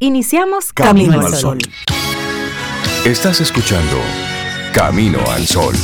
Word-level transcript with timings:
Iniciamos 0.00 0.72
Camino, 0.72 1.20
al 1.20 1.34
Sol. 1.34 1.58
Estás 3.04 3.40
escuchando 3.40 3.96
Camino 4.72 5.18
al 5.28 5.44
Sol. 5.44 5.74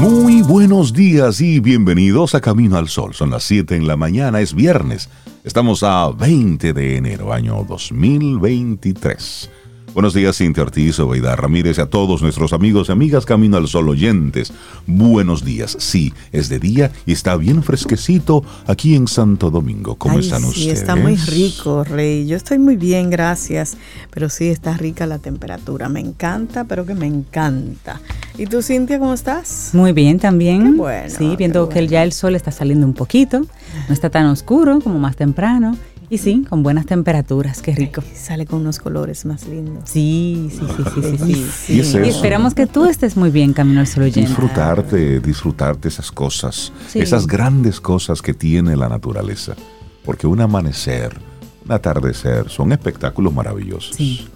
Muy 0.00 0.42
buenos 0.42 0.92
días 0.92 1.40
y 1.40 1.60
bienvenidos 1.60 2.34
a 2.34 2.40
Camino 2.40 2.76
al 2.76 2.88
Sol. 2.88 3.14
Son 3.14 3.30
las 3.30 3.44
7 3.44 3.76
en 3.76 3.86
la 3.86 3.96
mañana, 3.96 4.40
es 4.40 4.54
viernes. 4.54 5.08
Estamos 5.44 5.84
a 5.84 6.10
20 6.10 6.72
de 6.72 6.96
enero, 6.96 7.32
año 7.32 7.64
2023. 7.68 9.50
Buenos 9.94 10.12
días, 10.12 10.36
Cintia 10.36 10.64
Ortiz, 10.64 10.98
Obeida 10.98 11.36
Ramírez 11.36 11.78
y 11.78 11.80
a 11.80 11.86
todos 11.86 12.20
nuestros 12.20 12.52
amigos 12.52 12.88
y 12.88 12.92
amigas 12.92 13.24
Camino 13.24 13.58
al 13.58 13.68
Sol 13.68 13.88
oyentes. 13.88 14.52
Buenos 14.88 15.44
días. 15.44 15.76
Sí, 15.78 16.12
es 16.32 16.48
de 16.48 16.58
día 16.58 16.90
y 17.06 17.12
está 17.12 17.36
bien 17.36 17.62
fresquecito 17.62 18.42
aquí 18.66 18.96
en 18.96 19.06
Santo 19.06 19.52
Domingo. 19.52 19.94
¿Cómo 19.94 20.18
están 20.18 20.40
sí, 20.40 20.48
ustedes? 20.48 20.80
está 20.80 20.96
muy 20.96 21.14
rico, 21.14 21.84
Rey. 21.84 22.26
Yo 22.26 22.36
estoy 22.36 22.58
muy 22.58 22.74
bien, 22.74 23.08
gracias. 23.08 23.76
Pero 24.10 24.28
sí, 24.30 24.48
está 24.48 24.76
rica 24.76 25.06
la 25.06 25.20
temperatura. 25.20 25.88
Me 25.88 26.00
encanta, 26.00 26.64
pero 26.64 26.84
que 26.84 26.96
me 26.96 27.06
encanta. 27.06 28.00
¿Y 28.36 28.46
tú, 28.46 28.62
Cintia, 28.62 28.98
cómo 28.98 29.14
estás? 29.14 29.70
Muy 29.74 29.92
bien 29.92 30.18
también. 30.18 30.72
Qué 30.72 30.76
bueno, 30.76 31.14
Sí, 31.16 31.36
viendo 31.36 31.68
qué 31.68 31.78
que 31.82 31.86
ya 31.86 32.02
el 32.02 32.12
sol 32.12 32.34
está 32.34 32.50
saliendo 32.50 32.84
un 32.84 32.94
poquito. 32.94 33.46
No 33.88 33.94
está 33.94 34.10
tan 34.10 34.26
oscuro 34.26 34.80
como 34.80 34.98
más 34.98 35.14
temprano. 35.14 35.76
Y 36.14 36.18
sí, 36.18 36.46
con 36.48 36.62
buenas 36.62 36.86
temperaturas. 36.86 37.60
Qué 37.60 37.74
rico. 37.74 38.00
Ay, 38.06 38.16
sale 38.16 38.46
con 38.46 38.60
unos 38.60 38.78
colores 38.78 39.24
más 39.24 39.48
lindos. 39.48 39.82
Sí, 39.90 40.48
sí, 40.50 40.60
sí, 40.60 40.84
sí, 40.94 41.18
sí. 41.18 41.34
sí. 41.52 41.72
Y 41.74 41.80
es 41.80 41.92
Y 41.94 41.96
eso. 41.96 41.98
esperamos 42.04 42.54
que 42.54 42.66
tú 42.68 42.84
estés 42.84 43.16
muy 43.16 43.30
bien, 43.30 43.52
Camino 43.52 43.80
al 43.80 43.88
Sol 43.88 44.04
oyente. 44.04 44.28
Disfrutarte, 44.28 45.18
disfrutarte 45.18 45.88
esas 45.88 46.12
cosas, 46.12 46.72
Sí. 46.88 47.00
esas 47.00 47.26
grandes 47.26 47.80
cosas 47.80 48.22
que 48.22 48.32
tiene 48.32 48.76
la 48.76 48.88
naturaleza. 48.88 49.56
Porque 50.04 50.28
un 50.28 50.40
amanecer, 50.40 51.16
un 51.64 51.72
atardecer, 51.72 52.48
son 52.48 52.70
espectáculos 52.70 53.34
maravillosos 53.34 53.96
Sí. 53.96 54.28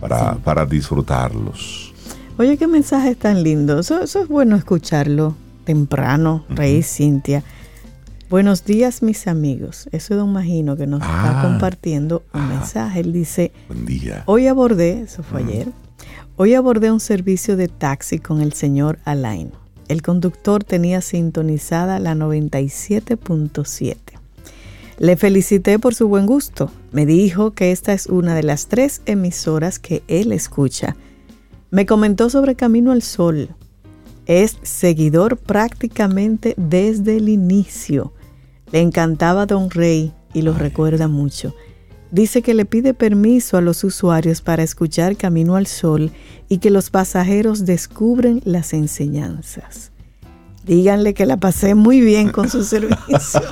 para, 0.00 0.34
para 0.34 0.66
disfrutarlos. 0.66 1.94
Oye, 2.36 2.58
qué 2.58 2.66
mensaje 2.66 3.14
tan 3.14 3.42
lindo. 3.42 3.78
Eso, 3.80 4.02
eso 4.02 4.20
es 4.20 4.28
bueno 4.28 4.56
escucharlo 4.56 5.34
temprano, 5.64 6.44
Rey 6.50 6.82
Cintia. 6.82 7.42
Buenos 8.34 8.64
días, 8.64 9.00
mis 9.00 9.28
amigos. 9.28 9.88
Eso 9.92 10.14
es 10.14 10.18
Don 10.18 10.32
Magino 10.32 10.76
que 10.76 10.88
nos 10.88 11.02
está 11.02 11.38
Ah. 11.38 11.42
compartiendo 11.44 12.24
un 12.34 12.40
Ah. 12.40 12.46
mensaje. 12.48 12.98
Él 12.98 13.12
dice, 13.12 13.52
Buen 13.68 13.86
día. 13.86 14.24
Hoy 14.26 14.48
abordé, 14.48 15.02
eso 15.02 15.22
fue 15.22 15.44
ayer, 15.44 15.68
hoy 16.34 16.54
abordé 16.54 16.90
un 16.90 16.98
servicio 16.98 17.56
de 17.56 17.68
taxi 17.68 18.18
con 18.18 18.40
el 18.40 18.52
señor 18.52 18.98
Alain. 19.04 19.52
El 19.86 20.02
conductor 20.02 20.64
tenía 20.64 21.00
sintonizada 21.00 22.00
la 22.00 22.16
97.7. 22.16 24.14
Le 24.98 25.16
felicité 25.16 25.78
por 25.78 25.94
su 25.94 26.08
buen 26.08 26.26
gusto. 26.26 26.72
Me 26.90 27.06
dijo 27.06 27.52
que 27.52 27.70
esta 27.70 27.92
es 27.92 28.06
una 28.06 28.34
de 28.34 28.42
las 28.42 28.66
tres 28.66 29.00
emisoras 29.06 29.78
que 29.78 30.02
él 30.08 30.32
escucha. 30.32 30.96
Me 31.70 31.86
comentó 31.86 32.28
sobre 32.30 32.56
Camino 32.56 32.90
al 32.90 33.02
Sol. 33.02 33.50
Es 34.26 34.56
seguidor 34.62 35.36
prácticamente 35.36 36.54
desde 36.56 37.18
el 37.18 37.28
inicio. 37.28 38.12
Le 38.74 38.80
encantaba 38.80 39.46
Don 39.46 39.70
Rey 39.70 40.12
y 40.32 40.42
lo 40.42 40.52
recuerda 40.52 41.06
mucho. 41.06 41.54
Dice 42.10 42.42
que 42.42 42.54
le 42.54 42.64
pide 42.64 42.92
permiso 42.92 43.56
a 43.56 43.60
los 43.60 43.84
usuarios 43.84 44.40
para 44.42 44.64
escuchar 44.64 45.16
Camino 45.16 45.54
al 45.54 45.68
Sol 45.68 46.10
y 46.48 46.58
que 46.58 46.70
los 46.70 46.90
pasajeros 46.90 47.66
descubren 47.66 48.42
las 48.44 48.72
enseñanzas. 48.72 49.92
Díganle 50.64 51.14
que 51.14 51.24
la 51.24 51.36
pasé 51.36 51.76
muy 51.76 52.00
bien 52.00 52.30
con 52.30 52.50
su 52.50 52.64
servicio. 52.64 53.42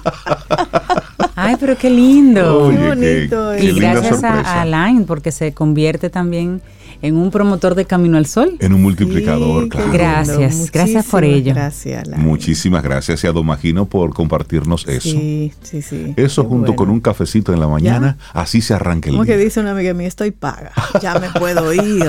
Ay, 1.36 1.54
pero 1.60 1.78
qué 1.78 1.88
lindo. 1.88 2.64
Oye, 2.64 2.76
Qué 2.78 2.88
bonito 2.88 3.50
qué, 3.52 3.56
es. 3.58 3.62
qué 3.62 3.70
y 3.70 3.74
gracias 3.78 4.24
a, 4.24 4.28
sorpresa. 4.32 4.54
a 4.54 4.62
Alain, 4.62 5.04
porque 5.04 5.30
se 5.30 5.54
convierte 5.54 6.10
también 6.10 6.60
en 7.02 7.16
un 7.16 7.30
promotor 7.30 7.74
de 7.74 7.84
Camino 7.84 8.16
al 8.16 8.26
Sol. 8.26 8.56
En 8.60 8.72
un 8.72 8.82
multiplicador, 8.82 9.64
Sí, 9.64 9.68
claro. 9.70 9.92
Gracias, 9.92 10.70
gracias 10.72 11.06
por 11.06 11.24
ello. 11.24 11.52
Gracias, 11.52 12.06
Alain. 12.06 12.22
Muchísimas 12.22 12.82
gracias 12.82 13.22
y 13.24 13.26
a 13.26 13.32
Don 13.32 13.44
Magino 13.44 13.86
por 13.86 14.14
compartirnos 14.14 14.86
eso. 14.88 15.10
Sí, 15.10 15.52
sí, 15.62 15.82
sí. 15.82 16.14
Eso 16.16 16.42
Qué 16.42 16.48
junto 16.48 16.66
bueno. 16.68 16.76
con 16.76 16.90
un 16.90 17.00
cafecito 17.00 17.52
en 17.52 17.60
la 17.60 17.68
mañana, 17.68 18.16
así 18.32 18.60
se 18.60 18.74
arranca 18.74 19.08
el 19.10 19.16
Como 19.16 19.26
que 19.26 19.36
dice 19.36 19.60
una 19.60 19.72
amiga 19.72 19.92
mía, 19.94 20.08
estoy 20.08 20.30
paga, 20.30 20.72
ya 21.02 21.18
me 21.18 21.28
puedo 21.30 21.72
ir. 21.72 22.08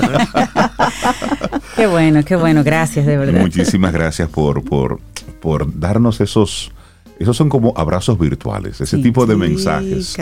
Qué 1.76 1.86
bueno, 1.88 2.24
qué 2.24 2.36
bueno. 2.36 2.62
Gracias, 2.62 3.04
de 3.04 3.16
verdad. 3.16 3.40
Muchísimas 3.40 3.92
gracias 3.92 4.28
por, 4.28 4.62
por, 4.64 5.00
por 5.40 5.78
darnos 5.78 6.20
esos, 6.20 6.70
esos 7.18 7.36
son 7.36 7.48
como 7.48 7.72
abrazos 7.76 8.18
virtuales, 8.18 8.80
ese 8.80 8.96
Sí. 8.96 9.02
tipo 9.02 9.26
de 9.26 9.34
Sí, 9.34 9.40
mensajes. 9.40 10.16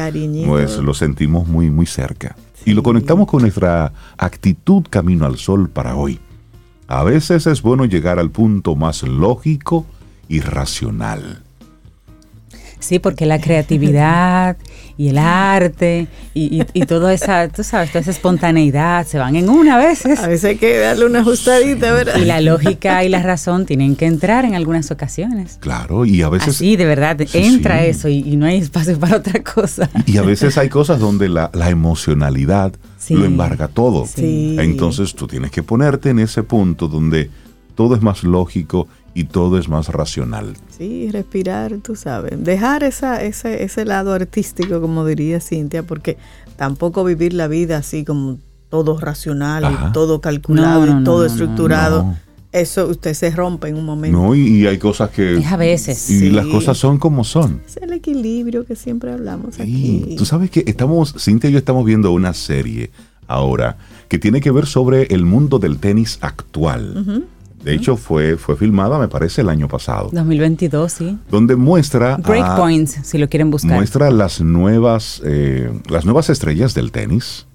Pues 0.47 0.79
lo 0.79 0.95
sentimos 0.95 1.47
muy, 1.49 1.71
muy 1.71 1.87
cerca. 1.87 2.37
Y 2.65 2.75
lo 2.75 2.83
conectamos 2.83 3.27
con 3.27 3.43
nuestra 3.43 3.93
actitud 4.19 4.85
camino 4.89 5.27
al 5.27 5.37
sol 5.39 5.69
para 5.69 5.97
hoy. 5.97 6.21
A 6.87 7.03
veces 7.05 7.47
es 7.47 7.63
bueno 7.63 7.85
llegar 7.87 8.19
al 8.19 8.31
punto 8.31 8.77
más 8.77 9.03
lógico 9.03 9.87
y 10.29 10.41
racional. 10.41 11.43
Sí, 12.83 12.99
porque 12.99 13.27
la 13.27 13.41
creatividad 13.41 14.57
y 14.99 15.09
el 15.09 15.19
arte 15.19 16.09
y, 16.35 16.61
y, 16.61 16.67
y 16.75 16.87
toda 16.87 17.15
esa, 17.15 17.49
tú 17.49 17.63
sabes, 17.65 17.91
toda 17.91 18.01
esa 18.01 18.11
espontaneidad 18.11 19.07
se 19.07 19.19
van 19.19 19.37
en 19.37 19.49
una 19.49 19.77
a 19.77 19.79
veces. 19.79 20.19
A 20.21 20.27
veces 20.29 20.45
hay 20.51 20.57
que 20.57 20.79
darle 20.79 21.07
una 21.07 21.21
ajustadita, 21.21 21.93
¿verdad? 21.93 22.17
Y 22.19 22.25
la 22.25 22.41
lógica 22.41 23.05
y 23.05 23.09
la 23.09 23.23
razón 23.23 23.67
tienen 23.67 23.97
que 23.97 24.07
entrar 24.07 24.45
en 24.45 24.55
algunas 24.55 24.91
ocasiones. 24.91 25.59
Claro, 25.61 26.05
y 26.05 26.23
a 26.23 26.29
veces... 26.29 26.49
Así, 26.57 26.77
de 26.77 26.85
verdad, 26.85 27.17
Sí, 27.27 27.39
entra 27.39 27.81
sí. 27.83 27.87
eso 27.87 28.09
y, 28.09 28.19
y 28.19 28.37
no 28.37 28.47
hay 28.47 28.59
espacio 28.59 28.99
para 28.99 29.17
otra 29.19 29.43
cosa. 29.43 29.89
Y 30.07 30.17
a 30.19 30.23
veces 30.23 30.59
hay 30.59 30.69
cosas 30.69 30.99
donde 31.01 31.29
la, 31.29 31.51
la 31.55 31.71
emocionalidad 31.71 32.73
Sí. 32.99 33.15
lo 33.15 33.25
embarga 33.25 33.67
todo. 33.69 34.07
Sí. 34.07 34.57
Entonces 34.61 35.15
tú 35.15 35.27
tienes 35.27 35.51
que 35.51 35.63
ponerte 35.63 36.11
en 36.11 36.19
ese 36.21 36.43
punto 36.45 36.87
donde 36.89 37.31
todo 37.75 37.97
es 37.97 38.03
más 38.03 38.23
lógico 38.23 38.87
y 39.15 39.25
todo 39.25 39.59
es 39.59 39.69
más 39.69 39.89
racional. 39.89 40.55
Sí, 40.77 41.11
respirar, 41.11 41.77
tú 41.83 41.97
sabes. 41.97 42.43
Dejar 42.43 42.83
esa, 42.83 43.23
ese, 43.23 43.63
ese 43.65 43.85
lado 43.85 44.13
artístico, 44.13 44.81
como 44.81 45.05
diría 45.05 45.41
Cintia, 45.41 45.83
porque 45.83 46.17
tampoco 46.57 47.05
vivir 47.05 47.33
la 47.35 47.47
vida 47.49 47.77
así 47.79 48.05
como 48.05 48.39
todo 48.71 48.99
racional 48.99 49.65
Ajá. 49.65 49.89
y 49.89 49.93
todo 49.93 50.21
calculado 50.23 50.87
No, 50.87 50.95
no, 50.95 51.01
y 51.01 51.05
todo 51.05 51.21
no, 51.21 51.25
estructurado. 51.27 52.03
no. 52.05 52.19
Eso 52.53 52.87
usted 52.87 53.15
se 53.15 53.31
rompe 53.31 53.69
en 53.69 53.77
un 53.77 53.85
momento. 53.87 54.17
No, 54.19 54.35
y, 54.35 54.41
y 54.47 54.67
hay 54.67 54.77
cosas 54.79 55.09
que... 55.09 55.39
Es 55.39 55.47
a 55.47 55.57
veces. 55.57 56.11
Y 56.11 56.19
Sí. 56.19 56.31
las 56.31 56.45
cosas 56.47 56.77
son 56.77 56.99
como 56.99 57.25
son. 57.25 57.63
Es 57.67 57.79
el 57.79 57.93
equilibrio 57.95 58.67
que 58.67 58.77
siempre 58.77 59.11
hablamos 59.11 59.55
Sí. 59.55 59.63
aquí. 59.63 60.15
Tú 60.19 60.27
sabes 60.27 60.51
que 60.51 60.63
estamos, 60.67 61.15
Cintia 61.19 61.49
y 61.49 61.55
yo 61.55 61.59
estamos 61.59 61.85
viendo 61.87 62.13
una 62.13 62.35
serie 62.35 62.91
ahora 63.27 63.79
que 64.09 64.19
tiene 64.19 64.43
que 64.43 64.51
ver 64.51 64.67
sobre 64.67 65.05
el 65.15 65.25
mundo 65.25 65.59
del 65.59 65.79
tenis 65.79 66.19
actual. 66.21 67.25
De 67.65 67.75
hecho, 67.75 67.97
fue, 67.97 68.37
fue 68.37 68.57
filmada, 68.57 68.99
me 68.99 69.09
parece, 69.09 69.41
el 69.43 69.49
año 69.49 69.69
pasado. 69.69 70.09
2022, 70.13 70.93
sí. 70.93 71.19
Donde 71.31 71.55
muestra... 71.57 72.17
Breakpoints, 72.17 72.99
si 73.05 73.19
lo 73.19 73.29
quieren 73.29 73.51
buscar. 73.51 73.77
muestra 73.77 74.11
las 74.11 74.41
nuevas, 74.41 75.23
eh, 75.25 75.71
las 75.89 76.05
nuevas 76.05 76.29
estrellas 76.31 76.75
del 76.75 76.91
tenis, 76.91 77.47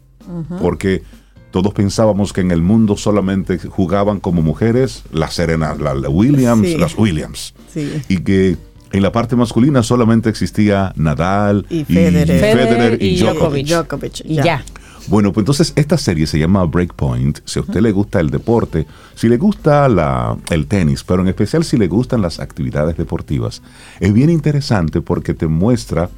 porque 0.62 1.04
todos 1.52 1.74
pensábamos 1.74 2.34
que 2.34 2.42
en 2.42 2.52
el 2.52 2.62
mundo 2.62 2.98
solamente 2.98 3.58
jugaban 3.60 4.20
como 4.20 4.42
mujeres 4.42 5.04
las 5.12 5.34
Serena, 5.34 5.76
la, 5.80 5.94
la 5.94 6.10
Williams, 6.10 6.68
Sí. 6.68 6.78
las 6.78 6.98
Williams, 6.98 7.54
Sí. 7.74 7.92
y 8.10 8.18
que 8.20 8.58
en 8.94 9.02
la 9.04 9.12
parte 9.12 9.36
masculina 9.36 9.84
solamente 9.84 10.30
existía 10.30 10.94
Nadal 10.96 11.66
Y 11.70 11.84
Federer. 11.84 12.40
Federer 12.40 13.02
y 13.04 13.08
y 13.08 13.20
Djokovic. 13.20 13.68
Djokovic, 13.68 14.22
Y 14.26 14.36
ya. 14.36 14.64
Bueno, 15.08 15.32
pues 15.32 15.44
entonces 15.44 15.72
esta 15.78 15.98
serie 15.98 16.28
se 16.28 16.38
llama 16.38 16.64
Breakpoint. 16.66 17.40
Si 17.46 17.60
a 17.60 17.62
usted 17.62 17.80
le 17.82 17.92
gusta 17.94 18.20
el 18.20 18.30
deporte, 18.30 18.86
si 19.16 19.30
le 19.30 19.38
gusta 19.38 19.88
la- 19.88 20.38
el 20.50 20.68
tenis, 20.68 21.04
pero 21.04 21.22
en 21.22 21.30
especial 21.30 21.64
si 21.64 21.78
le 21.78 21.88
gustan 21.88 22.22
las 22.22 22.40
actividades 22.40 22.98
deportivas, 22.98 23.62
es 24.02 24.12
bien 24.14 24.30
interesante 24.30 25.00
porque 25.02 25.34
te 25.34 25.48
muestra 25.48 26.10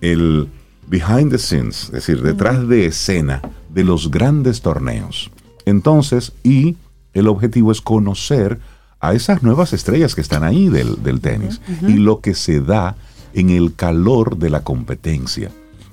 el 0.00 0.48
behind 0.86 1.30
the 1.32 1.38
scenes, 1.38 1.84
es 1.86 1.90
decir, 1.92 2.22
detrás 2.22 2.68
de 2.68 2.86
escena 2.86 3.42
de 3.72 3.84
los 3.84 4.10
grandes 4.10 4.60
torneos. 4.62 5.30
Entonces, 5.64 6.32
y 6.44 6.76
el 7.14 7.28
objetivo 7.28 7.72
es 7.72 7.80
conocer 7.80 8.58
a 9.00 9.14
esas 9.14 9.42
nuevas 9.42 9.72
estrellas 9.72 10.14
que 10.14 10.20
están 10.20 10.44
ahí 10.44 10.68
del, 10.68 11.02
del 11.02 11.20
tenis 11.20 11.60
y 11.88 11.94
lo 11.94 12.20
que 12.20 12.34
se 12.34 12.60
da 12.60 12.94
en 13.34 13.50
el 13.50 13.74
calor 13.74 14.36
de 14.38 14.50
la 14.50 14.62
competencia 14.62 15.50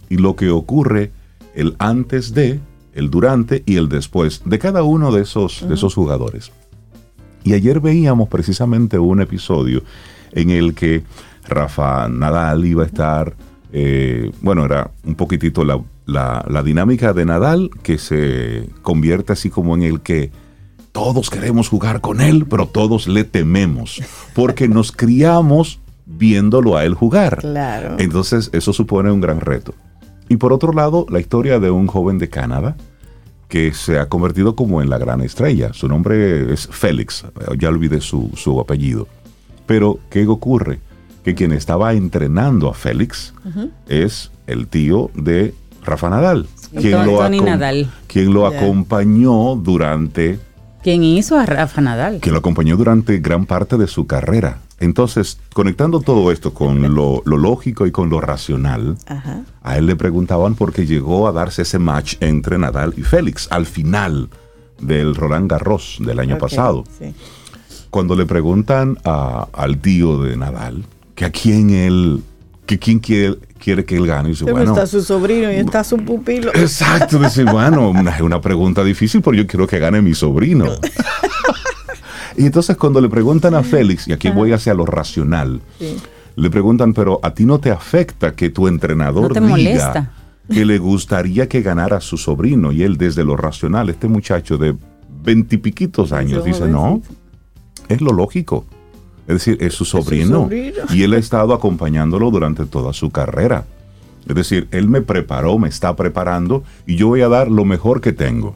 y 0.09 0.17
lo 0.17 0.35
que 0.35 0.49
ocurre 0.51 1.11
el 1.59 1.75
antes 1.79 2.33
de, 2.33 2.59
el 2.93 3.09
durante 3.09 3.63
y 3.65 3.75
el 3.77 3.89
después 3.89 4.41
de 4.45 4.59
cada 4.59 4.83
uno 4.83 5.11
de 5.11 5.21
esos, 5.21 5.67
de 5.67 5.75
esos 5.75 5.93
jugadores. 5.93 6.51
Y 7.43 7.53
ayer 7.53 7.79
veíamos 7.79 8.27
precisamente 8.29 8.97
un 8.99 9.21
episodio 9.21 9.83
en 10.31 10.49
el 10.49 10.73
que 10.73 11.03
Rafa 11.47 12.07
Nadal 12.09 12.65
iba 12.65 12.83
a 12.83 12.85
estar, 12.85 13.35
eh, 13.71 14.31
bueno, 14.41 14.65
era 14.65 14.91
un 15.05 15.15
poquitito 15.15 15.63
la, 15.63 15.79
la- 16.05 16.45
la 16.49 16.63
dinámica 16.63 17.13
de 17.13 17.25
Nadal 17.25 17.69
que 17.81 17.97
se 17.97 18.67
convierte 18.81 19.33
así 19.33 19.49
como 19.49 19.75
en 19.75 19.83
el 19.83 20.01
que 20.01 20.31
todos 20.91 21.29
queremos 21.29 21.69
jugar 21.69 22.01
con 22.01 22.19
él, 22.19 22.45
pero 22.49 22.67
todos 22.67 23.07
le 23.07 23.23
tememos, 23.23 24.01
porque 24.33 24.67
nos 24.67 24.91
criamos 24.91 25.79
viéndolo 26.05 26.75
a 26.77 26.83
él 26.83 26.93
jugar. 26.95 27.37
Claro. 27.39 27.95
Entonces, 27.99 28.49
eso 28.53 28.73
supone 28.73 29.11
un 29.11 29.21
gran 29.21 29.39
reto. 29.39 29.73
Y 30.29 30.37
por 30.37 30.53
otro 30.53 30.71
lado, 30.73 31.05
la 31.09 31.19
historia 31.19 31.59
de 31.59 31.71
un 31.71 31.87
joven 31.87 32.17
de 32.19 32.29
Canadá 32.29 32.75
que 33.47 33.73
se 33.73 33.97
ha 33.97 34.07
convertido 34.07 34.55
como 34.55 34.81
en 34.81 34.89
la 34.91 34.99
gran 34.99 35.21
estrella. 35.21 35.73
Su 35.73 35.87
nombre 35.87 36.53
es 36.53 36.67
Félix, 36.67 37.25
ya 37.59 37.69
olvidé 37.69 37.99
su, 37.99 38.29
su 38.35 38.59
apellido. 38.59 39.07
Pero, 39.65 39.97
¿qué 40.11 40.27
ocurre? 40.27 40.79
Que 41.23 41.33
quien 41.33 41.51
estaba 41.51 41.93
entrenando 41.93 42.69
a 42.69 42.73
Félix 42.75 43.33
es 43.87 44.31
el 44.45 44.67
tío 44.67 45.09
de 45.15 45.55
Rafa 45.83 46.09
Nadal. 46.11 46.47
Quien 46.71 46.91
Tony- 46.91 47.11
lo, 47.11 47.17
Tony 47.17 47.41
Nadal. 47.41 47.91
quien 48.07 48.33
lo 48.33 48.45
acompañó 48.45 49.55
durante 49.55 50.39
¿Quién 50.83 51.03
hizo 51.03 51.37
a 51.37 51.45
Rafa 51.47 51.81
Nadal? 51.81 52.19
que 52.21 52.31
lo 52.31 52.37
acompañó 52.37 52.77
durante 52.77 53.17
gran 53.17 53.45
parte 53.47 53.77
de 53.77 53.87
su 53.87 54.05
carrera. 54.05 54.59
Entonces, 54.79 55.39
conectando 55.53 55.99
todo 56.01 56.31
esto 56.31 56.53
con 56.53 56.81
lo, 56.95 57.23
lo 57.25 57.37
lógico 57.37 57.85
y 57.87 57.91
con 57.91 58.09
lo 58.09 58.21
racional, 58.21 58.95
Ajá. 59.07 59.38
A 59.69 59.77
él 59.77 59.85
le 59.85 59.95
preguntaban 59.95 60.55
por 60.55 60.73
qué 60.73 60.85
llegó 60.85 61.27
a 61.27 61.31
darse 61.31 61.61
ese 61.63 61.79
match 61.79 62.15
entre 62.19 62.57
Nadal 62.57 62.93
y 62.97 63.01
Félix 63.03 63.47
al 63.51 63.65
final 63.65 64.29
del 64.79 65.15
Roland 65.15 65.49
Garros 65.51 65.97
del 65.99 66.19
año 66.19 66.37
pasado. 66.37 66.83
sí. 66.97 67.13
Cuando 67.89 68.15
le 68.15 68.25
preguntan 68.27 68.99
a- 69.03 69.47
al 69.51 69.79
tío 69.79 70.21
de 70.21 70.37
Nadal 70.37 70.83
que 71.15 71.25
a 71.25 71.31
quién 71.31 71.71
él, 71.71 72.21
que 72.67 72.77
quién 72.77 72.99
quiere, 72.99 73.37
quiere 73.57 73.83
que 73.83 73.97
él 73.97 74.05
gane, 74.05 74.29
y 74.29 74.31
dice, 74.33 74.45
Pero 74.45 74.57
bueno, 74.57 74.73
está 74.73 74.85
su 74.85 75.01
sobrino 75.01 75.51
y 75.51 75.55
está 75.55 75.83
su 75.83 75.97
pupilo. 75.97 76.51
Exacto, 76.53 77.17
dice, 77.17 77.43
bueno, 77.45 77.91
es 78.15 78.21
una 78.21 78.39
pregunta 78.41 78.83
difícil, 78.83 79.21
pero 79.23 79.35
yo 79.35 79.47
quiero 79.47 79.65
que 79.65 79.79
gane 79.79 80.01
mi 80.03 80.13
sobrino. 80.13 80.65
y 82.37 82.45
entonces 82.45 82.77
cuando 82.77 83.01
le 83.01 83.09
preguntan 83.09 83.55
a 83.55 83.63
Félix, 83.63 84.07
y 84.07 84.13
aquí 84.13 84.29
voy 84.29 84.53
hacia 84.53 84.73
lo 84.73 84.85
racional, 84.85 85.61
Sí. 85.79 85.97
Le 86.39 86.49
preguntan, 86.49 86.93
pero 86.93 87.19
a 87.21 87.33
ti 87.33 87.45
no 87.45 87.59
te 87.59 87.71
afecta 87.71 88.33
que 88.35 88.49
tu 88.49 88.67
entrenador 88.67 89.23
No 89.23 89.29
te 89.29 89.39
diga 89.41 89.49
molesta. 89.49 90.11
que 90.49 90.65
le 90.65 90.77
gustaría 90.77 91.47
que 91.49 91.61
ganara 91.61 92.01
su 92.01 92.17
sobrino, 92.17 92.71
y 92.71 92.83
él 92.83 92.97
desde 92.97 93.23
lo 93.23 93.35
racional, 93.35 93.89
este 93.89 94.07
muchacho 94.07 94.57
de 94.57 94.75
veintipiquitos 95.23 96.11
años, 96.11 96.45
dice, 96.45 96.67
no, 96.67 97.01
es 97.87 98.01
lo 98.01 98.13
lógico. 98.13 98.65
Es 99.27 99.35
decir, 99.35 99.57
es 99.61 99.73
su 99.73 99.85
sobrino. 99.85 100.43
sobrino. 100.43 100.77
Y 100.91 101.03
él 101.03 101.13
ha 101.13 101.17
estado 101.17 101.53
acompañándolo 101.53 102.31
durante 102.31 102.65
toda 102.65 102.93
su 102.93 103.11
carrera. 103.11 103.65
Es 104.27 104.35
decir, 104.35 104.67
él 104.71 104.87
me 104.89 105.01
preparó, 105.01 105.59
me 105.59 105.67
está 105.69 105.95
preparando 105.95 106.63
y 106.87 106.95
yo 106.95 107.07
voy 107.09 107.21
a 107.21 107.29
dar 107.29 107.49
lo 107.51 107.65
mejor 107.65 108.01
que 108.01 108.11
tengo. 108.11 108.55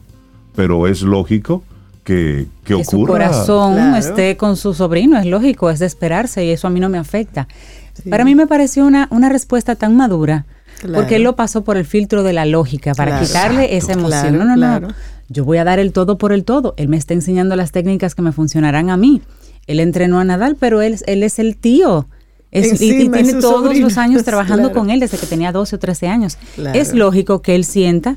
Pero 0.56 0.86
es 0.86 1.02
lógico 1.02 1.62
que, 2.04 2.46
que 2.64 2.76
que 2.76 2.84
su 2.84 3.04
corazón 3.06 3.74
Claro. 3.74 3.96
esté 3.96 4.36
con 4.36 4.56
su 4.56 4.74
sobrino, 4.74 5.18
es 5.18 5.26
lógico, 5.26 5.70
es 5.70 5.78
de 5.78 5.86
esperarse 5.86 6.44
y 6.44 6.50
eso 6.50 6.66
a 6.66 6.70
mí 6.70 6.78
no 6.80 6.88
me 6.88 6.98
afecta. 6.98 7.48
Sí. 7.94 8.08
Para 8.10 8.24
mí 8.24 8.34
me 8.34 8.46
pareció 8.46 8.84
una, 8.86 9.08
una 9.10 9.28
respuesta 9.28 9.74
tan 9.76 9.96
madura, 9.96 10.44
Claro. 10.80 10.94
porque 10.96 11.16
él 11.16 11.22
lo 11.22 11.34
pasó 11.36 11.64
por 11.64 11.76
el 11.76 11.84
filtro 11.86 12.22
de 12.22 12.32
la 12.32 12.44
lógica, 12.44 12.94
para 12.94 13.12
Claro. 13.12 13.26
quitarle 13.26 13.76
esa 13.76 13.92
emoción. 13.92 14.34
Claro, 14.34 14.38
no, 14.38 14.44
no, 14.44 14.54
claro. 14.54 14.88
no. 14.88 14.94
Yo 15.30 15.44
voy 15.44 15.56
a 15.58 15.64
dar 15.64 15.78
el 15.78 15.92
todo 15.92 16.18
por 16.18 16.32
el 16.32 16.44
todo. 16.44 16.74
Él 16.76 16.88
me 16.88 16.96
está 16.98 17.14
enseñando 17.14 17.56
las 17.56 17.72
técnicas 17.72 18.14
que 18.14 18.20
me 18.22 18.32
funcionarán 18.32 18.90
a 18.90 18.96
mí. 18.98 19.22
Él 19.66 19.80
entrenó 19.80 20.18
a 20.20 20.24
Nadal, 20.24 20.56
pero 20.60 20.82
él, 20.82 20.98
él 21.06 21.22
es 21.22 21.38
el 21.38 21.56
tío. 21.56 22.06
Es- 22.50 22.80
y- 22.82 23.08
tiene 23.08 23.32
todos 23.40 23.64
sobrino. 23.64 23.86
los 23.86 23.96
años 23.96 24.22
trabajando 24.24 24.68
Claro. 24.68 24.78
con 24.80 24.90
él 24.90 25.00
desde 25.00 25.16
que 25.16 25.26
tenía 25.26 25.50
12 25.52 25.76
o 25.76 25.78
13 25.78 26.08
años. 26.08 26.36
Claro. 26.54 26.78
Es 26.78 26.92
lógico 26.92 27.40
que 27.40 27.54
él 27.54 27.64
sienta 27.64 28.16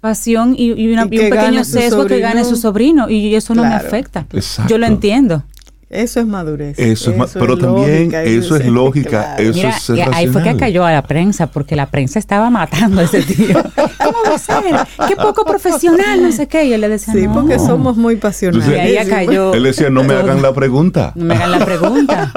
pasión 0.00 0.54
y, 0.56 0.72
y 0.72 0.92
una- 0.92 1.06
Y 1.10 1.16
y 1.16 1.20
un 1.20 1.30
pequeño 1.30 1.64
sesgo 1.64 2.06
que 2.06 2.20
gane 2.20 2.44
su 2.44 2.56
sobrino 2.56 3.08
y 3.10 3.34
eso 3.34 3.54
no 3.54 3.62
me 3.62 3.68
Claro. 3.70 3.86
afecta. 3.86 4.26
Exacto. 4.32 4.70
Yo 4.70 4.78
lo 4.78 4.86
entiendo. 4.86 5.44
Eso 5.90 6.20
es 6.20 6.26
madurez. 6.28 6.78
Eso 6.78 7.10
es 7.10 7.16
ma- 7.16 7.26
pero 7.34 7.58
también 7.58 8.14
eso 8.14 8.54
es 8.54 8.64
lógica, 8.66 9.34
eso 9.38 9.54
Mira, 9.54 9.70
es 9.70 9.82
ser 9.82 9.96
y 9.96 10.00
ahí 10.02 10.28
fue 10.28 10.40
que 10.44 10.56
cayó 10.56 10.84
a 10.84 10.92
la 10.92 11.02
prensa, 11.02 11.48
porque 11.48 11.74
la 11.74 11.86
prensa 11.86 12.20
estaba 12.20 12.48
matando 12.48 13.00
a 13.00 13.04
ese 13.04 13.22
tío. 13.22 13.60
¿Cómo 13.98 14.18
va 14.24 14.36
a 14.36 14.38
ser? 14.38 14.62
Qué 15.08 15.16
poco 15.16 15.44
profesional, 15.44 16.22
no 16.22 16.30
sé 16.30 16.46
qué. 16.46 16.64
Y 16.66 16.70
yo 16.70 16.78
le 16.78 16.88
decía, 16.88 17.12
Sí, 17.12 17.26
no, 17.26 17.32
porque 17.34 17.58
somos 17.58 17.96
muy 17.96 18.14
pasionales. 18.14 18.68
Entonces, 18.68 18.84
Y 18.92 18.96
ahí 18.98 19.04
ya 19.04 19.10
cayó. 19.16 19.52
Él 19.52 19.64
decía, 19.64 19.90
no 19.90 20.04
me 20.04 20.14
hagan 20.14 20.40
la 20.42 20.54
pregunta. 20.54 21.10
No 21.16 21.24
me 21.24 21.34
hagan 21.34 21.50
la 21.50 21.64
pregunta. 21.66 22.32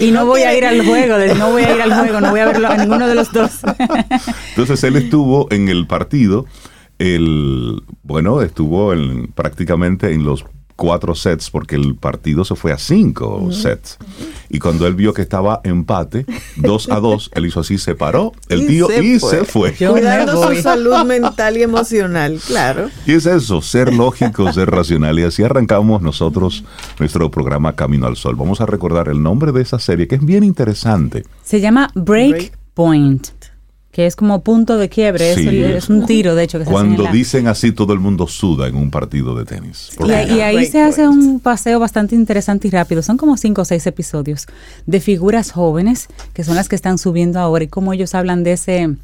y 0.00 0.10
no 0.10 0.26
voy 0.26 0.40
a 0.42 0.52
ir 0.58 0.64
al 0.66 0.84
juego, 0.84 1.14
no 1.38 1.52
voy 1.52 1.62
a 1.62 1.76
ir 1.76 1.82
al 1.82 1.94
juego, 1.94 2.20
no 2.20 2.30
voy 2.30 2.40
a 2.40 2.46
verlo 2.46 2.66
a 2.66 2.76
ninguno 2.78 3.06
de 3.06 3.14
los 3.14 3.30
dos. 3.32 3.60
Entonces 4.50 4.82
él 4.82 4.96
estuvo 4.96 5.46
en 5.52 5.68
el 5.68 5.86
partido, 5.86 6.46
el, 7.02 7.82
bueno, 8.04 8.42
estuvo 8.42 8.92
en, 8.92 9.26
prácticamente 9.28 10.12
en 10.12 10.24
los 10.24 10.44
cuatro 10.76 11.14
sets, 11.14 11.50
porque 11.50 11.74
el 11.74 11.96
partido 11.96 12.44
se 12.44 12.54
fue 12.54 12.72
a 12.72 12.78
cinco 12.78 13.50
sets. 13.50 13.98
Y 14.48 14.60
cuando 14.60 14.86
él 14.86 14.94
vio 14.94 15.12
que 15.12 15.22
estaba 15.22 15.60
empate, 15.64 16.26
dos 16.56 16.88
a 16.90 17.00
dos, 17.00 17.28
él 17.34 17.46
hizo 17.46 17.60
así, 17.60 17.76
se 17.78 17.96
paró 17.96 18.32
el 18.48 18.62
Y 18.62 18.66
tío 18.66 18.86
se 18.86 19.04
y 19.04 19.18
fue. 19.18 19.30
se 19.30 19.44
fue. 19.44 19.74
Yo 19.78 19.92
Cuidando 19.92 20.48
su 20.48 20.62
salud 20.62 20.96
mental 21.04 21.56
y 21.56 21.62
emocional, 21.62 22.40
claro. 22.46 22.88
Y 23.04 23.14
es 23.14 23.26
eso, 23.26 23.62
ser 23.62 23.92
lógico, 23.92 24.52
ser 24.52 24.70
racional. 24.70 25.18
Y 25.18 25.24
así 25.24 25.42
arrancamos 25.42 26.02
nosotros 26.02 26.64
nuestro 27.00 27.30
programa 27.30 27.74
Camino 27.74 28.06
al 28.06 28.16
Sol. 28.16 28.36
Vamos 28.36 28.60
a 28.60 28.66
recordar 28.66 29.08
el 29.08 29.22
nombre 29.22 29.50
de 29.50 29.62
esa 29.62 29.80
serie, 29.80 30.06
que 30.06 30.14
es 30.14 30.24
bien 30.24 30.44
interesante. 30.44 31.24
Se 31.42 31.60
llama 31.60 31.90
Break, 31.94 32.30
Break. 32.30 32.58
Point, 32.74 33.28
que 33.92 34.06
es 34.06 34.16
como 34.16 34.40
punto 34.42 34.78
de 34.78 34.88
quiebre. 34.88 35.30
es 35.32 35.36
Sí. 35.36 35.62
Es, 35.62 35.88
un 35.90 36.06
tiro, 36.06 36.34
de 36.34 36.44
hecho, 36.44 36.58
que 36.58 36.64
se 36.64 36.70
Cuando 36.70 37.04
la- 37.04 37.12
dicen 37.12 37.46
así, 37.46 37.72
todo 37.72 37.92
el 37.92 38.00
mundo 38.00 38.26
suda 38.26 38.66
en 38.66 38.74
un 38.74 38.90
partido 38.90 39.36
de 39.36 39.44
tenis. 39.44 39.90
Y, 40.00 40.34
y 40.34 40.40
ahí 40.40 40.66
se 40.66 40.80
hace 40.80 41.06
un 41.06 41.38
paseo 41.40 41.78
bastante 41.78 42.14
interesante 42.14 42.68
y 42.68 42.70
rápido. 42.70 43.02
Son 43.02 43.18
como 43.18 43.36
cinco 43.36 43.62
o 43.62 43.64
seis 43.64 43.86
episodios 43.86 44.46
de 44.86 45.00
figuras 45.00 45.52
jóvenes 45.52 46.08
que 46.32 46.42
son 46.42 46.56
las 46.56 46.68
que 46.68 46.74
están 46.76 46.96
subiendo 46.98 47.38
ahora 47.38 47.64
y 47.64 47.68
cómo 47.68 47.92
ellos 47.92 48.14
hablan 48.14 48.42
de 48.44 48.52
ese 48.52 48.96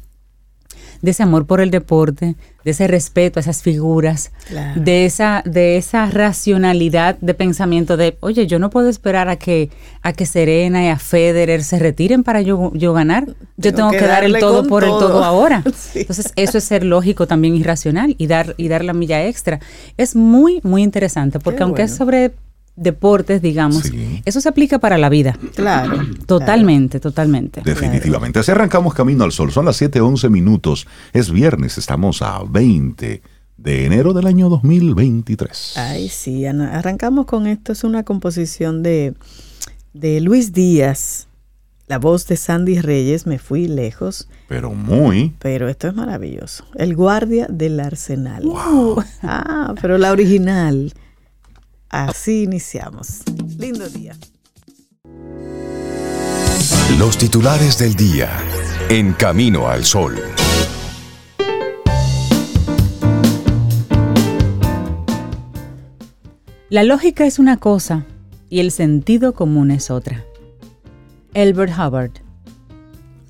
de 1.01 1.11
ese 1.11 1.23
amor 1.23 1.45
por 1.45 1.61
el 1.61 1.71
deporte, 1.71 2.35
de 2.65 2.71
ese 2.71 2.87
respeto 2.87 3.39
a 3.39 3.41
esas 3.41 3.61
figuras, 3.61 4.31
Claro. 4.47 4.81
de 4.81 5.05
esa 5.05 5.41
de 5.45 5.77
esa 5.77 6.07
racionalidad 6.09 7.17
de 7.21 7.33
pensamiento 7.33 7.95
de, 7.97 8.17
oye, 8.19 8.47
yo 8.47 8.59
no 8.59 8.69
puedo 8.69 8.89
esperar 8.89 9.29
a 9.29 9.35
que 9.37 9.69
a 10.01 10.13
que 10.13 10.25
Serena 10.25 10.83
y 10.83 10.87
a 10.89 10.97
Federer 10.97 11.63
se 11.63 11.79
retiren 11.79 12.23
para 12.23 12.41
yo, 12.41 12.71
yo 12.73 12.93
ganar. 12.93 13.25
Yo 13.27 13.35
Tengo 13.73 13.75
tengo, 13.75 13.91
que 13.91 13.97
que, 13.99 14.05
dar 14.07 14.23
el 14.23 14.37
todo 14.39 14.67
por 14.67 14.83
el 14.83 14.89
todo. 14.91 15.23
ahora. 15.23 15.63
Sí. 15.75 15.99
Entonces, 16.01 16.33
eso 16.35 16.57
es 16.57 16.63
ser 16.63 16.83
lógico 16.83 17.25
también 17.27 17.55
y 17.55 17.63
racional 17.63 18.15
y 18.17 18.27
dar, 18.27 18.53
y 18.57 18.67
dar 18.67 18.83
la 18.83 18.93
milla 18.93 19.25
extra. 19.25 19.59
Es 19.97 20.15
muy, 20.15 20.59
muy 20.63 20.83
interesante 20.83 21.39
porque 21.39 21.57
Qué 21.57 21.63
aunque 21.63 21.83
es 21.83 21.95
sobre 21.95 22.31
deportes, 22.79 23.41
digamos, 23.41 23.83
Sí. 23.83 24.21
eso 24.25 24.41
se 24.41 24.49
aplica 24.49 24.79
para 24.79 24.97
la 24.97 25.09
vida. 25.09 25.37
Claro. 25.55 25.99
Totalmente, 26.25 26.99
totalmente. 26.99 27.61
Definitivamente. 27.63 28.39
Así 28.39 28.51
arrancamos 28.51 28.93
Camino 28.93 29.23
al 29.23 29.31
Sol. 29.31 29.51
Son 29.51 29.65
las 29.65 29.77
7:11 29.81 30.29
minutos. 30.29 30.87
Es 31.13 31.31
viernes, 31.31 31.77
estamos 31.77 32.21
a 32.21 32.41
20 32.49 33.21
de 33.57 33.85
enero 33.85 34.13
del 34.13 34.25
año 34.27 34.47
2023. 34.49 35.73
Ay, 35.77 36.07
sí, 36.09 36.45
Ana, 36.45 36.77
arrancamos 36.77 37.25
con 37.25 37.45
esto. 37.47 37.71
Es 37.73 37.83
una 37.83 38.03
composición 38.03 38.83
de, 38.83 39.13
de 39.93 40.21
Luis 40.21 40.53
Díaz, 40.53 41.27
la 41.87 41.97
voz 41.99 42.25
de 42.27 42.37
Sandy 42.37 42.79
Reyes. 42.79 43.27
Me 43.27 43.37
fui 43.39 43.67
lejos, 43.67 44.29
Pero 44.47 44.71
muy. 44.73 45.33
pero 45.39 45.67
esto 45.67 45.87
es 45.89 45.95
maravilloso. 45.95 46.63
El 46.75 46.95
guardia 46.95 47.47
del 47.49 47.79
arsenal. 47.79 48.43
Ah, 49.23 49.73
pero 49.81 49.97
la 49.97 50.11
original. 50.11 50.93
Así 51.89 52.43
iniciamos. 52.43 53.23
Lindo 53.57 53.89
día. 53.89 54.15
Los 56.99 57.17
titulares 57.17 57.79
del 57.79 57.95
día 57.95 58.29
en 58.89 59.13
Camino 59.13 59.67
al 59.67 59.85
Sol. 59.85 60.15
La 66.69 66.83
lógica 66.83 67.25
es 67.25 67.39
una 67.39 67.57
cosa 67.57 68.05
y 68.49 68.59
el 68.59 68.71
sentido 68.71 69.33
común 69.33 69.71
es 69.71 69.89
otra. 69.89 70.23
Albert 71.33 71.73
Hubbard. 71.75 72.11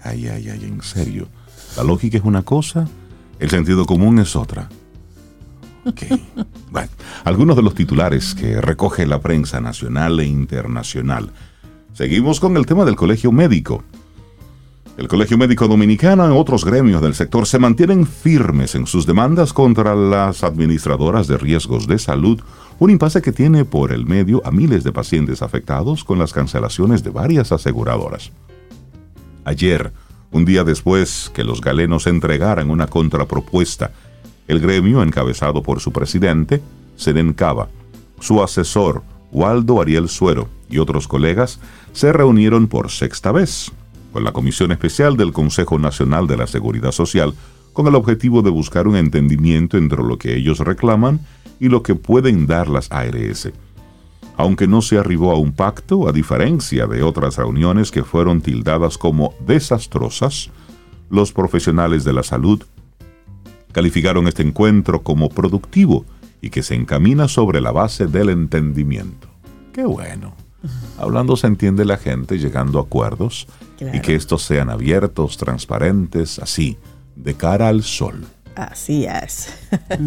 Ay, 0.02 0.28
ay, 0.28 0.50
ay, 0.50 0.66
en 0.66 0.82
serio. 0.82 1.30
La 1.78 1.84
lógica 1.84 2.18
es 2.18 2.24
una 2.26 2.44
cosa, 2.44 2.90
el 3.40 3.50
sentido 3.50 3.86
común 3.86 4.20
es 4.20 4.36
otra. 4.36 4.68
Ok. 5.86 6.04
Bueno, 6.72 6.90
algunos 7.24 7.56
de 7.56 7.64
los 7.64 7.74
titulares 7.74 8.36
que 8.36 8.62
recoge 8.62 9.08
la 9.08 9.22
prensa 9.22 9.60
nacional 9.60 10.20
e 10.20 10.26
internacional. 10.26 11.32
Seguimos 11.94 12.40
con 12.40 12.56
el 12.58 12.66
tema 12.66 12.86
del 12.86 12.96
colegio 12.96 13.32
médico. 13.32 13.84
El 14.98 15.08
Colegio 15.08 15.38
Médico 15.38 15.68
Dominicano 15.70 16.28
y 16.28 16.38
otros 16.38 16.66
gremios 16.66 17.02
del 17.02 17.16
sector 17.16 17.48
se 17.48 17.58
mantienen 17.58 18.06
firmes 18.06 18.76
en 18.76 18.86
sus 18.86 19.06
demandas 19.06 19.54
contra 19.54 19.96
las 19.96 20.44
administradoras 20.44 21.26
de 21.28 21.38
riesgos 21.38 21.88
de 21.88 21.98
salud, 21.98 22.42
un 22.80 22.90
impasse 22.90 23.22
que 23.22 23.32
tiene 23.32 23.64
por 23.64 23.94
el 23.94 24.06
medio 24.06 24.46
a 24.46 24.52
miles 24.52 24.84
de 24.84 24.92
pacientes 24.92 25.42
afectados 25.42 26.04
con 26.04 26.20
las 26.20 26.34
cancelaciones 26.34 27.02
de 27.02 27.12
varias 27.12 27.54
aseguradoras. 27.54 28.34
Ayer, 29.46 29.94
un 30.32 30.44
día 30.44 30.66
después 30.66 31.32
que 31.34 31.46
los 31.46 31.62
galenos 31.62 32.06
entregaran 32.06 32.70
una 32.70 32.88
contrapropuesta, 32.88 33.92
el 34.50 34.60
gremio, 34.60 35.04
encabezado 35.04 35.62
por 35.62 35.80
su 35.80 35.94
presidente, 35.94 36.62
Seren 36.98 37.34
Cava. 37.34 37.70
Su 38.20 38.44
asesor, 38.44 39.04
Waldo 39.32 39.80
Ariel 39.80 40.10
Suero, 40.10 40.50
y 40.70 40.80
otros 40.80 41.08
colegas 41.08 41.60
se 41.94 42.12
reunieron 42.12 42.68
por 42.68 42.90
sexta 42.90 43.32
vez 43.32 43.72
con 44.12 44.24
la 44.24 44.32
Comisión 44.32 44.72
Especial 44.72 45.18
del 45.18 45.32
Consejo 45.32 45.78
Nacional 45.78 46.26
de 46.26 46.36
la 46.36 46.48
Seguridad 46.48 46.92
Social 46.92 47.36
con 47.74 47.86
el 47.86 47.94
objetivo 47.94 48.42
de 48.42 48.50
buscar 48.50 48.88
un 48.88 48.96
entendimiento 48.96 49.78
entre 49.78 50.04
lo 50.04 50.18
que 50.18 50.36
ellos 50.36 50.60
reclaman 50.60 51.20
y 51.60 51.70
lo 51.70 51.84
que 51.84 51.94
pueden 51.94 52.48
dar 52.48 52.68
las 52.68 52.92
ARS. 52.92 53.52
Aunque 54.36 54.68
no 54.68 54.82
se 54.82 54.98
arribó 54.98 55.32
a 55.32 55.38
un 55.38 55.52
pacto, 55.52 56.08
a 56.08 56.12
diferencia 56.12 56.88
de 56.88 57.04
otras 57.04 57.38
reuniones 57.38 57.92
que 57.92 58.04
fueron 58.04 58.42
tildadas 58.42 58.98
como 58.98 59.36
desastrosas, 59.46 60.50
los 61.12 61.34
profesionales 61.34 62.04
de 62.04 62.14
la 62.14 62.24
salud 62.24 62.64
calificaron 63.72 64.28
este 64.28 64.44
encuentro 64.44 65.04
como 65.04 65.30
productivo 65.30 66.06
y 66.42 66.50
que 66.50 66.64
se 66.64 66.76
encamina 66.76 67.28
sobre 67.28 67.62
la 67.62 67.72
base 67.72 68.08
del 68.08 68.30
entendimiento. 68.30 69.28
Qué 69.74 69.86
bueno. 69.86 70.34
Hablando 70.98 71.36
se 71.38 71.48
entiende 71.48 71.86
la 71.86 71.98
gente, 71.98 72.38
llegando 72.38 72.80
a 72.80 72.84
acuerdos 72.84 73.48
y 73.94 74.00
que 74.02 74.16
estos 74.16 74.44
sean 74.44 74.70
abiertos, 74.70 75.38
transparentes, 75.38 76.40
así, 76.40 76.78
de 77.16 77.34
cara 77.36 77.70
al 77.70 77.84
sol. 77.84 78.26
Así 78.56 79.06
es. 79.06 79.54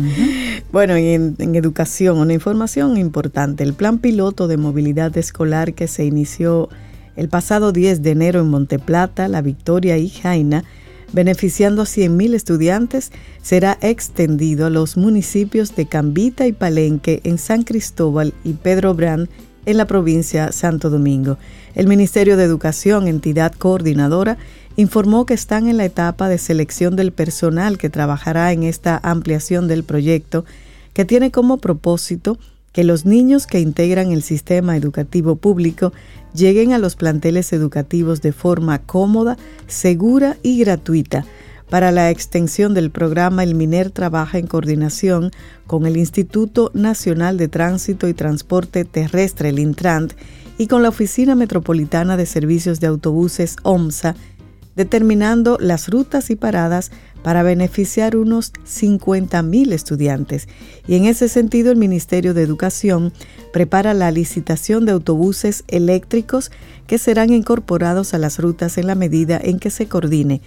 bueno, 0.72 0.98
y 0.98 1.08
en, 1.08 1.36
en, 1.38 1.54
educación, 1.54 2.18
una 2.18 2.34
información 2.34 2.98
importante. 2.98 3.64
El 3.64 3.72
plan 3.72 3.98
piloto 3.98 4.46
de 4.46 4.58
movilidad 4.58 5.16
escolar 5.16 5.72
que 5.72 5.88
se 5.88 6.04
inició 6.04 6.68
el 7.16 7.28
pasado 7.28 7.72
10 7.72 8.02
de 8.02 8.10
enero 8.10 8.40
en 8.40 8.48
Monteplata, 8.48 9.28
La 9.28 9.40
Victoria 9.40 9.96
y 9.96 10.10
Jaina, 10.10 10.64
beneficiando 11.12 11.82
a 11.82 11.86
100.000 11.86 12.34
estudiantes, 12.34 13.12
será 13.42 13.78
extendido 13.80 14.66
a 14.66 14.70
los 14.70 14.96
municipios 14.96 15.76
de 15.76 15.86
Cambita 15.86 16.46
y 16.46 16.52
Palenque 16.52 17.20
en 17.24 17.38
San 17.38 17.62
Cristóbal 17.62 18.34
y 18.44 18.54
Pedro 18.54 18.94
Brand 18.94 19.28
en 19.66 19.76
la 19.76 19.86
provincia 19.86 20.52
Santo 20.52 20.90
Domingo. 20.90 21.38
El 21.74 21.86
Ministerio 21.86 22.36
de 22.36 22.44
Educación, 22.44 23.06
entidad 23.06 23.52
coordinadora, 23.52 24.38
informó 24.76 25.26
que 25.26 25.34
están 25.34 25.68
en 25.68 25.76
la 25.76 25.84
etapa 25.84 26.28
de 26.28 26.38
selección 26.38 26.96
del 26.96 27.12
personal 27.12 27.78
que 27.78 27.90
trabajará 27.90 28.52
en 28.52 28.62
esta 28.62 28.98
ampliación 29.02 29.68
del 29.68 29.84
proyecto, 29.84 30.44
que 30.92 31.04
tiene 31.04 31.30
como 31.30 31.58
propósito 31.58 32.38
que 32.72 32.84
los 32.84 33.04
niños 33.04 33.46
que 33.46 33.60
integran 33.60 34.12
el 34.12 34.22
sistema 34.22 34.76
educativo 34.76 35.36
público 35.36 35.92
lleguen 36.34 36.72
a 36.72 36.78
los 36.78 36.96
planteles 36.96 37.52
educativos 37.52 38.22
de 38.22 38.32
forma 38.32 38.78
cómoda, 38.78 39.36
segura 39.66 40.36
y 40.42 40.58
gratuita. 40.58 41.24
Para 41.68 41.90
la 41.90 42.10
extensión 42.10 42.74
del 42.74 42.90
programa, 42.90 43.42
el 43.42 43.54
MINER 43.54 43.90
trabaja 43.90 44.38
en 44.38 44.46
coordinación 44.46 45.30
con 45.66 45.86
el 45.86 45.96
Instituto 45.96 46.70
Nacional 46.74 47.38
de 47.38 47.48
Tránsito 47.48 48.08
y 48.08 48.14
Transporte 48.14 48.84
Terrestre, 48.84 49.50
el 49.50 49.58
Intrant, 49.58 50.12
y 50.58 50.66
con 50.66 50.82
la 50.82 50.90
Oficina 50.90 51.34
Metropolitana 51.34 52.16
de 52.18 52.26
Servicios 52.26 52.78
de 52.78 52.88
Autobuses, 52.88 53.56
OMSA, 53.62 54.16
determinando 54.76 55.56
las 55.60 55.88
rutas 55.88 56.30
y 56.30 56.36
paradas 56.36 56.90
para 57.22 57.42
beneficiar 57.42 58.16
unos 58.16 58.52
50.000 58.52 59.72
estudiantes. 59.72 60.48
Y 60.86 60.96
en 60.96 61.04
ese 61.04 61.28
sentido, 61.28 61.70
el 61.70 61.78
Ministerio 61.78 62.34
de 62.34 62.42
Educación 62.42 63.12
prepara 63.52 63.94
la 63.94 64.10
licitación 64.10 64.84
de 64.86 64.92
autobuses 64.92 65.64
eléctricos 65.68 66.50
que 66.86 66.98
serán 66.98 67.32
incorporados 67.32 68.14
a 68.14 68.18
las 68.18 68.38
rutas 68.38 68.78
en 68.78 68.86
la 68.86 68.94
medida 68.94 69.40
en 69.42 69.58
que 69.58 69.70
se 69.70 69.86
coordine. 69.86 70.40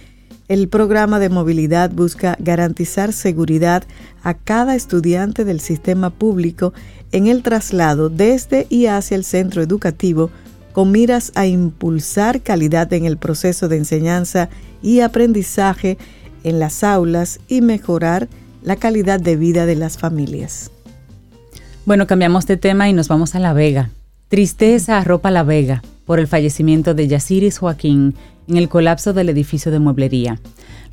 El 0.48 0.68
programa 0.68 1.18
de 1.18 1.28
movilidad 1.28 1.90
busca 1.90 2.36
garantizar 2.38 3.12
seguridad 3.12 3.82
a 4.22 4.34
cada 4.34 4.76
estudiante 4.76 5.44
del 5.44 5.60
sistema 5.60 6.10
público 6.10 6.72
en 7.10 7.26
el 7.26 7.42
traslado 7.42 8.10
desde 8.10 8.66
y 8.68 8.86
hacia 8.86 9.16
el 9.16 9.24
centro 9.24 9.62
educativo 9.62 10.30
con 10.76 10.92
miras 10.92 11.32
a 11.34 11.46
impulsar 11.46 12.42
calidad 12.42 12.92
en 12.92 13.06
el 13.06 13.16
proceso 13.16 13.66
de 13.66 13.78
enseñanza 13.78 14.50
y 14.82 15.00
aprendizaje 15.00 15.96
en 16.46 16.60
las 16.60 16.84
aulas 16.84 17.40
y 17.48 17.60
mejorar 17.60 18.28
la 18.62 18.76
calidad 18.76 19.20
de 19.20 19.36
vida 19.36 19.66
de 19.66 19.74
las 19.74 19.98
familias. 19.98 20.70
Bueno, 21.84 22.06
cambiamos 22.06 22.46
de 22.46 22.56
tema 22.56 22.88
y 22.88 22.92
nos 22.92 23.08
vamos 23.08 23.34
a 23.34 23.40
La 23.40 23.52
Vega. 23.52 23.90
Tristeza 24.28 24.98
arropa 24.98 25.30
La 25.30 25.42
Vega 25.42 25.82
por 26.04 26.20
el 26.20 26.28
fallecimiento 26.28 26.94
de 26.94 27.08
Yasiris 27.08 27.58
Joaquín 27.58 28.14
en 28.48 28.56
el 28.56 28.68
colapso 28.68 29.12
del 29.12 29.28
edificio 29.28 29.72
de 29.72 29.80
mueblería. 29.80 30.40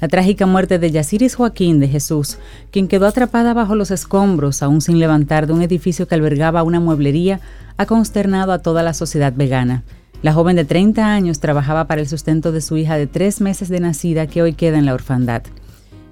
La 0.02 0.08
trágica 0.08 0.46
muerte 0.46 0.80
de 0.80 0.92
Yasiris 0.92 1.36
Joaquín 1.36 1.80
de 1.80 1.88
Jesús, 1.88 2.38
quien 2.72 2.88
quedó 2.88 3.06
atrapada 3.06 3.54
bajo 3.54 3.76
los 3.76 3.92
escombros, 3.92 4.64
aún 4.64 4.82
sin 4.82 5.00
levantar, 5.00 5.48
de 5.48 5.54
un 5.54 5.62
edificio 5.62 6.08
que 6.08 6.16
albergaba 6.16 6.64
una 6.64 6.80
mueblería, 6.80 7.40
ha 7.78 7.86
consternado 7.86 8.52
a 8.52 8.60
toda 8.60 8.84
la 8.84 8.94
sociedad 8.94 9.34
vegana. 9.34 9.84
La 10.24 10.32
joven 10.32 10.56
de 10.56 10.64
30 10.64 11.06
años 11.06 11.42
trabajaba 11.42 11.86
para 11.86 12.00
el 12.00 12.08
sustento 12.08 12.54
de 12.54 12.62
su 12.62 12.78
hija 12.78 12.96
de 12.96 13.08
tres 13.08 13.42
meses 13.42 13.68
de 13.68 13.82
nacida 13.82 14.26
que 14.26 14.42
hoy 14.42 14.54
queda 14.54 14.78
en 14.78 14.86
la 14.86 14.94
orfandad. 14.94 15.44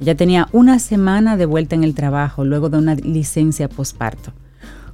Ella 0.02 0.16
tenía 0.16 0.50
una 0.52 0.80
semana 0.80 1.38
de 1.38 1.46
vuelta 1.46 1.76
en 1.76 1.86
el 1.86 1.96
trabajo 1.96 2.44
luego 2.44 2.70
de 2.70 2.78
una 2.78 2.96
licencia 2.96 3.70
posparto. 3.70 4.34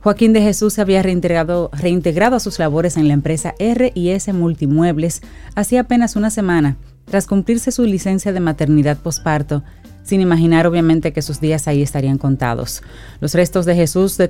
Joaquín 0.02 0.34
de 0.34 0.44
Jesús 0.44 0.74
se 0.74 0.82
había 0.82 1.02
reintegrado, 1.02 1.72
reintegrado 1.74 2.36
a 2.36 2.40
sus 2.40 2.60
labores 2.60 2.96
en 2.96 3.08
la 3.08 3.16
empresa 3.16 3.56
R&S 3.58 4.32
Multimuebles 4.34 5.24
hacía 5.56 5.82
apenas 5.82 6.16
una 6.16 6.30
semana, 6.30 6.78
tras 7.06 7.26
cumplirse 7.26 7.72
su 7.72 7.86
licencia 7.86 8.32
de 8.32 8.40
maternidad 8.40 8.98
posparto, 8.98 9.64
sin 10.08 10.22
imaginar 10.22 10.66
obviamente 10.66 11.12
que 11.12 11.22
sus 11.22 11.42
días 11.42 11.68
ahí 11.68 11.82
estarían 11.82 12.18
contados. 12.18 12.82
Los 13.20 13.34
restos 13.34 13.66
de 13.66 13.76
Jesús, 13.76 14.18
de 14.18 14.30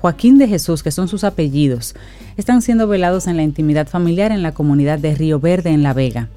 Joaquín 0.00 0.38
de 0.38 0.48
Jesús, 0.48 0.82
que 0.82 0.90
son 0.90 1.08
sus 1.08 1.24
apellidos, 1.24 1.94
están 2.38 2.62
siendo 2.62 2.88
velados 2.88 3.26
en 3.26 3.36
la 3.36 3.42
intimidad 3.42 3.86
familiar 3.86 4.32
en 4.32 4.42
la 4.42 4.52
comunidad 4.52 4.98
de 4.98 5.14
Río 5.14 5.38
Verde, 5.40 5.70
en 5.70 5.82
La 5.82 5.92
Vega. 5.92 6.30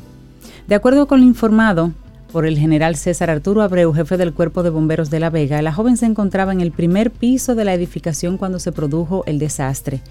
De 0.67 0.75
acuerdo 0.75 1.07
con 1.07 1.21
lo 1.21 1.25
informado 1.25 1.93
por 2.33 2.45
el 2.45 2.57
general 2.57 2.97
César 2.97 3.29
Arturo 3.29 3.61
Abreu, 3.61 3.93
jefe 3.93 4.17
del 4.17 4.33
Cuerpo 4.33 4.63
de 4.63 4.69
Bomberos 4.69 5.09
de 5.09 5.21
La 5.21 5.29
Vega, 5.29 5.61
la 5.61 5.71
joven 5.71 5.95
se 5.95 6.05
encontraba 6.05 6.51
en 6.51 6.59
el 6.59 6.73
primer 6.73 7.09
piso 7.09 7.55
de 7.55 7.63
la 7.63 7.73
edificación 7.73 8.37
cuando 8.37 8.59
se 8.59 8.73
produjo 8.73 9.23
el 9.27 9.39
desastre. 9.39 10.01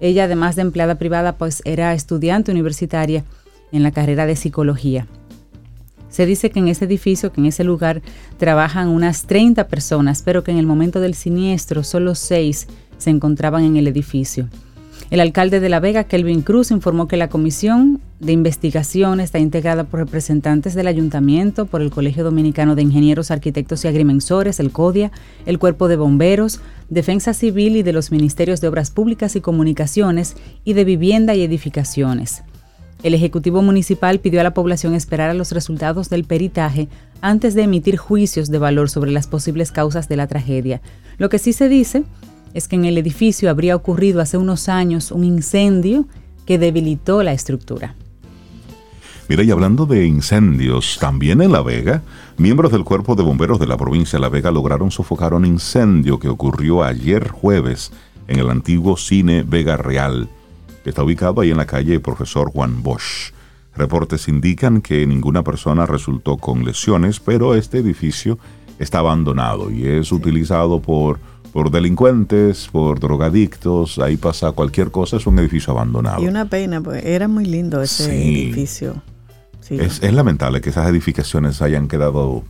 Ella, 0.00 0.24
además 0.24 0.56
de 0.56 0.62
empleada 0.62 0.94
privada, 0.94 1.36
pues 1.36 1.60
era 1.66 1.92
estudiante 1.92 2.50
universitaria 2.50 3.24
en 3.72 3.82
la 3.82 3.90
carrera 3.90 4.24
de 4.24 4.36
psicología. 4.36 5.06
Se 6.16 6.24
dice 6.24 6.48
que 6.48 6.60
en 6.60 6.68
ese 6.68 6.86
edificio, 6.86 7.30
que 7.30 7.42
en 7.42 7.46
ese 7.46 7.62
lugar, 7.62 8.00
trabajan 8.38 8.88
unas 8.88 9.26
30 9.26 9.68
personas, 9.68 10.22
pero 10.22 10.42
que 10.42 10.50
en 10.50 10.56
el 10.56 10.64
momento 10.64 10.98
del 10.98 11.12
siniestro 11.12 11.84
solo 11.84 12.14
6 12.14 12.68
se 12.96 13.10
encontraban 13.10 13.64
en 13.64 13.76
el 13.76 13.86
edificio. 13.86 14.48
El 15.10 15.20
alcalde 15.20 15.60
de 15.60 15.68
La 15.68 15.78
Vega, 15.78 16.04
Kelvin 16.04 16.40
Cruz, 16.40 16.70
informó 16.70 17.06
que 17.06 17.18
la 17.18 17.28
comisión 17.28 18.00
de 18.18 18.32
investigación 18.32 19.20
está 19.20 19.38
integrada 19.38 19.84
por 19.84 20.00
representantes 20.00 20.74
del 20.74 20.86
ayuntamiento, 20.86 21.66
por 21.66 21.82
el 21.82 21.90
Colegio 21.90 22.24
Dominicano 22.24 22.76
de 22.76 22.80
Ingenieros, 22.80 23.30
Arquitectos 23.30 23.84
y 23.84 23.88
Agrimensores, 23.88 24.58
el 24.58 24.72
CODIA, 24.72 25.12
el 25.44 25.58
Cuerpo 25.58 25.86
de 25.86 25.96
Bomberos, 25.96 26.60
Defensa 26.88 27.34
Civil 27.34 27.76
y 27.76 27.82
de 27.82 27.92
los 27.92 28.10
Ministerios 28.10 28.62
de 28.62 28.68
Obras 28.68 28.90
Públicas 28.90 29.36
y 29.36 29.42
Comunicaciones 29.42 30.34
y 30.64 30.72
de 30.72 30.84
Vivienda 30.86 31.34
y 31.34 31.42
Edificaciones. 31.42 32.42
El 33.02 33.14
Ejecutivo 33.14 33.62
Municipal 33.62 34.20
pidió 34.20 34.40
a 34.40 34.44
la 34.44 34.54
población 34.54 34.94
esperar 34.94 35.30
a 35.30 35.34
los 35.34 35.52
resultados 35.52 36.08
del 36.08 36.24
peritaje 36.24 36.88
antes 37.20 37.54
de 37.54 37.62
emitir 37.62 37.96
juicios 37.96 38.50
de 38.50 38.58
valor 38.58 38.90
sobre 38.90 39.10
las 39.10 39.26
posibles 39.26 39.70
causas 39.70 40.08
de 40.08 40.16
la 40.16 40.26
tragedia. 40.26 40.80
Lo 41.18 41.28
que 41.28 41.38
sí 41.38 41.52
se 41.52 41.68
dice 41.68 42.04
es 42.54 42.68
que 42.68 42.76
en 42.76 42.84
el 42.86 42.98
edificio 42.98 43.50
habría 43.50 43.76
ocurrido 43.76 44.20
hace 44.20 44.38
unos 44.38 44.68
años 44.68 45.12
un 45.12 45.24
incendio 45.24 46.06
que 46.46 46.58
debilitó 46.58 47.22
la 47.22 47.32
estructura. 47.32 47.94
Mira, 49.28 49.42
y 49.42 49.50
hablando 49.50 49.86
de 49.86 50.06
incendios, 50.06 50.98
también 51.00 51.42
en 51.42 51.50
La 51.50 51.60
Vega, 51.60 52.02
miembros 52.38 52.70
del 52.70 52.84
Cuerpo 52.84 53.16
de 53.16 53.24
Bomberos 53.24 53.58
de 53.58 53.66
la 53.66 53.76
provincia 53.76 54.18
de 54.18 54.22
La 54.22 54.28
Vega 54.28 54.52
lograron 54.52 54.92
sofocar 54.92 55.34
un 55.34 55.44
incendio 55.44 56.20
que 56.20 56.28
ocurrió 56.28 56.84
ayer 56.84 57.28
jueves 57.28 57.92
en 58.28 58.38
el 58.38 58.48
antiguo 58.50 58.96
cine 58.96 59.42
Vega 59.42 59.76
Real 59.76 60.28
está 60.90 61.02
ubicado 61.02 61.40
ahí 61.40 61.50
en 61.50 61.56
la 61.56 61.66
calle 61.66 62.00
Profesor 62.00 62.50
Juan 62.50 62.82
Bosch. 62.82 63.32
Reportes 63.74 64.28
indican 64.28 64.80
que 64.80 65.06
ninguna 65.06 65.42
persona 65.42 65.84
resultó 65.84 66.38
con 66.38 66.64
lesiones, 66.64 67.20
pero 67.20 67.54
este 67.54 67.78
edificio 67.78 68.38
está 68.78 69.00
abandonado 69.00 69.70
y 69.70 69.86
es 69.86 70.12
utilizado 70.12 70.80
por, 70.80 71.18
por 71.52 71.70
delincuentes, 71.70 72.68
por 72.72 73.00
drogadictos, 73.00 73.98
ahí 73.98 74.16
pasa 74.16 74.52
cualquier 74.52 74.90
cosa, 74.90 75.16
es 75.16 75.26
un 75.26 75.38
edificio 75.38 75.72
abandonado. 75.72 76.22
Y 76.22 76.26
una 76.26 76.46
pena, 76.46 76.80
pues 76.80 77.04
era 77.04 77.28
muy 77.28 77.44
lindo 77.44 77.82
ese 77.82 78.14
edificio. 78.14 79.02
Es, 79.68 80.02
es, 80.02 80.12
lamentable 80.12 80.60
que 80.60 80.70
esas 80.70 80.88
edificaciones 80.88 81.60
hayan 81.60 81.88
quedado 81.88 82.44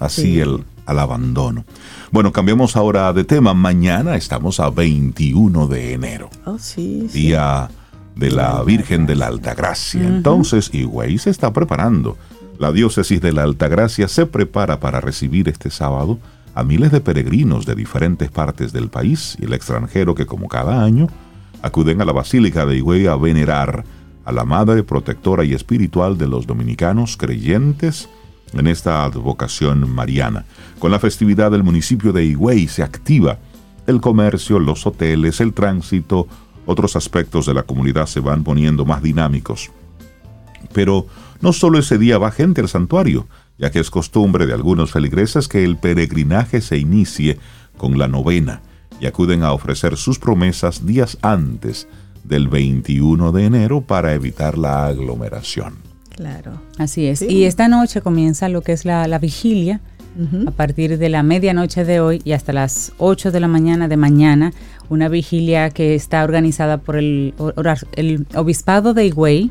así 0.00 0.40
el, 0.40 0.64
al 0.86 0.98
abandono. 0.98 1.64
Bueno, 2.10 2.32
cambiamos 2.32 2.76
ahora 2.76 3.12
de 3.12 3.24
tema. 3.24 3.54
Mañana 3.54 4.16
estamos 4.16 4.60
a 4.60 4.70
21 4.70 5.66
de 5.68 5.92
enero. 5.94 6.30
Oh, 6.44 6.58
sí, 6.58 7.08
Día 7.12 7.70
de 8.16 8.30
la 8.30 8.62
Virgen 8.62 9.06
de 9.06 9.16
la 9.16 9.26
Altagracia. 9.26 10.06
Entonces, 10.06 10.70
Higüey 10.72 11.18
se 11.18 11.30
está 11.30 11.52
preparando. 11.52 12.16
La 12.58 12.72
diócesis 12.72 13.20
de 13.20 13.32
la 13.32 13.42
Altagracia 13.42 14.08
se 14.08 14.26
prepara 14.26 14.78
para 14.78 15.00
recibir 15.00 15.48
este 15.48 15.70
sábado 15.70 16.18
a 16.54 16.62
miles 16.64 16.92
de 16.92 17.00
peregrinos 17.00 17.64
de 17.64 17.74
diferentes 17.74 18.30
partes 18.30 18.72
del 18.72 18.88
país 18.88 19.36
y 19.40 19.46
el 19.46 19.54
extranjero 19.54 20.14
que 20.14 20.26
como 20.26 20.48
cada 20.48 20.84
año 20.84 21.08
acuden 21.62 22.02
a 22.02 22.04
la 22.04 22.12
Basílica 22.12 22.66
de 22.66 22.76
Higüey 22.76 23.06
a 23.06 23.16
venerar 23.16 23.84
a 24.24 24.32
la 24.32 24.44
Madre 24.44 24.82
Protectora 24.82 25.44
y 25.44 25.54
Espiritual 25.54 26.18
de 26.18 26.28
los 26.28 26.46
dominicanos 26.46 27.16
creyentes 27.16 28.08
en 28.52 28.66
esta 28.66 29.04
advocación 29.04 29.90
mariana. 29.90 30.44
Con 30.78 30.90
la 30.90 30.98
festividad 30.98 31.50
del 31.50 31.62
municipio 31.62 32.12
de 32.12 32.24
Higüey 32.24 32.68
se 32.68 32.82
activa 32.82 33.38
el 33.86 34.00
comercio, 34.00 34.58
los 34.58 34.86
hoteles, 34.86 35.40
el 35.40 35.52
tránsito, 35.52 36.28
otros 36.66 36.96
aspectos 36.96 37.46
de 37.46 37.54
la 37.54 37.64
comunidad 37.64 38.06
se 38.06 38.20
van 38.20 38.44
poniendo 38.44 38.84
más 38.84 39.02
dinámicos. 39.02 39.70
Pero 40.72 41.06
no 41.40 41.52
solo 41.52 41.78
ese 41.78 41.98
día 41.98 42.18
va 42.18 42.30
gente 42.30 42.60
al 42.60 42.68
santuario, 42.68 43.26
ya 43.58 43.70
que 43.70 43.80
es 43.80 43.90
costumbre 43.90 44.46
de 44.46 44.54
algunos 44.54 44.92
feligreses 44.92 45.48
que 45.48 45.64
el 45.64 45.76
peregrinaje 45.76 46.60
se 46.60 46.78
inicie 46.78 47.38
con 47.76 47.98
la 47.98 48.08
novena 48.08 48.62
y 49.00 49.06
acuden 49.06 49.42
a 49.42 49.52
ofrecer 49.52 49.96
sus 49.96 50.18
promesas 50.18 50.86
días 50.86 51.18
antes 51.22 51.88
del 52.22 52.48
21 52.48 53.32
de 53.32 53.44
enero 53.44 53.80
para 53.80 54.14
evitar 54.14 54.56
la 54.56 54.86
aglomeración. 54.86 55.91
Claro. 56.14 56.60
Así 56.78 57.06
es. 57.06 57.22
Y 57.22 57.44
esta 57.44 57.68
noche 57.68 58.00
comienza 58.00 58.48
lo 58.48 58.62
que 58.62 58.72
es 58.72 58.84
la, 58.84 59.18
vigilia. 59.18 59.80
A 60.46 60.50
partir 60.50 60.98
de 60.98 61.08
la 61.08 61.22
medianoche 61.22 61.86
de 61.86 62.00
hoy 62.00 62.20
y 62.22 62.32
hasta 62.32 62.52
las 62.52 62.92
8 62.98 63.30
de 63.32 63.40
la 63.40 63.48
mañana 63.48 63.88
de 63.88 63.96
mañana, 63.96 64.52
una 64.90 65.08
vigilia 65.08 65.70
que 65.70 65.94
está 65.94 66.22
organizada 66.22 66.76
por 66.76 66.96
el, 66.96 67.32
el 67.96 68.26
Obispado 68.34 68.92
de 68.92 69.06
Higüey, 69.06 69.50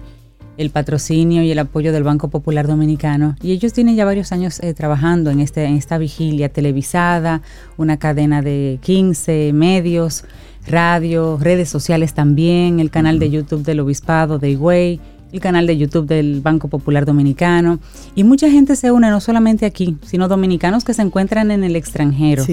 el 0.57 0.69
patrocinio 0.69 1.41
y 1.41 1.49
el 1.49 1.57
apoyo 1.57 1.91
del 1.91 2.03
Banco 2.03 2.29
Popular 2.29 2.67
Dominicano. 2.67 3.35
Y 3.41 3.53
ellos 3.53 3.73
tienen 3.73 3.95
ya 3.95 4.05
varios 4.05 4.31
años 4.31 4.59
eh, 4.59 4.75
trabajando 4.75 5.31
en, 5.31 5.39
este, 5.39 5.65
en 5.65 5.77
esta 5.77 5.97
vigilia 5.97 6.49
televisada, 6.49 7.41
una 7.77 7.97
cadena 7.97 8.43
de 8.43 8.77
15 8.83 9.53
medios, 9.53 10.25
radio, 10.67 11.39
redes 11.41 11.69
sociales 11.69 12.13
también, 12.13 12.79
el 12.79 12.91
canal 12.91 13.17
de 13.17 13.31
YouTube 13.31 13.63
del 13.63 13.79
Obispado 13.79 14.37
de 14.37 14.51
Higüey 14.51 14.99
el 15.31 15.39
canal 15.39 15.67
de 15.67 15.77
YouTube 15.77 16.07
del 16.07 16.41
Banco 16.41 16.67
Popular 16.67 17.05
Dominicano. 17.05 17.79
Y 18.15 18.23
mucha 18.23 18.49
gente 18.49 18.75
se 18.75 18.91
une, 18.91 19.09
no 19.09 19.19
solamente 19.19 19.65
aquí, 19.65 19.97
sino 20.05 20.27
dominicanos 20.27 20.83
que 20.83 20.93
se 20.93 21.01
encuentran 21.01 21.51
en 21.51 21.63
el 21.63 21.75
extranjero, 21.75 22.45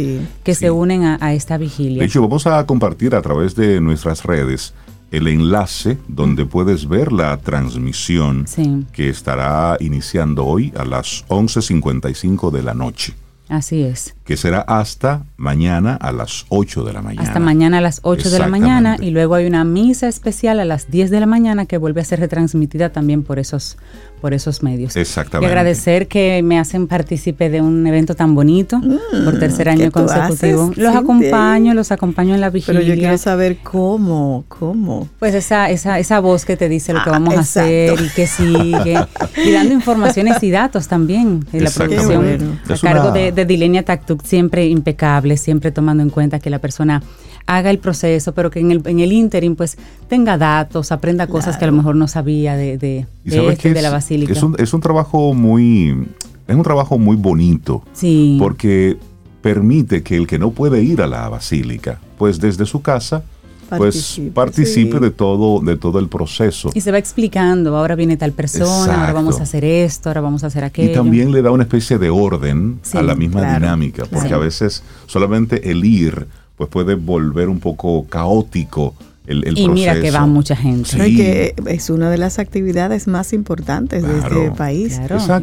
que 0.42 0.54
se 0.54 0.70
unen 0.70 1.04
a, 1.04 1.34
esta 1.34 1.58
vigilia. 1.58 2.00
De 2.00 2.06
hecho, 2.06 2.22
vamos 2.22 2.46
a 2.46 2.64
compartir 2.66 3.14
a 3.14 3.22
través 3.22 3.54
de 3.54 3.80
nuestras 3.80 4.24
redes 4.24 4.72
el 5.10 5.26
enlace 5.26 5.98
donde 6.06 6.44
puedes 6.44 6.88
ver 6.88 7.12
la 7.12 7.36
transmisión 7.38 8.46
que 8.92 9.08
estará 9.08 9.76
iniciando 9.80 10.44
hoy 10.44 10.72
a 10.76 10.84
las 10.84 11.26
11.55 11.28 12.50
de 12.50 12.62
la 12.62 12.74
noche. 12.74 13.14
Así 13.48 13.82
es. 13.82 14.14
Que 14.28 14.36
será 14.36 14.60
hasta 14.60 15.24
mañana 15.38 15.94
a 15.94 16.12
las 16.12 16.44
8 16.50 16.84
de 16.84 16.92
la 16.92 17.00
mañana. 17.00 17.26
Hasta 17.26 17.40
mañana 17.40 17.78
a 17.78 17.80
las 17.80 18.00
8 18.02 18.28
de 18.28 18.38
la 18.38 18.46
mañana 18.46 18.98
y 19.00 19.08
luego 19.08 19.34
hay 19.36 19.46
una 19.46 19.64
misa 19.64 20.06
especial 20.06 20.60
a 20.60 20.66
las 20.66 20.90
10 20.90 21.08
de 21.10 21.20
la 21.20 21.24
mañana 21.24 21.64
que 21.64 21.78
vuelve 21.78 22.02
a 22.02 22.04
ser 22.04 22.20
retransmitida 22.20 22.90
también 22.90 23.22
por 23.22 23.38
esos 23.38 23.78
por 24.20 24.34
esos 24.34 24.62
medios. 24.62 24.96
Exactamente. 24.96 25.46
Y 25.46 25.48
agradecer 25.48 26.08
que 26.08 26.42
me 26.42 26.58
hacen 26.58 26.86
partícipe 26.86 27.50
de 27.50 27.60
un 27.60 27.86
evento 27.86 28.14
tan 28.14 28.34
bonito 28.34 28.80
por 28.80 29.34
mm, 29.34 29.38
tercer 29.38 29.68
año 29.68 29.90
consecutivo. 29.90 30.72
Los 30.76 30.94
acompaño, 30.94 31.74
los 31.74 31.92
acompaño 31.92 32.34
en 32.34 32.40
la 32.40 32.50
vigilia. 32.50 32.80
Pero 32.80 32.94
yo 32.94 32.98
quiero 32.98 33.18
saber 33.18 33.58
cómo, 33.62 34.44
cómo. 34.48 35.08
Pues 35.18 35.34
esa, 35.34 35.70
esa, 35.70 35.98
esa 35.98 36.20
voz 36.20 36.44
que 36.44 36.56
te 36.56 36.68
dice 36.68 36.92
lo 36.92 37.02
que 37.02 37.10
ah, 37.10 37.12
vamos 37.12 37.36
a 37.36 37.40
hacer 37.40 37.98
y 38.00 38.08
que 38.10 38.26
sigue. 38.26 38.98
y 39.36 39.52
dando 39.52 39.74
informaciones 39.74 40.42
y 40.42 40.50
datos 40.50 40.88
también. 40.88 41.46
En 41.52 41.64
la 41.64 41.70
producción 41.70 42.58
a 42.68 42.78
cargo 42.78 43.12
de, 43.12 43.32
de 43.32 43.44
Dilenia 43.44 43.84
Tactuc, 43.84 44.17
siempre 44.24 44.66
impecable, 44.68 45.36
siempre 45.36 45.70
tomando 45.70 46.02
en 46.02 46.10
cuenta 46.10 46.38
que 46.38 46.50
la 46.50 46.58
persona 46.58 47.02
haga 47.46 47.70
el 47.70 47.78
proceso, 47.78 48.34
pero 48.34 48.50
que 48.50 48.60
en 48.60 48.70
el, 48.70 48.82
en 48.84 49.00
el 49.00 49.12
interim 49.12 49.56
pues 49.56 49.78
tenga 50.08 50.36
datos, 50.36 50.92
aprenda 50.92 51.26
cosas 51.26 51.56
que 51.56 51.64
a 51.64 51.68
lo 51.68 51.74
mejor 51.74 51.96
no 51.96 52.06
sabía 52.06 52.56
de, 52.56 52.76
de, 52.76 53.06
de, 53.24 53.56
de 53.56 53.82
la 53.82 53.90
basílica. 53.90 54.32
Es 54.32 54.42
un, 54.42 54.54
es 54.58 54.74
un 54.74 54.80
trabajo 54.80 55.32
muy, 55.32 56.06
es 56.46 56.54
un 56.54 56.62
trabajo 56.62 56.98
muy 56.98 57.16
bonito. 57.16 57.82
Sí. 57.94 58.36
Porque 58.38 58.98
permite 59.40 60.02
que 60.02 60.16
el 60.16 60.26
que 60.26 60.38
no 60.38 60.50
puede 60.50 60.82
ir 60.82 61.00
a 61.00 61.06
la 61.06 61.28
basílica, 61.28 62.00
pues 62.18 62.38
desde 62.40 62.66
su 62.66 62.82
casa, 62.82 63.22
pues 63.76 64.20
participe 64.32 64.98
de 65.00 65.10
todo 65.10 65.60
de 65.60 65.76
todo 65.76 65.98
el 65.98 66.08
proceso. 66.08 66.70
Y 66.74 66.80
se 66.80 66.90
va 66.90 66.98
explicando, 66.98 67.76
ahora 67.76 67.94
viene 67.94 68.16
tal 68.16 68.32
persona, 68.32 69.00
ahora 69.00 69.12
vamos 69.12 69.40
a 69.40 69.42
hacer 69.42 69.64
esto, 69.64 70.08
ahora 70.08 70.20
vamos 70.20 70.44
a 70.44 70.48
hacer 70.48 70.64
aquello. 70.64 70.90
Y 70.90 70.94
también 70.94 71.32
le 71.32 71.42
da 71.42 71.50
una 71.50 71.64
especie 71.64 71.98
de 71.98 72.10
orden 72.10 72.80
a 72.94 73.02
la 73.02 73.14
misma 73.14 73.54
dinámica, 73.54 74.04
porque 74.10 74.32
a 74.32 74.38
veces 74.38 74.82
solamente 75.06 75.70
el 75.70 75.84
ir 75.84 76.26
pues 76.56 76.68
puede 76.70 76.96
volver 76.96 77.48
un 77.48 77.60
poco 77.60 78.04
caótico 78.08 78.94
el, 79.28 79.46
el 79.46 79.58
y 79.58 79.68
mira 79.68 80.00
que 80.00 80.10
va 80.10 80.26
mucha 80.26 80.56
gente. 80.56 80.96
que 80.96 81.54
es 81.66 81.90
una 81.90 82.10
de 82.10 82.18
las 82.18 82.38
actividades 82.38 83.06
más 83.06 83.32
importantes 83.32 84.02
de 84.02 84.18
este 84.18 84.50
país. 84.52 85.00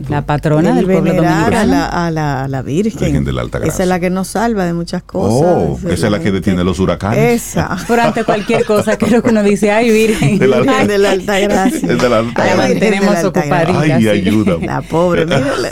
La 0.10 0.26
patrona 0.26 0.74
del 0.74 0.86
pueblo 0.86 1.14
dominicano. 1.14 1.58
A 1.58 1.66
la, 1.66 1.86
a, 1.86 2.12
la, 2.12 2.44
a 2.44 2.48
la 2.48 2.62
Virgen. 2.62 3.24
de 3.24 3.32
la 3.32 3.42
Alta 3.42 3.60
Gracia. 3.60 3.74
Esa 3.74 3.84
es 3.84 3.90
la 3.90 4.00
que 4.00 4.10
nos 4.10 4.28
salva 4.30 4.66
de 4.66 4.74
muchas 4.74 5.04
cosas. 5.04 5.42
Oh, 5.44 5.80
esa, 5.90 6.08
es 6.08 6.12
la, 6.12 6.20
que 6.20 6.32
detiene 6.32 6.64
los 6.64 6.80
huracanes. 6.80 7.44
Esa. 7.44 7.78
Por 7.88 8.00
ante 8.00 8.24
cualquier 8.24 8.66
cosa, 8.66 8.98
creo 8.98 9.22
que 9.22 9.30
uno 9.30 9.44
dice, 9.44 9.72
ay, 9.72 9.92
Virgen. 9.92 10.40
De 10.40 10.48
la, 10.48 10.62
Virgen 10.62 10.88
de 10.88 10.98
la 10.98 11.12
Alta 11.12 11.40
Gracia. 11.40 11.88
de 11.88 12.10
la 12.10 12.20
Alta 12.20 12.44
Gracia. 12.44 12.56
La 12.56 12.68
mantenemos 12.68 13.24
ocupadita. 13.24 13.82
Ay, 13.82 14.08
ayuda. 14.08 14.58
La 14.62 14.82
pobre, 14.82 15.26
mírala. 15.26 15.72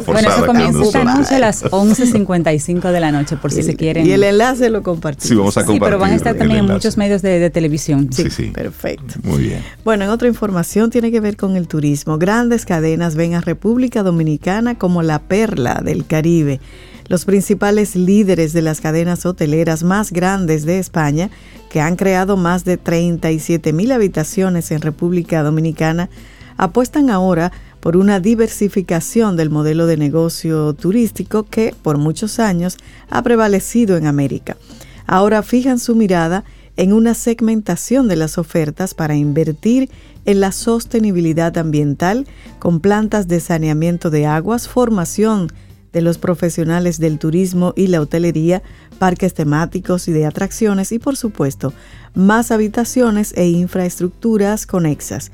Bueno, 0.00 0.28
eso 0.28 0.46
comienza 0.46 0.82
esta 0.82 1.04
noche 1.04 1.34
a 1.34 1.38
las 1.38 1.64
11.55 1.70 2.90
de 2.90 3.00
la 3.00 3.12
noche, 3.12 3.36
por 3.36 3.52
si 3.52 3.62
se 3.62 3.76
quieren. 3.76 4.06
Y 4.06 4.12
el 4.12 4.24
enlace 4.24 4.70
lo 4.70 4.82
compartimos. 4.82 5.28
Sí, 5.28 5.34
vamos 5.34 5.56
a 5.56 5.60
compartir. 5.60 5.82
Sí, 5.82 5.84
pero 5.84 5.98
van 5.98 6.12
a 6.12 6.14
estar 6.14 6.36
también 6.36 6.60
en 6.60 6.66
muchos 6.66 6.96
medios 6.96 7.22
de, 7.22 7.50
televisión. 7.50 8.08
Sí, 8.12 8.30
sí, 8.30 8.50
Perfecto. 8.50 9.14
Muy 9.22 9.42
bien. 9.42 9.62
Bueno, 9.84 10.04
en 10.04 10.10
otra 10.10 10.28
información 10.28 10.90
tiene 10.90 11.10
que 11.10 11.20
ver 11.20 11.36
con 11.36 11.56
el 11.56 11.68
turismo. 11.68 12.18
Grandes 12.18 12.64
cadenas 12.64 13.14
ven 13.14 13.34
a 13.34 13.40
República 13.40 14.02
Dominicana 14.02 14.78
como 14.78 15.02
la 15.02 15.18
perla 15.20 15.80
del 15.84 16.06
Caribe. 16.06 16.60
Los 17.08 17.24
principales 17.24 17.96
líderes 17.96 18.52
de 18.52 18.62
las 18.62 18.80
cadenas 18.80 19.26
hoteleras 19.26 19.82
más 19.82 20.12
grandes 20.12 20.64
de 20.64 20.78
España, 20.78 21.30
que 21.70 21.80
han 21.80 21.96
creado 21.96 22.36
más 22.36 22.64
de 22.64 22.76
37 22.76 23.72
mil 23.72 23.92
habitaciones 23.92 24.70
en 24.70 24.80
República 24.80 25.42
Dominicana, 25.42 26.08
apuestan 26.56 27.10
ahora 27.10 27.52
por 27.82 27.96
una 27.96 28.20
diversificación 28.20 29.36
del 29.36 29.50
modelo 29.50 29.86
de 29.86 29.96
negocio 29.96 30.72
turístico 30.72 31.42
que 31.42 31.74
por 31.82 31.98
muchos 31.98 32.38
años 32.38 32.76
ha 33.10 33.20
prevalecido 33.22 33.96
en 33.96 34.06
América. 34.06 34.56
Ahora 35.04 35.42
fijan 35.42 35.80
su 35.80 35.96
mirada 35.96 36.44
en 36.76 36.92
una 36.92 37.14
segmentación 37.14 38.06
de 38.06 38.14
las 38.14 38.38
ofertas 38.38 38.94
para 38.94 39.16
invertir 39.16 39.90
en 40.26 40.38
la 40.38 40.52
sostenibilidad 40.52 41.58
ambiental 41.58 42.28
con 42.60 42.78
plantas 42.78 43.26
de 43.26 43.40
saneamiento 43.40 44.10
de 44.10 44.26
aguas, 44.26 44.68
formación 44.68 45.48
de 45.92 46.02
los 46.02 46.18
profesionales 46.18 47.00
del 47.00 47.18
turismo 47.18 47.74
y 47.74 47.88
la 47.88 48.00
hotelería, 48.00 48.62
parques 49.00 49.34
temáticos 49.34 50.06
y 50.06 50.12
de 50.12 50.24
atracciones 50.24 50.92
y 50.92 51.00
por 51.00 51.16
supuesto 51.16 51.72
más 52.14 52.52
habitaciones 52.52 53.34
e 53.36 53.48
infraestructuras 53.48 54.66
conexas 54.66 55.32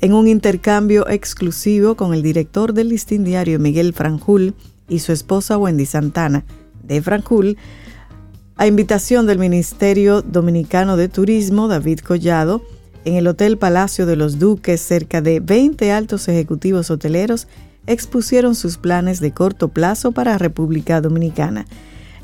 en 0.00 0.14
un 0.14 0.28
intercambio 0.28 1.08
exclusivo 1.08 1.94
con 1.94 2.14
el 2.14 2.22
director 2.22 2.72
del 2.72 2.88
listín 2.88 3.24
diario 3.24 3.58
Miguel 3.58 3.92
Franjul 3.92 4.54
y 4.88 5.00
su 5.00 5.12
esposa 5.12 5.58
Wendy 5.58 5.86
Santana 5.86 6.44
de 6.82 7.02
Franjul, 7.02 7.58
a 8.56 8.66
invitación 8.66 9.26
del 9.26 9.38
Ministerio 9.38 10.22
Dominicano 10.22 10.96
de 10.96 11.08
Turismo 11.08 11.68
David 11.68 12.00
Collado, 12.00 12.62
en 13.04 13.14
el 13.14 13.26
Hotel 13.26 13.56
Palacio 13.56 14.04
de 14.04 14.16
los 14.16 14.38
Duques, 14.38 14.80
cerca 14.80 15.22
de 15.22 15.40
20 15.40 15.90
altos 15.92 16.28
ejecutivos 16.28 16.90
hoteleros 16.90 17.48
expusieron 17.86 18.54
sus 18.54 18.76
planes 18.76 19.20
de 19.20 19.32
corto 19.32 19.68
plazo 19.68 20.12
para 20.12 20.36
República 20.36 21.00
Dominicana. 21.00 21.66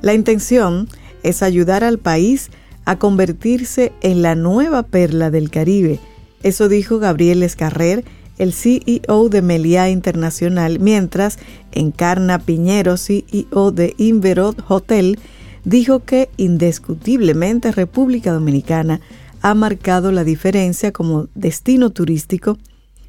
La 0.03 0.13
intención 0.13 0.89
es 1.23 1.43
ayudar 1.43 1.83
al 1.85 1.99
país 1.99 2.51
a 2.85 2.99
convertirse 2.99 3.93
en 4.03 4.21
la 4.23 4.35
nueva 4.35 4.83
perla 4.83 5.31
del 5.31 5.51
Caribe, 5.51 5.99
eso 6.47 6.69
dijo 6.69 7.01
Gabriel 7.01 7.43
Escarrer, 7.43 8.05
el 8.39 8.53
CEO 8.53 9.29
de 9.29 9.43
Meliá 9.43 9.91
Internacional, 9.91 10.79
mientras 10.79 11.39
Encarna 11.73 12.39
Piñero, 12.39 12.97
CEO 12.97 13.73
de 13.73 13.95
Inverot 13.99 14.65
Hotel, 14.69 15.19
dijo 15.65 16.05
que 16.05 16.29
indiscutiblemente 16.37 17.73
República 17.73 18.33
Dominicana 18.33 19.01
ha 19.43 19.55
marcado 19.55 20.13
la 20.13 20.23
diferencia 20.23 20.93
como 20.93 21.27
destino 21.35 21.91
turístico 21.91 22.59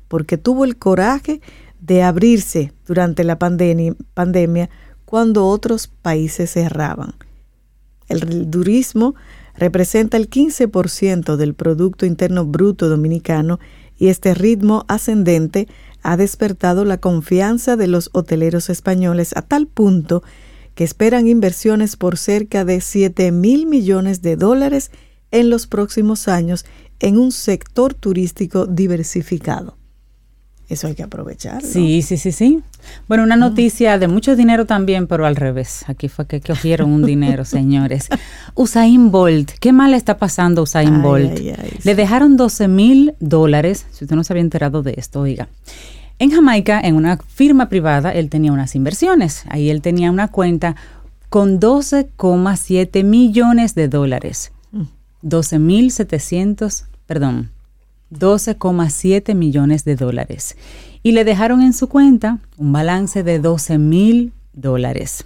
porque 0.08 0.39
tuvo 0.39 0.65
el 0.65 0.78
coraje 0.78 1.39
de 1.80 2.02
abrirse 2.02 2.73
durante 2.88 3.23
la 3.23 3.38
pandemia 3.38 4.69
cuando 5.06 5.45
otros 5.45 5.88
países 5.88 6.54
cerraban. 6.54 7.13
El 8.10 8.50
turismo 8.50 9.13
representa 9.58 10.17
el 10.17 10.30
15% 10.30 11.36
del 11.36 11.54
Producto 11.54 12.06
Interno 12.06 12.46
Bruto 12.46 12.89
Dominicano 12.89 13.60
y 13.98 14.08
este 14.08 14.34
ritmo 14.34 14.86
ascendente 14.88 15.67
ha 16.04 16.17
despertado 16.17 16.86
la 16.86 17.00
confianza 17.00 17.76
de 17.76 17.88
los 17.88 18.10
hoteleros 18.13 18.70
españoles 18.70 19.36
a 19.36 19.41
tal 19.41 19.67
punto 19.67 20.24
que 20.76 20.84
esperan 20.84 21.28
inversiones 21.28 21.96
por 21.96 22.17
cerca 22.17 22.63
de 22.63 22.82
7 22.82 23.32
mil 23.32 23.65
millones 23.65 24.22
de 24.22 24.36
dólares 24.36 24.91
en 25.32 25.50
los 25.50 25.67
próximos 25.67 26.28
años 26.28 26.65
en 27.00 27.17
un 27.17 27.32
sector 27.32 27.93
turístico 27.93 28.67
diversificado. 28.67 29.77
Eso 30.70 30.88
hay 30.88 30.96
que 30.96 31.04
aprovechar. 31.04 31.62
Sí, 31.62 32.02
sí, 32.02 32.18
sí, 32.18 32.34
sí. 32.34 32.62
Bueno, 33.08 33.24
una 33.24 33.38
noticia 33.38 33.98
de 33.98 34.10
mucho 34.10 34.36
dinero 34.36 34.66
también, 34.66 35.08
pero 35.08 35.26
al 35.26 35.38
revés. 35.38 35.86
Aquí 35.88 36.10
fue 36.10 36.28
que 36.28 36.42
cogieron 36.42 36.92
un 36.92 37.06
dinero, 37.06 37.46
señores. 37.46 38.10
Usain 38.54 39.10
Bolt, 39.10 39.52
¿qué 39.60 39.72
mal 39.72 39.94
está 39.94 40.18
pasando 40.18 40.64
Usain 40.64 41.02
Bolt? 41.02 41.40
Le 41.84 41.96
dejaron 41.96 42.36
12 42.36 42.68
mil 42.68 43.14
dólares, 43.20 43.86
si 43.92 44.04
usted 44.04 44.16
no 44.16 44.26
se 44.26 44.34
había 44.34 44.42
enterado 44.42 44.84
de 44.84 44.96
esto, 44.98 45.22
oiga. 45.22 45.48
En 46.20 46.32
Jamaica, 46.32 46.82
en 46.82 46.96
una 46.96 47.18
firma 47.18 47.70
privada, 47.70 48.12
él 48.12 48.30
tenía 48.30 48.52
unas 48.52 48.76
inversiones. 48.76 49.46
Ahí 49.50 49.70
él 49.70 49.82
tenía 49.82 50.12
una 50.12 50.30
cuenta 50.30 50.76
con 51.30 51.60
12,7 51.60 53.04
millones 53.04 53.76
de 53.76 53.88
dólares. 53.88 54.52
12.700, 55.24 56.84
mm. 56.84 56.86
perdón, 57.06 57.52
12,7 58.12 59.36
millones 59.36 59.84
de 59.86 59.96
dólares. 59.96 60.56
Y 61.04 61.12
le 61.12 61.24
dejaron 61.24 61.62
en 61.62 61.74
su 61.74 61.88
cuenta 61.88 62.39
un 62.58 62.74
balance 62.74 63.24
de 63.24 63.39
12 63.39 63.78
mil 63.78 64.34
dólares. 64.54 65.26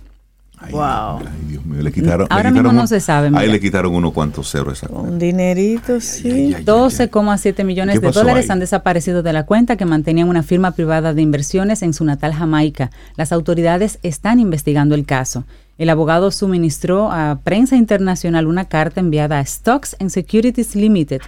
wow. 0.71 1.19
Ay, 1.19 1.27
Dios 1.47 1.65
mío, 1.65 1.81
le 1.81 1.91
quitaron. 1.91 2.27
Ahora 2.29 2.51
mismo 2.51 2.71
no 2.71 2.85
se 2.85 2.99
sabe. 2.99 3.31
Ahí 3.33 3.49
le 3.49 3.59
quitaron 3.59 3.95
unos 3.95 4.13
cuantos 4.13 4.51
ceros 4.51 4.83
esa 4.83 4.93
Un 4.93 5.17
dinerito, 5.17 5.99
sí. 6.01 6.53
12,7 6.53 7.63
millones 7.63 8.01
de 8.01 8.11
dólares 8.11 8.49
han 8.49 8.59
desaparecido 8.59 9.23
de 9.23 9.33
la 9.33 9.45
cuenta 9.45 9.75
que 9.75 9.85
mantenían 9.85 10.29
una 10.29 10.43
firma 10.43 10.71
privada 10.71 11.13
de 11.13 11.21
inversiones 11.21 11.81
en 11.81 11.93
su 11.93 12.03
natal 12.05 12.33
Jamaica. 12.33 12.91
Las 13.15 13.31
autoridades 13.31 13.99
están 14.03 14.39
investigando 14.39 14.93
el 14.95 15.05
caso. 15.05 15.45
El 15.77 15.89
abogado 15.89 16.29
suministró 16.29 17.11
a 17.11 17.39
prensa 17.43 17.75
internacional 17.75 18.45
una 18.45 18.65
carta 18.65 18.99
enviada 18.99 19.39
a 19.39 19.45
Stocks 19.45 19.95
and 19.99 20.11
Securities 20.11 20.75
Limited 20.75 21.21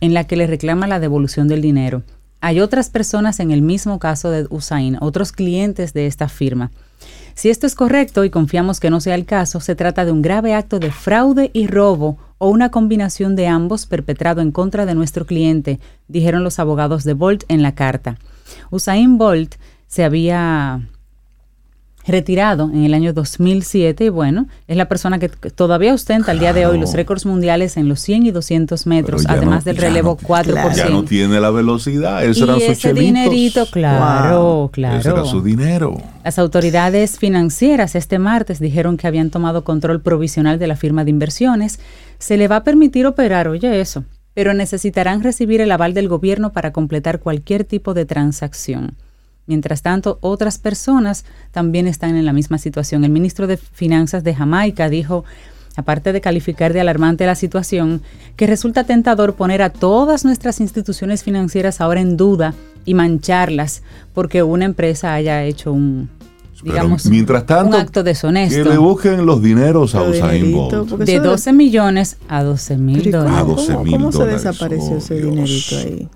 en 0.00 0.14
la 0.14 0.24
que 0.24 0.36
le 0.36 0.46
reclama 0.46 0.86
la 0.86 1.00
devolución 1.00 1.48
del 1.48 1.62
dinero. 1.62 2.02
Hay 2.40 2.60
otras 2.60 2.90
personas 2.90 3.40
en 3.40 3.50
el 3.50 3.62
mismo 3.62 3.98
caso 3.98 4.30
de 4.30 4.46
Usain, 4.50 4.98
otros 5.00 5.32
clientes 5.32 5.92
de 5.94 6.06
esta 6.06 6.28
firma. 6.28 6.70
Si 7.34 7.50
esto 7.50 7.66
es 7.66 7.74
correcto 7.74 8.24
y 8.24 8.30
confiamos 8.30 8.80
que 8.80 8.90
no 8.90 9.00
sea 9.00 9.14
el 9.14 9.26
caso, 9.26 9.60
se 9.60 9.74
trata 9.74 10.04
de 10.04 10.12
un 10.12 10.22
grave 10.22 10.54
acto 10.54 10.78
de 10.78 10.90
fraude 10.90 11.50
y 11.52 11.66
robo 11.66 12.18
o 12.38 12.48
una 12.48 12.70
combinación 12.70 13.36
de 13.36 13.46
ambos 13.46 13.86
perpetrado 13.86 14.40
en 14.40 14.52
contra 14.52 14.86
de 14.86 14.94
nuestro 14.94 15.26
cliente, 15.26 15.80
dijeron 16.08 16.44
los 16.44 16.58
abogados 16.58 17.04
de 17.04 17.14
Bolt 17.14 17.44
en 17.48 17.62
la 17.62 17.74
carta. 17.74 18.18
Usain 18.70 19.18
Bolt 19.18 19.56
se 19.86 20.04
había 20.04 20.88
retirado 22.06 22.70
en 22.72 22.84
el 22.84 22.94
año 22.94 23.12
2007 23.12 24.04
y 24.04 24.08
bueno, 24.08 24.46
es 24.68 24.76
la 24.76 24.86
persona 24.88 25.18
que 25.18 25.28
todavía 25.28 25.92
ostenta 25.92 26.30
al 26.32 26.38
día 26.38 26.52
de 26.52 26.66
hoy 26.66 26.78
los 26.78 26.94
récords 26.94 27.26
mundiales 27.26 27.76
en 27.76 27.88
los 27.88 28.00
100 28.00 28.26
y 28.26 28.30
200 28.30 28.86
metros, 28.86 29.24
además 29.26 29.64
del 29.64 29.76
relevo 29.76 30.16
4%. 30.16 30.74
Ya 30.74 30.88
no 30.88 31.04
tiene 31.04 31.40
la 31.40 31.50
velocidad, 31.50 32.24
era 32.24 32.34
su 32.34 32.50
ese 32.52 32.94
dinerito, 32.94 33.66
claro, 33.66 34.70
claro. 34.72 34.98
Ese 34.98 35.10
era 35.10 35.24
su 35.24 35.42
dinero. 35.42 35.96
Las 36.24 36.38
autoridades 36.38 37.18
financieras 37.18 37.94
este 37.94 38.18
martes 38.18 38.60
dijeron 38.60 38.96
que 38.96 39.06
habían 39.06 39.30
tomado 39.30 39.64
control 39.64 40.00
provisional 40.00 40.58
de 40.58 40.66
la 40.66 40.76
firma 40.76 41.04
de 41.04 41.10
inversiones. 41.10 41.78
Se 42.18 42.36
le 42.36 42.48
va 42.48 42.56
a 42.56 42.64
permitir 42.64 43.06
operar, 43.06 43.48
oye 43.48 43.80
eso, 43.80 44.04
pero 44.34 44.54
necesitarán 44.54 45.22
recibir 45.22 45.60
el 45.60 45.72
aval 45.72 45.94
del 45.94 46.08
gobierno 46.08 46.52
para 46.52 46.72
completar 46.72 47.20
cualquier 47.20 47.64
tipo 47.64 47.94
de 47.94 48.04
transacción. 48.06 48.96
Mientras 49.46 49.82
tanto, 49.82 50.18
otras 50.20 50.58
personas 50.58 51.24
también 51.52 51.86
están 51.86 52.16
en 52.16 52.26
la 52.26 52.32
misma 52.32 52.58
situación. 52.58 53.04
El 53.04 53.10
ministro 53.10 53.46
de 53.46 53.56
Finanzas 53.56 54.24
de 54.24 54.34
Jamaica 54.34 54.88
dijo, 54.88 55.24
aparte 55.76 56.12
de 56.12 56.20
calificar 56.20 56.72
de 56.72 56.80
alarmante 56.80 57.26
la 57.26 57.34
situación, 57.34 58.02
que 58.34 58.46
resulta 58.46 58.84
tentador 58.84 59.34
poner 59.34 59.62
a 59.62 59.70
todas 59.70 60.24
nuestras 60.24 60.60
instituciones 60.60 61.22
financieras 61.22 61.80
ahora 61.80 62.00
en 62.00 62.16
duda 62.16 62.54
y 62.84 62.94
mancharlas 62.94 63.82
porque 64.14 64.42
una 64.42 64.64
empresa 64.64 65.14
haya 65.14 65.44
hecho 65.44 65.72
un, 65.72 66.08
digamos, 66.62 67.06
mientras 67.06 67.46
tanto, 67.46 67.76
un 67.76 67.82
acto 67.82 68.02
deshonesto. 68.02 68.64
Que 68.64 68.68
le 68.70 68.78
busquen 68.78 69.26
los 69.26 69.42
dineros 69.42 69.94
a 69.94 70.02
Usain 70.02 70.52
Bolt. 70.52 70.88
De 70.98 71.20
12 71.20 71.52
millones 71.52 72.16
a 72.28 72.42
12 72.42 72.78
mil 72.78 73.10
dólares. 73.10 73.38
A 73.38 73.44
12 73.44 73.76
mil 73.78 73.92
¿Cómo, 73.92 74.12
se 74.12 74.26
desapareció 74.26 74.96
ese 74.96 75.20
dinerito 75.20 75.76
ahí? 75.76 76.08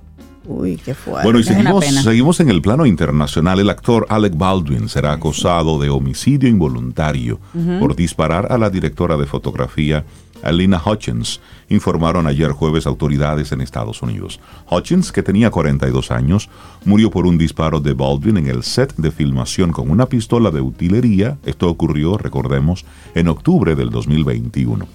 Uy, 0.46 0.76
qué 0.76 0.94
fuerte. 0.94 1.24
Bueno, 1.24 1.38
y 1.38 1.44
seguimos, 1.44 1.85
seguimos, 1.85 2.40
en 2.40 2.48
el 2.48 2.62
plano 2.62 2.87
internacional. 2.87 3.61
El 3.61 3.70
actor 3.70 4.07
Alec 4.09 4.37
Baldwin 4.37 4.88
será 4.88 5.12
acusado 5.12 5.79
de 5.79 5.90
homicidio 5.90 6.48
involuntario 6.48 7.38
por 7.79 7.94
disparar 7.94 8.50
a 8.50 8.59
la 8.59 8.70
directora 8.70 9.16
de 9.16 9.26
fotografía 9.26 10.05
Alina 10.42 10.81
Hutchins, 10.85 11.40
informaron 11.68 12.26
ayer 12.26 12.53
jueves 12.53 12.87
autoridades 12.87 13.53
en 13.53 13.61
Estados 13.61 14.03
Unidos. 14.03 14.40
Hutchins, 14.70 15.12
que 15.12 15.22
tenía 15.22 15.50
42 15.50 16.11
años, 16.11 16.48
murió 16.85 17.11
por 17.11 17.26
un 17.26 17.38
disparo 17.38 17.81
de 17.81 17.92
Baldwin 17.92 18.38
en 18.38 18.46
el 18.46 18.62
set 18.62 18.94
de 18.96 19.11
filmación 19.11 19.72
con 19.72 19.90
una 19.90 20.07
pistola 20.07 20.50
de 20.50 20.61
utilería. 20.61 21.38
Esto 21.44 21.68
ocurrió, 21.68 22.16
recordemos, 22.16 22.85
en 23.14 23.29
octubre 23.29 23.74
del 23.74 23.90
2021. 23.90 24.87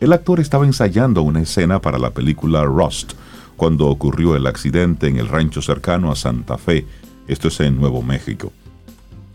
El 0.00 0.12
actor 0.12 0.40
estaba 0.40 0.66
ensayando 0.66 1.22
una 1.22 1.40
escena 1.40 1.80
para 1.80 1.98
la 1.98 2.10
película 2.10 2.64
Rust, 2.64 3.14
cuando 3.62 3.86
ocurrió 3.86 4.34
el 4.34 4.48
accidente 4.48 5.06
en 5.06 5.18
el 5.18 5.28
rancho 5.28 5.62
cercano 5.62 6.10
a 6.10 6.16
Santa 6.16 6.58
Fe. 6.58 6.84
Esto 7.28 7.46
es 7.46 7.60
en 7.60 7.76
Nuevo 7.76 8.02
México. 8.02 8.52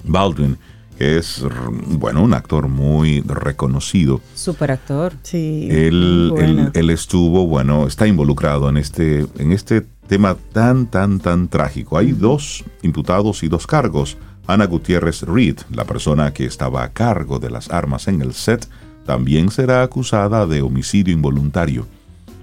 Baldwin 0.03 0.57
es, 0.99 1.45
bueno, 1.71 2.23
un 2.23 2.33
actor 2.33 2.67
muy 2.67 3.21
reconocido. 3.21 4.19
Super 4.35 4.71
actor. 4.71 5.13
Sí. 5.23 5.69
Él, 5.71 6.69
él, 6.73 6.89
estuvo, 6.89 7.47
bueno, 7.47 7.87
está 7.87 8.05
involucrado 8.05 8.67
en 8.67 8.75
este, 8.75 9.25
en 9.37 9.53
este 9.53 9.79
tema 10.07 10.35
tan, 10.51 10.87
tan, 10.87 11.21
tan 11.21 11.47
trágico. 11.47 11.97
Hay 11.97 12.11
dos 12.11 12.65
imputados 12.81 13.43
y 13.43 13.47
dos 13.47 13.65
cargos. 13.65 14.17
Ana 14.45 14.65
Gutiérrez 14.65 15.21
Reed, 15.21 15.59
la 15.71 15.85
persona 15.85 16.33
que 16.33 16.43
estaba 16.43 16.83
a 16.83 16.91
cargo 16.91 17.39
de 17.39 17.49
las 17.49 17.69
armas 17.69 18.09
en 18.09 18.21
el 18.21 18.33
set, 18.33 18.67
también 19.05 19.51
será 19.51 19.83
acusada 19.83 20.45
de 20.47 20.61
homicidio 20.61 21.13
involuntario 21.13 21.87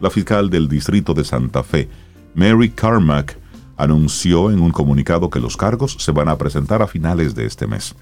la 0.00 0.11
fiscal 0.11 0.50
del 0.50 0.68
Distrito 0.68 1.14
de 1.14 1.24
Santa 1.24 1.62
Fe, 1.62 1.88
Mary 2.35 2.70
Carmack, 2.70 3.38
anunció 3.76 4.50
en 4.50 4.61
un 4.61 4.70
comunicado 4.70 5.30
que 5.30 5.40
los 5.40 5.57
cargos 5.57 5.96
se 5.98 6.12
van 6.12 6.28
a 6.28 6.38
presentar 6.38 6.83
a 6.83 6.87
finales 6.87 7.35
de 7.35 7.46
este 7.46 7.66
mes. 7.66 7.94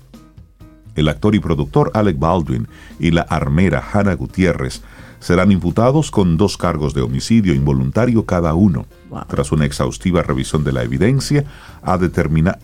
El 0.95 1.09
actor 1.09 1.35
y 1.35 1.41
productor 1.41 1.91
Alec 1.95 2.19
Baldwin 2.19 2.69
y 2.99 3.11
la 3.11 3.23
armera 3.23 3.83
Hannah 3.93 4.15
Gutiérrez 4.15 4.83
serán 5.21 5.53
imputados 5.53 6.11
con 6.11 6.37
dos 6.37 6.57
cargos 6.57 6.95
de 6.95 7.01
homicidio 7.01 7.55
involuntario 7.55 8.27
cada 8.27 8.55
uno. 8.55 8.87
Tras 9.29 9.53
una 9.53 9.65
exhaustiva 9.65 10.23
revisión 10.23 10.65
de 10.65 10.73
la 10.73 10.83
evidencia, 10.83 11.45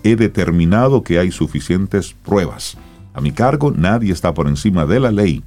he 0.02 0.16
determinado 0.16 1.02
que 1.02 1.18
hay 1.18 1.30
suficientes 1.30 2.14
pruebas. 2.24 2.76
A 3.14 3.20
mi 3.20 3.32
cargo 3.32 3.70
nadie 3.70 4.12
está 4.12 4.34
por 4.34 4.48
encima 4.48 4.86
de 4.86 5.00
la 5.00 5.12
ley 5.12 5.42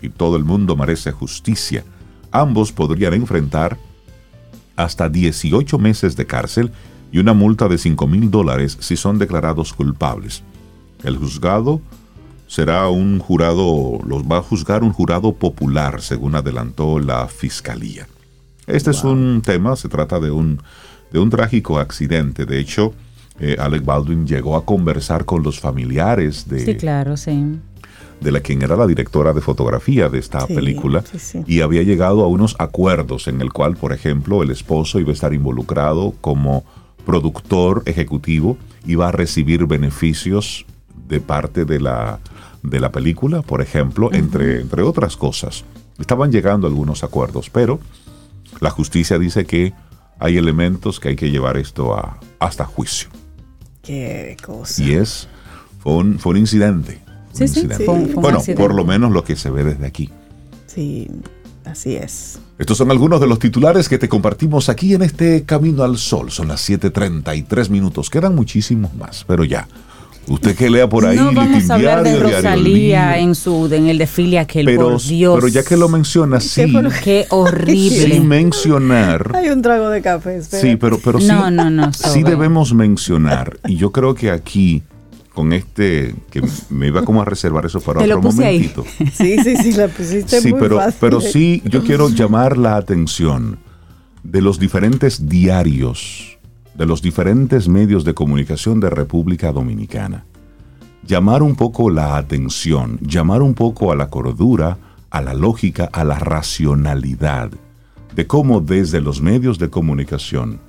y 0.00 0.08
todo 0.08 0.36
el 0.36 0.44
mundo 0.44 0.76
merece 0.76 1.10
justicia, 1.12 1.84
ambos 2.34 2.72
podrían 2.72 3.14
enfrentar 3.14 3.78
hasta 4.76 5.08
18 5.08 5.78
meses 5.78 6.16
de 6.16 6.26
cárcel 6.26 6.72
y 7.12 7.18
una 7.18 7.32
multa 7.32 7.68
de 7.68 7.78
5 7.78 8.06
mil 8.08 8.30
dólares 8.30 8.76
si 8.80 8.96
son 8.96 9.18
declarados 9.18 9.72
culpables. 9.72 10.42
El 11.04 11.16
juzgado 11.16 11.80
será 12.48 12.88
un 12.88 13.20
jurado, 13.20 14.00
los 14.04 14.24
va 14.24 14.38
a 14.38 14.42
juzgar 14.42 14.82
un 14.82 14.92
jurado 14.92 15.32
popular, 15.32 16.02
según 16.02 16.34
adelantó 16.34 16.98
la 16.98 17.28
fiscalía. 17.28 18.08
Este 18.66 18.90
es 18.90 19.04
un 19.04 19.40
tema, 19.42 19.76
se 19.76 19.88
trata 19.88 20.18
de 20.18 20.32
un, 20.32 20.60
de 21.12 21.20
un 21.20 21.30
trágico 21.30 21.78
accidente. 21.78 22.46
De 22.46 22.58
hecho, 22.58 22.94
eh, 23.38 23.56
Alec 23.60 23.84
Baldwin 23.84 24.26
llegó 24.26 24.56
a 24.56 24.64
conversar 24.64 25.24
con 25.24 25.44
los 25.44 25.60
familiares 25.60 26.48
de, 26.48 26.64
sí, 26.64 26.74
claro, 26.74 27.16
sí 27.16 27.60
de 28.24 28.32
la 28.32 28.40
quien 28.40 28.62
era 28.62 28.74
la 28.74 28.86
directora 28.86 29.34
de 29.34 29.42
fotografía 29.42 30.08
de 30.08 30.18
esta 30.18 30.46
película 30.46 31.04
y 31.46 31.60
había 31.60 31.82
llegado 31.82 32.24
a 32.24 32.26
unos 32.26 32.56
acuerdos 32.58 33.28
en 33.28 33.42
el 33.42 33.52
cual, 33.52 33.76
por 33.76 33.92
ejemplo, 33.92 34.42
el 34.42 34.50
esposo 34.50 34.98
iba 34.98 35.10
a 35.10 35.12
estar 35.12 35.34
involucrado 35.34 36.14
como 36.22 36.64
productor 37.04 37.82
ejecutivo, 37.84 38.56
iba 38.86 39.08
a 39.08 39.12
recibir 39.12 39.66
beneficios 39.66 40.64
de 41.06 41.20
parte 41.20 41.66
de 41.66 41.80
la, 41.80 42.18
de 42.62 42.80
la 42.80 42.90
película, 42.90 43.42
por 43.42 43.60
ejemplo, 43.60 44.10
entre, 44.14 44.62
entre 44.62 44.82
otras 44.82 45.18
cosas. 45.18 45.64
Estaban 45.98 46.32
llegando 46.32 46.66
algunos 46.66 47.04
acuerdos, 47.04 47.50
pero 47.50 47.78
la 48.60 48.70
justicia 48.70 49.18
dice 49.18 49.44
que 49.44 49.74
hay 50.18 50.38
elementos 50.38 50.98
que 50.98 51.10
hay 51.10 51.16
que 51.16 51.30
llevar 51.30 51.58
esto 51.58 51.94
a, 51.94 52.18
hasta 52.38 52.64
juicio. 52.64 53.10
Qué 53.82 54.34
cosa. 54.42 54.82
Y 54.82 54.94
es, 54.94 55.28
fue 55.80 56.02
fue 56.16 56.30
un 56.32 56.38
incidente 56.38 57.04
Sí, 57.34 57.48
sí, 57.48 57.66
bueno, 58.14 58.40
por 58.56 58.74
lo 58.74 58.84
menos 58.84 59.10
lo 59.10 59.24
que 59.24 59.36
se 59.36 59.50
ve 59.50 59.64
desde 59.64 59.86
aquí. 59.86 60.08
Sí, 60.66 61.10
así 61.64 61.96
es. 61.96 62.38
Estos 62.58 62.78
son 62.78 62.90
algunos 62.90 63.20
de 63.20 63.26
los 63.26 63.38
titulares 63.40 63.88
que 63.88 63.98
te 63.98 64.08
compartimos 64.08 64.68
aquí 64.68 64.94
en 64.94 65.02
este 65.02 65.42
Camino 65.44 65.82
al 65.82 65.98
Sol. 65.98 66.30
Son 66.30 66.46
las 66.48 66.68
7.33 66.68 67.68
minutos. 67.68 68.08
Quedan 68.08 68.34
muchísimos 68.34 68.94
más, 68.94 69.24
pero 69.26 69.44
ya. 69.44 69.66
Usted 70.26 70.56
que 70.56 70.70
lea 70.70 70.88
por 70.88 71.04
ahí. 71.04 71.16
No 71.16 71.32
vamos 71.32 71.68
a 71.68 71.74
hablar 71.74 72.02
de 72.02 72.18
Rosalía 72.18 73.18
en 73.18 73.34
su 73.34 73.66
en 73.70 73.88
el 73.88 73.98
desfile 73.98 74.38
aquel, 74.38 74.66
pero, 74.66 74.90
por 74.92 75.02
Dios. 75.02 75.34
pero 75.34 75.48
ya 75.48 75.62
que 75.62 75.76
lo 75.76 75.88
menciona, 75.88 76.40
sí, 76.40 76.72
Qué 77.02 77.26
horrible. 77.30 78.14
sí 78.14 78.20
mencionar. 78.20 79.32
Hay 79.34 79.50
un 79.50 79.60
trago 79.60 79.90
de 79.90 80.00
café, 80.00 80.38
espera. 80.38 80.62
Sí, 80.62 80.76
pero, 80.76 80.98
pero 80.98 81.20
sí, 81.20 81.26
No, 81.26 81.50
no, 81.50 81.68
no, 81.68 81.92
sí 81.92 82.22
debemos 82.22 82.72
mencionar, 82.72 83.58
y 83.66 83.76
yo 83.76 83.92
creo 83.92 84.14
que 84.14 84.30
aquí, 84.30 84.82
con 85.34 85.52
este, 85.52 86.14
que 86.30 86.42
me 86.70 86.86
iba 86.86 87.04
como 87.04 87.20
a 87.20 87.24
reservar 87.24 87.66
eso 87.66 87.80
para 87.80 88.00
Te 88.00 88.06
lo 88.06 88.18
otro 88.18 88.30
ahí. 88.30 88.36
momentito. 88.72 88.84
Sí, 89.12 89.36
sí, 89.42 89.56
sí, 89.56 89.72
la 89.72 89.88
pusiste 89.88 90.40
Sí, 90.40 90.50
muy 90.52 90.60
pero, 90.60 90.76
fácil. 90.76 90.98
pero 91.00 91.20
sí, 91.20 91.62
yo 91.66 91.82
quiero 91.82 92.08
llamar 92.08 92.56
la 92.56 92.76
atención 92.76 93.58
de 94.22 94.40
los 94.40 94.58
diferentes 94.58 95.28
diarios, 95.28 96.38
de 96.74 96.86
los 96.86 97.02
diferentes 97.02 97.68
medios 97.68 98.04
de 98.04 98.14
comunicación 98.14 98.80
de 98.80 98.90
República 98.90 99.52
Dominicana. 99.52 100.24
Llamar 101.06 101.42
un 101.42 101.54
poco 101.56 101.90
la 101.90 102.16
atención, 102.16 102.98
llamar 103.02 103.42
un 103.42 103.54
poco 103.54 103.92
a 103.92 103.96
la 103.96 104.08
cordura, 104.08 104.78
a 105.10 105.20
la 105.20 105.34
lógica, 105.34 105.90
a 105.92 106.04
la 106.04 106.18
racionalidad 106.18 107.50
de 108.14 108.26
cómo 108.26 108.60
desde 108.60 109.00
los 109.00 109.20
medios 109.20 109.58
de 109.58 109.68
comunicación, 109.68 110.60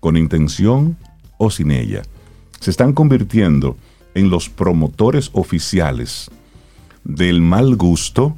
con 0.00 0.16
intención 0.16 0.96
o 1.36 1.50
sin 1.50 1.72
ella, 1.72 2.02
se 2.60 2.70
están 2.70 2.92
convirtiendo 2.92 3.76
en 4.14 4.30
los 4.30 4.48
promotores 4.48 5.30
oficiales 5.32 6.30
del 7.04 7.40
mal 7.40 7.76
gusto, 7.76 8.36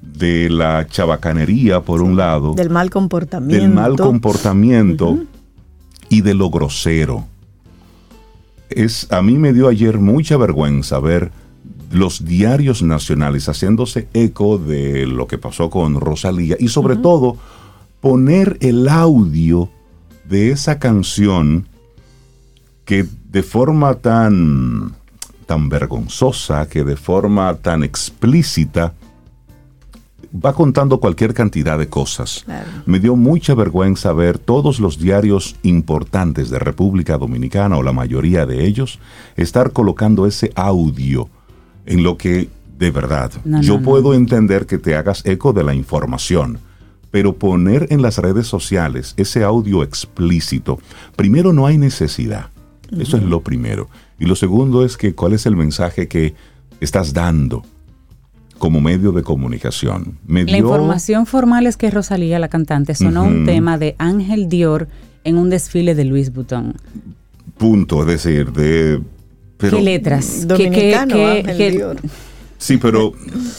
de 0.00 0.50
la 0.50 0.86
chabacanería, 0.86 1.80
por 1.80 2.02
un 2.02 2.16
lado, 2.16 2.54
Del 2.54 2.70
mal 2.70 2.90
comportamiento. 2.90 3.62
del 3.62 3.72
mal 3.72 3.96
comportamiento 3.96 5.18
y 6.08 6.20
de 6.20 6.34
lo 6.34 6.50
grosero. 6.50 7.26
Es, 8.68 9.10
a 9.10 9.22
mí 9.22 9.38
me 9.38 9.52
dio 9.52 9.68
ayer 9.68 9.98
mucha 9.98 10.36
vergüenza 10.36 10.98
ver 11.00 11.32
los 11.90 12.24
diarios 12.24 12.82
nacionales 12.82 13.48
haciéndose 13.48 14.08
eco 14.14 14.58
de 14.58 15.06
lo 15.06 15.26
que 15.26 15.38
pasó 15.38 15.70
con 15.70 16.00
Rosalía 16.00 16.56
y 16.58 16.68
sobre 16.68 16.96
todo 16.96 17.36
poner 18.00 18.58
el 18.60 18.88
audio 18.88 19.70
de 20.28 20.50
esa 20.50 20.78
canción 20.78 21.68
que 22.84 23.06
de 23.34 23.42
forma 23.42 23.94
tan 23.94 24.92
tan 25.46 25.68
vergonzosa, 25.68 26.66
que 26.68 26.84
de 26.84 26.96
forma 26.96 27.52
tan 27.56 27.82
explícita 27.82 28.94
va 30.32 30.52
contando 30.52 31.00
cualquier 31.00 31.34
cantidad 31.34 31.76
de 31.76 31.88
cosas. 31.88 32.42
Claro. 32.44 32.70
Me 32.86 33.00
dio 33.00 33.16
mucha 33.16 33.54
vergüenza 33.54 34.12
ver 34.12 34.38
todos 34.38 34.78
los 34.78 34.98
diarios 35.00 35.56
importantes 35.64 36.48
de 36.48 36.60
República 36.60 37.18
Dominicana, 37.18 37.76
o 37.76 37.82
la 37.82 37.92
mayoría 37.92 38.46
de 38.46 38.64
ellos, 38.64 39.00
estar 39.36 39.72
colocando 39.72 40.26
ese 40.26 40.52
audio 40.54 41.28
en 41.86 42.04
lo 42.04 42.16
que, 42.16 42.48
de 42.78 42.90
verdad, 42.92 43.32
No, 43.44 43.60
yo 43.60 43.74
no, 43.74 43.80
no. 43.80 43.84
puedo 43.84 44.14
entender 44.14 44.66
que 44.66 44.78
te 44.78 44.94
hagas 44.94 45.26
eco 45.26 45.52
de 45.52 45.64
la 45.64 45.74
información, 45.74 46.58
pero 47.10 47.34
poner 47.34 47.88
en 47.90 48.00
las 48.00 48.18
redes 48.18 48.46
sociales 48.46 49.12
ese 49.16 49.42
audio 49.44 49.82
explícito, 49.82 50.78
primero 51.16 51.52
no 51.52 51.66
hay 51.66 51.78
necesidad. 51.78 52.53
Eso 52.98 53.16
es 53.16 53.22
lo 53.22 53.40
primero. 53.40 53.88
Y 54.18 54.26
lo 54.26 54.36
segundo 54.36 54.84
es 54.84 54.96
que 54.96 55.14
cuál 55.14 55.32
es 55.32 55.46
el 55.46 55.56
mensaje 55.56 56.08
que 56.08 56.34
estás 56.80 57.12
dando 57.12 57.62
como 58.58 58.80
medio 58.80 59.12
de 59.12 59.22
comunicación. 59.22 60.18
Me 60.26 60.44
La 60.44 60.52
dio- 60.52 60.58
información 60.58 61.26
formal 61.26 61.66
es 61.66 61.76
que 61.76 61.90
Rosalía, 61.90 62.38
la 62.38 62.48
cantante, 62.48 62.94
sonó 62.94 63.24
un 63.24 63.44
tema 63.44 63.78
de 63.78 63.94
Ángel 63.98 64.48
Dior 64.48 64.88
en 65.24 65.36
un 65.38 65.50
desfile 65.50 65.94
de 65.94 66.04
Louis 66.04 66.32
Vuitton. 66.32 66.74
punto, 67.58 68.00
es 68.02 68.06
decir, 68.08 68.52
de... 68.52 69.00
Pero, 69.56 69.76
¿Qué 69.78 69.82
letras? 69.82 70.26
¿Qué- 70.26 70.56
qué- 70.56 70.64
Dominicano, 70.64 71.14
qué- 71.14 71.38
Ángel 71.40 71.56
qué- 71.56 71.70
Dior. 71.70 71.96
Sí, 72.64 72.78
pero 72.78 73.12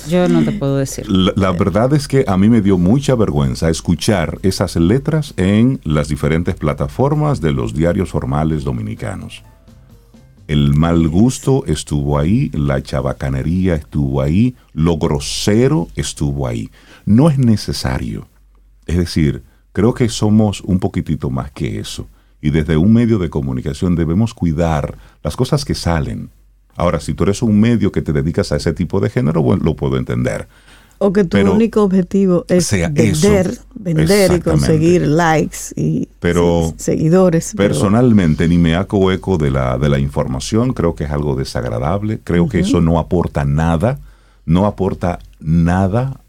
Yo 0.10 0.28
no 0.28 0.44
te 0.44 0.52
puedo 0.52 0.78
decir. 0.78 1.08
la, 1.08 1.32
la 1.36 1.52
verdad 1.52 1.94
es 1.94 2.08
que 2.08 2.26
a 2.28 2.38
mí 2.38 2.50
me 2.50 2.62
dio 2.62 2.80
mucha 2.80 3.14
vergüenza 3.14 3.70
escuchar 3.70 4.40
esas 4.42 4.76
letras 4.78 5.36
en 5.38 5.80
las 5.84 6.08
diferentes 6.08 6.56
plataformas 6.56 7.40
de 7.40 7.52
los 7.52 7.76
diarios 7.76 8.10
formales 8.10 8.64
dominicanos. 8.64 9.44
El 10.48 10.74
mal 10.76 11.08
gusto 11.08 11.64
estuvo 11.68 12.18
ahí, 12.18 12.50
la 12.52 12.82
chabacanería 12.82 13.76
estuvo 13.76 14.24
ahí, 14.24 14.56
lo 14.74 14.98
grosero 14.98 15.88
estuvo 15.96 16.48
ahí. 16.48 16.72
No 17.06 17.30
es 17.30 17.38
necesario. 17.38 18.28
Es 18.88 18.98
decir, 18.98 19.44
creo 19.72 19.94
que 19.94 20.10
somos 20.10 20.62
un 20.62 20.80
poquitito 20.80 21.30
más 21.30 21.52
que 21.52 21.80
eso. 21.80 22.08
Y 22.42 22.50
desde 22.50 22.76
un 22.76 22.92
medio 22.92 23.20
de 23.20 23.30
comunicación 23.30 23.96
debemos 23.96 24.34
cuidar 24.34 24.98
las 25.24 25.36
cosas 25.36 25.64
que 25.64 25.76
salen. 25.76 26.32
Ahora, 26.76 27.00
si 27.00 27.14
tú 27.14 27.24
eres 27.24 27.42
un 27.42 27.60
medio 27.60 27.92
que 27.92 28.02
te 28.02 28.12
dedicas 28.14 28.52
a 28.52 28.58
ese 28.58 28.74
tipo 28.74 29.00
de 29.00 29.10
género, 29.10 29.42
bueno, 29.42 29.64
lo 29.64 29.76
puedo 29.76 29.98
entender. 29.98 30.48
O 30.98 31.12
que 31.12 31.24
tu 31.26 31.32
Pero 31.32 31.54
único 31.54 31.84
objetivo 31.84 32.46
es 32.48 32.72
vender, 32.72 33.48
eso. 33.48 33.62
vender 33.76 34.32
y 34.34 34.40
conseguir 34.40 35.06
likes 35.06 35.58
y 35.76 36.08
Pero 36.22 36.74
se- 36.78 36.84
seguidores. 36.96 37.54
pero- 37.56 37.74
Personalmente, 37.74 38.48
ni 38.48 38.58
me 38.58 38.76
hago 38.76 39.12
eco 39.12 39.38
de 39.38 39.52
la, 39.52 39.78
de 39.78 39.90
la 39.90 40.00
información, 40.00 40.72
creo 40.74 40.96
que 40.96 41.04
es 41.04 41.12
algo 41.12 41.36
desagradable, 41.36 42.20
creo 42.24 42.48
que 42.48 42.60
eso 42.62 42.80
no 42.80 42.98
aporta 42.98 43.44
nada, 43.44 44.00
no 44.46 44.66
aporta 44.66 45.20
nada 45.42 46.22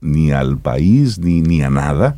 ni 0.00 0.30
al 0.30 0.58
país 0.58 1.18
ni, 1.18 1.40
ni 1.40 1.62
a 1.62 1.70
nada, 1.70 2.16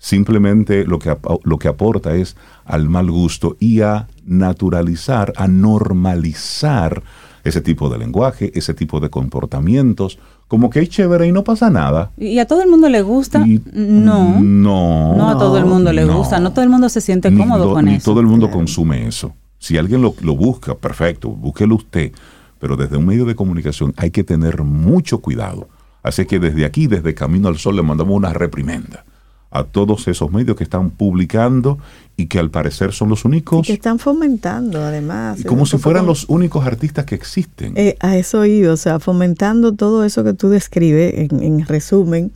simplemente 0.00 0.84
lo 0.86 0.98
que, 0.98 1.14
lo 1.44 1.58
que 1.58 1.68
aporta 1.68 2.14
es 2.16 2.34
al 2.64 2.88
mal 2.88 3.08
gusto 3.10 3.56
y 3.60 3.82
a 3.82 4.08
naturalizar, 4.24 5.32
a 5.36 5.46
normalizar 5.46 7.02
ese 7.44 7.60
tipo 7.60 7.88
de 7.90 7.98
lenguaje, 7.98 8.50
ese 8.54 8.74
tipo 8.74 8.98
de 8.98 9.10
comportamientos, 9.10 10.18
como 10.48 10.68
que 10.70 10.80
es 10.80 10.88
chévere 10.88 11.26
y 11.28 11.32
no 11.32 11.44
pasa 11.44 11.70
nada. 11.70 12.10
¿Y 12.18 12.38
a 12.38 12.46
todo 12.46 12.62
el 12.62 12.68
mundo 12.68 12.88
le 12.88 13.02
gusta? 13.02 13.46
Y- 13.46 13.62
no. 13.72 14.40
No. 14.40 15.14
No 15.16 15.28
a 15.30 15.38
todo 15.38 15.56
el 15.58 15.64
mundo 15.66 15.92
le 15.92 16.04
no. 16.04 16.16
gusta, 16.18 16.40
no 16.40 16.52
todo 16.52 16.64
el 16.64 16.70
mundo 16.70 16.88
se 16.88 17.00
siente 17.00 17.32
cómodo 17.34 17.66
do- 17.68 17.74
con 17.74 17.84
ni 17.84 17.94
eso. 17.94 18.10
todo 18.10 18.20
el 18.20 18.26
mundo 18.26 18.50
consume 18.50 19.06
eso. 19.06 19.34
Si 19.58 19.76
alguien 19.78 20.00
lo, 20.02 20.14
lo 20.22 20.34
busca, 20.34 20.74
perfecto, 20.74 21.28
búsquelo 21.30 21.76
usted. 21.76 22.12
Pero 22.58 22.76
desde 22.76 22.96
un 22.96 23.06
medio 23.06 23.24
de 23.26 23.34
comunicación 23.34 23.94
hay 23.96 24.10
que 24.10 24.24
tener 24.24 24.62
mucho 24.62 25.18
cuidado. 25.20 25.68
Así 26.02 26.24
que 26.26 26.38
desde 26.38 26.64
aquí, 26.64 26.86
desde 26.86 27.14
Camino 27.14 27.48
al 27.48 27.58
Sol, 27.58 27.76
le 27.76 27.82
mandamos 27.82 28.14
una 28.16 28.32
reprimenda 28.32 29.04
a 29.50 29.64
todos 29.64 30.06
esos 30.08 30.30
medios 30.30 30.56
que 30.56 30.64
están 30.64 30.90
publicando 30.90 31.78
y 32.16 32.26
que 32.26 32.38
al 32.38 32.50
parecer 32.50 32.92
son 32.92 33.08
los 33.08 33.24
y 33.24 33.28
únicos, 33.28 33.66
que 33.66 33.72
están 33.72 33.98
fomentando 33.98 34.82
además. 34.82 35.42
como 35.44 35.66
si 35.66 35.76
fueran 35.78 36.06
los 36.06 36.26
únicos 36.28 36.64
artistas 36.66 37.04
que 37.04 37.14
existen. 37.16 37.72
Eh, 37.76 37.96
a 38.00 38.16
eso 38.16 38.44
iba, 38.44 38.72
o 38.72 38.76
sea, 38.76 39.00
fomentando 39.00 39.72
todo 39.72 40.04
eso 40.04 40.22
que 40.22 40.34
tú 40.34 40.50
describes, 40.50 41.14
en, 41.32 41.42
en 41.42 41.66
resumen, 41.66 42.30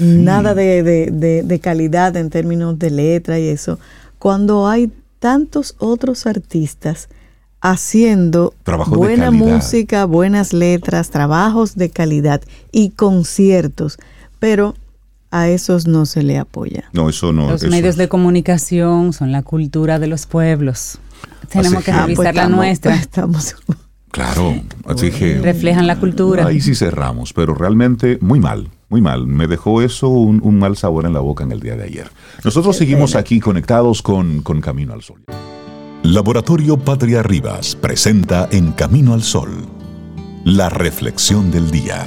nada 0.00 0.54
de, 0.54 0.82
de- 0.82 1.10
de- 1.12 1.42
de 1.42 1.60
calidad 1.60 2.16
en 2.16 2.30
términos 2.30 2.78
de 2.78 2.90
letra 2.90 3.38
y 3.38 3.48
eso, 3.48 3.78
cuando 4.18 4.66
hay 4.68 4.90
tantos 5.20 5.74
otros 5.78 6.26
artistas 6.26 7.08
haciendo 7.60 8.54
buena 8.88 9.30
música, 9.30 10.04
buenas 10.06 10.52
letras, 10.52 11.10
trabajos 11.10 11.76
de 11.76 11.90
calidad 11.90 12.42
y 12.72 12.90
conciertos, 12.90 13.98
pero 14.40 14.74
a 15.32 15.48
esos 15.48 15.88
no 15.88 16.06
se 16.06 16.22
le 16.22 16.38
apoya. 16.38 16.84
no, 16.92 17.08
eso 17.08 17.32
no. 17.32 17.50
Los 17.50 17.62
eso- 17.64 17.70
medios 17.70 17.96
de 17.96 18.08
comunicación 18.08 19.12
son 19.12 19.32
la 19.32 19.42
cultura 19.42 19.98
de 19.98 20.06
los 20.06 20.26
pueblos. 20.26 20.98
Tenemos 21.48 21.74
Así 21.78 21.84
que 21.86 21.90
Ah, 21.92 22.02
revisar 22.06 22.24
la 22.24 22.30
estamos- 22.30 22.56
nuestra. 22.56 22.94
estamos- 23.00 23.56
Claro, 24.10 24.54
así 24.84 25.10
que... 25.10 25.38
Reflejan 25.38 25.86
la 25.86 25.96
cultura. 25.98 26.46
Ahí 26.46 26.60
sí 26.60 26.74
cerramos, 26.74 27.32
pero 27.32 27.54
realmente 27.54 28.18
muy 28.20 28.40
mal, 28.40 28.68
muy 28.90 29.00
mal. 29.00 29.26
Me 29.26 29.46
dejó 29.46 29.80
eso 29.80 30.08
un, 30.08 30.40
un 30.44 30.58
mal 30.58 30.76
sabor 30.76 31.06
en 31.06 31.14
la 31.14 31.20
boca 31.20 31.44
en 31.44 31.50
el 31.52 31.60
día 31.60 31.76
de 31.76 31.84
ayer. 31.84 32.10
Nosotros 32.44 32.76
seguimos 32.76 33.14
aquí 33.14 33.40
conectados 33.40 34.02
con, 34.02 34.42
con 34.42 34.60
Camino 34.60 34.92
al 34.92 35.00
Sol. 35.02 35.24
Laboratorio 36.02 36.76
Patria 36.78 37.22
Rivas 37.22 37.74
presenta 37.74 38.48
En 38.52 38.72
Camino 38.72 39.14
al 39.14 39.22
Sol, 39.22 39.50
la 40.44 40.68
reflexión 40.68 41.50
del 41.50 41.70
día. 41.70 42.04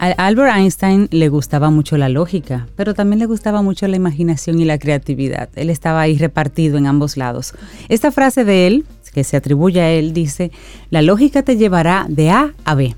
A 0.00 0.12
Albert 0.26 0.56
Einstein 0.56 1.08
le 1.10 1.28
gustaba 1.28 1.70
mucho 1.70 1.96
la 1.96 2.08
lógica, 2.08 2.68
pero 2.76 2.94
también 2.94 3.18
le 3.18 3.26
gustaba 3.26 3.62
mucho 3.62 3.88
la 3.88 3.96
imaginación 3.96 4.60
y 4.60 4.64
la 4.64 4.78
creatividad. 4.78 5.48
Él 5.56 5.70
estaba 5.70 6.00
ahí 6.00 6.16
repartido 6.16 6.78
en 6.78 6.86
ambos 6.86 7.16
lados. 7.16 7.52
Esta 7.88 8.12
frase 8.12 8.44
de 8.44 8.68
él, 8.68 8.86
que 9.12 9.24
se 9.24 9.36
atribuye 9.36 9.80
a 9.80 9.90
él, 9.90 10.12
dice, 10.12 10.52
la 10.90 11.02
lógica 11.02 11.42
te 11.42 11.56
llevará 11.56 12.06
de 12.08 12.30
A 12.30 12.54
a 12.64 12.74
B. 12.76 12.94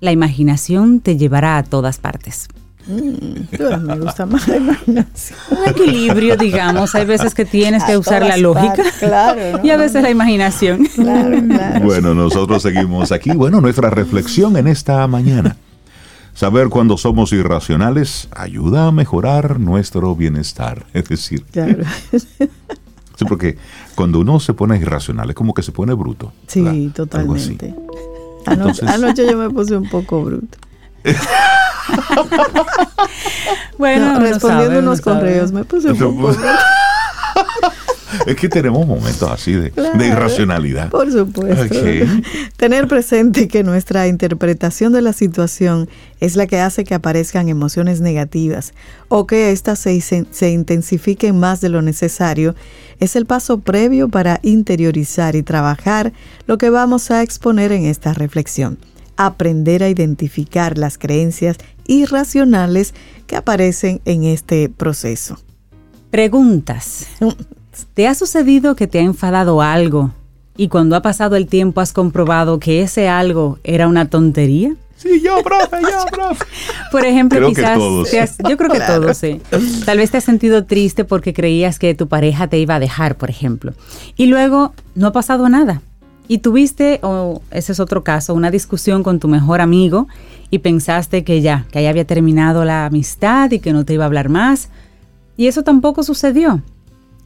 La 0.00 0.10
imaginación 0.10 0.98
te 1.00 1.16
llevará 1.16 1.58
a 1.58 1.62
todas 1.62 1.98
partes. 1.98 2.48
Pero 3.50 3.78
me 3.80 3.98
gusta 3.98 4.26
más 4.26 4.46
la 4.48 4.56
imaginación. 4.56 5.38
Un 5.50 5.68
equilibrio, 5.68 6.36
digamos. 6.36 6.94
Hay 6.94 7.04
veces 7.04 7.34
que 7.34 7.44
tienes 7.44 7.82
que 7.84 7.92
A 7.92 7.98
usar 7.98 8.22
la 8.22 8.36
lógica 8.36 8.76
partes, 8.76 8.94
claro, 8.98 9.40
¿no? 9.58 9.64
y 9.64 9.70
a 9.70 9.76
veces 9.76 10.02
la 10.02 10.10
imaginación. 10.10 10.86
Claro, 10.94 11.40
claro. 11.48 11.84
Bueno, 11.84 12.14
nosotros 12.14 12.62
seguimos 12.62 13.12
aquí. 13.12 13.30
Bueno, 13.30 13.60
nuestra 13.60 13.90
reflexión 13.90 14.56
en 14.56 14.68
esta 14.68 15.06
mañana. 15.06 15.56
Saber 16.36 16.68
cuándo 16.68 16.96
somos 16.98 17.32
irracionales 17.32 18.28
ayuda 18.30 18.86
a 18.86 18.92
mejorar 18.92 19.58
nuestro 19.58 20.14
bienestar. 20.14 20.86
Es 20.92 21.08
decir, 21.08 21.44
Claro. 21.50 21.82
sí, 22.10 23.24
porque 23.26 23.56
cuando 23.94 24.20
uno 24.20 24.38
se 24.38 24.52
pone 24.52 24.76
irracional 24.78 25.30
es 25.30 25.34
como 25.34 25.54
que 25.54 25.62
se 25.62 25.72
pone 25.72 25.94
bruto. 25.94 26.32
Sí, 26.46 26.60
¿verdad? 26.60 26.92
Totalmente. 26.94 27.74
Anoche, 28.46 28.82
Entonces- 28.82 28.88
anoche 28.88 29.26
yo 29.30 29.38
me 29.38 29.50
puse 29.50 29.76
un 29.76 29.88
poco 29.88 30.22
bruto. 30.22 30.58
Bueno, 33.78 34.14
No, 34.14 34.20
respondiendo 34.20 34.64
sabe, 34.66 34.78
uno 34.78 34.88
unos 34.90 34.98
sabe. 35.00 35.16
correos, 35.20 35.52
me 35.52 35.64
puse 35.64 35.90
un 35.92 35.98
poco 35.98 36.14
bruto. 36.28 36.40
Es 38.26 38.36
que 38.36 38.48
tenemos 38.48 38.86
momentos 38.86 39.30
así 39.30 39.52
de, 39.52 39.62
de 39.64 39.70
Claro. 39.70 40.04
irracionalidad. 40.04 40.90
Por 40.90 41.10
supuesto. 41.12 41.74
Tener 42.56 42.88
presente 42.88 43.48
que 43.48 43.62
nuestra 43.62 44.08
interpretación 44.08 44.92
de 44.92 45.02
la 45.02 45.12
situación 45.12 45.88
es 46.20 46.36
la 46.36 46.46
que 46.46 46.58
hace 46.60 46.84
que 46.84 46.94
aparezcan 46.94 47.48
emociones 47.48 48.00
negativas 48.00 48.72
o 49.08 49.26
que 49.26 49.52
éstas 49.52 49.78
se, 49.78 50.00
se 50.00 50.50
intensifiquen 50.50 51.38
más 51.38 51.60
de 51.60 51.68
lo 51.68 51.82
necesario 51.82 52.54
es 52.98 53.16
el 53.16 53.26
paso 53.26 53.60
previo 53.60 54.08
para 54.08 54.40
interiorizar 54.42 55.36
y 55.36 55.42
trabajar 55.42 56.12
lo 56.46 56.56
que 56.58 56.70
vamos 56.70 57.10
a 57.10 57.22
exponer 57.22 57.72
en 57.72 57.84
esta 57.84 58.14
reflexión. 58.14 58.78
Aprender 59.18 59.82
a 59.82 59.88
identificar 59.88 60.78
las 60.78 60.98
creencias 60.98 61.56
irracionales 61.86 62.94
que 63.26 63.36
aparecen 63.36 64.00
en 64.04 64.24
este 64.24 64.68
proceso. 64.68 65.38
Preguntas. 66.10 67.06
¿Te 67.94 68.06
ha 68.08 68.14
sucedido 68.14 68.76
que 68.76 68.86
te 68.86 68.98
ha 68.98 69.02
enfadado 69.02 69.60
algo 69.62 70.10
y 70.56 70.68
cuando 70.68 70.96
ha 70.96 71.02
pasado 71.02 71.36
el 71.36 71.46
tiempo 71.46 71.80
has 71.80 71.92
comprobado 71.92 72.58
que 72.58 72.82
ese 72.82 73.08
algo 73.08 73.58
era 73.64 73.88
una 73.88 74.08
tontería? 74.08 74.74
Sí, 74.96 75.20
yo, 75.22 75.42
profe, 75.42 75.82
yo, 75.82 76.06
profe. 76.10 76.44
Por 76.90 77.04
ejemplo, 77.04 77.38
Creo 77.38 77.48
que 77.50 77.54
quizás 77.56 77.78
todos. 77.78 78.10
te 78.10 78.20
has- 78.20 78.38
yo 78.48 78.56
creo 78.56 78.70
que 78.70 78.78
Claro. 78.78 79.02
todos, 79.02 79.18
sí. 79.18 79.42
Tal 79.84 79.98
vez 79.98 80.10
te 80.10 80.16
has 80.16 80.24
sentido 80.24 80.64
triste 80.64 81.04
porque 81.04 81.34
creías 81.34 81.78
que 81.78 81.94
tu 81.94 82.08
pareja 82.08 82.46
te 82.48 82.58
iba 82.58 82.76
a 82.76 82.80
dejar, 82.80 83.16
por 83.16 83.28
ejemplo. 83.28 83.74
Y 84.16 84.26
luego 84.26 84.72
no 84.94 85.08
ha 85.08 85.12
pasado 85.12 85.48
nada. 85.50 85.82
Y 86.28 86.38
tuviste, 86.38 86.98
o 87.02 87.42
ese 87.50 87.72
es 87.72 87.78
otro 87.80 88.02
caso, 88.04 88.32
una 88.32 88.50
discusión 88.50 89.02
con 89.02 89.20
tu 89.20 89.28
mejor 89.28 89.60
amigo 89.60 90.08
y 90.50 90.58
pensaste 90.60 91.24
que 91.24 91.42
ya, 91.42 91.66
que 91.70 91.78
ahí 91.80 91.86
había 91.86 92.06
terminado 92.06 92.64
la 92.64 92.86
amistad 92.86 93.50
y 93.50 93.58
que 93.58 93.72
no 93.74 93.84
te 93.84 93.92
iba 93.94 94.04
a 94.04 94.06
hablar 94.06 94.30
más. 94.30 94.70
Y 95.36 95.46
eso 95.46 95.62
tampoco 95.62 96.02
sucedió. 96.04 96.62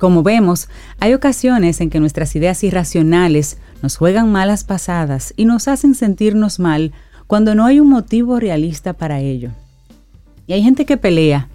Como 0.00 0.22
vemos, 0.22 0.68
hay 0.98 1.12
ocasiones 1.12 1.80
en 1.82 1.90
que 1.90 2.00
nuestras 2.00 2.34
ideas 2.34 2.64
irracionales 2.64 3.58
nos 3.82 3.98
juegan 3.98 4.32
malas 4.32 4.64
pasadas 4.64 5.34
y 5.36 5.44
nos 5.44 5.68
hacen 5.68 5.94
sentirnos 5.94 6.58
mal 6.58 6.92
cuando 7.26 7.54
no 7.54 7.66
hay 7.66 7.80
un 7.80 7.90
motivo 7.90 8.40
realista 8.40 8.94
para 8.94 9.20
ello. 9.20 9.50
Y 10.46 10.54
hay 10.54 10.62
gente 10.62 10.86
que 10.86 10.96
pelea 10.96 11.48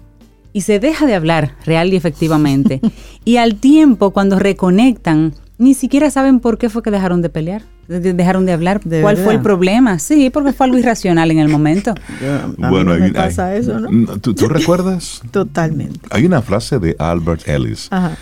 y 0.52 0.60
se 0.60 0.78
deja 0.78 1.06
de 1.06 1.14
hablar 1.16 1.56
real 1.66 1.92
y 1.92 1.96
efectivamente. 1.96 2.80
y 3.24 3.36
al 3.38 3.56
tiempo, 3.56 4.12
cuando 4.12 4.38
reconectan, 4.38 5.34
ni 5.58 5.74
siquiera 5.74 6.08
saben 6.10 6.38
por 6.38 6.56
qué 6.56 6.68
fue 6.70 6.82
que 6.84 6.90
dejaron 6.92 7.22
de 7.22 7.28
pelear, 7.30 7.62
de- 7.88 7.98
de- 8.00 8.12
dejaron 8.14 8.46
de 8.46 8.52
hablar, 8.52 8.80
¿De 8.84 9.00
cuál 9.02 9.16
fue 9.16 9.34
el 9.34 9.40
problema. 9.40 9.98
Sí, 9.98 10.30
porque 10.30 10.52
fue 10.52 10.66
algo 10.66 10.78
irracional 10.78 11.30
en 11.32 11.38
el 11.40 11.48
momento. 11.48 11.90
A 12.62 12.70
mí 12.70 12.84
no 12.84 12.84
me 12.84 13.04
hay- 13.06 13.10
pasa 13.12 13.48
hay- 13.48 13.60
eso, 13.60 13.80
¿no? 13.80 14.18
¿Tú, 14.18 14.34
tú 14.34 14.46
recuerdas? 14.48 15.20
Totalmente. 15.30 16.00
Hay 16.10 16.24
una 16.26 16.42
frase 16.42 16.78
de 16.78 16.94
Albert 16.98 17.46
Ellis. 17.48 17.88
Ajá. 17.90 18.16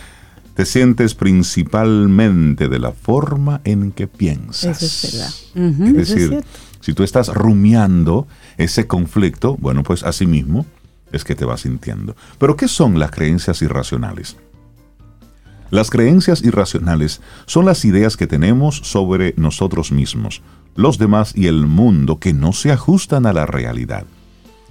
Te 0.55 0.65
sientes 0.65 1.15
principalmente 1.15 2.69
de 2.69 2.79
la 2.79 2.93
forma 2.93 3.61
en 3.65 3.93
que 3.93 4.07
piensas. 4.07 4.83
Eso 4.83 5.09
es 5.09 5.13
verdad. 5.55 6.01
Es 6.01 6.09
decir, 6.09 6.45
si 6.81 6.93
tú 6.93 7.03
estás 7.03 7.29
rumiando 7.29 8.27
ese 8.57 8.87
conflicto, 8.87 9.57
bueno, 9.57 9.83
pues 9.83 10.05
así 10.05 10.27
mismo 10.27 10.65
es 11.13 11.25
que 11.25 11.35
te 11.35 11.45
vas 11.45 11.63
sintiendo. 11.63 12.17
Pero 12.39 12.57
¿qué 12.57 12.69
son 12.69 12.99
las 12.99 13.11
creencias 13.11 13.63
irracionales? 13.63 14.37
Las 15.71 15.91
creencias 15.91 16.43
irracionales 16.43 17.21
son 17.47 17.65
las 17.65 17.85
ideas 17.85 18.17
que 18.17 18.27
tenemos 18.27 18.77
sobre 18.85 19.35
nosotros 19.37 19.91
mismos, 19.91 20.43
los 20.77 20.99
demás 20.99 21.33
y 21.35 21.47
el 21.47 21.67
mundo 21.67 22.21
que 22.21 22.33
no 22.33 22.53
se 22.53 22.71
ajustan 22.71 23.27
a 23.27 23.33
la 23.33 23.47
realidad 23.47 24.05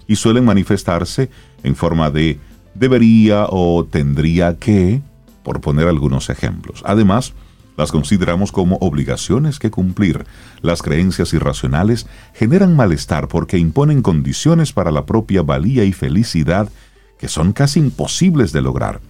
y 0.08 0.16
suelen 0.16 0.46
manifestarse 0.46 1.30
en 1.64 1.76
forma 1.76 2.10
de 2.12 2.40
debería 2.74 3.48
o 3.50 3.86
tendría 3.86 4.58
que, 4.58 5.02
por 5.44 5.62
poner 5.62 5.88
algunos 5.88 6.30
ejemplos. 6.30 6.82
Además, 6.86 7.34
las 7.78 7.92
consideramos 7.92 8.52
como 8.52 8.78
obligaciones 8.78 9.60
que 9.60 9.72
cumplir. 9.72 10.26
Las 10.62 10.82
creencias 10.82 11.34
irracionales 11.34 12.08
generan 12.34 12.76
malestar 12.76 13.28
porque 13.28 13.58
imponen 13.58 14.02
condiciones 14.02 14.74
para 14.74 14.92
la 14.92 15.06
propia 15.06 15.42
valía 15.42 15.84
y 15.84 15.94
felicidad 15.94 16.70
que 17.18 17.28
son 17.28 17.54
casi 17.54 17.80
imposibles 17.80 18.52
de 18.52 18.62
lograr. 18.62 19.02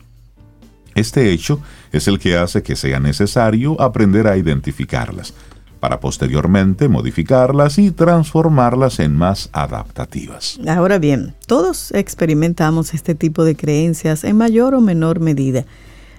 Este 0.96 1.32
hecho 1.32 1.60
es 1.92 2.08
el 2.08 2.20
que 2.20 2.38
hace 2.38 2.62
que 2.62 2.76
sea 2.76 3.00
necesario 3.00 3.80
aprender 3.82 4.28
a 4.28 4.38
identificarlas, 4.38 5.34
para 5.80 6.00
posteriormente 6.00 6.88
modificarlas 6.88 7.80
y 7.80 7.92
transformarlas 7.92 9.00
en 9.00 9.16
más 9.16 9.50
adaptativas. 9.52 10.60
Ahora 10.68 11.00
bien, 11.00 11.34
todos 11.48 11.92
experimentamos 11.92 12.94
este 12.94 13.16
tipo 13.16 13.44
de 13.44 13.56
creencias 13.56 14.24
en 14.24 14.38
mayor 14.38 14.76
o 14.76 14.82
menor 14.82 15.20
medida. 15.20 15.66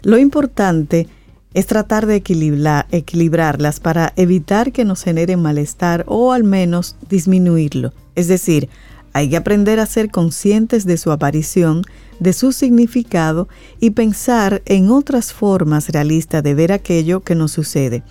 Lo 0.04 0.18
importante 0.18 1.08
es 1.54 1.66
tratar 1.66 2.06
de 2.06 2.22
equilibrar- 2.22 2.86
equilibrarlas 2.90 3.80
para 3.80 4.12
evitar 4.16 4.70
que 4.70 4.84
nos 4.84 5.02
generen 5.02 5.40
malestar 5.40 6.04
o 6.06 6.32
al 6.32 6.44
menos 6.44 6.96
disminuirlo. 7.08 7.92
Es 8.14 8.28
decir, 8.28 8.68
hay 9.14 9.30
que 9.30 9.36
aprender 9.36 9.80
a 9.80 9.86
ser 9.86 10.10
conscientes 10.10 10.84
de 10.84 10.98
su 10.98 11.10
aparición, 11.10 11.82
de 12.20 12.32
su 12.32 12.52
significado 12.52 13.48
y 13.80 13.90
pensar 13.90 14.62
en 14.66 14.90
otras 14.90 15.32
formas 15.32 15.88
realistas 15.88 16.42
de 16.42 16.54
ver 16.54 16.72
aquello 16.72 17.20
que 17.20 17.34
nos 17.34 17.52
sucede. 17.52 18.02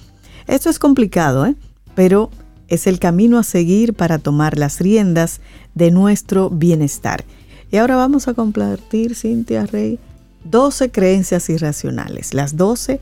Esto 0.48 0.70
es 0.70 0.80
complicado, 0.80 1.46
¿eh? 1.46 1.56
pero 1.94 2.32
es 2.70 2.88
el 2.88 2.98
camino 3.00 3.38
a 3.38 3.44
seguir 3.44 3.94
para 3.94 4.18
tomar 4.18 4.58
las 4.58 4.80
riendas 4.80 5.42
de 5.76 5.92
nuestro 5.92 6.50
bienestar. 6.50 7.24
Y 7.72 7.78
ahora 7.78 7.98
vamos 7.98 8.28
a 8.28 8.34
compartir, 8.34 9.16
Cintia 9.16 9.66
Rey, 9.66 10.00
12 10.46 10.92
creencias 10.92 11.50
irracionales, 11.50 12.34
las 12.34 12.58
12 12.58 13.00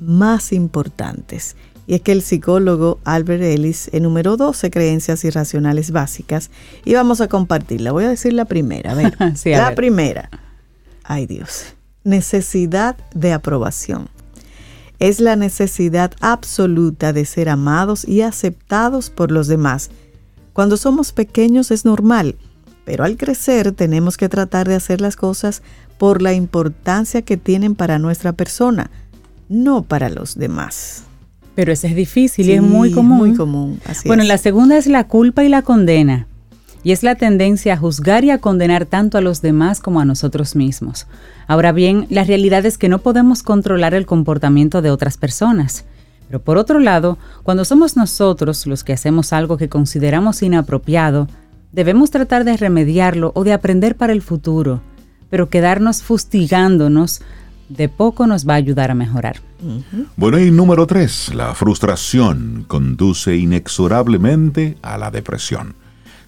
más 0.00 0.52
importantes. 0.52 1.56
Y 1.86 1.94
es 1.94 2.00
que 2.00 2.12
el 2.12 2.22
psicólogo 2.22 2.98
Albert 3.04 3.42
Ellis 3.42 3.90
enumeró 3.92 4.36
12 4.36 4.70
creencias 4.70 5.22
irracionales 5.24 5.90
básicas 5.90 6.50
y 6.84 6.94
vamos 6.94 7.20
a 7.20 7.28
compartirla. 7.28 7.92
Voy 7.92 8.04
a 8.04 8.08
decir 8.08 8.32
la 8.32 8.46
primera. 8.46 8.92
A 8.92 8.94
ver, 8.94 9.14
Sí, 9.36 9.52
a 9.52 9.58
la 9.58 9.66
ver. 9.68 9.74
primera. 9.74 10.30
Ay 11.02 11.26
Dios. 11.26 11.64
Necesidad 12.04 12.96
de 13.14 13.32
aprobación 13.32 14.08
es 14.98 15.20
la 15.20 15.36
necesidad 15.36 16.12
absoluta 16.20 17.12
de 17.12 17.24
ser 17.26 17.48
amados 17.50 18.06
y 18.08 18.22
aceptados 18.22 19.10
por 19.10 19.30
los 19.30 19.48
demás. 19.48 19.90
Cuando 20.54 20.76
somos 20.76 21.12
pequeños 21.12 21.70
es 21.70 21.84
normal, 21.84 22.36
pero 22.84 23.04
al 23.04 23.16
crecer 23.16 23.72
tenemos 23.72 24.16
que 24.16 24.28
tratar 24.28 24.68
de 24.68 24.74
hacer 24.74 25.00
las 25.00 25.16
cosas 25.16 25.62
por 25.98 26.22
la 26.22 26.32
importancia 26.32 27.22
que 27.22 27.36
tienen 27.36 27.74
para 27.74 27.98
nuestra 27.98 28.32
persona, 28.32 28.90
no 29.48 29.82
para 29.82 30.08
los 30.08 30.36
demás. 30.36 31.04
Pero 31.54 31.72
ese 31.72 31.88
es 31.88 31.94
difícil 31.94 32.48
y 32.48 32.52
es 32.52 32.62
muy 32.62 32.90
común. 32.90 33.18
Muy 33.18 33.34
común. 33.34 33.80
Así 33.86 34.08
bueno, 34.08 34.22
es. 34.22 34.28
la 34.28 34.38
segunda 34.38 34.76
es 34.76 34.86
la 34.86 35.06
culpa 35.06 35.44
y 35.44 35.48
la 35.48 35.62
condena. 35.62 36.26
Y 36.82 36.92
es 36.92 37.02
la 37.02 37.14
tendencia 37.14 37.74
a 37.74 37.76
juzgar 37.78 38.24
y 38.24 38.30
a 38.30 38.38
condenar 38.38 38.84
tanto 38.84 39.16
a 39.16 39.22
los 39.22 39.40
demás 39.40 39.80
como 39.80 40.00
a 40.00 40.04
nosotros 40.04 40.54
mismos. 40.54 41.06
Ahora 41.46 41.72
bien, 41.72 42.06
la 42.10 42.24
realidad 42.24 42.66
es 42.66 42.76
que 42.76 42.90
no 42.90 42.98
podemos 42.98 43.42
controlar 43.42 43.94
el 43.94 44.04
comportamiento 44.04 44.82
de 44.82 44.90
otras 44.90 45.16
personas. 45.16 45.86
Pero 46.26 46.42
por 46.42 46.58
otro 46.58 46.80
lado, 46.80 47.16
cuando 47.42 47.64
somos 47.64 47.96
nosotros 47.96 48.66
los 48.66 48.84
que 48.84 48.92
hacemos 48.92 49.32
algo 49.32 49.56
que 49.56 49.68
consideramos 49.68 50.42
inapropiado, 50.42 51.28
debemos 51.74 52.12
tratar 52.12 52.44
de 52.44 52.56
remediarlo 52.56 53.32
o 53.34 53.42
de 53.42 53.52
aprender 53.52 53.96
para 53.96 54.12
el 54.12 54.22
futuro. 54.22 54.80
Pero 55.28 55.48
quedarnos 55.48 56.02
fustigándonos 56.02 57.20
de 57.68 57.88
poco 57.88 58.26
nos 58.26 58.48
va 58.48 58.54
a 58.54 58.56
ayudar 58.56 58.92
a 58.92 58.94
mejorar. 58.94 59.40
Bueno, 60.16 60.38
y 60.38 60.50
número 60.50 60.86
tres, 60.86 61.34
la 61.34 61.54
frustración 61.54 62.64
conduce 62.68 63.36
inexorablemente 63.36 64.76
a 64.82 64.98
la 64.98 65.10
depresión. 65.10 65.74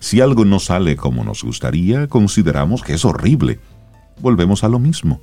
Si 0.01 0.21
algo 0.21 0.45
no 0.45 0.59
sale 0.59 0.97
como 0.97 1.23
nos 1.23 1.45
gustaría, 1.45 2.09
consideramos 2.09 2.83
que 2.83 2.95
es 2.95 3.05
horrible. 3.05 3.61
Volvemos 4.21 4.65
a 4.65 4.69
lo 4.69 4.79
mismo. 4.79 5.21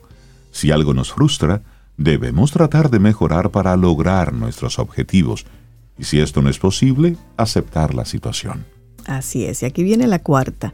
Si 0.51 0.71
algo 0.71 0.93
nos 0.93 1.11
frustra, 1.11 1.63
debemos 1.97 2.51
tratar 2.51 2.89
de 2.89 2.99
mejorar 2.99 3.49
para 3.49 3.75
lograr 3.75 4.33
nuestros 4.33 4.79
objetivos. 4.79 5.45
Y 5.97 6.05
si 6.05 6.19
esto 6.19 6.41
no 6.41 6.49
es 6.49 6.59
posible, 6.59 7.17
aceptar 7.37 7.93
la 7.93 8.05
situación. 8.05 8.72
Así 9.05 9.45
es, 9.45 9.63
y 9.63 9.65
aquí 9.65 9.83
viene 9.83 10.07
la 10.07 10.19
cuarta. 10.19 10.73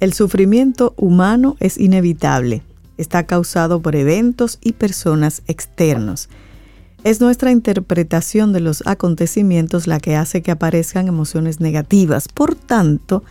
El 0.00 0.12
sufrimiento 0.12 0.94
humano 0.96 1.56
es 1.60 1.78
inevitable. 1.78 2.62
Está 2.96 3.26
causado 3.26 3.80
por 3.80 3.96
eventos 3.96 4.58
y 4.62 4.72
personas 4.72 5.42
externos. 5.46 6.28
Es 7.02 7.20
nuestra 7.20 7.50
interpretación 7.50 8.52
de 8.52 8.60
los 8.60 8.86
acontecimientos 8.86 9.86
la 9.86 10.00
que 10.00 10.16
hace 10.16 10.42
que 10.42 10.50
aparezcan 10.50 11.08
emociones 11.08 11.60
negativas. 11.60 12.28
Por 12.28 12.54
tanto, 12.54 13.24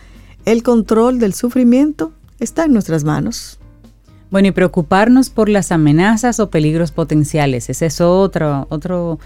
El 0.44 0.62
control 0.62 1.18
del 1.18 1.34
sufrimiento 1.34 2.12
está 2.38 2.64
en 2.64 2.72
nuestras 2.72 3.04
manos. 3.04 3.58
Bueno, 4.30 4.48
y 4.48 4.52
preocuparnos 4.52 5.28
por 5.28 5.48
las 5.48 5.72
amenazas 5.72 6.40
o 6.40 6.50
peligros 6.50 6.92
potenciales, 6.92 7.68
ese 7.68 7.86
es 7.86 8.00
otro, 8.00 8.66
otro 8.70 9.18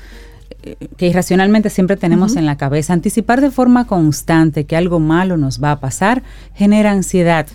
que 0.97 1.07
irracionalmente 1.07 1.71
siempre 1.71 1.97
tenemos 1.97 2.37
en 2.37 2.47
la 2.47 2.57
cabeza. 2.57 2.93
Anticipar 2.93 3.41
de 3.41 3.51
forma 3.51 3.87
constante 3.87 4.65
que 4.65 4.77
algo 4.77 5.01
malo 5.01 5.37
nos 5.37 5.63
va 5.63 5.73
a 5.73 5.81
pasar 5.81 6.23
genera 6.55 6.91
ansiedad. 6.91 7.47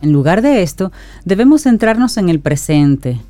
En 0.00 0.12
lugar 0.12 0.42
de 0.42 0.62
esto, 0.62 0.92
debemos 1.24 1.62
centrarnos 1.62 2.16
en 2.16 2.28
el 2.28 2.40
presente. 2.40 3.20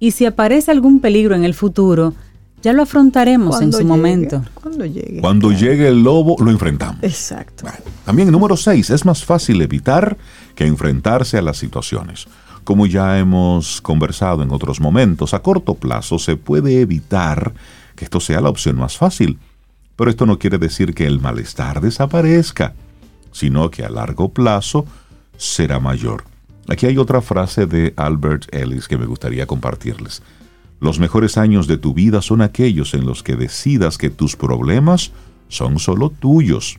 Y 0.00 0.12
si 0.12 0.26
aparece 0.26 0.70
algún 0.70 1.00
peligro 1.00 1.34
en 1.34 1.44
el 1.44 1.54
futuro, 1.54 2.14
ya 2.62 2.72
lo 2.72 2.82
afrontaremos 2.82 3.60
en 3.60 3.72
su 3.72 3.84
momento. 3.84 4.44
Cuando 4.54 4.84
llegue. 4.84 5.20
Cuando 5.20 5.52
llegue 5.52 5.88
el 5.88 6.02
lobo, 6.02 6.36
lo 6.40 6.50
enfrentamos. 6.50 7.02
Exacto. 7.02 7.66
también 8.04 8.30
número 8.30 8.56
6, 8.56 8.90
es 8.90 9.04
más 9.04 9.24
fácil 9.24 9.60
evitar 9.62 10.16
que 10.54 10.66
enfrentarse 10.66 11.38
a 11.38 11.42
las 11.42 11.56
situaciones. 11.56 12.26
Como 12.64 12.86
ya 12.86 13.18
hemos 13.18 13.80
conversado 13.80 14.42
en 14.42 14.50
otros 14.50 14.80
momentos, 14.80 15.34
a 15.34 15.40
corto 15.40 15.74
plazo 15.74 16.18
se 16.18 16.36
puede 16.36 16.80
evitar 16.80 17.54
que 17.98 18.04
esto 18.04 18.20
sea 18.20 18.40
la 18.40 18.48
opción 18.48 18.76
más 18.76 18.96
fácil. 18.96 19.38
Pero 19.96 20.08
esto 20.08 20.24
no 20.24 20.38
quiere 20.38 20.58
decir 20.58 20.94
que 20.94 21.04
el 21.04 21.20
malestar 21.20 21.80
desaparezca, 21.80 22.74
sino 23.32 23.70
que 23.70 23.84
a 23.84 23.90
largo 23.90 24.28
plazo 24.28 24.86
será 25.36 25.80
mayor. 25.80 26.22
Aquí 26.68 26.86
hay 26.86 26.96
otra 26.96 27.20
frase 27.20 27.66
de 27.66 27.94
Albert 27.96 28.54
Ellis 28.54 28.86
que 28.86 28.96
me 28.96 29.06
gustaría 29.06 29.46
compartirles. 29.46 30.22
Los 30.80 31.00
mejores 31.00 31.36
años 31.36 31.66
de 31.66 31.76
tu 31.76 31.92
vida 31.92 32.22
son 32.22 32.40
aquellos 32.40 32.94
en 32.94 33.04
los 33.04 33.24
que 33.24 33.34
decidas 33.34 33.98
que 33.98 34.10
tus 34.10 34.36
problemas 34.36 35.10
son 35.48 35.80
solo 35.80 36.10
tuyos. 36.10 36.78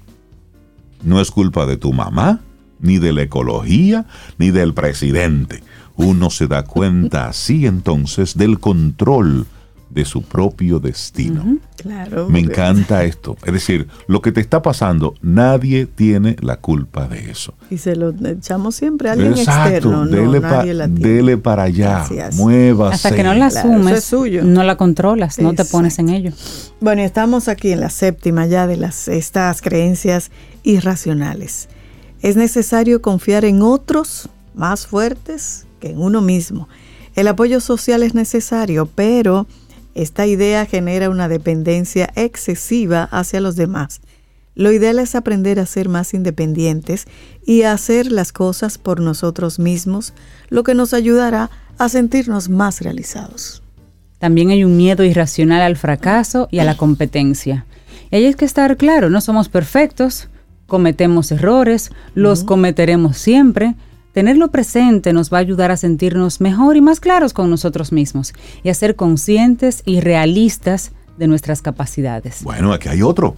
No 1.04 1.20
es 1.20 1.32
culpa 1.32 1.66
de 1.66 1.76
tu 1.76 1.92
mamá, 1.92 2.40
ni 2.80 2.98
de 2.98 3.12
la 3.12 3.24
ecología, 3.24 4.06
ni 4.38 4.52
del 4.52 4.74
presidente. 4.74 5.64
Uno 5.98 6.30
se 6.30 6.48
da 6.48 6.64
cuenta 6.64 7.28
así 7.28 7.66
entonces 7.66 8.38
del 8.38 8.60
control 8.60 9.48
de 9.90 10.06
su 10.06 10.22
propio 10.22 10.80
destino. 10.80 11.58
Claro. 11.78 12.30
Me 12.30 12.40
encanta 12.40 13.04
esto. 13.04 13.38
Es 13.46 13.54
decir, 13.54 13.88
lo 14.08 14.22
que 14.22 14.32
te 14.32 14.42
está 14.42 14.62
pasando, 14.62 15.16
nadie 15.22 15.86
tiene 15.86 16.36
la 16.42 16.58
culpa 16.58 17.08
de 17.08 17.32
eso. 17.32 17.54
Y 17.70 17.78
se 17.78 17.96
lo 17.96 18.10
echamos 18.10 18.76
siempre 18.76 19.10
a 19.10 19.14
alguien 19.14 19.34
externo. 19.34 20.06
Dele, 20.06 20.40
no, 20.40 20.88
dele 20.88 21.38
para 21.38 21.64
allá, 21.64 22.06
muévase. 22.34 22.96
Hasta 22.96 23.16
que 23.16 23.24
no 23.24 23.34
la 23.34 23.48
asumes, 23.48 24.14
no 24.44 24.64
la 24.64 24.76
controlas, 24.76 25.40
no 25.40 25.54
te 25.54 25.66
pones 25.66 26.00
en 26.00 26.10
ello. 26.10 26.32
Bueno, 26.82 27.02
estamos 27.02 27.48
aquí 27.48 27.72
en 27.72 27.82
la 27.82 27.90
séptima 27.90 28.46
ya 28.46 28.68
de 28.68 28.78
las, 28.78 29.08
estas 29.08 29.62
creencias 29.62 30.32
irracionales. 30.64 31.70
Es 32.22 32.36
necesario 32.36 33.02
confiar 33.02 33.46
en 33.46 33.62
otros 33.62 34.30
más 34.54 34.86
fuertes 34.86 35.66
que 35.80 35.92
en 35.92 36.02
uno 36.02 36.22
mismo. 36.22 36.68
El 37.16 37.28
apoyo 37.28 37.60
social 37.60 38.04
es 38.04 38.14
necesario, 38.14 38.88
pero 38.94 39.48
esta 40.02 40.26
idea 40.26 40.66
genera 40.66 41.10
una 41.10 41.28
dependencia 41.28 42.10
excesiva 42.16 43.04
hacia 43.04 43.42
los 43.42 43.56
demás. 43.56 44.00
Lo 44.56 44.72
ideal 44.72 44.98
es 45.00 45.14
aprender 45.14 45.60
a 45.60 45.66
ser 45.66 45.90
más 45.90 46.14
independientes 46.14 47.06
y 47.46 47.64
a 47.64 47.74
hacer 47.74 48.12
las 48.12 48.32
cosas 48.32 48.78
por 48.78 49.02
nosotros 49.02 49.60
mismos, 49.60 50.14
lo 50.50 50.64
que 50.64 50.74
nos 50.74 50.94
ayudará 50.94 51.50
a 51.78 51.90
sentirnos 51.90 52.50
más 52.50 52.82
realizados. 52.82 53.62
También 54.20 54.52
hay 54.52 54.64
un 54.64 54.78
miedo 54.78 55.04
irracional 55.04 55.62
al 55.62 55.76
fracaso 55.76 56.48
y 56.52 56.60
a 56.60 56.66
la 56.66 56.78
competencia. 56.78 57.66
Y 58.10 58.16
hay 58.16 58.34
que 58.36 58.46
estar 58.46 58.78
claro, 58.78 59.10
no 59.10 59.20
somos 59.20 59.50
perfectos, 59.50 60.30
cometemos 60.66 61.32
errores, 61.32 61.92
los 62.16 62.46
cometeremos 62.46 63.18
siempre, 63.18 63.76
Tenerlo 64.14 64.50
presente 64.50 65.14
nos 65.14 65.32
va 65.32 65.38
a 65.38 65.42
ayudar 65.42 65.72
a 65.72 65.78
sentirnos 65.78 66.42
mejor 66.42 66.78
y 66.78 66.82
más 66.82 67.00
claros 67.00 67.34
con 67.34 67.50
nosotros 67.50 67.92
mismos 67.92 68.34
y 68.64 68.70
a 68.70 68.74
ser 68.74 68.96
conscientes 68.96 69.84
y 69.86 70.00
realistas 70.00 70.92
de 71.18 71.28
nuestras 71.28 71.62
capacidades. 71.62 72.44
Bueno, 72.44 72.74
aquí 72.74 72.90
hay 72.90 73.04
otro. 73.04 73.36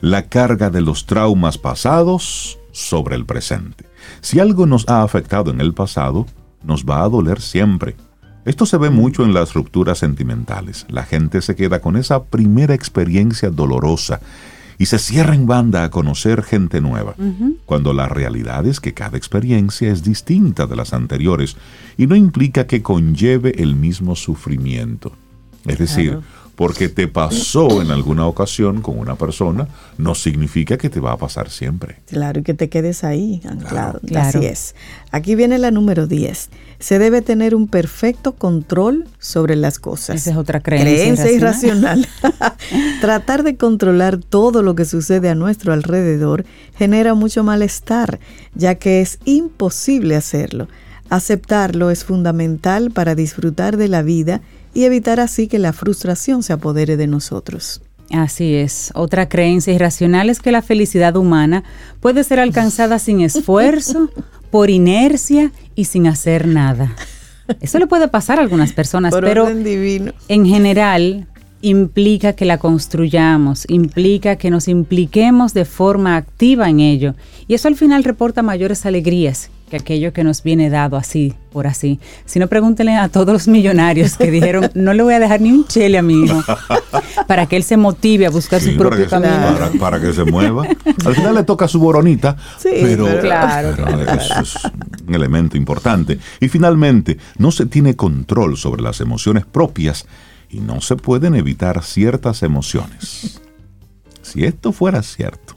La 0.00 0.28
carga 0.28 0.70
de 0.70 0.80
los 0.80 1.06
traumas 1.06 1.58
pasados 1.58 2.58
sobre 2.72 3.16
el 3.16 3.26
presente. 3.26 3.84
Si 4.20 4.40
algo 4.40 4.66
nos 4.66 4.88
ha 4.88 5.02
afectado 5.02 5.50
en 5.50 5.60
el 5.60 5.74
pasado, 5.74 6.26
nos 6.62 6.84
va 6.84 7.02
a 7.02 7.08
doler 7.08 7.40
siempre. 7.40 7.96
Esto 8.44 8.64
se 8.64 8.78
ve 8.78 8.90
mucho 8.90 9.24
en 9.24 9.34
las 9.34 9.54
rupturas 9.54 9.98
sentimentales. 9.98 10.86
La 10.88 11.02
gente 11.02 11.42
se 11.42 11.56
queda 11.56 11.80
con 11.80 11.96
esa 11.96 12.24
primera 12.24 12.74
experiencia 12.74 13.50
dolorosa 13.50 14.20
y 14.78 14.86
se 14.86 14.98
cierra 14.98 15.34
en 15.34 15.46
banda 15.46 15.84
a 15.84 15.90
conocer 15.90 16.42
gente 16.42 16.80
nueva, 16.80 17.14
cuando 17.64 17.92
la 17.92 18.08
realidad 18.08 18.66
es 18.66 18.80
que 18.80 18.94
cada 18.94 19.16
experiencia 19.16 19.90
es 19.90 20.02
distinta 20.02 20.66
de 20.66 20.76
las 20.76 20.92
anteriores 20.92 21.56
y 21.96 22.06
no 22.06 22.14
implica 22.14 22.66
que 22.66 22.82
conlleve 22.82 23.62
el 23.62 23.76
mismo 23.76 24.16
sufrimiento. 24.16 25.12
Es 25.64 25.78
decir, 25.78 26.20
porque 26.56 26.88
te 26.88 27.06
pasó 27.06 27.82
en 27.82 27.90
alguna 27.90 28.26
ocasión 28.26 28.80
con 28.80 28.98
una 28.98 29.14
persona, 29.14 29.68
no 29.98 30.14
significa 30.14 30.78
que 30.78 30.88
te 30.88 31.00
va 31.00 31.12
a 31.12 31.16
pasar 31.18 31.50
siempre. 31.50 31.96
Claro, 32.06 32.40
y 32.40 32.42
que 32.42 32.54
te 32.54 32.70
quedes 32.70 33.04
ahí 33.04 33.42
anclado. 33.44 34.00
Así 34.16 34.44
es. 34.46 34.74
Aquí 35.10 35.34
viene 35.34 35.58
la 35.58 35.70
número 35.70 36.06
10. 36.06 36.48
Se 36.78 36.98
debe 36.98 37.20
tener 37.20 37.54
un 37.54 37.68
perfecto 37.68 38.34
control 38.34 39.06
sobre 39.18 39.54
las 39.54 39.78
cosas. 39.78 40.16
Esa 40.16 40.30
es 40.30 40.36
otra 40.38 40.60
creencia. 40.60 40.94
Creencia 40.94 41.30
irracional. 41.30 42.08
Tratar 43.02 43.42
de 43.42 43.56
controlar 43.56 44.16
todo 44.16 44.62
lo 44.62 44.74
que 44.74 44.86
sucede 44.86 45.28
a 45.28 45.34
nuestro 45.34 45.74
alrededor 45.74 46.46
genera 46.78 47.12
mucho 47.12 47.44
malestar, 47.44 48.18
ya 48.54 48.76
que 48.76 49.02
es 49.02 49.18
imposible 49.26 50.16
hacerlo. 50.16 50.68
Aceptarlo 51.10 51.90
es 51.90 52.04
fundamental 52.04 52.90
para 52.90 53.14
disfrutar 53.14 53.76
de 53.76 53.88
la 53.88 54.02
vida 54.02 54.40
y 54.76 54.84
evitar 54.84 55.20
así 55.20 55.48
que 55.48 55.58
la 55.58 55.72
frustración 55.72 56.42
se 56.42 56.52
apodere 56.52 56.98
de 56.98 57.06
nosotros. 57.06 57.80
Así 58.10 58.54
es. 58.54 58.90
Otra 58.94 59.26
creencia 59.26 59.72
irracional 59.72 60.28
es 60.28 60.40
que 60.40 60.52
la 60.52 60.60
felicidad 60.60 61.16
humana 61.16 61.64
puede 62.00 62.22
ser 62.24 62.40
alcanzada 62.40 62.98
sin 62.98 63.22
esfuerzo, 63.22 64.10
por 64.50 64.68
inercia 64.68 65.50
y 65.74 65.86
sin 65.86 66.06
hacer 66.06 66.46
nada. 66.46 66.94
Eso 67.62 67.78
le 67.78 67.86
puede 67.86 68.08
pasar 68.08 68.38
a 68.38 68.42
algunas 68.42 68.74
personas, 68.74 69.14
pero 69.18 69.48
en 69.48 70.46
general 70.46 71.26
implica 71.68 72.34
que 72.34 72.44
la 72.44 72.58
construyamos, 72.58 73.64
implica 73.68 74.36
que 74.36 74.50
nos 74.50 74.68
impliquemos 74.68 75.52
de 75.52 75.64
forma 75.64 76.16
activa 76.16 76.70
en 76.70 76.80
ello. 76.80 77.14
Y 77.48 77.54
eso 77.54 77.66
al 77.66 77.74
final 77.74 78.04
reporta 78.04 78.42
mayores 78.42 78.86
alegrías 78.86 79.50
que 79.68 79.76
aquello 79.76 80.12
que 80.12 80.22
nos 80.22 80.44
viene 80.44 80.70
dado 80.70 80.96
así, 80.96 81.34
por 81.50 81.66
así. 81.66 81.98
Si 82.24 82.38
no, 82.38 82.46
pregúntenle 82.46 82.94
a 82.94 83.08
todos 83.08 83.32
los 83.32 83.48
millonarios 83.48 84.16
que 84.16 84.30
dijeron, 84.30 84.70
no 84.74 84.94
le 84.94 85.02
voy 85.02 85.14
a 85.14 85.18
dejar 85.18 85.40
ni 85.40 85.50
un 85.50 85.66
chele 85.66 85.98
a 85.98 86.02
mi 86.02 86.22
hijo, 86.22 86.40
para 87.26 87.46
que 87.46 87.56
él 87.56 87.64
se 87.64 87.76
motive 87.76 88.26
a 88.26 88.30
buscar 88.30 88.60
su 88.60 88.76
propio 88.76 89.08
camino. 89.08 89.34
para, 89.80 90.00
que 90.00 90.12
se 90.12 90.24
mueva. 90.24 90.68
Al 91.04 91.16
final 91.16 91.34
le 91.34 91.42
toca 91.42 91.66
su 91.66 91.80
boronita, 91.80 92.36
pero, 92.62 93.08
claro, 93.20 93.70
eso 94.14 94.40
es 94.40 94.54
un 95.04 95.14
elemento 95.14 95.56
importante. 95.56 96.16
Y 96.40 96.46
finalmente, 96.46 97.18
no 97.38 97.50
se 97.50 97.66
tiene 97.66 97.96
control 97.96 98.56
sobre 98.56 98.82
las 98.82 99.00
emociones 99.00 99.44
propias 99.44 100.06
y 100.56 100.60
no 100.60 100.80
se 100.80 100.96
pueden 100.96 101.34
evitar 101.34 101.84
ciertas 101.84 102.42
emociones. 102.42 103.42
Si 104.22 104.44
esto 104.44 104.72
fuera 104.72 105.02
cierto, 105.02 105.54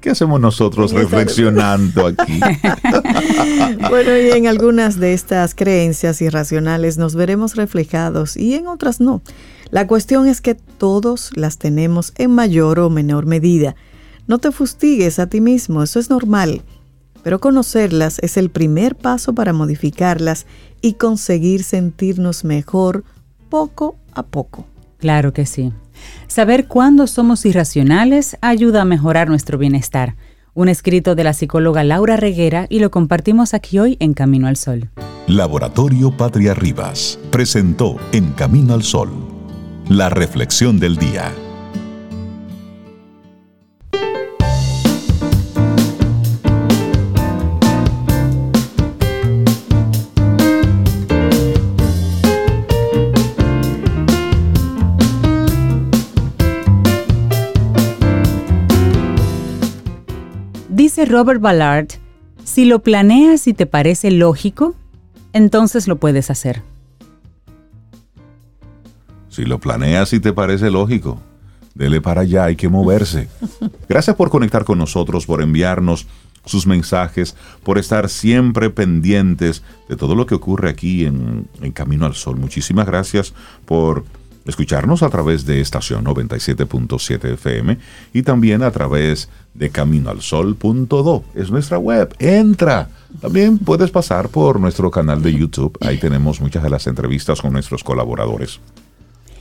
¿Qué 0.00 0.10
hacemos 0.10 0.40
nosotros 0.40 0.92
reflexionando 0.92 2.06
aquí? 2.06 2.38
bueno, 3.90 4.16
y 4.16 4.30
en 4.30 4.46
algunas 4.46 5.00
de 5.00 5.14
estas 5.14 5.56
creencias 5.56 6.22
irracionales 6.22 6.96
nos 6.96 7.16
veremos 7.16 7.56
reflejados 7.56 8.36
y 8.36 8.54
en 8.54 8.68
otras 8.68 9.00
no. 9.00 9.20
La 9.70 9.88
cuestión 9.88 10.28
es 10.28 10.40
que 10.40 10.54
todos 10.54 11.32
las 11.34 11.58
tenemos 11.58 12.12
en 12.18 12.30
mayor 12.30 12.78
o 12.78 12.88
menor 12.88 13.26
medida. 13.26 13.74
No 14.28 14.38
te 14.38 14.52
fustigues 14.52 15.18
a 15.18 15.26
ti 15.26 15.40
mismo, 15.40 15.82
eso 15.82 15.98
es 15.98 16.08
normal. 16.08 16.62
Pero 17.24 17.40
conocerlas 17.40 18.20
es 18.20 18.36
el 18.36 18.50
primer 18.50 18.94
paso 18.94 19.34
para 19.34 19.52
modificarlas 19.52 20.46
y 20.82 20.92
conseguir 20.92 21.64
sentirnos 21.64 22.44
mejor 22.44 23.02
poco 23.56 23.96
a 24.12 24.22
poco. 24.22 24.66
Claro 24.98 25.32
que 25.32 25.46
sí. 25.46 25.72
Saber 26.26 26.66
cuándo 26.66 27.06
somos 27.06 27.46
irracionales 27.46 28.36
ayuda 28.42 28.82
a 28.82 28.84
mejorar 28.84 29.28
nuestro 29.30 29.56
bienestar. 29.56 30.14
Un 30.52 30.68
escrito 30.68 31.14
de 31.14 31.24
la 31.24 31.32
psicóloga 31.32 31.82
Laura 31.82 32.18
Reguera 32.18 32.66
y 32.68 32.80
lo 32.80 32.90
compartimos 32.90 33.54
aquí 33.54 33.78
hoy 33.78 33.96
en 33.98 34.12
Camino 34.12 34.46
al 34.46 34.56
Sol. 34.56 34.90
Laboratorio 35.26 36.14
Patria 36.14 36.52
Rivas 36.52 37.18
presentó 37.30 37.96
En 38.12 38.32
Camino 38.32 38.74
al 38.74 38.82
Sol 38.82 39.10
la 39.88 40.10
reflexión 40.10 40.78
del 40.78 40.96
día. 40.96 41.32
Dice 60.96 61.12
Robert 61.12 61.42
Ballard 61.42 61.88
Si 62.42 62.64
lo 62.64 62.78
planeas 62.78 63.48
y 63.48 63.52
te 63.52 63.66
parece 63.66 64.10
lógico, 64.10 64.74
entonces 65.34 65.88
lo 65.88 65.96
puedes 65.96 66.30
hacer. 66.30 66.62
Si 69.28 69.44
lo 69.44 69.60
planeas 69.60 70.14
y 70.14 70.20
te 70.20 70.32
parece 70.32 70.70
lógico, 70.70 71.20
dele 71.74 72.00
para 72.00 72.22
allá, 72.22 72.44
hay 72.44 72.56
que 72.56 72.70
moverse. 72.70 73.28
Gracias 73.90 74.16
por 74.16 74.30
conectar 74.30 74.64
con 74.64 74.78
nosotros, 74.78 75.26
por 75.26 75.42
enviarnos 75.42 76.06
sus 76.46 76.66
mensajes, 76.66 77.36
por 77.62 77.76
estar 77.76 78.08
siempre 78.08 78.70
pendientes 78.70 79.62
de 79.90 79.96
todo 79.96 80.14
lo 80.14 80.24
que 80.24 80.34
ocurre 80.34 80.70
aquí 80.70 81.04
en, 81.04 81.46
en 81.60 81.72
Camino 81.72 82.06
al 82.06 82.14
Sol. 82.14 82.38
Muchísimas 82.38 82.86
gracias 82.86 83.34
por 83.66 84.06
escucharnos 84.46 85.02
a 85.02 85.10
través 85.10 85.44
de 85.46 85.60
estación 85.60 86.04
97.7 86.04 87.34
FM 87.34 87.78
y 88.12 88.22
también 88.22 88.62
a 88.62 88.70
través 88.70 89.28
de 89.54 89.70
caminoalsol.do. 89.70 91.24
Es 91.34 91.50
nuestra 91.50 91.78
web. 91.78 92.14
Entra. 92.18 92.88
También 93.20 93.58
puedes 93.58 93.90
pasar 93.90 94.28
por 94.28 94.60
nuestro 94.60 94.90
canal 94.90 95.22
de 95.22 95.32
YouTube. 95.32 95.76
Ahí 95.80 95.98
tenemos 95.98 96.40
muchas 96.40 96.62
de 96.62 96.70
las 96.70 96.86
entrevistas 96.86 97.40
con 97.40 97.52
nuestros 97.52 97.82
colaboradores. 97.82 98.60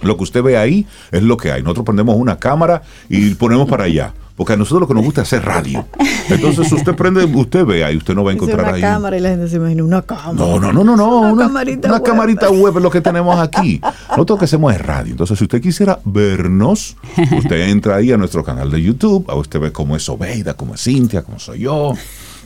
Lo 0.01 0.17
que 0.17 0.23
usted 0.23 0.43
ve 0.43 0.57
ahí 0.57 0.85
es 1.11 1.23
lo 1.23 1.37
que 1.37 1.51
hay. 1.51 1.61
Nosotros 1.61 1.85
prendemos 1.85 2.15
una 2.15 2.37
cámara 2.37 2.83
y 3.09 3.33
ponemos 3.35 3.69
para 3.69 3.85
allá. 3.85 4.13
Porque 4.35 4.51
a 4.53 4.57
nosotros 4.57 4.81
lo 4.81 4.87
que 4.87 4.93
nos 4.93 5.03
gusta 5.03 5.21
es 5.21 5.27
hacer 5.31 5.45
radio. 5.45 5.85
Entonces 6.29 6.69
usted 6.71 6.93
prende, 6.93 7.23
usted 7.23 7.65
ve 7.65 7.85
ahí, 7.85 7.95
usted 7.95 8.13
no 8.13 8.23
va 8.25 8.31
a 8.31 8.33
encontrar 8.33 8.61
una 8.65 8.73
ahí. 8.73 8.81
cámara 8.81 9.17
y 9.17 9.21
la 9.21 9.29
gente 9.29 9.47
se 9.47 9.55
imagina 9.55 9.83
una 9.83 10.01
cámara. 10.01 10.33
No, 10.33 10.59
no, 10.59 10.73
no, 10.73 10.83
no, 10.83 10.97
no. 10.97 11.19
Una 11.19 11.31
Una, 11.31 11.45
camarita 11.45 11.87
una 11.87 11.97
web. 11.97 12.03
camarita 12.05 12.49
web 12.49 12.75
es 12.77 12.83
lo 12.83 12.89
que 12.91 12.99
tenemos 12.99 13.39
aquí. 13.39 13.79
Nosotros 14.09 14.35
lo 14.35 14.39
que 14.39 14.45
hacemos 14.45 14.73
es 14.73 14.81
radio. 14.81 15.11
Entonces, 15.11 15.37
si 15.37 15.45
usted 15.45 15.61
quisiera 15.61 15.99
vernos, 16.03 16.97
usted 17.37 17.69
entra 17.69 17.95
ahí 17.95 18.11
a 18.11 18.17
nuestro 18.17 18.43
canal 18.43 18.69
de 18.71 18.81
YouTube. 18.81 19.25
A 19.29 19.35
usted 19.35 19.59
ve 19.59 19.71
cómo 19.71 19.95
es 19.95 20.09
Obeida, 20.09 20.53
cómo 20.55 20.75
es 20.75 20.81
Cintia, 20.83 21.21
cómo 21.23 21.39
soy 21.39 21.59
yo 21.59 21.93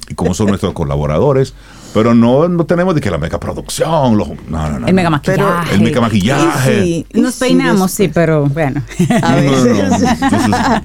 y 0.08 0.14
cómo 0.14 0.36
son 0.36 0.48
nuestros 0.48 0.74
colaboradores. 0.74 1.56
Pero 1.94 2.14
no, 2.14 2.48
no 2.48 2.66
tenemos 2.66 2.94
de 2.94 3.02
que 3.02 3.10
la 3.10 3.18
mega 3.18 3.40
producción, 3.40 4.16
los, 4.18 4.28
no, 4.48 4.70
no, 4.70 4.80
no. 4.80 4.88
El 4.88 4.94
mega. 4.94 5.22
Pero- 5.24 5.46
maquillaje. 5.48 5.76
El 5.76 5.82
mega 5.82 6.02
maquillaje. 6.02 6.84
Si- 6.84 7.06
Nos 7.14 7.36
peinamos, 7.38 7.92
sí, 7.92 8.08
pero 8.10 8.46
bueno. 8.48 8.84
A 9.24 9.36
No, 9.36 9.52
no, 9.52 9.66
no. 9.66 9.74
veces. 9.90 10.10
Entonces, 10.22 10.82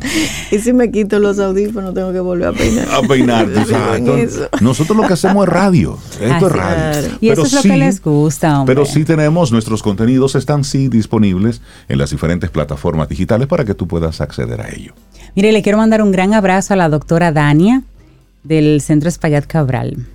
y 0.51 0.59
si 0.61 0.73
me 0.73 0.91
quito 0.91 1.19
los 1.19 1.39
audífonos, 1.39 1.93
tengo 1.95 2.13
que 2.13 2.21
volver 2.21 2.49
a 2.49 2.53
peinar. 2.53 2.89
a 2.91 3.01
peinar. 3.07 3.47
tú 3.49 3.65
sabes. 3.71 4.01
En 4.01 4.19
eso. 4.19 4.49
Nosotros 4.61 4.97
lo 4.97 5.07
que 5.07 5.13
hacemos 5.15 5.47
es 5.47 5.53
radio. 5.53 5.99
Esto 6.21 6.35
Así 6.35 6.45
es 6.47 6.53
radio. 6.53 7.09
Y 7.21 7.29
eso 7.29 7.43
es 7.43 7.53
lo 7.53 7.61
sí- 7.63 7.69
que 7.71 7.77
les 7.77 8.03
gusta, 8.03 8.61
hombre. 8.61 8.75
Pero 8.75 8.87
sí 8.87 9.05
tenemos, 9.05 9.53
nuestros 9.53 9.83
contenidos 9.83 10.35
están 10.35 10.65
sí 10.65 10.89
disponibles 10.89 11.61
en 11.89 11.99
las 11.99 12.11
diferentes 12.11 12.51
plataformas 12.51 13.09
digitales 13.09 13.47
para 13.47 13.65
que 13.65 13.75
tú 13.75 13.87
puedas 13.87 14.21
acceder 14.21 14.61
a 14.61 14.69
ello. 14.71 14.95
Mire, 15.37 15.53
le 15.53 15.63
quiero 15.63 15.79
mandar 15.79 16.01
un 16.01 16.13
gran 16.13 16.33
abrazo 16.33 16.75
a 16.75 16.77
la 16.77 16.89
doctora 16.89 17.31
Dania 17.33 17.83
del 18.43 18.81
Centro 18.81 19.09
Espaillat 19.09 19.47
Cabral. 19.47 20.07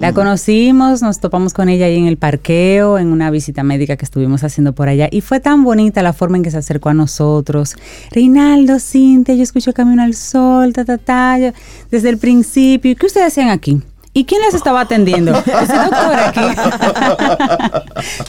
La 0.00 0.12
conocimos, 0.12 1.02
nos 1.02 1.18
topamos 1.18 1.52
con 1.52 1.68
ella 1.68 1.86
ahí 1.86 1.96
en 1.96 2.06
el 2.06 2.16
parqueo, 2.16 2.98
en 2.98 3.08
una 3.08 3.30
visita 3.30 3.64
médica 3.64 3.96
que 3.96 4.04
estuvimos 4.04 4.44
haciendo 4.44 4.72
por 4.72 4.88
allá. 4.88 5.08
Y 5.10 5.20
fue 5.20 5.40
tan 5.40 5.64
bonita 5.64 6.00
la 6.02 6.12
forma 6.12 6.36
en 6.36 6.44
que 6.44 6.50
se 6.52 6.58
acercó 6.58 6.90
a 6.90 6.94
nosotros. 6.94 7.74
Reinaldo, 8.12 8.78
Cintia, 8.78 9.34
yo 9.34 9.42
escucho 9.42 9.72
Camino 9.72 10.02
al 10.02 10.14
Sol, 10.14 10.72
ta, 10.72 10.84
ta, 10.84 10.98
ta. 10.98 11.38
yo- 11.38 11.50
desde 11.90 12.08
el 12.10 12.18
principio. 12.18 12.94
¿Qué 12.96 13.06
ustedes 13.06 13.26
hacían 13.26 13.48
aquí? 13.48 13.82
¿Y 14.14 14.24
quién 14.24 14.40
les 14.42 14.54
estaba 14.54 14.80
atendiendo? 14.80 15.32
Aquí. 15.36 16.40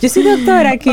Yo 0.01 0.09
soy 0.09 0.23
doctora 0.23 0.71
aquí. 0.71 0.91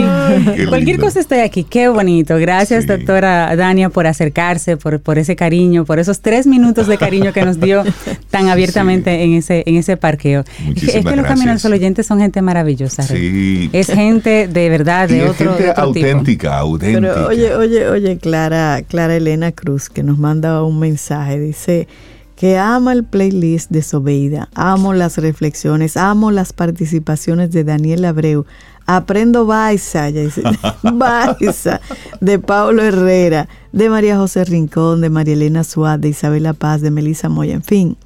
Cualquier 0.69 0.99
cosa 0.99 1.21
estoy 1.21 1.39
aquí. 1.41 1.65
Qué 1.65 1.89
bonito. 1.89 2.37
Gracias, 2.39 2.85
Sí. 2.85 2.89
doctora 2.89 3.55
Dania, 3.57 3.89
por 3.91 4.07
acercarse, 4.07 4.77
por, 4.77 5.01
por 5.01 5.19
ese 5.19 5.37
cariño, 5.37 5.85
por 5.85 5.99
esos 5.99 6.21
tres 6.21 6.47
minutos 6.47 6.87
de 6.87 6.99
cariño 6.99 7.33
que 7.33 7.45
nos 7.45 7.61
dio 7.61 7.85
tan 8.31 8.49
abiertamente 8.49 9.23
en 9.23 9.35
ese 9.35 9.63
en 9.67 9.77
ese 9.77 9.97
parqueo. 9.97 10.41
Es 10.41 10.47
que- 10.47 10.61
es 10.61 10.75
que 10.75 10.83
Muchísimas 10.83 11.17
los 11.17 11.27
Caminos 11.27 11.65
al 11.65 11.73
oyentes 11.73 12.07
son 12.07 12.19
gente 12.21 12.43
maravillosa. 12.43 13.03
Sí. 13.03 13.71
Es 13.73 13.89
gente 13.89 14.49
de 14.49 14.69
verdad, 14.69 15.09
Y 15.09 15.15
de 15.15 15.25
es 15.25 15.31
otro, 15.31 15.49
gente 15.51 15.63
de 15.65 15.71
otro 15.71 15.93
tipo. 15.93 16.07
auténtica, 16.07 16.59
auténtica. 16.59 17.01
Pero 17.15 17.27
oye, 17.29 17.55
oye, 17.55 17.89
oye, 17.89 18.19
Clara, 18.19 18.83
Clara 18.89 19.17
Elena 19.17 19.53
Cruz, 19.53 19.89
que 19.89 20.03
nos 20.03 20.19
manda 20.19 20.63
un 20.63 20.79
mensaje, 20.79 21.39
dice 21.39 21.89
que 22.37 22.59
ama 22.59 22.93
el 22.93 23.03
playlist 23.05 23.71
de 23.71 23.83
Sobeida, 23.83 24.49
amo 24.55 24.93
las 24.93 25.17
reflexiones, 25.19 25.97
amo 25.97 26.31
las 26.31 26.53
participaciones 26.53 27.51
de 27.51 27.65
Daniel 27.65 28.05
Abreu, 28.05 28.45
aprendo 28.87 29.47
Baiza, 29.47 30.11
Baiza, 30.83 31.81
de 32.21 32.39
Paulo 32.39 32.83
Herrera, 32.83 33.49
de 33.73 33.89
María 33.89 34.19
José 34.19 34.45
Rincón, 34.45 35.01
de 35.01 35.11
María 35.11 35.35
Elena 35.35 35.65
Suárez, 35.65 36.03
de 36.03 36.09
Isabela 36.11 36.53
Paz, 36.53 36.83
de 36.83 36.91
Melissa 36.91 37.29
Moya, 37.29 37.55
en 37.55 37.63
fin, 37.63 37.97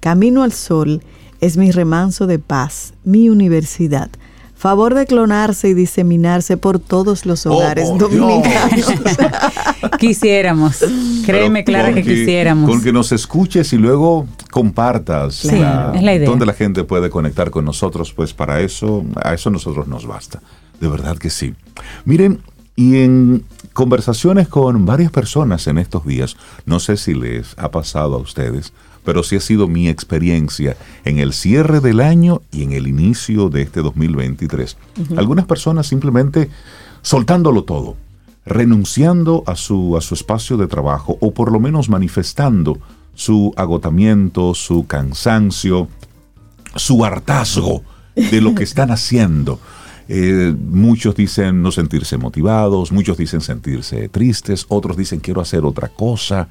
Camino 0.00 0.42
al 0.42 0.52
Sol 0.52 1.02
es 1.40 1.56
mi 1.56 1.72
remanso 1.72 2.26
de 2.26 2.38
paz, 2.38 2.94
mi 3.04 3.28
universidad. 3.28 4.10
Favor 4.62 4.94
de 4.94 5.06
clonarse 5.06 5.68
y 5.70 5.74
diseminarse 5.74 6.56
por 6.56 6.78
todos 6.78 7.26
los 7.26 7.46
hogares 7.46 7.88
Oh, 7.90 7.98
por 7.98 8.10
dominicanos. 8.16 8.86
Quisiéramos. 9.98 10.84
Créeme, 11.26 11.64
Pero 11.64 11.78
Clara, 11.78 11.92
con 11.92 11.94
que 11.96 12.02
quisiéramos. 12.04 12.70
Con 12.70 12.80
que 12.80 12.92
nos 12.92 13.10
escuches 13.10 13.72
y 13.72 13.76
luego 13.78 14.28
compartas 14.52 15.34
Sí, 15.34 15.48
es 15.48 16.02
la 16.02 16.14
idea. 16.14 16.28
donde 16.28 16.46
la 16.46 16.52
gente 16.54 16.84
puede 16.84 17.10
conectar 17.10 17.50
con 17.50 17.64
nosotros, 17.64 18.12
pues 18.12 18.32
para 18.34 18.60
eso, 18.60 19.04
a 19.20 19.34
eso 19.34 19.50
nosotros 19.50 19.88
nos 19.88 20.06
basta. 20.06 20.40
De 20.80 20.86
verdad 20.86 21.16
que 21.18 21.30
sí. 21.30 21.54
Miren, 22.04 22.40
y 22.76 22.98
en 22.98 23.44
conversaciones 23.72 24.46
con 24.46 24.86
varias 24.86 25.10
personas 25.10 25.66
en 25.66 25.78
estos 25.78 26.06
días, 26.06 26.36
no 26.66 26.78
sé 26.78 26.96
si 26.96 27.14
les 27.14 27.54
ha 27.58 27.72
pasado 27.72 28.14
a 28.14 28.18
ustedes, 28.18 28.72
pero 29.04 29.22
sí 29.22 29.36
ha 29.36 29.40
sido 29.40 29.68
mi 29.68 29.88
experiencia 29.88 30.76
en 31.04 31.18
el 31.18 31.32
cierre 31.32 31.80
del 31.80 32.00
año 32.00 32.42
y 32.50 32.62
en 32.62 32.72
el 32.72 32.86
inicio 32.86 33.48
de 33.48 33.62
este 33.62 33.80
2023. 33.80 34.76
Algunas 35.16 35.46
personas 35.46 35.86
simplemente 35.86 36.50
soltándolo 37.02 37.64
todo, 37.64 37.96
renunciando 38.44 39.44
a 39.46 39.56
su, 39.56 39.96
a 39.96 40.00
su 40.00 40.14
espacio 40.14 40.56
de 40.56 40.66
trabajo 40.66 41.18
o 41.20 41.32
por 41.32 41.52
lo 41.52 41.60
menos 41.60 41.88
manifestando 41.88 42.78
su 43.14 43.52
agotamiento, 43.56 44.54
su 44.54 44.86
cansancio, 44.86 45.88
su 46.76 47.04
hartazgo 47.04 47.82
de 48.14 48.40
lo 48.40 48.54
que 48.54 48.64
están 48.64 48.90
haciendo. 48.90 49.58
Eh, 50.08 50.54
muchos 50.58 51.14
dicen 51.14 51.62
no 51.62 51.70
sentirse 51.72 52.18
motivados, 52.18 52.92
muchos 52.92 53.16
dicen 53.16 53.40
sentirse 53.40 54.08
tristes, 54.08 54.66
otros 54.68 54.96
dicen 54.96 55.20
quiero 55.20 55.40
hacer 55.40 55.64
otra 55.64 55.88
cosa. 55.88 56.48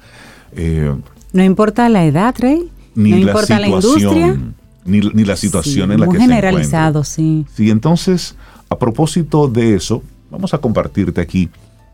Eh, 0.52 0.94
No 1.32 1.42
importa 1.42 1.88
la 1.88 2.04
edad, 2.04 2.34
Rey. 2.38 2.70
ni 2.94 3.10
no 3.10 3.16
la 3.16 3.22
importa 3.22 3.58
la 3.58 3.68
industria. 3.68 4.36
ni, 4.84 5.00
ni 5.00 5.24
la 5.24 5.36
situación 5.36 5.88
Sí, 5.88 5.94
en 5.94 6.00
la 6.00 6.08
que 6.08 6.18
generalizado, 6.18 7.04
se 7.04 7.20
encuentre. 7.22 7.52
sí. 7.54 7.64
Sí, 7.64 7.70
entonces, 7.70 8.36
a 8.68 8.78
propósito 8.78 9.48
de 9.48 9.74
eso, 9.74 10.02
vamos 10.30 10.52
a 10.54 10.58
compartirte 10.58 11.20
aquí 11.20 11.48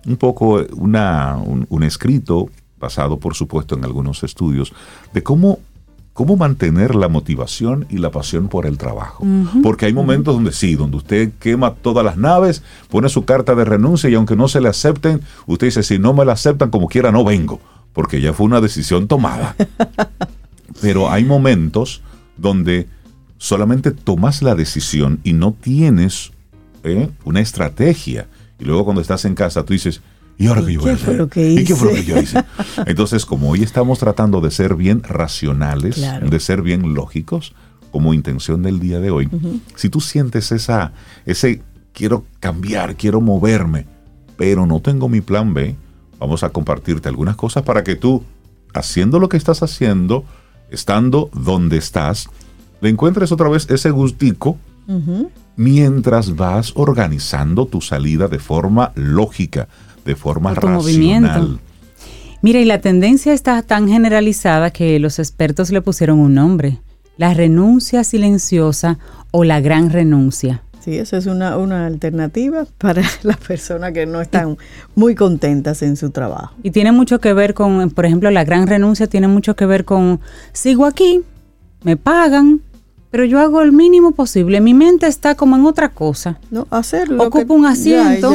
un 0.07 0.16
poco 0.16 0.64
una, 0.76 1.36
un, 1.36 1.66
un 1.68 1.82
escrito 1.82 2.49
basado, 2.80 3.18
por 3.18 3.34
supuesto, 3.34 3.74
en 3.76 3.84
algunos 3.84 4.22
estudios 4.24 4.72
de 5.12 5.22
cómo 5.22 5.59
cómo 6.14 6.36
mantener 6.36 6.97
la 6.97 7.09
motivación 7.09 7.86
y 7.89 7.99
la 7.99 8.11
pasión 8.11 8.49
por 8.49 8.66
el 8.66 8.76
trabajo. 8.76 9.24
Porque 9.62 9.86
hay 9.86 9.93
momentos 9.93 10.34
donde 10.34 10.51
sí, 10.51 10.74
donde 10.74 10.97
usted 10.97 11.30
quema 11.39 11.74
todas 11.74 12.05
las 12.05 12.16
naves, 12.16 12.64
pone 12.91 13.09
su 13.09 13.24
carta 13.24 13.55
de 13.55 13.64
renuncia 13.64 14.11
y 14.11 14.16
aunque 14.16 14.34
no 14.34 14.49
se 14.49 14.61
le 14.61 14.68
acepten, 14.68 15.20
usted 15.47 15.68
dice, 15.68 15.84
si 15.84 16.01
no 16.01 16.14
me 16.14 16.24
la 16.24 16.32
aceptan 16.32 16.70
como 16.70 16.89
quiera, 16.89 17.12
no 17.12 17.22
vengo, 17.22 17.61
porque 17.99 18.20
ya 18.20 18.32
fue 18.32 18.46
una 18.46 18.61
decisión 18.61 19.09
tomada. 19.09 19.57
Pero 20.80 21.11
hay 21.11 21.24
momentos 21.24 22.01
donde 22.36 22.86
solamente 23.38 23.90
tomas 23.90 24.40
la 24.40 24.55
decisión 24.55 25.18
y 25.24 25.32
no 25.32 25.53
tienes 25.53 26.30
¿eh? 26.84 27.09
una 27.24 27.40
estrategia. 27.40 28.28
Y 28.61 28.66
luego 28.66 28.84
cuando 28.84 29.03
estás 29.03 29.24
en 29.24 29.34
casa 29.34 29.64
tú 29.64 29.72
dices, 29.72 30.01
¿y 30.38 30.46
ahora 30.46 30.61
¿Y 30.61 30.66
qué 30.66 30.72
yo 30.74 30.80
voy 30.80 30.90
a 30.90 30.94
hacer? 30.94 31.28
¿Y 31.59 31.64
qué 31.64 31.74
fue 31.74 31.88
lo 31.88 31.94
que 31.96 32.05
yo 32.05 32.20
hice? 32.20 32.44
Entonces, 32.86 33.26
como 33.26 33.51
hoy 33.51 33.64
estamos 33.64 33.99
tratando 33.99 34.40
de 34.40 34.53
ser 34.53 34.76
bien 34.76 35.03
racionales, 35.03 35.96
Claro. 35.96 36.30
de 36.30 36.38
ser 36.38 36.62
bien 36.62 36.94
lógicos, 36.94 37.53
como 37.90 38.14
intención 38.14 38.62
del 38.62 38.78
día 38.78 39.01
de 39.01 39.11
hoy, 39.11 39.28
si 39.74 39.88
tú 39.88 40.01
sientes 40.01 40.53
esa, 40.53 40.92
ese 41.26 41.62
quiero 41.92 42.24
cambiar, 42.38 42.94
quiero 42.94 43.20
moverme, 43.20 43.86
pero 44.36 44.66
no 44.66 44.78
tengo 44.78 45.09
mi 45.09 45.20
plan 45.20 45.53
B, 45.53 45.74
vamos 46.19 46.43
a 46.43 46.51
compartirte 46.51 47.09
algunas 47.09 47.37
cosas 47.37 47.62
para 47.62 47.85
que 47.85 47.97
tú, 47.97 48.23
haciendo 48.75 49.19
lo 49.19 49.29
que 49.29 49.37
estás 49.37 49.62
haciendo, 49.62 50.25
estando 50.71 51.31
donde 51.33 51.79
estás, 51.79 52.29
le 52.81 52.89
encuentres 52.89 53.33
otra 53.33 53.49
vez 53.49 53.69
ese 53.71 53.91
gustico 53.91 54.57
mientras 55.57 56.37
vas 56.37 56.73
organizando 56.77 57.66
tu 57.66 57.81
salida 57.81 58.29
de 58.29 58.39
forma 58.39 58.93
lógica, 58.95 59.69
de 60.05 60.16
forma 60.16 60.55
racional. 60.55 60.77
movimiento. 60.77 61.59
Mira, 62.41 62.61
y 62.61 62.64
la 62.64 62.81
tendencia 62.81 63.33
está 63.33 63.61
tan 63.62 63.89
generalizada 63.89 64.71
que 64.71 64.99
los 65.01 65.19
expertos 65.19 65.71
le 65.71 65.83
pusieron 65.83 66.21
un 66.21 66.35
nombre. 66.35 66.79
La 67.16 67.35
renuncia 67.35 68.05
silenciosa 68.05 68.99
o 69.33 69.43
la 69.43 69.61
gran 69.61 69.91
renuncia. 69.91 70.62
Sí, 70.89 70.97
eso 70.97 71.18
es 71.18 71.26
una, 71.26 71.59
una 71.59 71.84
alternativa 71.84 72.64
para 72.78 73.03
las 73.22 73.36
personas 73.36 73.93
que 73.93 74.07
no 74.07 74.22
están 74.22 74.57
muy 74.95 75.14
contentas 75.14 75.82
en 75.82 75.99
su 75.99 76.09
trabajo. 76.09 76.55
Y 76.62 76.70
tiene 76.70 76.93
mucho 76.93 77.20
que 77.20 77.34
ver 77.34 77.53
con, 77.53 77.91
por 77.91 78.07
ejemplo, 78.07 78.30
la 78.30 78.43
gran 78.43 78.66
renuncia 78.66 79.07
tiene 79.07 79.28
mucho 79.28 79.55
que 79.55 79.66
ver 79.66 79.84
con, 79.84 80.18
sigo 80.55 80.86
aquí, 80.86 81.20
me 81.82 81.99
pagan, 81.99 82.62
pero 83.11 83.25
yo 83.25 83.41
hago 83.41 83.63
el 83.63 83.73
mínimo 83.73 84.13
posible. 84.13 84.61
Mi 84.61 84.75
mente 84.75 85.07
está 85.07 85.35
como 85.35 85.57
en 85.57 85.65
otra 85.65 85.89
cosa. 85.89 86.39
No, 86.51 86.67
hacerlo. 86.71 87.25
Ocupo 87.25 87.55
un 87.55 87.65
asiento, 87.65 88.33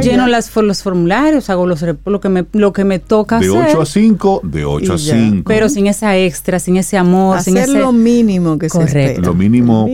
lleno 0.00 0.28
Las, 0.28 0.54
los 0.54 0.82
formularios, 0.82 1.50
hago 1.50 1.66
los, 1.66 1.84
lo, 2.04 2.20
que 2.20 2.28
me, 2.28 2.46
lo 2.52 2.72
que 2.72 2.84
me 2.84 3.00
toca 3.00 3.40
de 3.40 3.46
hacer. 3.46 3.66
De 3.66 3.72
8 3.72 3.82
a 3.82 3.86
5, 3.86 4.40
de 4.44 4.64
8 4.64 4.92
a 4.92 4.98
5. 4.98 5.42
Pero 5.48 5.68
sin 5.68 5.88
esa 5.88 6.16
extra, 6.16 6.60
sin 6.60 6.76
ese 6.76 6.96
amor, 6.98 7.38
hacer 7.38 7.52
sin 7.52 7.62
ese... 7.62 7.78
lo 7.80 7.90
mínimo 7.92 8.58
que 8.58 8.68
Correcto. 8.68 8.92
se 8.92 9.04
espera. 9.06 9.26
Lo 9.26 9.34
mínimo, 9.34 9.88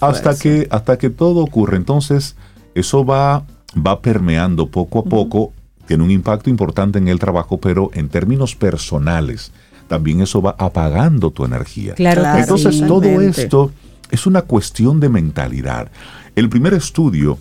hasta, 0.00 0.34
que, 0.34 0.66
hasta 0.70 0.96
que 0.96 1.10
todo 1.10 1.40
ocurre. 1.40 1.76
Entonces, 1.76 2.36
eso 2.74 3.04
va, 3.04 3.44
va 3.74 4.00
permeando 4.00 4.68
poco 4.68 5.00
a 5.00 5.04
poco, 5.04 5.52
tiene 5.86 6.04
un 6.04 6.10
impacto 6.10 6.48
importante 6.48 6.98
en 6.98 7.08
el 7.08 7.18
trabajo, 7.18 7.58
pero 7.58 7.90
en 7.92 8.08
términos 8.08 8.56
personales 8.56 9.52
también 9.92 10.22
eso 10.22 10.40
va 10.40 10.56
apagando 10.58 11.32
tu 11.32 11.44
energía. 11.44 11.92
Claro, 11.92 12.24
Entonces 12.38 12.80
todo 12.86 13.20
esto 13.20 13.70
es 14.10 14.26
una 14.26 14.40
cuestión 14.40 15.00
de 15.00 15.10
mentalidad. 15.10 15.92
El 16.34 16.48
primer 16.48 16.72
estudio 16.72 17.36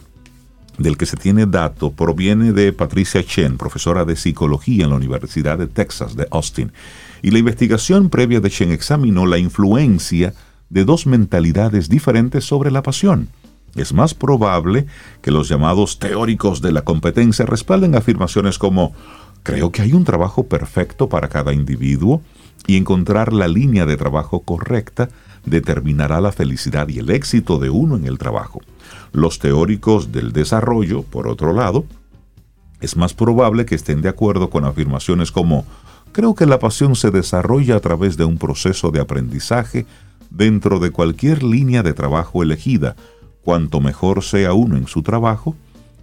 del 0.77 0.97
que 0.97 1.05
se 1.05 1.15
tiene 1.15 1.45
dato 1.45 1.93
proviene 1.93 2.51
de 2.51 2.73
Patricia 2.73 3.23
Chen, 3.23 3.57
profesora 3.57 4.03
de 4.03 4.17
psicología 4.17 4.83
en 4.83 4.89
la 4.89 4.97
Universidad 4.97 5.59
de 5.59 5.67
Texas 5.67 6.17
de 6.17 6.27
Austin. 6.29 6.73
Y 7.21 7.31
la 7.31 7.39
investigación 7.39 8.09
previa 8.09 8.41
de 8.41 8.49
Chen 8.49 8.73
examinó 8.73 9.25
la 9.25 9.37
influencia 9.37 10.33
de 10.69 10.83
dos 10.83 11.07
mentalidades 11.07 11.87
diferentes 11.87 12.43
sobre 12.43 12.69
la 12.69 12.83
pasión. 12.83 13.29
Es 13.77 13.93
más 13.93 14.13
probable 14.13 14.87
que 15.21 15.31
los 15.31 15.47
llamados 15.47 15.99
teóricos 15.99 16.61
de 16.61 16.73
la 16.73 16.81
competencia 16.81 17.45
respalden 17.45 17.95
afirmaciones 17.95 18.57
como 18.57 18.91
creo 19.41 19.71
que 19.71 19.83
hay 19.83 19.93
un 19.93 20.03
trabajo 20.03 20.47
perfecto 20.47 21.07
para 21.07 21.29
cada 21.29 21.53
individuo 21.53 22.21
y 22.67 22.77
encontrar 22.77 23.33
la 23.33 23.47
línea 23.47 23.85
de 23.85 23.97
trabajo 23.97 24.41
correcta 24.41 25.09
determinará 25.45 26.21
la 26.21 26.31
felicidad 26.31 26.87
y 26.87 26.99
el 26.99 27.09
éxito 27.09 27.57
de 27.57 27.69
uno 27.69 27.95
en 27.95 28.05
el 28.05 28.17
trabajo. 28.17 28.61
Los 29.11 29.39
teóricos 29.39 30.11
del 30.11 30.31
desarrollo, 30.31 31.03
por 31.03 31.27
otro 31.27 31.53
lado, 31.53 31.85
es 32.79 32.97
más 32.97 33.13
probable 33.13 33.65
que 33.65 33.75
estén 33.75 34.01
de 34.01 34.09
acuerdo 34.09 34.49
con 34.49 34.65
afirmaciones 34.65 35.31
como 35.31 35.65
creo 36.11 36.35
que 36.35 36.45
la 36.45 36.59
pasión 36.59 36.95
se 36.95 37.11
desarrolla 37.11 37.75
a 37.75 37.79
través 37.79 38.17
de 38.17 38.25
un 38.25 38.37
proceso 38.37 38.91
de 38.91 38.99
aprendizaje 38.99 39.85
dentro 40.29 40.79
de 40.79 40.91
cualquier 40.91 41.43
línea 41.43 41.83
de 41.83 41.93
trabajo 41.93 42.43
elegida. 42.43 42.95
Cuanto 43.43 43.81
mejor 43.81 44.23
sea 44.23 44.53
uno 44.53 44.77
en 44.77 44.87
su 44.87 45.01
trabajo, 45.03 45.55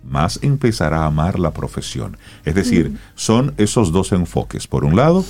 más 0.04 0.38
empezará 0.42 1.02
a 1.02 1.06
amar 1.06 1.38
la 1.38 1.52
profesión. 1.52 2.16
Es 2.44 2.54
decir, 2.54 2.98
son 3.14 3.54
esos 3.58 3.92
dos 3.92 4.12
enfoques. 4.12 4.66
Por 4.66 4.84
un 4.84 4.96
lado, 4.96 5.24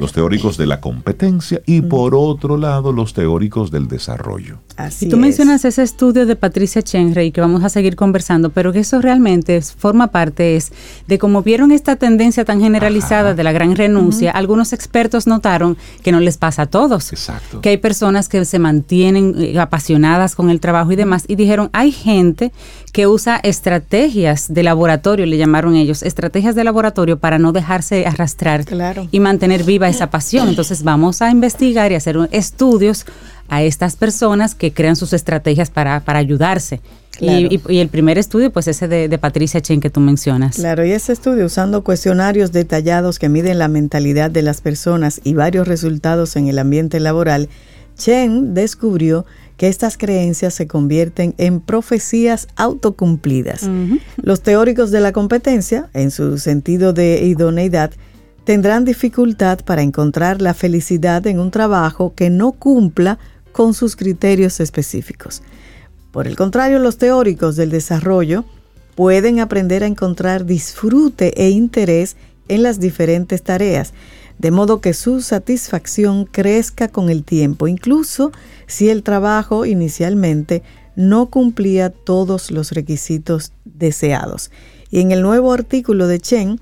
los 0.00 0.12
teóricos 0.12 0.56
de 0.56 0.66
la 0.66 0.80
competencia 0.80 1.60
y 1.66 1.82
por 1.82 2.14
otro 2.14 2.56
lado 2.56 2.90
los 2.92 3.12
teóricos 3.12 3.70
del 3.70 3.86
desarrollo. 3.86 4.58
Así 4.76 5.06
y 5.06 5.08
tú 5.10 5.18
mencionas 5.18 5.64
ese 5.66 5.82
estudio 5.82 6.24
de 6.24 6.36
Patricia 6.36 6.80
Chenrey 6.80 7.32
que 7.32 7.42
vamos 7.42 7.62
a 7.64 7.68
seguir 7.68 7.96
conversando, 7.96 8.48
pero 8.48 8.72
que 8.72 8.78
eso 8.78 9.02
realmente 9.02 9.60
forma 9.60 10.06
parte 10.06 10.56
es 10.56 10.72
de 11.06 11.18
cómo 11.18 11.42
vieron 11.42 11.70
esta 11.70 11.96
tendencia 11.96 12.46
tan 12.46 12.60
generalizada 12.60 13.34
de 13.34 13.44
la 13.44 13.52
gran 13.52 13.76
renuncia, 13.76 14.30
algunos 14.30 14.72
expertos 14.72 15.26
notaron 15.26 15.76
que 16.02 16.12
no 16.12 16.20
les 16.20 16.38
pasa 16.38 16.62
a 16.62 16.66
todos. 16.66 17.12
Exacto. 17.12 17.60
Que 17.60 17.68
hay 17.68 17.76
personas 17.76 18.30
que 18.30 18.44
se 18.46 18.58
mantienen 18.58 19.34
eh, 19.36 19.60
apasionadas 19.60 20.34
con 20.34 20.48
el 20.48 20.60
trabajo 20.60 20.92
y 20.92 20.96
demás 20.96 21.24
y 21.28 21.36
dijeron, 21.36 21.68
hay 21.74 21.92
gente 21.92 22.52
que 22.92 23.06
usa 23.06 23.36
estrategias 23.42 24.52
de 24.52 24.62
laboratorio, 24.62 25.26
le 25.26 25.36
llamaron 25.36 25.76
ellos, 25.76 26.02
estrategias 26.02 26.54
de 26.54 26.64
laboratorio 26.64 27.18
para 27.18 27.38
no 27.38 27.52
dejarse 27.52 28.06
arrastrar 28.06 28.64
y 29.10 29.20
mantener 29.20 29.64
viva 29.64 29.89
esa 29.90 30.10
pasión. 30.10 30.48
Entonces 30.48 30.82
vamos 30.82 31.22
a 31.22 31.30
investigar 31.30 31.92
y 31.92 31.94
hacer 31.94 32.16
estudios 32.32 33.04
a 33.48 33.62
estas 33.62 33.96
personas 33.96 34.54
que 34.54 34.72
crean 34.72 34.96
sus 34.96 35.12
estrategias 35.12 35.70
para, 35.70 36.00
para 36.00 36.18
ayudarse. 36.18 36.80
Y, 37.20 37.78
el 37.78 37.88
primer 37.88 38.18
estudio, 38.18 38.50
pues 38.50 38.68
ese 38.68 38.88
de, 38.88 39.18
Patricia 39.18 39.60
Chen 39.60 39.80
que 39.80 39.90
tú 39.90 40.00
mencionas. 40.00 40.56
Claro, 40.56 40.84
y 40.84 40.92
ese 40.92 41.12
estudio 41.12 41.44
usando 41.44 41.84
cuestionarios 41.84 42.52
detallados 42.52 43.18
que 43.18 43.28
miden 43.28 43.58
la 43.58 43.68
mentalidad 43.68 44.30
de 44.30 44.42
las 44.42 44.60
personas 44.60 45.20
y 45.22 45.34
varios 45.34 45.68
resultados 45.68 46.36
en 46.36 46.48
el 46.48 46.58
ambiente 46.58 46.98
laboral, 47.00 47.48
Chen 47.96 48.54
descubrió 48.54 49.26
que 49.58 49.68
estas 49.68 49.98
creencias 49.98 50.54
se 50.54 50.66
convierten 50.66 51.34
en 51.36 51.60
profecías 51.60 52.48
autocumplidas. 52.56 53.68
Los 54.16 54.40
teóricos 54.40 54.90
de 54.90 55.00
la 55.00 55.12
competencia, 55.12 55.90
en 55.92 56.10
su 56.10 56.38
sentido 56.38 56.94
de 56.94 57.26
idoneidad, 57.26 57.90
tendrán 58.44 58.84
dificultad 58.84 59.60
para 59.64 59.82
encontrar 59.82 60.40
la 60.40 60.54
felicidad 60.54 61.26
en 61.26 61.38
un 61.38 61.50
trabajo 61.50 62.14
que 62.14 62.30
no 62.30 62.52
cumpla 62.52 63.18
con 63.52 63.74
sus 63.74 63.96
criterios 63.96 64.60
específicos. 64.60 65.42
Por 66.12 66.26
el 66.26 66.36
contrario, 66.36 66.78
los 66.78 66.98
teóricos 66.98 67.56
del 67.56 67.70
desarrollo 67.70 68.44
pueden 68.94 69.40
aprender 69.40 69.84
a 69.84 69.86
encontrar 69.86 70.44
disfrute 70.44 71.32
e 71.36 71.50
interés 71.50 72.16
en 72.48 72.62
las 72.62 72.80
diferentes 72.80 73.42
tareas, 73.42 73.92
de 74.38 74.50
modo 74.50 74.80
que 74.80 74.94
su 74.94 75.20
satisfacción 75.20 76.24
crezca 76.24 76.88
con 76.88 77.10
el 77.10 77.24
tiempo, 77.24 77.68
incluso 77.68 78.32
si 78.66 78.88
el 78.88 79.02
trabajo 79.02 79.66
inicialmente 79.66 80.62
no 80.96 81.26
cumplía 81.26 81.90
todos 81.90 82.50
los 82.50 82.72
requisitos 82.72 83.52
deseados. 83.64 84.50
Y 84.90 85.00
en 85.00 85.12
el 85.12 85.22
nuevo 85.22 85.52
artículo 85.52 86.08
de 86.08 86.18
Chen 86.18 86.60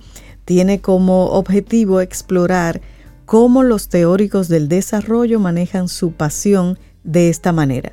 tiene 0.48 0.80
como 0.80 1.26
objetivo 1.26 2.00
explorar 2.00 2.80
cómo 3.26 3.62
los 3.62 3.90
teóricos 3.90 4.48
del 4.48 4.66
desarrollo 4.66 5.38
manejan 5.38 5.88
su 5.88 6.12
pasión 6.12 6.78
de 7.04 7.28
esta 7.28 7.52
manera. 7.52 7.92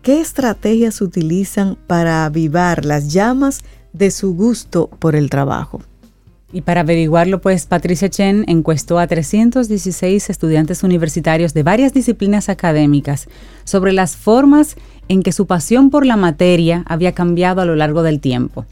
¿Qué 0.00 0.18
estrategias 0.18 1.02
utilizan 1.02 1.76
para 1.86 2.24
avivar 2.24 2.86
las 2.86 3.12
llamas 3.12 3.60
de 3.92 4.10
su 4.10 4.34
gusto 4.34 4.88
por 4.88 5.14
el 5.14 5.28
trabajo? 5.28 5.82
Y 6.50 6.62
para 6.62 6.80
averiguarlo, 6.80 7.42
pues 7.42 7.66
Patricia 7.66 8.08
Chen 8.08 8.46
encuestó 8.48 8.98
a 8.98 9.06
316 9.06 10.30
estudiantes 10.30 10.82
universitarios 10.82 11.52
de 11.52 11.62
varias 11.62 11.92
disciplinas 11.92 12.48
académicas 12.48 13.28
sobre 13.64 13.92
las 13.92 14.16
formas 14.16 14.76
en 15.08 15.22
que 15.22 15.32
su 15.32 15.46
pasión 15.46 15.90
por 15.90 16.06
la 16.06 16.16
materia 16.16 16.84
había 16.86 17.12
cambiado 17.12 17.60
a 17.60 17.66
lo 17.66 17.76
largo 17.76 18.02
del 18.02 18.18
tiempo. 18.18 18.64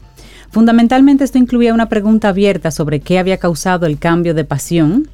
Fundamentalmente 0.51 1.23
esto 1.23 1.37
incluía 1.37 1.73
una 1.73 1.89
pregunta 1.89 2.29
abierta 2.29 2.71
sobre 2.71 2.99
qué 2.99 3.19
había 3.19 3.37
causado 3.37 3.85
el 3.85 3.97
cambio 3.97 4.33
de 4.33 4.43
pasión. 4.43 5.07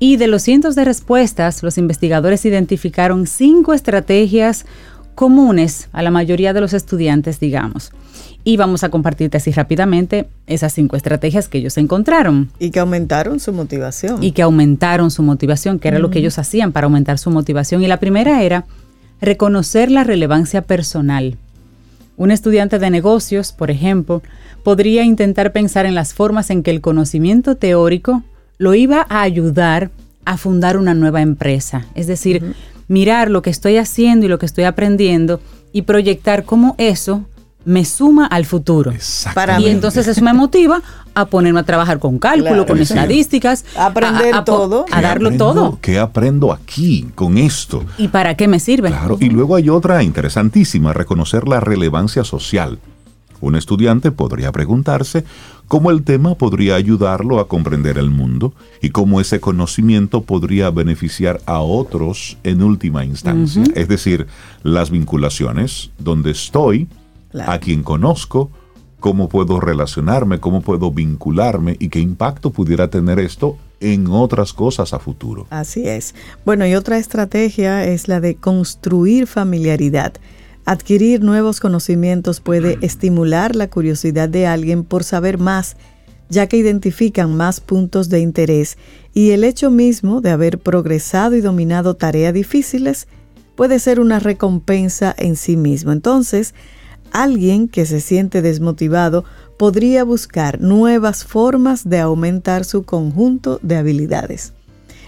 Y 0.00 0.16
de 0.16 0.26
los 0.28 0.42
cientos 0.42 0.74
de 0.74 0.84
respuestas, 0.84 1.62
los 1.62 1.78
investigadores 1.78 2.44
identificaron 2.44 3.26
cinco 3.26 3.72
estrategias 3.72 4.64
comunes 5.14 5.88
a 5.92 6.02
la 6.02 6.10
mayoría 6.10 6.52
de 6.52 6.60
los 6.60 6.72
estudiantes, 6.72 7.40
digamos 7.40 7.92
y 8.44 8.56
vamos 8.56 8.82
a 8.82 8.88
compartirte 8.88 9.36
así 9.36 9.50
rápidamente 9.50 10.26
esas 10.46 10.72
cinco 10.72 10.96
estrategias 10.96 11.48
que 11.48 11.58
ellos 11.58 11.76
encontraron. 11.76 12.50
Y 12.58 12.70
que 12.70 12.80
aumentaron 12.80 13.40
su 13.40 13.52
motivación. 13.52 14.22
Y 14.22 14.32
que 14.32 14.40
aumentaron 14.40 15.10
su 15.10 15.22
motivación, 15.22 15.78
que 15.78 15.88
era 15.88 15.98
lo 15.98 16.10
que 16.10 16.20
ellos 16.20 16.38
hacían 16.38 16.72
para 16.72 16.86
aumentar 16.86 17.18
su 17.18 17.30
motivación. 17.30 17.82
Y 17.82 17.88
la 17.88 17.98
primera 18.00 18.42
era 18.42 18.64
reconocer 19.20 19.90
la 19.90 20.02
relevancia 20.02 20.62
personal. 20.62 21.36
Un 22.18 22.32
estudiante 22.32 22.80
de 22.80 22.90
negocios, 22.90 23.52
por 23.52 23.70
ejemplo, 23.70 24.22
podría 24.64 25.04
intentar 25.04 25.52
pensar 25.52 25.86
en 25.86 25.94
las 25.94 26.14
formas 26.14 26.50
en 26.50 26.64
que 26.64 26.72
el 26.72 26.80
conocimiento 26.80 27.56
teórico 27.56 28.24
lo 28.58 28.74
iba 28.74 29.06
a 29.08 29.22
ayudar 29.22 29.92
a 30.24 30.36
fundar 30.36 30.76
una 30.76 30.94
nueva 30.94 31.22
empresa. 31.22 31.86
Es 31.94 32.08
decir, 32.08 32.54
mirar 32.88 33.30
lo 33.30 33.40
que 33.40 33.50
estoy 33.50 33.76
haciendo 33.76 34.26
y 34.26 34.28
lo 34.28 34.40
que 34.40 34.46
estoy 34.46 34.64
aprendiendo 34.64 35.40
y 35.72 35.82
proyectar 35.82 36.44
cómo 36.44 36.74
eso 36.76 37.24
me 37.68 37.84
suma 37.84 38.24
al 38.26 38.46
futuro. 38.46 38.94
Para 39.34 39.60
y 39.60 39.68
entonces 39.68 40.08
eso 40.08 40.22
me 40.22 40.32
motiva 40.32 40.80
a 41.14 41.26
ponerme 41.26 41.60
a 41.60 41.64
trabajar 41.64 41.98
con 41.98 42.18
cálculo, 42.18 42.64
con 42.64 42.78
estadísticas, 42.80 43.66
a 43.76 43.86
aprender 43.86 44.42
todo, 44.44 44.86
a, 44.90 45.02
darlo 45.02 45.36
todo. 45.36 45.78
¿Qué 45.82 45.98
aprendo 45.98 46.50
aquí 46.50 47.06
con 47.14 47.36
esto? 47.36 47.84
¿Y 47.98 48.08
para 48.08 48.36
qué 48.36 48.48
me 48.48 48.58
sirve? 48.58 48.88
Claro, 48.88 49.18
y 49.20 49.28
luego 49.28 49.54
hay 49.54 49.68
otra 49.68 50.02
interesantísima, 50.02 50.94
reconocer 50.94 51.46
la 51.46 51.60
relevancia 51.60 52.24
social. 52.24 52.78
Un 53.40 53.54
estudiante 53.54 54.10
podría 54.12 54.50
preguntarse 54.50 55.24
cómo 55.68 55.90
el 55.90 56.02
tema 56.02 56.34
podría 56.36 56.74
ayudarlo 56.74 57.38
a 57.38 57.48
comprender 57.48 57.98
el 57.98 58.08
mundo 58.08 58.54
y 58.80 58.90
cómo 58.90 59.20
ese 59.20 59.40
conocimiento 59.40 60.22
podría 60.22 60.70
beneficiar 60.70 61.40
a 61.44 61.60
otros 61.60 62.38
en 62.44 62.62
última 62.62 63.04
instancia. 63.04 63.62
Es 63.74 63.88
decir, 63.88 64.26
las 64.62 64.90
vinculaciones, 64.90 65.90
donde 65.98 66.30
estoy, 66.30 66.88
a 67.34 67.58
quien 67.58 67.82
conozco, 67.82 68.50
cómo 69.00 69.28
puedo 69.28 69.60
relacionarme, 69.60 70.40
cómo 70.40 70.60
puedo 70.60 70.90
vincularme 70.90 71.76
y 71.78 71.88
qué 71.88 72.00
impacto 72.00 72.50
pudiera 72.50 72.88
tener 72.88 73.18
esto 73.18 73.56
en 73.80 74.08
otras 74.08 74.52
cosas 74.52 74.92
a 74.92 74.98
futuro. 74.98 75.46
Así 75.50 75.86
es. 75.86 76.14
Bueno, 76.44 76.66
y 76.66 76.74
otra 76.74 76.98
estrategia 76.98 77.84
es 77.84 78.08
la 78.08 78.20
de 78.20 78.34
construir 78.34 79.26
familiaridad. 79.26 80.14
Adquirir 80.64 81.22
nuevos 81.22 81.60
conocimientos 81.60 82.40
puede 82.40 82.78
estimular 82.82 83.54
la 83.54 83.68
curiosidad 83.68 84.28
de 84.28 84.46
alguien 84.46 84.84
por 84.84 85.04
saber 85.04 85.38
más, 85.38 85.76
ya 86.28 86.46
que 86.46 86.56
identifican 86.56 87.36
más 87.36 87.60
puntos 87.60 88.08
de 88.08 88.20
interés 88.20 88.76
y 89.14 89.30
el 89.30 89.44
hecho 89.44 89.70
mismo 89.70 90.20
de 90.20 90.30
haber 90.30 90.58
progresado 90.58 91.36
y 91.36 91.40
dominado 91.40 91.94
tareas 91.94 92.34
difíciles 92.34 93.08
puede 93.56 93.78
ser 93.78 93.98
una 93.98 94.18
recompensa 94.18 95.14
en 95.16 95.36
sí 95.36 95.56
mismo. 95.56 95.90
Entonces, 95.90 96.54
alguien 97.12 97.68
que 97.68 97.86
se 97.86 98.00
siente 98.00 98.42
desmotivado 98.42 99.24
podría 99.56 100.04
buscar 100.04 100.60
nuevas 100.60 101.24
formas 101.24 101.88
de 101.88 101.98
aumentar 101.98 102.64
su 102.64 102.84
conjunto 102.84 103.58
de 103.62 103.76
habilidades. 103.76 104.52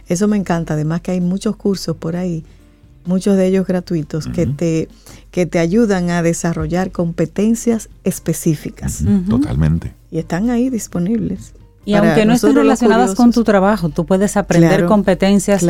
Eso 0.08 0.26
me 0.26 0.36
encanta, 0.36 0.74
además 0.74 1.02
que 1.02 1.12
hay 1.12 1.20
muchos 1.20 1.56
cursos 1.56 1.96
por 1.96 2.16
ahí, 2.16 2.44
muchos 3.04 3.36
de 3.36 3.46
ellos 3.46 3.66
gratuitos, 3.66 4.26
que, 4.26 4.46
te, 4.46 4.88
que 5.30 5.46
te 5.46 5.60
ayudan 5.60 6.10
a 6.10 6.22
desarrollar 6.22 6.90
competencias 6.90 7.88
específicas. 8.02 9.04
Totalmente. 9.28 9.94
Y 10.10 10.18
están 10.18 10.50
ahí 10.50 10.68
disponibles. 10.68 11.52
Y 11.84 11.94
aunque 11.94 12.26
no 12.26 12.34
estén 12.34 12.54
relacionadas 12.54 13.14
con 13.14 13.32
tu 13.32 13.42
trabajo, 13.42 13.88
tú 13.88 14.04
puedes 14.06 14.36
aprender 14.36 14.86
competencias 14.86 15.64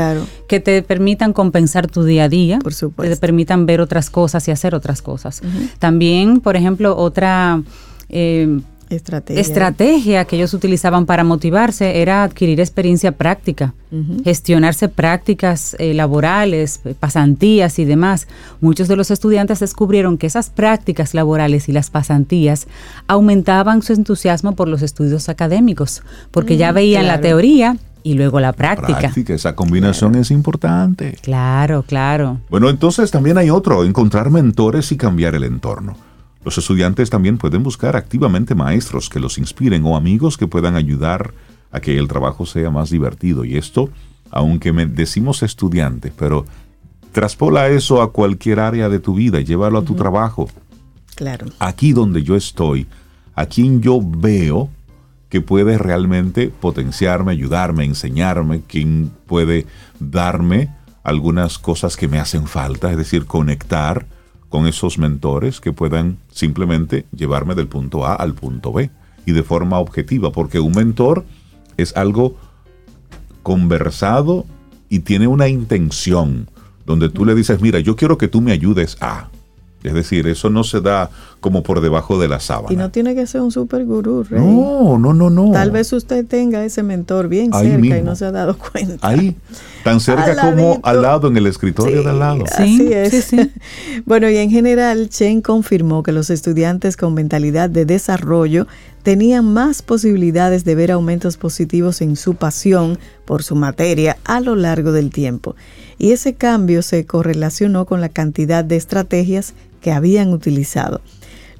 que 0.49 0.61
te 0.61 0.83
permitan 0.83 1.33
compensar 1.33 1.87
tu 1.87 2.05
día 2.05 2.25
a 2.25 2.29
día, 2.29 2.59
por 2.59 2.75
que 2.75 3.09
te 3.09 3.17
permitan 3.17 3.67
ver 3.67 3.81
otras 3.81 4.11
cosas 4.11 4.47
y 4.49 4.51
hacer 4.51 4.75
otras 4.75 5.03
cosas. 5.03 5.43
También, 5.79 6.41
por 6.41 6.57
ejemplo, 6.57 6.97
otra 6.97 7.63
eh, 8.09 8.61
estrategia. 8.91 10.25
que 10.25 10.37
ellos 10.37 10.53
utilizaban 10.53 11.07
para 11.07 11.25
motivarse 11.25 12.03
era 12.03 12.25
adquirir 12.25 12.61
experiencia 12.61 13.13
práctica, 13.13 13.73
gestionarse 14.25 14.89
prácticas 14.89 15.77
eh, 15.79 15.95
laborales, 15.95 16.81
pasantías 16.99 17.79
y 17.79 17.85
demás. 17.85 18.27
Muchos 18.61 18.89
de 18.89 18.97
los 18.97 19.11
estudiantes 19.11 19.61
descubrieron 19.61 20.19
que 20.19 20.27
esas 20.27 20.51
prácticas 20.51 21.15
laborales 21.15 21.69
y 21.69 21.73
las 21.73 21.91
pasantías 21.91 22.67
aumentaban 23.07 23.83
su 23.83 23.93
entusiasmo 23.93 24.55
por 24.55 24.69
los 24.69 24.83
estudios 24.83 25.29
académicos, 25.29 26.03
porque 26.31 26.57
ya 26.57 26.73
mm, 26.73 26.75
veían 26.75 27.07
la 27.07 27.21
teoría 27.21 27.77
y 28.03 28.15
luego 28.15 28.41
la 28.41 28.53
práctica. 28.53 28.99
práctica 28.99 29.35
esa 29.35 29.55
combinación 29.55 30.15
es 30.15 30.31
importante. 30.31 31.17
Claro, 31.23 31.83
claro. 31.83 32.41
Bueno, 32.49 32.69
entonces 32.71 33.11
también 33.11 33.39
hay 33.39 33.51
otro, 33.51 33.85
encontrar 33.85 34.31
mentores 34.31 34.91
y 34.93 34.97
cambiar 34.97 35.35
el 35.35 35.45
entorno. 35.45 35.97
Los 36.45 36.57
estudiantes 36.57 37.11
también 37.11 37.37
pueden 37.37 37.63
buscar 37.63 37.97
activamente 37.97 38.55
maestros 38.55 39.11
que 39.11 39.21
los 39.21 39.37
inspiren 39.39 39.85
o 39.85 39.97
amigos 39.97 40.39
que 40.39 40.47
puedan 40.47 40.75
ayudar 40.75 41.35
a 41.71 41.81
que 41.81 41.99
el 41.99 42.09
trabajo 42.09 42.47
sea 42.47 42.71
más 42.71 42.91
divertido. 42.91 43.45
Y 43.45 43.57
esto, 43.57 43.91
aunque 44.31 44.73
me 44.73 44.87
decimos 44.87 45.43
estudiante, 45.43 46.13
pero 46.17 46.47
traspola 47.13 47.69
eso 47.69 48.01
a 48.01 48.13
cualquier 48.13 48.61
área 48.61 48.89
de 48.89 49.01
tu 49.01 49.15
vida, 49.15 49.41
llévalo 49.41 49.79
a 49.79 49.85
tu 49.85 49.95
trabajo. 49.95 50.49
Claro. 51.15 51.47
Aquí 51.59 51.93
donde 51.93 52.23
yo 52.23 52.37
estoy, 52.37 52.87
a 53.35 53.47
quien 53.47 53.83
yo 53.83 54.01
veo 54.03 54.71
que 55.29 55.41
puede 55.41 55.79
realmente 55.79 56.49
potenciarme, 56.49 57.33
ayudarme, 57.33 57.85
enseñarme, 57.85 58.63
quien 58.63 59.13
puede 59.27 59.67
darme 60.01 60.75
algunas 61.05 61.59
cosas 61.59 61.97
que 61.97 62.09
me 62.09 62.19
hacen 62.19 62.47
falta, 62.47 62.91
es 62.91 62.97
decir, 62.97 63.27
conectar 63.27 64.07
con 64.51 64.67
esos 64.67 64.99
mentores 64.99 65.61
que 65.61 65.73
puedan 65.73 66.19
simplemente 66.31 67.07
llevarme 67.17 67.55
del 67.55 67.69
punto 67.69 68.05
A 68.05 68.15
al 68.15 68.35
punto 68.35 68.73
B 68.73 68.91
y 69.25 69.33
de 69.33 69.43
forma 69.43 69.79
objetiva, 69.79 70.33
porque 70.33 70.61
un 70.61 70.73
mentor 70.73 71.25
es 71.79 71.97
algo 71.97 72.37
conversado 73.43 74.45
y 74.91 74.99
tiene 74.99 75.29
una 75.29 75.49
intención 75.49 76.51
donde 76.85 77.09
tú 77.09 77.25
le 77.25 77.35
dices, 77.35 77.61
mira, 77.61 77.79
yo 77.79 77.97
quiero 77.97 78.19
que 78.19 78.29
tú 78.29 78.41
me 78.41 78.53
ayudes 78.53 78.99
a. 79.01 79.31
Es 79.83 79.95
decir, 79.95 80.27
eso 80.27 80.51
no 80.51 80.63
se 80.63 80.81
da 80.81 81.11
como 81.41 81.63
por 81.63 81.81
debajo 81.81 82.21
de 82.21 82.29
la 82.29 82.39
sábana. 82.39 82.73
Y 82.73 82.77
no 82.77 82.91
tiene 82.91 83.15
que 83.15 83.27
ser 83.27 83.41
un 83.41 83.51
super 83.51 83.85
gurú, 83.87 84.25
Rey. 84.25 84.41
No, 84.41 84.99
no, 84.99 85.15
no, 85.15 85.31
no. 85.31 85.53
Tal 85.53 85.71
vez 85.71 85.91
usted 85.93 86.27
tenga 86.27 86.63
ese 86.65 86.83
mentor 86.83 87.29
bien 87.29 87.51
cerca 87.53 87.99
y 87.99 88.03
no 88.03 88.15
se 88.15 88.27
ha 88.27 88.31
dado 88.31 88.59
cuenta. 88.59 88.97
Ahí, 89.01 89.35
tan 89.83 90.01
cerca 90.01 90.37
como 90.37 90.81
al 90.83 91.01
lado, 91.01 91.29
en 91.29 91.37
el 91.39 91.47
escritorio 91.47 92.03
de 92.03 92.11
al 92.11 92.19
lado. 92.19 92.45
así 92.53 92.93
es. 92.93 93.31
bueno, 94.05 94.29
y 94.29 94.37
en 94.37 94.51
general, 94.51 95.09
Chen 95.09 95.41
confirmó 95.41 96.03
que 96.03 96.13
los 96.13 96.29
estudiantes 96.29 96.99
con 96.99 97.15
mentalidad 97.15 97.71
de 97.71 97.87
desarrollo 97.87 98.67
tenían 99.03 99.51
más 99.51 99.81
posibilidades 99.81 100.65
de 100.65 100.75
ver 100.75 100.91
aumentos 100.91 101.39
positivos 101.39 102.03
en 102.03 102.17
su 102.17 102.35
pasión 102.35 102.99
por 103.25 103.43
su 103.43 103.55
materia 103.55 104.19
a 104.25 104.41
lo 104.41 104.57
largo 104.57 104.93
del 104.93 105.11
tiempo. 105.11 105.57
Y 105.97 106.13
ese 106.13 106.35
cambio 106.35 106.83
se 106.83 107.07
correlacionó 107.07 107.87
con 107.87 108.01
la 108.01 108.09
cantidad 108.11 108.65
de 108.65 108.77
estrategias 108.77 109.55
que 109.81 109.93
habían 109.93 110.33
utilizado. 110.33 111.01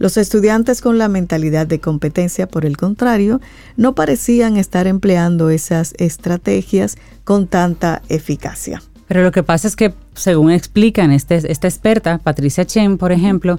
Los 0.01 0.17
estudiantes 0.17 0.81
con 0.81 0.97
la 0.97 1.09
mentalidad 1.09 1.67
de 1.67 1.79
competencia, 1.79 2.49
por 2.49 2.65
el 2.65 2.79
contrario, 2.79 3.41
no 3.77 3.95
parecían 3.95 4.57
estar 4.57 4.87
empleando 4.87 5.51
esas 5.51 5.93
estrategias 5.99 6.97
con 7.25 7.47
tanta 7.47 8.01
eficacia. 8.09 8.83
Pero 9.09 9.23
lo 9.23 9.31
que 9.31 9.43
pasa 9.43 9.69
es 9.69 9.77
que, 9.77 9.93
según 10.15 10.53
explican 10.53 11.13
este, 11.13 11.53
esta 11.53 11.69
experta, 11.69 12.17
Patricia 12.17 12.65
Chen, 12.65 12.97
por 12.97 13.13
ejemplo, 13.13 13.59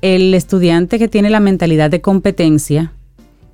el 0.00 0.32
estudiante 0.32 0.98
que 0.98 1.08
tiene 1.08 1.28
la 1.28 1.40
mentalidad 1.40 1.90
de 1.90 2.00
competencia 2.00 2.92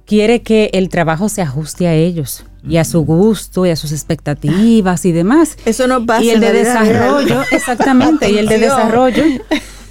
quiere 0.07 0.43
que 0.43 0.71
el 0.75 0.89
trabajo 0.89 1.29
se 1.29 1.43
ajuste 1.43 1.89
a 1.89 1.95
ellos 1.95 2.45
y 2.63 2.77
a 2.77 2.85
su 2.85 3.01
gusto 3.01 3.67
y 3.67 3.71
a 3.71 3.77
sus 3.77 3.93
expectativas 3.93 5.05
y 5.05 5.13
demás. 5.13 5.57
Eso 5.65 5.87
no 5.89 6.07
pasa. 6.07 6.23
Y 6.23 6.31
el 6.31 6.41
de 6.41 6.53
desarrollo, 6.53 7.43
exactamente, 7.51 8.31
y 8.31 8.39
el 8.39 8.47
de 8.47 8.59
desarrollo 8.59 9.25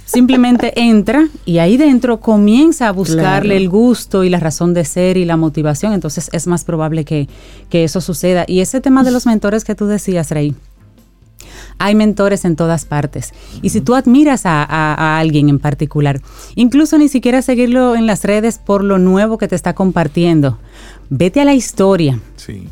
simplemente 0.08 0.72
entra 0.80 1.28
y 1.44 1.58
ahí 1.58 1.76
dentro 1.76 2.18
comienza 2.18 2.88
a 2.88 2.92
buscarle 2.92 3.58
el 3.58 3.68
gusto 3.68 4.24
y 4.24 4.30
la 4.30 4.40
razón 4.40 4.72
de 4.72 4.86
ser 4.86 5.18
y 5.18 5.26
la 5.26 5.36
motivación, 5.36 5.92
entonces 5.92 6.30
es 6.32 6.46
más 6.46 6.64
probable 6.64 7.04
que, 7.04 7.28
eso 7.70 8.00
suceda. 8.00 8.44
Y 8.48 8.60
ese 8.60 8.80
tema 8.80 9.04
de 9.04 9.10
los 9.10 9.26
mentores 9.26 9.64
que 9.64 9.74
tú 9.74 9.86
decías, 9.86 10.30
Rey, 10.30 10.54
hay 11.78 11.94
mentores 11.94 12.46
en 12.46 12.56
todas 12.56 12.86
partes. 12.86 13.34
Y 13.60 13.68
si 13.68 13.82
tú 13.82 13.94
admiras 13.94 14.46
a, 14.46 14.64
a, 14.64 15.18
alguien 15.18 15.50
en 15.50 15.58
particular, 15.58 16.22
incluso 16.54 16.96
ni 16.96 17.08
siquiera 17.08 17.42
seguirlo 17.42 17.94
en 17.94 18.06
las 18.06 18.24
redes 18.24 18.58
por 18.58 18.82
lo 18.82 18.98
nuevo 18.98 19.36
que 19.36 19.46
te 19.46 19.56
está 19.56 19.74
compartiendo, 19.74 20.58
vete 21.10 21.42
a 21.42 21.44
la 21.44 21.54
historia. 21.54 22.18
Sí. 22.36 22.66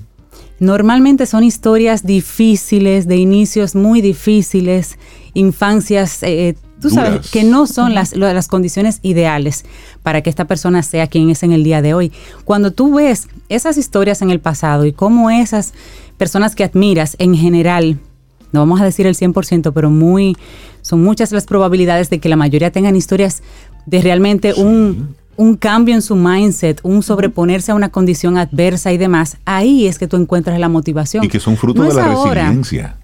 Normalmente 0.59 1.26
son 1.26 1.45
historias 1.45 2.03
difíciles, 2.05 3.07
de 3.07 3.16
inicios 3.16 3.74
muy 3.74 4.01
difíciles, 4.01 4.99
infancias 5.34 6.22
eh, 6.22 6.57
tú 6.81 6.91
sabes 6.91 7.31
que 7.31 7.45
no 7.45 7.66
son 7.66 7.95
las, 7.95 8.14
las 8.16 8.49
condiciones 8.49 8.99
ideales 9.03 9.64
para 10.03 10.22
que 10.22 10.31
esta 10.31 10.47
persona 10.47 10.83
sea 10.83 11.07
quien 11.07 11.31
es 11.31 11.43
en 11.43 11.53
el 11.53 11.64
día 11.64 11.83
de 11.83 11.95
hoy. 11.95 12.12
Cuando 12.45 12.70
tú 12.70 12.95
ves 12.95 13.29
esas 13.49 13.77
historias 13.77 14.22
en 14.22 14.31
el 14.31 14.41
pasado 14.41 14.87
y 14.87 14.93
cómo 14.93 15.31
esas 15.31 15.72
personas 16.16 16.55
que 16.55 16.64
admiras 16.64 17.16
en 17.18 17.35
general, 17.35 17.99
no 18.53 18.61
vamos 18.61 18.81
a 18.81 18.85
decir 18.85 19.07
el 19.07 19.14
100%, 19.14 19.72
pero 19.72 19.91
muy, 19.91 20.37
son 20.83 21.03
muchas 21.03 21.33
las 21.33 21.45
probabilidades 21.47 22.11
de 22.11 22.20
que 22.20 22.29
la 22.29 22.37
mayoría 22.37 22.70
tengan 22.70 22.97
historias 22.97 23.43
de 23.87 24.03
realmente 24.03 24.55
un, 24.55 25.14
un 25.37 25.57
cambio 25.57 25.95
en 25.95 26.03
su 26.03 26.16
mindset, 26.16 26.81
un 26.83 27.03
sobreponerse 27.03 27.72
a 27.72 27.74
una 27.74 27.91
condición 27.91 28.39
adversa 28.39 28.93
y 28.93 28.99
demás, 28.99 29.37
ahí 29.45 29.87
es 29.87 29.99
que 29.99 30.07
tú 30.07 30.16
encuentras 30.16 30.59
la 30.59 30.68
motivación. 30.68 31.24
Y 31.24 31.29
que 31.29 31.41
son 31.41 31.57
fruto 31.57 31.83
de 31.83 31.95
la 31.95 32.09
resiliencia. 32.09 32.97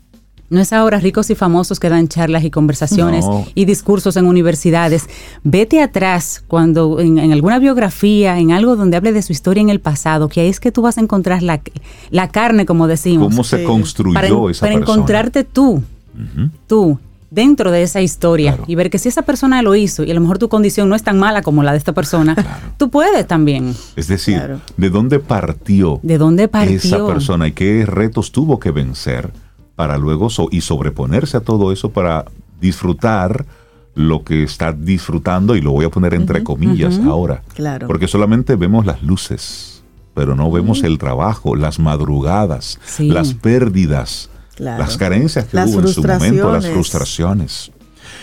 No 0.53 0.61
es 0.61 0.74
ahora 0.74 1.00
ricos 1.00 1.30
y 1.30 1.34
famosos 1.34 1.80
que 1.80 1.88
dan 1.88 2.09
charlas 2.09 2.44
y 2.44 2.50
conversaciones 2.50 3.24
y 3.55 3.64
discursos 3.64 4.18
en 4.18 4.26
universidades. 4.26 5.09
Vete 5.44 5.80
atrás 5.80 6.44
cuando 6.46 7.00
en, 7.00 7.32
alguna 7.32 7.59
biografía, 7.59 8.38
en 8.38 8.53
algo 8.53 8.76
donde 8.76 8.98
hable 8.98 9.12
de 9.12 9.22
su 9.22 9.32
historia 9.32 9.62
en 9.62 9.70
el 9.70 9.80
pasado, 9.80 10.28
que 10.28 10.42
ahí 10.42 10.48
es 10.48 10.61
que 10.61 10.70
tú 10.70 10.82
vas 10.82 10.98
a 10.98 11.00
encontrar 11.00 11.42
la, 11.42 11.62
la 12.11 12.28
carne, 12.28 12.66
como 12.66 12.86
decimos. 12.86 13.28
¿Cómo 13.28 13.44
se 13.44 13.64
construyó 13.64 14.12
para, 14.12 14.28
esa 14.50 14.66
para 14.66 14.74
encontrarte 14.74 15.42
tú, 15.42 15.82
tú, 16.66 16.98
dentro 17.30 17.70
de 17.70 17.82
esa 17.82 18.03
historia 18.03 18.59
y 18.66 18.74
ver 18.74 18.90
que 18.90 18.98
si 18.98 19.09
esa 19.09 19.22
persona 19.22 19.62
lo 19.62 19.74
hizo 19.74 20.05
y 20.05 20.11
a 20.11 20.14
lo 20.14 20.20
mejor 20.20 20.36
tu 20.36 20.50
condición 20.50 20.86
no 20.86 20.94
es 20.94 21.03
tan 21.03 21.18
mala 21.18 21.40
como 21.40 21.62
la 21.62 21.72
de 21.72 21.78
esta 21.78 21.94
persona, 21.94 22.36
tú 22.76 22.90
puedes 22.90 23.26
también. 23.26 23.74
Es 23.96 24.07
decir, 24.07 24.59
¿de 24.76 24.90
dónde 24.90 25.18
partió? 25.18 25.98
¿De 26.03 26.18
dónde 26.18 26.46
partió? 26.48 26.76
Esa 26.76 27.07
persona 27.07 27.48
y 27.48 27.53
qué 27.53 27.86
retos 27.86 28.32
tuvo 28.32 28.61
que 28.61 28.70
vencer 28.70 29.32
para 29.83 29.99
luego 29.99 30.28
y 30.53 30.61
sobreponerse 30.61 31.39
a 31.39 31.41
todo 31.41 31.72
eso 31.72 31.91
para 31.91 32.26
disfrutar 32.61 33.45
lo 33.97 34.22
que 34.22 34.45
está 34.45 34.72
disfrutando 34.72 35.57
y 35.57 35.61
lo 35.61 35.72
voy 35.72 35.85
a 35.85 35.91
poner 35.91 36.14
entre 36.14 36.45
comillas 36.45 37.01
ahora. 37.01 37.43
Claro. 37.57 37.89
Porque 37.89 38.07
solamente 38.07 38.55
vemos 38.55 38.87
las 38.87 39.03
luces, 39.03 39.83
pero 40.14 40.37
no 40.37 40.53
vemos 40.53 40.85
el 40.85 40.99
trabajo, 40.99 41.57
las 41.57 41.80
madrugadas, 41.80 42.78
las 43.01 43.35
pérdidas, 43.35 44.30
las 44.57 44.97
carencias 44.97 45.47
que 45.47 45.57
hubo 45.57 45.80
en 45.80 45.89
su 45.89 46.05
momento, 46.05 46.53
las 46.53 46.68
frustraciones. 46.68 47.72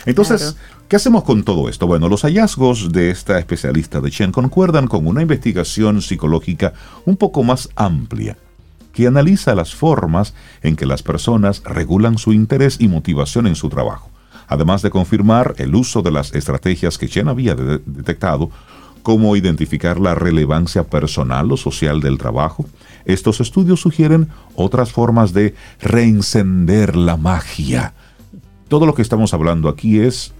Entonces, 0.05 0.55
¿qué 0.88 0.95
hacemos 0.95 1.26
con 1.26 1.43
todo 1.43 1.68
esto? 1.68 1.88
Bueno, 1.88 2.07
los 2.07 2.22
hallazgos 2.22 2.93
de 2.93 3.10
esta 3.12 3.38
especialista 3.38 3.99
de 3.99 4.12
Chen 4.12 4.32
concuerdan 4.32 4.88
con 4.88 5.05
una 5.05 5.22
investigación 5.22 6.01
psicológica 6.01 6.72
un 7.03 7.18
poco 7.18 7.43
más 7.43 7.68
amplia 7.76 8.38
que 8.93 9.07
analiza 9.07 9.55
las 9.55 9.75
formas 9.75 10.33
en 10.61 10.75
que 10.75 10.85
las 10.85 11.03
personas 11.03 11.61
regulan 11.63 12.17
su 12.17 12.33
interés 12.33 12.77
y 12.79 12.87
motivación 12.87 13.47
en 13.47 13.55
su 13.55 13.69
trabajo, 13.69 14.09
además 14.47 14.81
de 14.81 14.89
confirmar 14.89 15.55
el 15.57 15.75
uso 15.75 16.01
de 16.01 16.11
las 16.11 16.33
estrategias 16.33 16.97
que 16.97 17.07
Chen 17.07 17.27
había 17.27 17.55
detectado, 17.55 18.49
como 19.03 19.35
identificar 19.35 19.99
la 19.99 20.13
relevancia 20.13 20.83
personal 20.83 21.51
o 21.51 21.57
social 21.57 22.01
del 22.01 22.17
trabajo. 22.17 22.65
Estos 23.05 23.39
estudios 23.39 23.79
sugieren 23.79 24.27
otras 24.55 24.91
formas 24.91 25.33
de 25.33 25.55
reencender 25.79 26.95
la 26.95 27.15
magia 27.15 27.93
todo 28.69 28.85
lo 28.85 28.93
que 28.93 29.01
estamos 29.01 29.33
hablando 29.33 29.67
aquí 29.67 29.99
es 29.99 30.31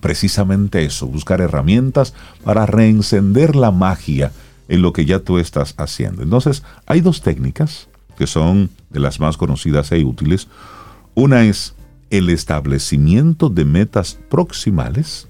precisamente 0.00 0.84
eso, 0.84 1.06
buscar 1.06 1.40
herramientas 1.40 2.14
para 2.42 2.66
reencender 2.66 3.54
la 3.54 3.70
magia 3.70 4.32
en 4.68 4.82
lo 4.82 4.92
que 4.92 5.04
ya 5.04 5.20
tú 5.20 5.38
estás 5.38 5.74
haciendo. 5.76 6.22
Entonces, 6.22 6.62
hay 6.86 7.00
dos 7.00 7.22
técnicas 7.22 7.88
que 8.16 8.26
son 8.26 8.70
de 8.90 9.00
las 9.00 9.20
más 9.20 9.36
conocidas 9.36 9.92
e 9.92 10.04
útiles. 10.04 10.48
Una 11.14 11.44
es 11.44 11.74
el 12.10 12.30
establecimiento 12.30 13.48
de 13.48 13.64
metas 13.64 14.18
proximales 14.28 15.28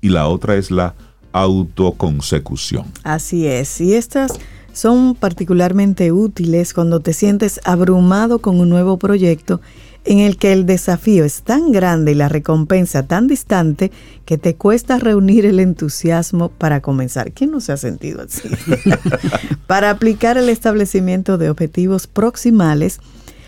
y 0.00 0.08
la 0.08 0.28
otra 0.28 0.56
es 0.56 0.70
la 0.70 0.94
autoconsecución. 1.32 2.86
Así 3.02 3.46
es, 3.46 3.80
y 3.80 3.94
estas 3.94 4.38
son 4.72 5.14
particularmente 5.14 6.12
útiles 6.12 6.74
cuando 6.74 7.00
te 7.00 7.12
sientes 7.12 7.60
abrumado 7.64 8.40
con 8.40 8.60
un 8.60 8.68
nuevo 8.68 8.98
proyecto 8.98 9.60
en 10.04 10.18
el 10.18 10.38
que 10.38 10.52
el 10.52 10.66
desafío 10.66 11.24
es 11.24 11.42
tan 11.42 11.72
grande 11.72 12.12
y 12.12 12.14
la 12.14 12.28
recompensa 12.28 13.06
tan 13.06 13.26
distante 13.26 13.90
que 14.24 14.38
te 14.38 14.54
cuesta 14.54 14.98
reunir 14.98 15.44
el 15.44 15.60
entusiasmo 15.60 16.48
para 16.48 16.80
comenzar. 16.80 17.32
¿Quién 17.32 17.50
no 17.50 17.60
se 17.60 17.72
ha 17.72 17.76
sentido 17.76 18.22
así? 18.22 18.48
para 19.66 19.90
aplicar 19.90 20.38
el 20.38 20.48
establecimiento 20.48 21.38
de 21.38 21.50
objetivos 21.50 22.06
proximales, 22.06 23.00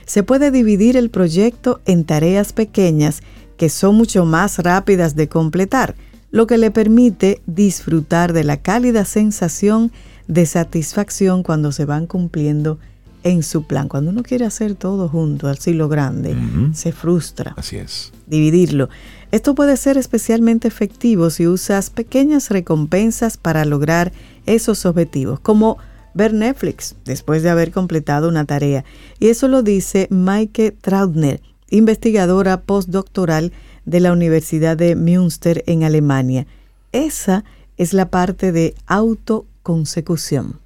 se 0.05 0.23
puede 0.23 0.51
dividir 0.51 0.97
el 0.97 1.11
proyecto 1.11 1.81
en 1.87 2.05
tareas 2.05 2.53
pequeñas 2.53 3.23
que 3.57 3.69
son 3.69 3.95
mucho 3.95 4.25
más 4.25 4.59
rápidas 4.59 5.15
de 5.15 5.29
completar, 5.29 5.95
lo 6.31 6.47
que 6.47 6.59
le 6.59 6.71
permite 6.71 7.41
disfrutar 7.47 8.33
de 8.33 8.45
la 8.45 8.57
cálida 8.57 9.05
sensación 9.05 9.93
de 10.27 10.47
satisfacción 10.47 11.43
cuando 11.43 11.73
se 11.73 11.85
van 11.85 12.07
cumpliendo 12.07 12.79
en 13.23 13.43
su 13.43 13.65
plan. 13.65 13.89
Cuando 13.89 14.11
uno 14.11 14.23
quiere 14.23 14.45
hacer 14.45 14.75
todo 14.75 15.09
junto, 15.09 15.49
así 15.49 15.73
lo 15.73 15.89
grande, 15.89 16.37
se 16.75 16.93
frustra. 16.93 17.55
Así 17.57 17.77
es. 17.77 18.13
Dividirlo. 18.27 18.89
Esto 19.31 19.55
puede 19.55 19.77
ser 19.77 19.97
especialmente 19.97 20.69
efectivo 20.69 21.31
si 21.31 21.47
usas 21.47 21.91
pequeñas 21.91 22.51
recompensas 22.51 23.37
para 23.37 23.65
lograr 23.65 24.13
esos 24.47 24.85
objetivos, 24.85 25.41
como 25.41 25.79
ver 26.15 26.35
Netflix 26.35 26.97
después 27.05 27.43
de 27.43 27.51
haber 27.51 27.71
completado 27.71 28.29
una 28.29 28.45
tarea. 28.45 28.85
Y 29.19 29.29
eso 29.29 29.49
lo 29.49 29.63
dice 29.63 30.07
Maike 30.11 30.73
Trautner, 30.73 31.41
investigadora 31.71 32.61
postdoctoral 32.61 33.53
de 33.85 34.01
la 34.01 34.13
Universidad 34.13 34.77
de 34.77 34.97
Münster 34.97 35.65
en 35.67 35.85
Alemania. 35.85 36.47
Esa 36.93 37.45
es 37.77 37.95
la 37.95 38.11
parte 38.11 38.53
de 38.53 38.75
autoconsecución. 38.87 40.61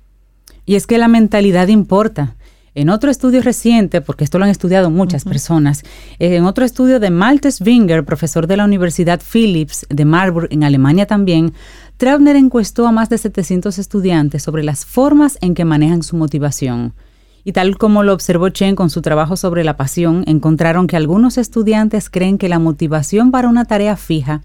Y 0.65 0.75
es 0.75 0.87
que 0.87 0.99
la 0.99 1.09
mentalidad 1.09 1.69
importa. 1.69 2.36
En 2.77 2.91
otro 2.91 3.11
estudio 3.11 3.41
reciente, 3.41 4.03
porque 4.03 4.23
esto 4.23 4.39
lo 4.39 4.45
han 4.45 4.51
estudiado 4.51 4.91
muchas 4.91 5.25
personas, 5.25 5.83
en 6.19 6.45
otro 6.45 6.63
estudio 6.63 7.01
de 7.01 7.09
Malte 7.09 7.49
Winger, 7.65 8.05
profesor 8.05 8.47
de 8.47 8.59
la 8.59 8.67
Universidad 8.67 9.23
Philips 9.33 9.87
de 9.89 10.05
Marburg 10.05 10.49
en 10.51 10.63
Alemania 10.63 11.07
también, 11.07 11.55
Traubner 11.97 12.37
encuestó 12.37 12.87
a 12.87 12.93
más 12.93 13.09
de 13.09 13.17
700 13.17 13.79
estudiantes 13.79 14.43
sobre 14.43 14.63
las 14.63 14.85
formas 14.85 15.39
en 15.41 15.55
que 15.55 15.65
manejan 15.65 16.03
su 16.03 16.19
motivación. 16.19 16.93
Y 17.45 17.53
tal 17.53 17.79
como 17.79 18.03
lo 18.03 18.13
observó 18.13 18.51
Chen 18.51 18.77
con 18.77 18.91
su 18.91 19.01
trabajo 19.01 19.39
sobre 19.39 19.65
la 19.65 19.79
pasión, 19.79 20.23
encontraron 20.27 20.87
que 20.87 20.99
algunos 20.99 21.39
estudiantes 21.39 22.11
creen 22.11 22.37
que 22.37 22.51
la 22.51 22.59
motivación 22.59 23.31
para 23.31 23.49
una 23.49 23.65
tarea 23.65 23.97
fija 23.97 24.43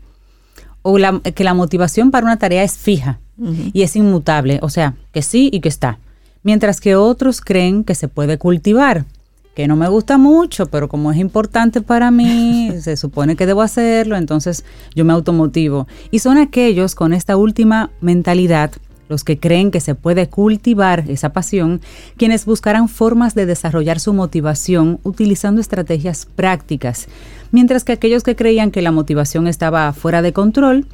o 0.84 0.96
que 1.36 1.44
la 1.44 1.54
motivación 1.54 2.12
para 2.12 2.28
una 2.28 2.40
tarea 2.40 2.64
es 2.64 2.78
fija 2.78 3.20
y 3.74 3.82
es 3.82 3.98
inmutable, 3.98 4.60
o 4.62 4.70
sea, 4.70 4.96
que 5.12 5.22
sí 5.22 5.50
y 5.52 5.60
que 5.60 5.68
está 5.68 6.00
mientras 6.44 6.82
que 6.82 6.96
otros 6.96 7.42
creen 7.42 7.84
que 7.84 7.96
se 7.96 8.08
puede 8.08 8.38
cultivar, 8.38 9.06
que 9.56 9.68
no 9.68 9.76
me 9.76 9.90
gusta 9.90 10.18
mucho, 10.18 10.68
pero 10.68 10.88
como 10.88 11.12
es 11.12 11.18
importante 11.18 11.82
para 11.82 12.12
mí, 12.12 12.72
se 12.82 12.98
supone 12.98 13.36
que 13.36 13.46
debo 13.46 13.62
hacerlo, 13.62 14.16
entonces 14.16 14.64
yo 14.96 15.06
me 15.06 15.14
automotivo. 15.14 15.88
Y 16.10 16.20
son 16.20 16.38
aquellos 16.38 16.96
con 16.96 17.14
esta 17.14 17.36
última 17.36 17.90
mentalidad, 18.00 18.72
los 19.10 19.26
que 19.26 19.38
creen 19.38 19.72
que 19.72 19.82
se 19.82 19.94
puede 19.94 20.30
cultivar 20.30 21.04
esa 21.10 21.34
pasión, 21.34 21.82
quienes 22.16 22.46
buscarán 22.46 22.88
formas 22.88 23.36
de 23.36 23.46
desarrollar 23.46 24.00
su 24.00 24.14
motivación 24.14 25.00
utilizando 25.04 25.60
estrategias 25.60 26.26
prácticas, 26.26 27.08
mientras 27.52 27.84
que 27.84 27.92
aquellos 27.92 28.24
que 28.24 28.38
creían 28.38 28.72
que 28.72 28.82
la 28.82 28.94
motivación 28.94 29.48
estaba 29.48 29.92
fuera 29.92 30.22
de 30.22 30.32
control, 30.32 30.88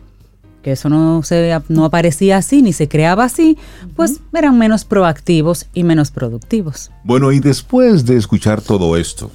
que 0.68 0.74
eso 0.74 0.90
no, 0.90 1.24
se, 1.24 1.58
no 1.70 1.86
aparecía 1.86 2.36
así 2.36 2.62
ni 2.62 2.74
se 2.74 2.90
creaba 2.90 3.24
así, 3.24 3.58
pues 3.96 4.20
eran 4.34 4.58
menos 4.58 4.84
proactivos 4.84 5.68
y 5.74 5.86
menos 5.86 6.12
productivos. 6.12 6.92
Bueno, 7.06 7.32
y 7.32 7.40
después 7.40 8.06
de 8.06 8.18
escuchar 8.18 8.60
todo 8.60 8.98
esto, 8.98 9.32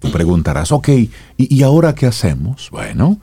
tú 0.00 0.10
preguntarás, 0.10 0.72
ok, 0.72 0.88
¿y, 0.88 1.10
y 1.36 1.62
ahora 1.62 1.94
qué 1.94 2.06
hacemos? 2.06 2.68
Bueno, 2.72 3.20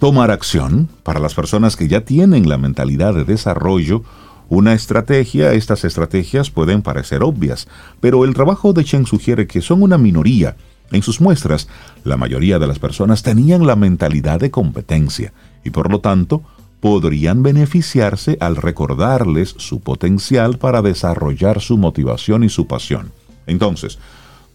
tomar 0.00 0.32
acción 0.32 0.88
para 1.04 1.20
las 1.20 1.34
personas 1.34 1.76
que 1.76 1.86
ya 1.86 2.00
tienen 2.00 2.48
la 2.48 2.58
mentalidad 2.58 3.14
de 3.14 3.22
desarrollo, 3.22 4.02
una 4.48 4.72
estrategia, 4.72 5.52
estas 5.52 5.84
estrategias 5.84 6.50
pueden 6.50 6.82
parecer 6.82 7.22
obvias, 7.22 7.68
pero 8.00 8.24
el 8.24 8.34
trabajo 8.34 8.72
de 8.72 8.82
Chen 8.82 9.06
sugiere 9.06 9.46
que 9.46 9.60
son 9.60 9.80
una 9.80 9.96
minoría. 9.96 10.56
En 10.90 11.02
sus 11.02 11.20
muestras, 11.20 11.68
la 12.02 12.16
mayoría 12.16 12.58
de 12.58 12.66
las 12.66 12.80
personas 12.80 13.22
tenían 13.22 13.64
la 13.64 13.76
mentalidad 13.76 14.40
de 14.40 14.50
competencia 14.50 15.32
y 15.62 15.70
por 15.70 15.88
lo 15.88 16.00
tanto 16.00 16.42
podrían 16.80 17.42
beneficiarse 17.42 18.36
al 18.40 18.56
recordarles 18.56 19.54
su 19.58 19.80
potencial 19.80 20.58
para 20.58 20.82
desarrollar 20.82 21.60
su 21.60 21.78
motivación 21.78 22.44
y 22.44 22.48
su 22.48 22.66
pasión. 22.66 23.12
Entonces, 23.46 23.98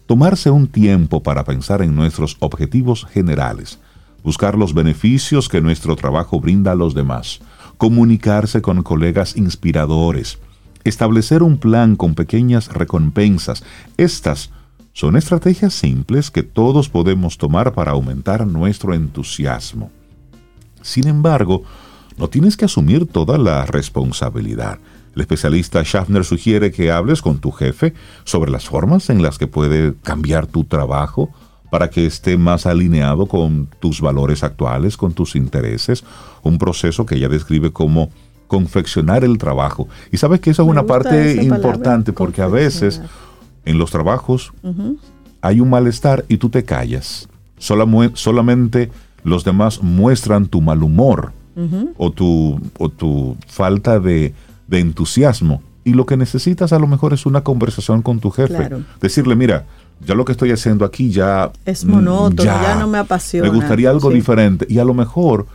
tomarse 0.06 0.50
un 0.50 0.66
tiempo 0.66 1.22
para 1.22 1.44
pensar 1.44 1.82
en 1.82 1.94
nuestros 1.94 2.36
objetivos 2.40 3.06
generales, 3.06 3.78
buscar 4.22 4.56
los 4.56 4.74
beneficios 4.74 5.48
que 5.48 5.60
nuestro 5.60 5.96
trabajo 5.96 6.40
brinda 6.40 6.72
a 6.72 6.76
los 6.76 6.94
demás, 6.94 7.40
comunicarse 7.76 8.62
con 8.62 8.82
colegas 8.82 9.36
inspiradores, 9.36 10.38
establecer 10.84 11.42
un 11.42 11.58
plan 11.58 11.96
con 11.96 12.14
pequeñas 12.14 12.68
recompensas. 12.72 13.64
Estas 13.96 14.50
son 14.92 15.16
estrategias 15.16 15.74
simples 15.74 16.30
que 16.30 16.42
todos 16.42 16.88
podemos 16.88 17.38
tomar 17.38 17.72
para 17.72 17.92
aumentar 17.92 18.46
nuestro 18.46 18.94
entusiasmo. 18.94 19.90
Sin 20.82 21.06
embargo, 21.06 21.62
no 22.16 22.28
tienes 22.28 22.56
que 22.56 22.64
asumir 22.64 23.06
toda 23.06 23.38
la 23.38 23.66
responsabilidad. 23.66 24.78
El 25.14 25.20
especialista 25.20 25.82
Schaffner 25.82 26.24
sugiere 26.24 26.70
que 26.70 26.90
hables 26.90 27.20
con 27.20 27.38
tu 27.38 27.50
jefe 27.50 27.92
sobre 28.24 28.50
las 28.50 28.64
formas 28.66 29.10
en 29.10 29.22
las 29.22 29.38
que 29.38 29.46
puede 29.46 29.94
cambiar 30.02 30.46
tu 30.46 30.64
trabajo 30.64 31.30
para 31.70 31.90
que 31.90 32.06
esté 32.06 32.36
más 32.36 32.66
alineado 32.66 33.26
con 33.26 33.68
tus 33.80 34.00
valores 34.00 34.42
actuales, 34.42 34.96
con 34.96 35.12
tus 35.12 35.36
intereses, 35.36 36.04
un 36.42 36.58
proceso 36.58 37.06
que 37.06 37.16
ella 37.16 37.28
describe 37.28 37.72
como 37.72 38.10
confeccionar 38.46 39.24
el 39.24 39.38
trabajo. 39.38 39.88
Y 40.10 40.18
sabes 40.18 40.40
que 40.40 40.50
eso 40.50 40.62
es 40.62 40.68
una 40.68 40.84
parte 40.84 41.42
importante 41.42 42.12
porque 42.12 42.42
a 42.42 42.46
veces 42.46 43.00
en 43.64 43.78
los 43.78 43.90
trabajos 43.90 44.52
hay 45.40 45.60
un 45.60 45.70
malestar 45.70 46.24
y 46.28 46.36
tú 46.36 46.50
te 46.50 46.64
callas. 46.64 47.28
solamente 47.58 48.90
los 49.24 49.44
demás 49.44 49.82
muestran 49.82 50.46
tu 50.46 50.60
mal 50.60 50.82
humor 50.82 51.32
o, 51.96 52.10
tu, 52.10 52.60
o 52.78 52.88
tu 52.88 53.36
falta 53.46 54.00
de, 54.00 54.34
entusiasmo. 54.70 55.62
Y 55.84 55.94
lo 55.94 56.06
que 56.06 56.16
necesitas 56.16 56.72
a 56.72 56.78
lo 56.78 56.86
mejor 56.86 57.12
es 57.12 57.26
una 57.26 57.42
conversación 57.42 58.02
con 58.02 58.20
tu 58.20 58.30
jefe. 58.30 58.70
Decirle, 59.00 59.34
mira, 59.34 59.66
ya 60.06 60.14
lo 60.14 60.24
que 60.24 60.32
estoy 60.32 60.50
haciendo 60.50 60.84
aquí 60.84 61.10
ya... 61.10 61.50
Es 61.64 61.84
monótono, 61.84 62.44
ya, 62.44 62.76
no 62.76 62.88
me 62.88 62.98
apasiona. 62.98 63.48
Me 63.48 63.54
gustaría 63.54 63.90
algo 63.90 64.10
diferente. 64.10 64.66
Y 64.68 64.78
a 64.78 64.84
lo 64.84 64.94
mejor 64.94 65.46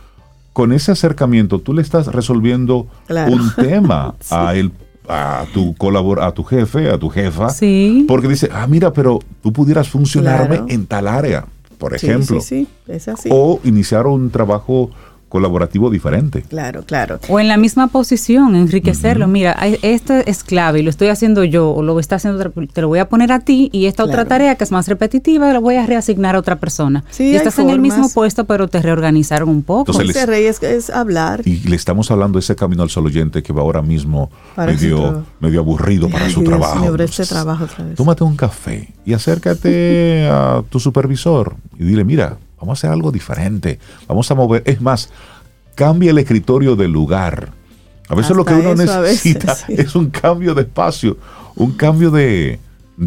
con 0.52 0.72
ese 0.72 0.92
acercamiento 0.92 1.60
tú 1.60 1.72
le 1.72 1.82
estás 1.82 2.08
resolviendo 2.08 2.88
un 3.08 3.52
tema 3.56 4.14
a 4.30 4.54
el 4.54 4.72
a 5.08 5.46
tu 5.54 5.74
colabor 5.74 6.20
a 6.20 6.32
tu 6.32 6.44
jefe, 6.44 6.90
a 6.90 6.98
tu 6.98 7.08
jefa, 7.08 7.48
sí. 7.48 8.04
porque 8.06 8.28
dice, 8.28 8.50
ah, 8.52 8.66
mira, 8.66 8.92
pero 8.92 9.20
tú 9.42 9.52
pudieras 9.52 9.88
funcionarme 9.88 10.62
en 10.68 10.86
tal 10.86 11.08
área, 11.08 11.46
por 11.78 11.94
ejemplo. 11.94 12.40
Sí, 12.40 12.66
sí, 12.86 12.92
es 12.92 13.08
así. 13.08 13.28
O 13.32 13.58
iniciar 13.64 14.06
un 14.06 14.30
trabajo 14.30 14.90
colaborativo 15.28 15.90
diferente. 15.90 16.42
Claro, 16.42 16.82
claro. 16.84 17.20
O 17.28 17.38
en 17.40 17.48
la 17.48 17.56
misma 17.56 17.88
posición, 17.88 18.54
enriquecerlo. 18.54 19.28
Mira, 19.28 19.52
esto 19.82 20.14
es 20.14 20.42
clave 20.42 20.80
y 20.80 20.82
lo 20.82 20.90
estoy 20.90 21.08
haciendo 21.08 21.44
yo 21.44 21.70
o 21.70 21.82
lo 21.82 22.00
está 22.00 22.16
haciendo 22.16 22.50
te 22.50 22.80
lo 22.80 22.88
voy 22.88 22.98
a 22.98 23.08
poner 23.08 23.32
a 23.32 23.40
ti 23.40 23.68
y 23.72 23.86
esta 23.86 24.04
otra 24.04 24.24
tarea 24.24 24.54
que 24.54 24.64
es 24.64 24.72
más 24.72 24.88
repetitiva 24.88 25.52
la 25.52 25.58
voy 25.58 25.76
a 25.76 25.86
reasignar 25.86 26.36
a 26.36 26.38
otra 26.38 26.56
persona. 26.56 27.04
Sí, 27.10 27.30
y 27.30 27.36
estás 27.36 27.58
en 27.58 27.70
el 27.70 27.80
mismo 27.80 28.08
puesto, 28.10 28.44
pero 28.44 28.68
te 28.68 28.80
reorganizaron 28.80 29.48
un 29.48 29.62
poco. 29.62 29.92
Entonces, 29.92 30.26
rey 30.26 30.46
es, 30.46 30.90
hablar. 30.90 31.42
Y 31.44 31.58
le 31.68 31.76
estamos 31.76 32.10
hablando 32.10 32.38
de 32.38 32.40
ese 32.40 32.56
camino 32.56 32.82
al 32.82 32.90
solo 32.90 33.08
oyente 33.08 33.42
que 33.42 33.52
va 33.52 33.62
ahora 33.62 33.82
mismo 33.82 34.30
medio, 34.56 35.24
medio 35.40 35.60
aburrido 35.60 36.08
para 36.08 36.28
su 36.30 36.42
trabajo. 36.42 36.94
este 36.96 37.26
trabajo 37.26 37.64
otra 37.64 37.84
vez. 37.84 37.96
Tómate 37.96 38.24
un 38.24 38.36
café 38.36 38.94
y 39.04 39.12
acércate 39.12 40.28
a 40.30 40.62
tu 40.68 40.80
supervisor 40.80 41.56
y 41.78 41.84
dile, 41.84 42.04
mira, 42.04 42.38
Vamos 42.60 42.78
a 42.78 42.78
hacer 42.78 42.90
algo 42.90 43.12
diferente. 43.12 43.78
Vamos 44.06 44.30
a 44.30 44.34
mover. 44.34 44.62
Es 44.66 44.80
más, 44.80 45.10
cambia 45.74 46.10
el 46.10 46.18
escritorio 46.18 46.76
de 46.76 46.88
lugar. 46.88 47.52
A 48.08 48.14
veces 48.14 48.36
lo 48.36 48.44
que 48.44 48.54
uno 48.54 48.74
necesita 48.74 49.56
es 49.68 49.94
un 49.94 50.10
cambio 50.10 50.54
de 50.54 50.62
espacio, 50.62 51.18
un 51.56 51.72
cambio 51.72 52.10
de, 52.10 52.58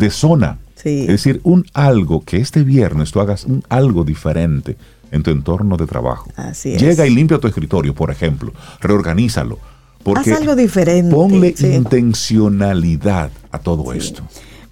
zona. 0.10 0.60
Es 0.84 1.08
decir, 1.08 1.42
un 1.44 1.66
algo 1.74 2.24
que 2.24 2.38
este 2.38 2.64
viernes 2.64 3.12
tú 3.12 3.20
hagas 3.20 3.46
un 3.46 3.64
algo 3.70 4.04
diferente. 4.04 4.78
en 5.12 5.24
tu 5.24 5.32
entorno 5.32 5.76
de 5.76 5.86
trabajo. 5.86 6.32
Así 6.38 6.74
es. 6.74 6.82
Llega 6.82 7.06
y 7.06 7.10
limpia 7.10 7.38
tu 7.38 7.46
escritorio, 7.46 7.94
por 7.94 8.12
ejemplo. 8.12 8.54
Reorganízalo. 8.80 9.60
Porque 10.04 10.32
Haz 10.32 10.40
algo 10.40 10.56
diferente. 10.56 11.14
Ponle 11.14 11.54
sí. 11.56 11.68
intencionalidad 11.68 13.30
a 13.52 13.60
todo 13.60 13.92
esto. 13.92 14.24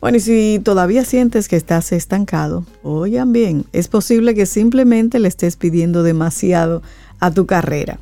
Bueno, 0.02 0.18
y 0.18 0.22
si 0.22 0.62
todavía 0.64 1.04
sientes 1.04 1.50
que 1.50 1.58
estás 1.58 1.92
estancado, 1.92 2.66
oigan 2.84 3.34
bien, 3.34 3.66
es 3.74 3.90
posible 3.90 4.34
que 4.34 4.46
simplemente 4.46 5.20
le 5.20 5.28
estés 5.28 5.58
pidiendo 5.58 6.04
demasiado 6.04 6.82
a 7.20 7.32
tu 7.32 7.46
carrera. 7.46 8.00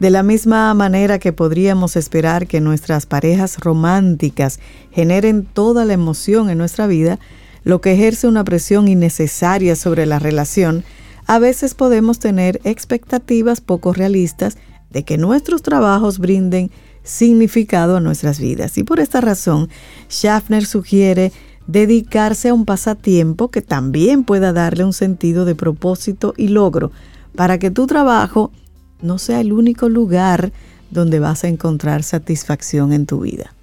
De 0.00 0.10
la 0.10 0.24
misma 0.24 0.74
manera 0.74 1.20
que 1.20 1.32
podríamos 1.32 1.94
esperar 1.94 2.48
que 2.48 2.60
nuestras 2.60 3.06
parejas 3.06 3.58
románticas 3.60 4.58
generen 4.90 5.44
toda 5.46 5.84
la 5.84 5.92
emoción 5.92 6.50
en 6.50 6.58
nuestra 6.58 6.88
vida, 6.88 7.20
lo 7.62 7.80
que 7.80 7.92
ejerce 7.92 8.26
una 8.26 8.42
presión 8.42 8.88
innecesaria 8.88 9.76
sobre 9.76 10.04
la 10.04 10.18
relación, 10.18 10.82
a 11.26 11.38
veces 11.38 11.74
podemos 11.74 12.18
tener 12.18 12.60
expectativas 12.64 13.60
poco 13.60 13.92
realistas 13.92 14.58
de 14.90 15.04
que 15.04 15.16
nuestros 15.16 15.62
trabajos 15.62 16.18
brinden 16.18 16.72
significado 17.06 17.96
a 17.96 18.00
nuestras 18.00 18.38
vidas. 18.38 18.76
Y 18.76 18.84
por 18.84 19.00
esta 19.00 19.22
razón, 19.22 19.70
Schaffner 20.10 20.66
sugiere 20.66 21.32
dedicarse 21.66 22.50
a 22.50 22.54
un 22.54 22.64
pasatiempo 22.64 23.50
que 23.50 23.62
también 23.62 24.24
pueda 24.24 24.52
darle 24.52 24.84
un 24.84 24.92
sentido 24.92 25.44
de 25.44 25.54
propósito 25.54 26.34
y 26.36 26.48
logro 26.48 26.92
para 27.34 27.58
que 27.58 27.70
tu 27.70 27.86
trabajo 27.86 28.52
no 29.00 29.18
sea 29.18 29.40
el 29.40 29.52
único 29.52 29.88
lugar 29.88 30.52
donde 30.90 31.18
vas 31.18 31.44
a 31.44 31.48
encontrar 31.48 32.02
satisfacción 32.02 32.92
en 32.92 33.06
tu 33.06 33.20
vida. 33.20 33.55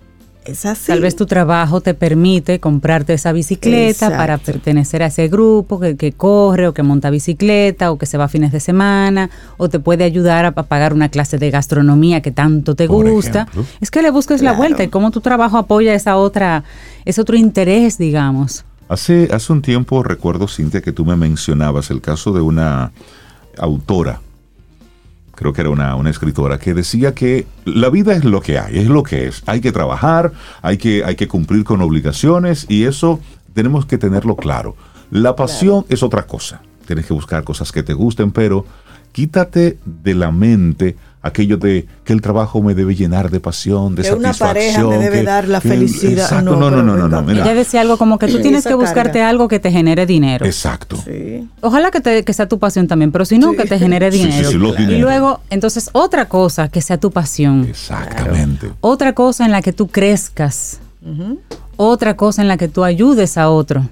Es 0.46 0.66
así. 0.66 0.88
Tal 0.88 1.00
vez 1.00 1.16
tu 1.16 1.26
trabajo 1.26 1.80
te 1.80 1.94
permite 1.94 2.60
comprarte 2.60 3.14
esa 3.14 3.32
bicicleta 3.32 3.90
Exacto. 4.08 4.18
para 4.18 4.38
pertenecer 4.38 5.02
a 5.02 5.06
ese 5.06 5.28
grupo 5.30 5.80
que, 5.80 5.96
que 5.96 6.12
corre 6.12 6.68
o 6.68 6.74
que 6.74 6.84
monta 6.84 7.10
bicicleta 7.10 7.92
o 7.92 7.98
que 7.98 8.06
se 8.06 8.18
va 8.18 8.26
a 8.26 8.28
fines 8.28 8.52
de 8.52 8.60
semana 8.60 9.30
o 9.58 9.70
te 9.70 9.80
puede 9.80 10.04
ayudar 10.04 10.46
a, 10.46 10.50
a 10.50 10.64
pagar 10.64 10.94
una 10.94 11.10
clase 11.10 11.38
de 11.38 11.50
gastronomía 11.50 12.22
que 12.22 12.32
tanto 12.32 12.76
te 12.76 12.88
Por 12.88 13.10
gusta. 13.10 13.44
ejemplo. 13.44 13.66
Es 13.80 13.90
que 13.90 14.02
le 14.02 14.12
busques 14.12 14.42
la 14.42 14.54
vuelta 14.54 14.84
y 14.84 14.90
cómo 14.90 15.12
tu 15.12 15.22
trabajo 15.22 15.58
apoya 15.58 15.94
esa 15.94 16.18
otra, 16.18 16.64
ese 17.06 17.22
otro 17.22 17.38
interés, 17.38 17.98
digamos. 17.98 18.66
Hace, 18.90 19.30
hace 19.32 19.54
un 19.54 19.62
tiempo 19.62 20.04
recuerdo, 20.04 20.48
Cintia, 20.48 20.82
que 20.82 20.92
tú 20.92 21.06
me 21.06 21.16
mencionabas 21.16 21.90
el 21.90 22.02
caso 22.02 22.34
de 22.34 22.42
una 22.42 22.92
autora, 23.58 24.20
creo 25.44 25.52
que 25.52 25.62
era 25.62 25.70
una, 25.70 25.96
una 25.96 26.10
escritora, 26.10 26.58
que 26.58 26.74
decía 26.74 27.14
que 27.14 27.46
la 27.66 27.90
vida 27.90 28.14
es 28.14 28.24
lo 28.24 28.40
que 28.40 28.58
hay, 28.58 28.80
es 28.80 28.88
lo 28.88 29.04
que 29.04 29.28
es. 29.28 29.44
Hay 29.46 29.60
que 29.60 29.74
trabajar, 29.74 30.32
hay 30.62 30.78
que, 30.78 31.04
hay 31.04 31.16
que 31.16 31.28
cumplir 31.28 31.66
con 31.66 31.82
obligaciones 31.82 32.66
y 32.70 32.86
eso 32.86 33.20
tenemos 33.54 33.86
que 33.86 33.98
tenerlo 33.98 34.38
claro. 34.38 34.78
La 35.12 35.36
pasión 35.36 35.86
es 35.90 36.02
otra 36.02 36.26
cosa. 36.26 36.62
Tienes 36.88 37.06
que 37.06 37.14
buscar 37.14 37.44
cosas 37.44 37.74
que 37.74 37.84
te 37.84 37.94
gusten, 37.94 38.32
pero 38.32 38.66
quítate 39.12 39.80
de 39.86 40.16
la 40.16 40.32
mente 40.32 40.96
aquello 41.24 41.58
de 41.58 41.88
que 42.04 42.14
el 42.14 42.22
trabajo 42.22 42.62
me 42.62 42.76
debe 42.76 42.94
llenar 42.96 43.32
de 43.32 43.40
pasión, 43.40 43.96
de 43.96 44.04
Que 44.04 44.12
una 44.14 44.34
satisfacción. 44.34 44.84
pareja 44.84 44.98
me 45.00 45.04
debe 45.06 45.20
que- 45.20 45.24
dar 45.24 45.48
la 45.48 45.60
que- 45.62 45.70
felicidad. 45.70 46.26
Exacto, 46.26 46.52
No, 46.56 46.70
no, 46.70 46.70
no, 46.70 46.84
no, 46.84 46.96
no, 46.98 47.08
no, 47.08 47.22
mira. 47.24 47.44
Ella 47.46 47.56
decía 47.56 47.82
algo 47.82 47.98
como 47.98 48.20
que 48.20 48.28
tú 48.28 48.40
tienes 48.42 48.60
esa 48.60 48.70
que 48.70 48.76
buscarte 48.76 49.14
carga. 49.20 49.30
algo 49.30 49.48
que 49.48 49.60
te 49.60 49.72
genere 49.72 50.06
dinero. 50.06 50.46
Exacto. 50.46 50.98
Sí. 51.04 51.48
Ojalá 51.62 51.90
que, 51.92 52.02
te- 52.02 52.24
que 52.24 52.34
sea 52.34 52.48
tu 52.48 52.60
pasión 52.60 52.88
también, 52.88 53.12
pero 53.12 53.24
si 53.26 53.40
no, 53.40 53.52
Sí. 53.52 53.58
que 53.58 53.66
te 53.66 53.80
genere 53.80 54.12
Sí, 54.12 54.18
sí, 54.20 54.26
dinero. 54.26 54.50
sí, 54.50 54.56
los 54.58 54.80
y 54.80 54.98
luego, 55.00 55.40
entonces, 55.50 55.90
otra 55.94 56.28
cosa 56.28 56.68
que 56.68 56.82
sea 56.82 56.98
tu 57.00 57.10
pasión. 57.10 57.66
Exactamente. 57.70 58.70
Otra 58.82 59.14
cosa 59.14 59.46
en 59.46 59.52
la 59.52 59.62
que 59.62 59.72
tú 59.74 59.88
crezcas. 59.88 60.80
Otra 61.78 62.16
cosa 62.16 62.42
en 62.42 62.48
la 62.48 62.58
que 62.58 62.68
tú 62.68 62.84
ayudes 62.84 63.38
a 63.38 63.50
otro. 63.50 63.88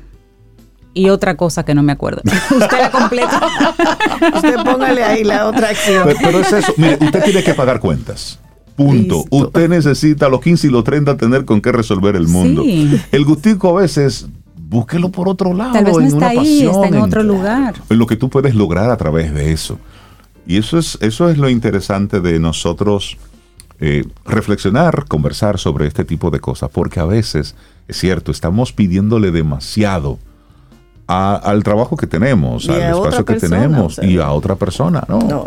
Y 0.94 1.10
otra 1.10 1.38
cosa 1.38 1.64
que 1.64 1.74
no 1.74 1.84
me 1.84 1.92
acuerdo. 1.92 2.22
Usted 2.52 2.80
la 2.80 2.92
completa. 2.92 3.42
Usted 4.36 4.56
póngale 4.64 5.04
ahí 5.04 5.24
la 5.24 5.48
otra 5.48 5.70
acción. 5.70 6.04
Pero, 6.06 6.20
pero 6.22 6.40
es 6.40 6.52
eso. 6.52 6.74
Mire, 6.78 6.98
usted 7.00 7.24
tiene 7.24 7.44
que 7.44 7.54
pagar 7.54 7.80
cuentas. 7.80 8.40
Punto. 8.76 9.18
Listo. 9.22 9.26
Usted 9.30 9.70
necesita 9.70 10.26
a 10.26 10.30
los 10.30 10.42
15 10.42 10.68
y 10.68 10.70
los 10.70 10.84
30 10.84 11.18
tener 11.18 11.46
con 11.46 11.62
qué 11.62 11.72
resolver 11.72 12.16
el 12.16 12.28
mundo. 12.28 12.64
Sí. 12.64 13.00
El 13.12 13.26
gustico 13.26 13.78
a 13.78 13.82
veces, 13.82 14.28
búsquelo 14.58 15.10
por 15.10 15.30
otro 15.30 15.54
lado. 15.54 15.74
Tal 15.74 15.86
vez 15.86 15.94
no 15.94 16.00
en 16.00 16.06
está 16.08 16.18
una 16.18 16.28
ahí, 16.30 16.38
pasión, 16.38 16.76
está 16.76 16.88
en 16.88 16.98
otro 16.98 17.24
lugar. 17.24 17.76
en 17.90 17.98
lo 17.98 18.08
que 18.08 18.16
tú 18.16 18.30
puedes 18.30 18.56
lograr 18.56 18.90
a 18.90 18.98
través 18.98 19.34
de 19.34 19.52
eso. 19.52 19.80
Y 20.46 20.58
eso 20.58 20.78
es, 20.78 20.98
eso 21.02 21.30
es 21.30 21.38
lo 21.38 21.50
interesante 21.50 22.20
de 22.20 22.40
nosotros 22.40 23.18
eh, 23.80 24.06
reflexionar, 24.26 25.06
conversar 25.08 25.58
sobre 25.58 25.88
este 25.88 26.06
tipo 26.06 26.30
de 26.30 26.40
cosas, 26.40 26.70
porque 26.72 27.00
a 27.00 27.06
veces, 27.06 27.56
es 27.88 27.98
cierto, 27.98 28.32
estamos 28.32 28.74
pidiéndole 28.74 29.32
demasiado 29.32 30.20
a- 31.12 31.36
al 31.36 31.64
trabajo 31.64 31.98
que 31.98 32.08
tenemos, 32.08 32.66
Y 32.66 32.72
al 32.72 32.82
espacio 32.96 33.26
que 33.26 33.34
persona, 33.34 33.56
tenemos 33.62 33.98
o 33.98 34.02
sea, 34.02 34.10
y 34.10 34.18
a 34.18 34.32
otra 34.32 34.56
persona, 34.56 35.04
¿no? 35.08 35.20
No. 35.20 35.46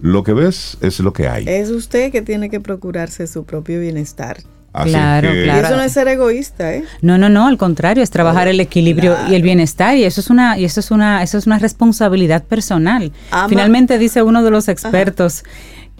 Lo 0.00 0.22
que 0.22 0.32
ves 0.32 0.76
es 0.80 1.00
lo 1.00 1.12
que 1.12 1.28
hay. 1.28 1.44
Es 1.48 1.70
usted 1.70 2.10
que 2.12 2.20
tiene 2.22 2.50
que 2.50 2.60
procurarse 2.60 3.26
su 3.26 3.44
propio 3.44 3.80
bienestar. 3.80 4.38
Así 4.72 4.90
Claro, 4.90 5.30
que- 5.30 5.40
Y 5.42 5.44
claro. 5.44 5.66
eso 5.68 5.76
no 5.76 5.82
es 5.82 5.92
ser 5.92 6.08
egoísta, 6.08 6.74
¿eh? 6.74 6.82
No, 7.00 7.16
no, 7.16 7.28
no, 7.28 7.46
al 7.46 7.56
contrario, 7.58 8.02
es 8.02 8.10
trabajar 8.10 8.48
el 8.48 8.58
equilibrio 8.58 9.16
y 9.30 9.34
el 9.36 9.42
bienestar 9.42 9.96
y 9.96 10.02
eso 10.02 10.20
es 10.20 10.30
una 10.30 10.58
y 10.58 10.64
eso 10.64 10.80
es 10.80 10.90
una 10.90 11.22
eso 11.22 11.38
es 11.38 11.46
una 11.46 11.60
responsabilidad 11.60 12.42
personal. 12.42 13.12
Ama- 13.30 13.48
Finalmente 13.48 13.98
dice 13.98 14.22
uno 14.24 14.42
de 14.42 14.50
los 14.50 14.66
expertos 14.68 15.44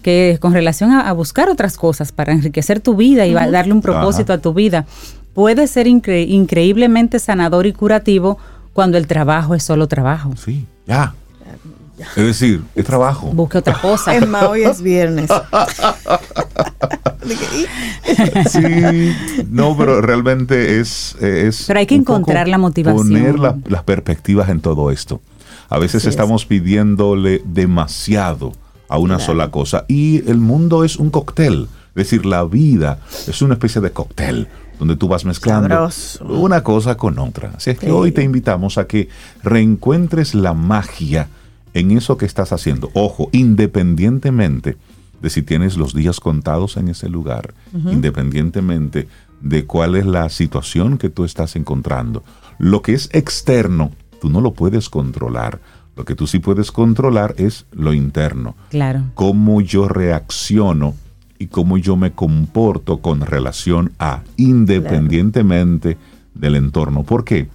que 0.02 0.38
con 0.40 0.52
relación 0.52 0.90
a, 0.90 1.08
a 1.08 1.12
buscar 1.12 1.48
otras 1.48 1.76
cosas 1.76 2.10
para 2.10 2.32
enriquecer 2.32 2.80
tu 2.80 2.96
vida 2.96 3.26
y 3.26 3.32
darle 3.32 3.72
un 3.72 3.80
propósito 3.80 4.32
Ajá. 4.32 4.40
a 4.40 4.42
tu 4.42 4.52
vida, 4.52 4.86
puede 5.34 5.66
ser 5.68 5.86
incre- 5.86 6.26
increíblemente 6.28 7.20
sanador 7.20 7.66
y 7.66 7.72
curativo 7.72 8.38
cuando 8.74 8.98
el 8.98 9.06
trabajo 9.06 9.54
es 9.54 9.62
solo 9.62 9.88
trabajo. 9.88 10.34
Sí, 10.36 10.66
ya. 10.86 11.14
Es 12.16 12.24
decir, 12.26 12.62
es 12.74 12.84
trabajo. 12.84 13.28
Busque 13.32 13.56
otra 13.58 13.80
cosa. 13.80 14.14
Es 14.16 14.28
más, 14.28 14.42
hoy 14.44 14.64
es 14.64 14.82
viernes. 14.82 15.30
Sí, 18.50 19.12
no, 19.48 19.76
pero 19.76 20.00
realmente 20.02 20.78
es... 20.80 21.16
es 21.20 21.64
Pero 21.66 21.80
hay 21.80 21.86
que 21.86 21.94
encontrar 21.94 22.48
la 22.48 22.58
motivación. 22.58 23.08
Poner 23.08 23.38
la- 23.38 23.56
las 23.66 23.82
perspectivas 23.82 24.48
en 24.50 24.60
todo 24.60 24.90
esto. 24.90 25.20
A 25.70 25.78
veces 25.78 26.02
Así 26.02 26.08
es. 26.08 26.14
estamos 26.14 26.44
pidiéndole 26.44 27.40
demasiado 27.46 28.52
a 28.88 28.98
una 28.98 29.18
sola 29.18 29.50
cosa 29.50 29.86
y 29.88 30.28
el 30.30 30.36
mundo 30.38 30.84
es 30.84 30.96
un 30.96 31.10
cóctel. 31.10 31.68
Es 31.90 31.94
decir, 32.10 32.26
la 32.26 32.44
vida 32.44 32.98
es 33.26 33.40
una 33.40 33.54
especie 33.54 33.80
de 33.80 33.90
cóctel 33.90 34.48
donde 34.78 34.96
tú 34.96 35.08
vas 35.08 35.24
mezclando 35.24 35.68
Sabroso. 35.68 36.24
una 36.26 36.62
cosa 36.62 36.96
con 36.96 37.18
otra. 37.18 37.52
Así 37.56 37.70
es 37.70 37.78
que 37.78 37.86
Sí. 37.86 37.92
hoy 37.92 38.12
te 38.12 38.22
invitamos 38.22 38.76
a 38.78 38.86
que 38.86 39.08
reencuentres 39.42 40.34
la 40.34 40.52
magia 40.54 41.28
en 41.74 41.90
eso 41.90 42.16
que 42.16 42.26
estás 42.26 42.52
haciendo. 42.52 42.90
Ojo, 42.94 43.28
independientemente 43.32 44.76
de 45.20 45.30
si 45.30 45.42
tienes 45.42 45.76
los 45.76 45.94
días 45.94 46.20
contados 46.20 46.76
en 46.76 46.88
ese 46.88 47.08
lugar, 47.08 47.54
independientemente 47.72 49.08
de 49.40 49.64
cuál 49.66 49.94
es 49.96 50.06
la 50.06 50.28
situación 50.28 50.98
que 50.98 51.08
tú 51.10 51.24
estás 51.24 51.56
encontrando. 51.56 52.22
Lo 52.58 52.82
que 52.82 52.92
es 52.94 53.08
externo, 53.12 53.90
tú 54.20 54.30
no 54.30 54.40
lo 54.40 54.52
puedes 54.52 54.88
controlar. 54.88 55.60
Lo 55.96 56.04
que 56.04 56.14
tú 56.14 56.26
sí 56.26 56.38
puedes 56.40 56.72
controlar 56.72 57.34
es 57.38 57.66
lo 57.72 57.92
interno 57.94 58.56
Claro. 58.70 59.02
cómo 59.14 59.60
yo 59.60 59.86
reacciono 59.88 60.94
y 61.44 61.46
cómo 61.46 61.76
yo 61.76 61.94
me 61.96 62.12
comporto 62.12 62.98
con 62.98 63.20
relación 63.20 63.92
a, 63.98 64.22
independientemente 64.38 65.98
del 66.34 66.54
entorno. 66.54 67.02
¿Por 67.02 67.22
qué? 67.22 67.48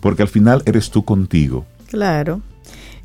Porque 0.00 0.22
al 0.22 0.28
final 0.28 0.62
eres 0.64 0.90
tú 0.90 1.04
contigo. 1.04 1.66
Claro. 1.88 2.40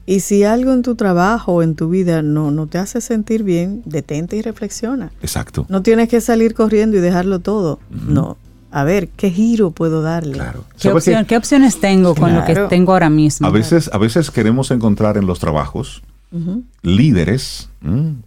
Y 0.05 0.19
si 0.19 0.43
algo 0.43 0.73
en 0.73 0.83
tu 0.83 0.93
trabajo 0.93 1.53
o 1.53 1.63
en 1.63 1.73
tu 1.73 1.89
vida 1.89 2.21
no, 2.21 2.51
no 2.51 2.67
te 2.67 2.77
hace 2.77 3.01
sentir 3.01 3.41
bien, 3.41 3.81
detente 3.85 4.37
y 4.37 4.43
reflexiona. 4.43 5.11
Exacto. 5.23 5.65
No 5.69 5.81
tienes 5.81 6.07
que 6.07 6.21
salir 6.21 6.53
corriendo 6.53 6.97
y 6.97 6.99
dejarlo 6.99 7.39
todo. 7.39 7.79
No. 7.89 8.37
A 8.69 8.83
ver, 8.83 9.09
¿qué 9.09 9.31
giro 9.31 9.71
puedo 9.71 10.03
darle? 10.03 10.33
Claro. 10.33 10.65
¿Qué, 10.79 11.35
opciones 11.35 11.79
tengo 11.79 12.13
con 12.13 12.35
lo 12.35 12.45
que 12.45 12.53
tengo 12.69 12.91
ahora 12.91 13.09
mismo? 13.09 13.47
A 13.47 13.49
veces, 13.49 13.89
a 13.91 13.97
veces 13.97 14.29
queremos 14.29 14.69
encontrar 14.69 15.17
en 15.17 15.25
los 15.25 15.39
trabajos 15.39 16.03
líderes, 16.83 17.69
¿m? 17.83 18.17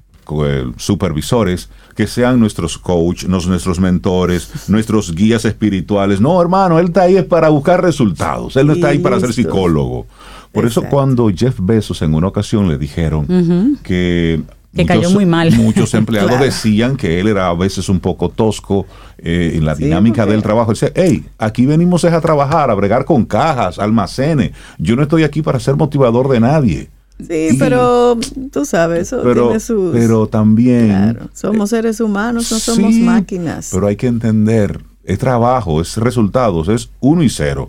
Eh, 0.45 0.67
supervisores, 0.77 1.69
que 1.97 2.07
sean 2.07 2.39
nuestros 2.41 2.79
coach, 2.79 3.25
nuestros 3.25 3.79
mentores, 3.81 4.51
nuestros 4.69 5.15
guías 5.15 5.45
espirituales. 5.45 6.21
No, 6.21 6.41
hermano, 6.41 6.79
él 6.79 6.87
está 6.87 7.03
ahí 7.03 7.17
es 7.17 7.25
para 7.25 7.49
buscar 7.49 7.83
resultados. 7.83 8.57
Él 8.57 8.67
no 8.67 8.73
está 8.75 8.89
ahí 8.89 8.99
para 8.99 9.19
ser 9.21 9.33
psicólogo. 9.33 10.07
Por 10.53 10.67
eso 10.67 10.83
cuando 10.83 11.31
Jeff 11.35 11.57
Bezos 11.61 12.03
en 12.03 12.15
una 12.15 12.27
ocasión 12.29 12.69
le 12.69 12.77
dijeron 12.79 13.79
que... 13.83 14.41
Que 14.75 14.87
cayó 14.87 15.11
muy 15.11 15.27
mal. 15.27 15.51
Muchos 15.57 15.95
empleados 15.95 16.31
Claro. 16.31 16.45
decían 16.45 16.97
que 16.97 17.19
él 17.19 17.27
era 17.27 17.49
a 17.49 17.55
veces 17.55 17.89
un 17.89 17.99
poco 17.99 18.29
tosco 18.29 18.87
eh, 19.19 19.55
en 19.57 19.65
la 19.65 19.75
Sí, 19.75 19.83
dinámica 19.85 20.23
porque- 20.23 20.33
del 20.33 20.43
trabajo. 20.45 20.71
Dice, 20.71 20.93
hey, 20.95 21.25
aquí 21.39 21.67
venimos 21.67 22.05
es 22.05 22.13
a 22.13 22.21
trabajar, 22.21 22.71
a 22.71 22.75
bregar 22.75 23.05
con 23.05 23.25
cajas, 23.25 23.81
almacenes. 23.81 24.53
Yo 24.79 24.95
no 24.95 25.03
estoy 25.03 25.25
aquí 25.25 25.43
para 25.43 25.59
ser 25.59 25.75
motivador 25.75 26.29
de 26.29 26.39
nadie. 26.39 26.89
Sí, 27.27 27.49
Y- 27.53 27.59
pero 27.59 28.19
tú 28.53 28.65
sabes, 28.65 29.03
eso 29.09 29.21
Pero, 29.23 29.45
tiene 29.49 29.61
sus... 29.61 29.93
pero 29.93 30.27
también... 30.27 30.89
Claro, 30.89 31.29
somos 31.35 31.71
seres 31.71 32.01
humanos, 32.01 32.51
no 32.51 32.59
somos 32.59 32.95
Sí, 32.95 33.03
máquinas. 33.03 33.71
Pero 33.73 33.87
hay 33.87 33.97
que 33.97 34.07
entender, 34.07 34.81
es 35.05 35.19
trabajo, 35.19 35.81
es 35.81 35.97
resultados, 35.97 36.69
es 36.69 36.91
uno 37.01 37.23
y 37.23 37.29
cero. 37.29 37.69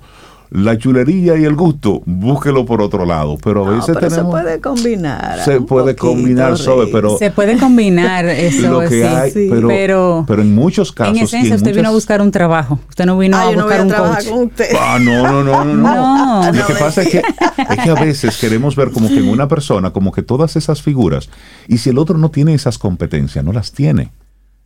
La 0.52 0.78
chulería 0.78 1.38
y 1.38 1.46
el 1.46 1.56
gusto, 1.56 2.02
búsquelo 2.06 2.66
por 2.66 2.82
otro 2.82 3.06
lado. 3.06 3.38
Pero 3.42 3.66
a 3.66 3.72
veces 3.72 3.96
pero 3.96 4.10
tenemos. 4.10 4.36
se 4.36 4.44
puede 4.44 4.60
combinar. 4.60 5.40
Se 5.46 5.62
puede 5.62 5.96
combinar, 5.96 6.58
sobre, 6.58 6.88
pero. 6.88 7.18
Se 7.18 7.32
puede 7.32 7.58
combinar 7.58 8.26
eso. 8.30 8.82
Lo 8.82 8.90
que 8.90 9.08
hay, 9.08 9.32
Pero, 9.32 10.26
pero, 10.28 10.42
en 10.42 10.54
muchos 10.54 10.92
casos. 10.92 11.18
En 11.18 11.24
esencia, 11.24 11.56
usted 11.56 11.74
vino 11.74 11.88
a 11.88 11.92
buscar 11.92 12.22
un 12.22 12.32
trabajo. 12.32 12.80
Usted 12.90 13.06
no 13.06 13.18
vino 13.18 13.38
ah, 13.38 13.44
a 13.44 13.52
buscar 13.52 13.86
no 13.86 13.86
un 13.86 13.92
coach. 13.92 14.28
Con 14.28 14.44
usted. 14.44 14.76
Ah, 14.78 15.00
no, 15.02 15.24
no, 15.24 15.44
no, 15.44 15.64
no. 15.64 16.44
no. 16.44 16.52
Lo 16.52 16.68
que 16.68 16.74
pasa 16.74 17.04
es 17.04 17.10
que, 17.10 17.20
es 17.20 17.84
que 17.84 17.90
a 17.90 17.96
veces 17.96 18.38
queremos 18.38 18.76
ver 18.76 18.92
como 18.92 19.08
que 19.08 19.20
en 19.20 19.30
una 19.30 19.48
persona, 19.48 19.92
como 19.92 20.12
que 20.12 20.22
todas 20.22 20.58
esas 20.58 20.82
figuras, 20.82 21.30
y 21.70 21.78
si 21.78 21.92
el 21.92 21.98
otro 21.98 22.18
no 22.18 22.30
tiene 22.30 22.54
esas 22.54 22.78
competencias, 22.78 23.46
no 23.46 23.54
las 23.54 23.72
tiene. 23.72 24.12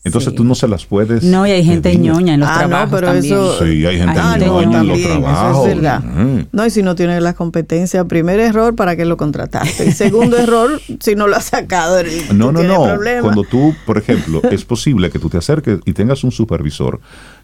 Entonces 0.06 0.36
tú 0.36 0.43
no 0.43 0.53
se 0.53 0.68
las 0.68 0.86
puedes. 0.86 1.24
No, 1.24 1.47
y 1.47 1.51
hay 1.51 1.66
gente 1.66 1.95
ñoña 1.97 2.36
en 2.36 2.39
los 2.39 2.49
ah, 2.49 2.60
trabajos. 2.60 2.91
No, 2.91 2.95
pero 2.95 3.08
también. 3.12 3.34
eso. 3.34 3.60
Sí, 3.60 3.86
hay 3.86 3.97
gente 3.97 4.45
ñoña 4.45 4.80
en 4.82 4.88
los 4.88 5.01
trabajos. 5.01 5.68
es 5.68 5.76
verdad. 5.76 6.03
No, 6.51 6.66
y 6.66 6.70
si 6.70 6.84
no 6.84 6.95
tiene 6.95 7.20
las 7.20 7.34
competencias, 7.34 8.06
primer 8.06 8.39
error, 8.39 8.76
¿para 8.76 8.95
qué 8.95 9.03
lo 9.03 9.18
contrataste? 9.18 9.88
Y 9.88 9.91
segundo 9.91 10.38
error, 10.38 10.80
si 10.99 11.16
no 11.16 11.28
lo 11.28 11.36
has 11.36 11.45
sacado. 11.45 12.01
No, 12.34 12.51
no, 12.51 12.64
no. 12.64 12.86
Cuando 13.22 13.43
tú, 13.43 13.76
por 13.86 13.97
ejemplo, 13.97 14.41
es 14.49 14.64
posible 14.64 15.10
que 15.10 15.20
tú 15.20 15.30
te 15.30 15.38
acerques 15.38 15.80
y 15.86 15.93
tengas 15.93 16.24
un 16.24 16.32
supervisor 16.32 16.99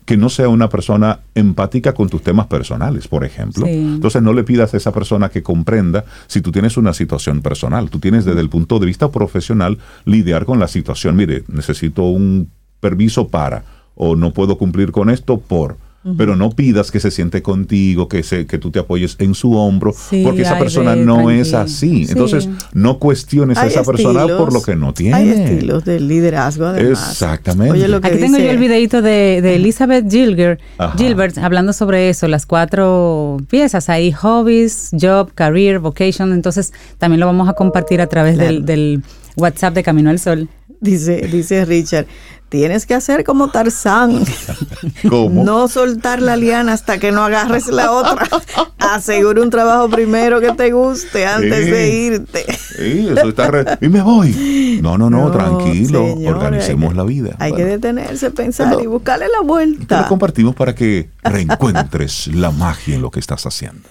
que 0.05 0.17
no 0.17 0.29
sea 0.29 0.49
una 0.49 0.69
persona 0.69 1.19
empática 1.35 1.93
con 1.93 2.09
tus 2.09 2.21
temas 2.21 2.47
personales, 2.47 3.07
por 3.07 3.23
ejemplo. 3.23 3.65
Entonces 3.67 4.21
no 4.21 4.33
le 4.33 4.43
pidas 4.43 4.73
a 4.73 4.77
esa 4.77 4.91
persona 4.91 5.29
que 5.29 5.43
comprenda 5.43 6.05
si 6.27 6.41
tú 6.41 6.51
tienes 6.51 6.77
una 6.77 6.93
situación 6.93 7.41
personal. 7.41 7.89
Tú 7.89 7.99
tienes 7.99 8.25
desde 8.25 8.41
el 8.41 8.49
punto 8.49 8.79
de 8.79 8.87
vista 8.87 9.11
profesional 9.11 9.77
lidiar 10.05 10.45
con 10.45 10.59
la 10.59 10.67
situación. 10.67 11.15
Mire, 11.15 11.43
necesito 11.47 12.03
un 12.03 12.49
permiso 12.79 13.27
para 13.27 13.63
o 13.95 14.15
no 14.15 14.33
puedo 14.33 14.57
cumplir 14.57 14.91
con 14.91 15.09
esto 15.09 15.39
por 15.39 15.77
pero 16.17 16.35
no 16.35 16.49
pidas 16.49 16.89
que 16.89 16.99
se 16.99 17.11
siente 17.11 17.41
contigo, 17.41 18.07
que, 18.07 18.23
se, 18.23 18.47
que 18.47 18.57
tú 18.57 18.71
te 18.71 18.79
apoyes 18.79 19.15
en 19.19 19.35
su 19.35 19.53
hombro, 19.53 19.93
porque 20.23 20.41
esa 20.41 20.57
persona 20.57 20.95
no 20.95 21.29
es 21.29 21.53
así. 21.53 22.07
Entonces, 22.09 22.49
no 22.73 22.97
cuestiones 22.97 23.57
a 23.57 23.67
esa 23.67 23.83
persona 23.83 24.25
por 24.25 24.53
lo 24.53 24.61
que 24.61 24.75
no 24.75 24.93
tiene. 24.93 25.15
Hay 25.15 25.29
estilos 25.29 25.85
de 25.85 25.99
liderazgo, 25.99 26.65
además. 26.65 27.11
Exactamente. 27.11 27.85
Aquí 28.03 28.17
tengo 28.17 28.37
yo 28.37 28.49
el 28.49 28.57
videito 28.57 29.01
de, 29.01 29.41
de 29.41 29.55
Elizabeth 29.55 30.09
Gilbert, 30.09 30.59
Gilbert 30.97 31.37
hablando 31.37 31.73
sobre 31.73 32.09
eso, 32.09 32.27
las 32.27 32.45
cuatro 32.45 33.37
piezas 33.49 33.89
ahí, 33.89 34.11
hobbies, 34.11 34.89
job, 34.99 35.31
career, 35.33 35.79
vocation. 35.79 36.33
Entonces, 36.33 36.73
también 36.97 37.19
lo 37.19 37.25
vamos 37.27 37.47
a 37.47 37.53
compartir 37.53 38.01
a 38.01 38.07
través 38.07 38.37
del, 38.37 38.65
del 38.65 39.03
WhatsApp 39.37 39.73
de 39.73 39.83
Camino 39.83 40.09
al 40.09 40.19
Sol. 40.19 40.49
Dice, 40.79 41.27
dice 41.31 41.63
Richard, 41.65 42.07
tienes 42.51 42.85
que 42.85 42.93
hacer 42.93 43.23
como 43.23 43.49
Tarzán. 43.49 44.25
¿Cómo? 45.09 45.45
No 45.45 45.69
soltar 45.69 46.21
la 46.21 46.35
liana 46.35 46.73
hasta 46.73 46.99
que 46.99 47.13
no 47.13 47.23
agarres 47.23 47.67
la 47.67 47.93
otra. 47.93 48.27
Asegura 48.77 49.41
un 49.41 49.49
trabajo 49.49 49.89
primero 49.89 50.41
que 50.41 50.51
te 50.51 50.71
guste 50.71 51.25
antes 51.25 51.65
de 51.71 51.89
irte. 51.89 52.45
Sí, 52.51 53.07
eso 53.09 53.29
está 53.29 53.77
y 53.79 53.87
me 53.87 54.01
voy. 54.01 54.79
No, 54.83 54.97
no, 54.97 55.09
no, 55.09 55.31
tranquilo. 55.31 56.13
organicemos 56.27 56.93
la 56.93 57.03
vida. 57.03 57.37
Hay 57.39 57.53
que 57.53 57.63
detenerse, 57.63 58.31
pensar 58.31 58.77
y 58.83 58.85
buscarle 58.85 59.27
la 59.29 59.47
vuelta. 59.47 59.95
Te 59.95 60.01
lo 60.03 60.09
compartimos 60.09 60.53
para 60.53 60.75
que 60.75 61.09
reencuentres 61.23 62.27
la 62.27 62.51
magia 62.51 62.95
en 62.95 63.01
lo 63.01 63.11
que 63.11 63.21
estás 63.21 63.45
haciendo. 63.45 63.87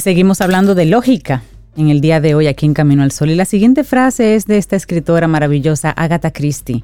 Seguimos 0.00 0.40
hablando 0.40 0.74
de 0.74 0.86
lógica 0.86 1.42
en 1.76 1.90
el 1.90 2.00
día 2.00 2.22
de 2.22 2.34
hoy 2.34 2.46
aquí 2.46 2.64
en 2.64 2.72
Camino 2.72 3.02
al 3.02 3.12
Sol. 3.12 3.28
Y 3.28 3.34
la 3.34 3.44
siguiente 3.44 3.84
frase 3.84 4.34
es 4.34 4.46
de 4.46 4.56
esta 4.56 4.74
escritora 4.74 5.28
maravillosa, 5.28 5.90
Agatha 5.90 6.30
Christie, 6.30 6.82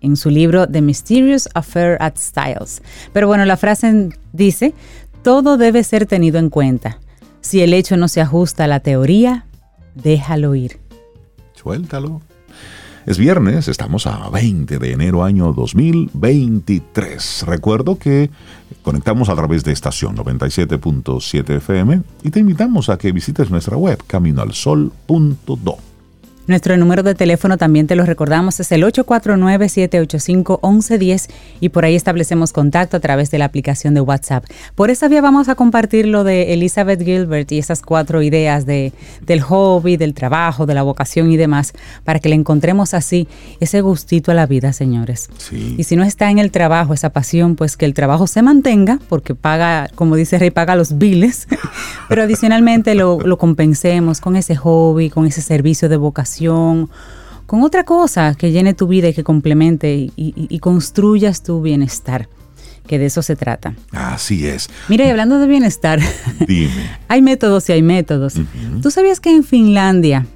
en 0.00 0.16
su 0.16 0.30
libro 0.30 0.68
The 0.68 0.80
Mysterious 0.80 1.48
Affair 1.54 1.96
at 1.98 2.16
Styles. 2.16 2.80
Pero 3.12 3.26
bueno, 3.26 3.44
la 3.44 3.56
frase 3.56 4.10
dice, 4.32 4.72
todo 5.24 5.56
debe 5.56 5.82
ser 5.82 6.06
tenido 6.06 6.38
en 6.38 6.48
cuenta. 6.48 7.00
Si 7.40 7.60
el 7.60 7.74
hecho 7.74 7.96
no 7.96 8.06
se 8.06 8.20
ajusta 8.20 8.64
a 8.64 8.68
la 8.68 8.78
teoría, 8.78 9.46
déjalo 9.96 10.54
ir. 10.54 10.78
Suéltalo. 11.54 12.22
Es 13.04 13.18
viernes, 13.18 13.68
estamos 13.68 14.06
a 14.06 14.30
20 14.30 14.78
de 14.78 14.92
enero 14.92 15.24
año 15.24 15.52
2023. 15.52 17.44
Recuerdo 17.46 17.98
que 17.98 18.30
conectamos 18.84 19.28
a 19.28 19.34
través 19.34 19.64
de 19.64 19.72
estación 19.72 20.16
97.7 20.16 21.56
FM 21.56 22.02
y 22.22 22.30
te 22.30 22.38
invitamos 22.38 22.88
a 22.88 22.98
que 22.98 23.10
visites 23.10 23.50
nuestra 23.50 23.76
web 23.76 23.98
caminoalsol.do. 24.06 25.93
Nuestro 26.46 26.76
número 26.76 27.02
de 27.02 27.14
teléfono 27.14 27.56
también 27.56 27.86
te 27.86 27.96
lo 27.96 28.04
recordamos, 28.04 28.60
es 28.60 28.70
el 28.70 28.82
849-785-1110 28.82 31.30
y 31.60 31.70
por 31.70 31.86
ahí 31.86 31.94
establecemos 31.94 32.52
contacto 32.52 32.98
a 32.98 33.00
través 33.00 33.30
de 33.30 33.38
la 33.38 33.46
aplicación 33.46 33.94
de 33.94 34.02
WhatsApp. 34.02 34.44
Por 34.74 34.90
esa 34.90 35.08
vía 35.08 35.22
vamos 35.22 35.48
a 35.48 35.54
compartir 35.54 36.06
lo 36.06 36.22
de 36.22 36.52
Elizabeth 36.52 37.02
Gilbert 37.02 37.50
y 37.50 37.58
esas 37.58 37.80
cuatro 37.80 38.20
ideas 38.20 38.66
de, 38.66 38.92
del 39.22 39.40
hobby, 39.40 39.96
del 39.96 40.12
trabajo, 40.12 40.66
de 40.66 40.74
la 40.74 40.82
vocación 40.82 41.32
y 41.32 41.38
demás, 41.38 41.72
para 42.04 42.18
que 42.18 42.28
le 42.28 42.34
encontremos 42.34 42.92
así 42.92 43.26
ese 43.60 43.80
gustito 43.80 44.30
a 44.30 44.34
la 44.34 44.44
vida, 44.44 44.74
señores. 44.74 45.30
Y 45.50 45.84
si 45.84 45.96
no 45.96 46.04
está 46.04 46.30
en 46.30 46.38
el 46.38 46.50
trabajo, 46.50 46.92
esa 46.92 47.08
pasión, 47.08 47.56
pues 47.56 47.78
que 47.78 47.86
el 47.86 47.94
trabajo 47.94 48.26
se 48.26 48.42
mantenga, 48.42 48.98
porque 49.08 49.34
paga, 49.34 49.88
como 49.94 50.14
dice 50.14 50.38
Rey, 50.38 50.50
paga 50.50 50.76
los 50.76 50.98
biles, 50.98 51.48
pero 52.10 52.22
adicionalmente 52.22 52.94
lo, 52.94 53.18
lo 53.20 53.38
compensemos 53.38 54.20
con 54.20 54.36
ese 54.36 54.56
hobby, 54.56 55.08
con 55.08 55.24
ese 55.26 55.40
servicio 55.40 55.88
de 55.88 55.96
vocación 55.96 56.33
con 56.40 57.62
otra 57.62 57.84
cosa 57.84 58.34
que 58.34 58.52
llene 58.52 58.74
tu 58.74 58.86
vida 58.86 59.08
y 59.08 59.14
que 59.14 59.24
complemente 59.24 60.10
y, 60.16 60.58
construyas 60.58 61.42
tu 61.42 61.62
bienestar 61.62 62.28
que 62.86 62.98
de 62.98 63.06
eso 63.06 63.22
se 63.22 63.34
trata. 63.34 63.74
Así 63.92 64.46
es. 64.46 64.68
Mira, 64.88 65.06
y 65.06 65.08
hablando 65.08 65.38
de 65.38 65.46
bienestar, 65.46 66.00
Dime. 66.46 66.70
hay 67.08 67.22
métodos 67.22 67.66
y 67.70 67.72
hay 67.72 67.82
métodos. 67.82 68.34
¿Tú 68.82 68.90
sabías 68.90 69.20
que 69.20 69.30
en 69.30 69.42
Finlandia 69.42 70.26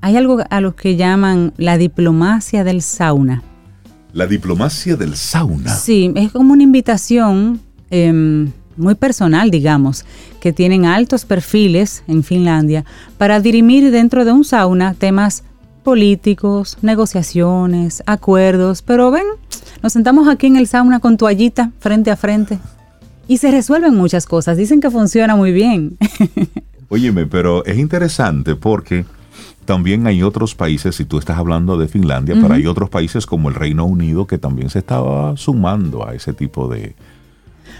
hay 0.00 0.16
algo 0.16 0.42
a 0.48 0.60
lo 0.60 0.76
que 0.76 0.96
llaman 0.96 1.52
la 1.58 1.76
diplomacia 1.76 2.64
del 2.64 2.80
sauna? 2.80 3.42
La 4.14 4.26
diplomacia 4.26 4.96
del 4.96 5.16
sauna. 5.16 5.74
Sí, 5.74 6.12
es 6.14 6.32
como 6.32 6.52
una 6.52 6.62
invitación 6.62 7.60
em, 7.90 8.50
muy 8.76 8.94
personal, 8.94 9.50
digamos, 9.50 10.04
que 10.44 10.52
tienen 10.52 10.84
altos 10.84 11.24
perfiles 11.24 12.04
en 12.06 12.22
Finlandia 12.22 12.84
para 13.16 13.40
dirimir 13.40 13.90
dentro 13.90 14.26
de 14.26 14.32
un 14.32 14.44
sauna 14.44 14.92
temas 14.92 15.42
políticos, 15.82 16.76
negociaciones, 16.82 18.02
acuerdos, 18.04 18.82
pero 18.82 19.10
ven, 19.10 19.24
nos 19.82 19.94
sentamos 19.94 20.28
aquí 20.28 20.48
en 20.48 20.56
el 20.56 20.66
sauna 20.66 21.00
con 21.00 21.16
toallita 21.16 21.70
frente 21.78 22.10
a 22.10 22.16
frente 22.16 22.58
y 23.26 23.38
se 23.38 23.50
resuelven 23.52 23.94
muchas 23.94 24.26
cosas, 24.26 24.58
dicen 24.58 24.82
que 24.82 24.90
funciona 24.90 25.34
muy 25.34 25.50
bien. 25.50 25.96
Óyeme, 26.90 27.24
pero 27.24 27.64
es 27.64 27.78
interesante 27.78 28.54
porque 28.54 29.06
también 29.64 30.06
hay 30.06 30.22
otros 30.22 30.54
países, 30.54 30.94
si 30.94 31.06
tú 31.06 31.16
estás 31.16 31.38
hablando 31.38 31.78
de 31.78 31.88
Finlandia, 31.88 32.36
pero 32.38 32.52
hay 32.52 32.66
otros 32.66 32.90
países 32.90 33.24
como 33.24 33.48
el 33.48 33.54
Reino 33.54 33.86
Unido 33.86 34.26
que 34.26 34.36
también 34.36 34.68
se 34.68 34.80
estaba 34.80 35.38
sumando 35.38 36.06
a 36.06 36.14
ese 36.14 36.34
tipo 36.34 36.68
de, 36.68 36.94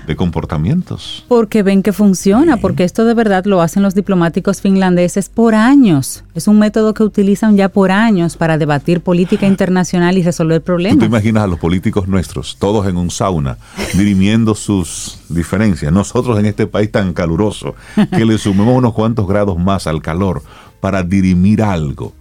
de 0.06 0.16
comportamientos. 0.16 1.24
Porque 1.28 1.62
ven 1.62 1.82
que 1.82 1.92
funciona, 1.92 2.56
porque 2.56 2.84
esto 2.84 3.04
de 3.04 3.14
verdad 3.14 3.44
lo 3.46 3.60
hacen 3.60 3.82
los 3.82 3.94
diplomáticos 3.94 4.60
finlandeses 4.60 5.28
por 5.28 5.54
años. 5.54 6.24
Es 6.34 6.48
un 6.48 6.58
método 6.58 6.94
que 6.94 7.02
utilizan 7.02 7.56
ya 7.56 7.68
por 7.68 7.90
años 7.90 8.36
para 8.36 8.58
debatir 8.58 9.00
política 9.00 9.46
internacional 9.46 10.18
y 10.18 10.22
resolver 10.22 10.62
problemas. 10.62 10.96
¿Tú 10.96 11.00
te 11.00 11.06
imaginas 11.06 11.44
a 11.44 11.46
los 11.46 11.58
políticos 11.58 12.08
nuestros, 12.08 12.56
todos 12.58 12.86
en 12.86 12.96
un 12.96 13.10
sauna, 13.10 13.58
dirimiendo 13.94 14.54
sus 14.54 15.18
diferencias? 15.28 15.92
Nosotros 15.92 16.38
en 16.38 16.46
este 16.46 16.66
país 16.66 16.90
tan 16.90 17.12
caluroso, 17.12 17.74
que 18.10 18.24
le 18.24 18.38
sumemos 18.38 18.76
unos 18.76 18.94
cuantos 18.94 19.26
grados 19.26 19.58
más 19.58 19.86
al 19.86 20.02
calor 20.02 20.42
para 20.80 21.02
dirimir 21.02 21.62
algo. 21.62 22.12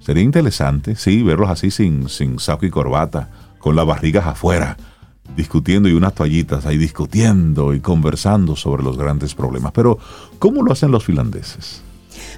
Sería 0.00 0.22
interesante, 0.22 0.96
sí, 0.96 1.22
verlos 1.22 1.48
así 1.48 1.70
sin, 1.70 2.08
sin 2.10 2.38
saco 2.38 2.66
y 2.66 2.70
corbata, 2.70 3.30
con 3.58 3.74
las 3.74 3.86
barrigas 3.86 4.26
afuera 4.26 4.76
discutiendo 5.36 5.88
y 5.88 5.92
unas 5.92 6.14
toallitas 6.14 6.66
ahí 6.66 6.76
discutiendo 6.76 7.74
y 7.74 7.80
conversando 7.80 8.56
sobre 8.56 8.82
los 8.82 8.96
grandes 8.96 9.34
problemas. 9.34 9.72
Pero, 9.72 9.98
¿cómo 10.38 10.62
lo 10.62 10.72
hacen 10.72 10.90
los 10.90 11.04
finlandeses? 11.04 11.82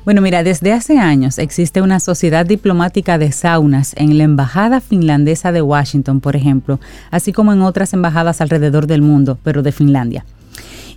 Bueno, 0.04 0.22
mira, 0.22 0.42
desde 0.42 0.72
hace 0.72 0.98
años 0.98 1.38
existe 1.38 1.82
una 1.82 2.00
sociedad 2.00 2.46
diplomática 2.46 3.18
de 3.18 3.32
saunas 3.32 3.92
en 3.96 4.16
la 4.16 4.24
Embajada 4.24 4.80
finlandesa 4.80 5.52
de 5.52 5.62
Washington, 5.62 6.20
por 6.20 6.36
ejemplo, 6.36 6.80
así 7.10 7.32
como 7.32 7.52
en 7.52 7.60
otras 7.60 7.92
embajadas 7.92 8.40
alrededor 8.40 8.86
del 8.86 9.02
mundo, 9.02 9.38
pero 9.42 9.62
de 9.62 9.72
Finlandia. 9.72 10.24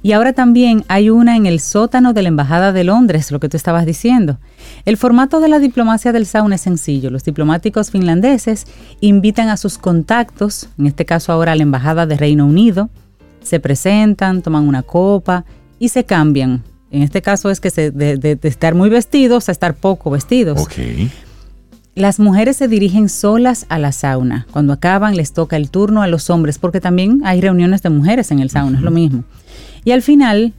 Y 0.01 0.13
ahora 0.13 0.31
también 0.33 0.85
hay 0.87 1.09
una 1.09 1.35
en 1.35 1.45
el 1.45 1.59
sótano 1.59 2.13
de 2.13 2.21
la 2.21 2.29
Embajada 2.29 2.71
de 2.71 2.85
Londres, 2.85 3.31
lo 3.31 3.39
que 3.39 3.49
tú 3.49 3.57
estabas 3.57 3.85
diciendo. 3.85 4.37
El 4.85 4.97
formato 4.97 5.39
de 5.39 5.47
la 5.49 5.59
diplomacia 5.59 6.11
del 6.11 6.25
sauna 6.25 6.55
es 6.55 6.61
sencillo. 6.61 7.09
Los 7.09 7.23
diplomáticos 7.23 7.91
finlandeses 7.91 8.65
invitan 9.01 9.49
a 9.49 9.57
sus 9.57 9.77
contactos, 9.77 10.69
en 10.77 10.87
este 10.87 11.05
caso 11.05 11.31
ahora 11.31 11.51
a 11.51 11.55
la 11.55 11.63
Embajada 11.63 12.05
de 12.05 12.17
Reino 12.17 12.45
Unido, 12.45 12.89
se 13.41 13.59
presentan, 13.59 14.41
toman 14.41 14.67
una 14.67 14.83
copa 14.83 15.45
y 15.79 15.89
se 15.89 16.03
cambian 16.03 16.63
En 16.91 17.03
este 17.03 17.21
caso 17.21 17.51
es 17.51 17.59
que 17.59 17.69
se, 17.69 17.91
de, 17.91 18.17
de- 18.17 18.35
de 18.35 18.47
estar 18.49 18.73
muy 18.73 18.89
vestidos 18.89 19.47
a 19.47 19.51
estar 19.51 19.75
poco 19.75 20.09
vestidos. 20.09 20.59
Las 21.95 22.19
mujeres 22.19 22.57
se 22.57 22.67
dirigen 22.67 23.09
solas 23.09 23.65
a 23.69 23.77
la 23.77 23.91
sauna. 23.91 24.47
Cuando 24.51 24.73
acaban 24.73 25.15
les 25.15 25.31
toca 25.33 25.55
el 25.57 25.69
turno 25.69 26.01
a 26.01 26.07
los 26.07 26.29
hombres, 26.29 26.57
porque 26.57 26.81
también 26.81 27.21
hay 27.25 27.41
reuniones 27.41 27.83
de 27.83 27.89
mujeres 27.91 28.31
en 28.31 28.39
el 28.39 28.49
sauna, 28.49 28.77
es 28.79 28.83
lo 28.83 28.89
mismo. 28.91 29.23
Y 29.83 29.91
al 29.91 30.01
final, 30.01 30.53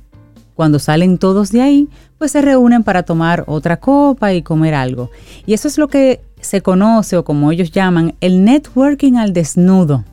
cuando 0.60 0.78
salen 0.78 1.16
todos 1.16 1.52
de 1.52 1.62
ahí, 1.62 1.88
pues 2.18 2.32
se 2.32 2.42
reúnen 2.42 2.82
para 2.82 3.02
tomar 3.02 3.44
otra 3.46 3.78
copa 3.78 4.34
y 4.34 4.42
comer 4.42 4.74
algo. 4.74 5.10
Y 5.46 5.54
eso 5.54 5.66
es 5.68 5.78
lo 5.78 5.88
que 5.88 6.20
se 6.38 6.60
conoce 6.60 7.16
o 7.16 7.24
como 7.24 7.50
ellos 7.50 7.70
llaman 7.70 8.14
el 8.20 8.44
networking 8.44 9.14
al 9.14 9.32
desnudo. 9.32 10.04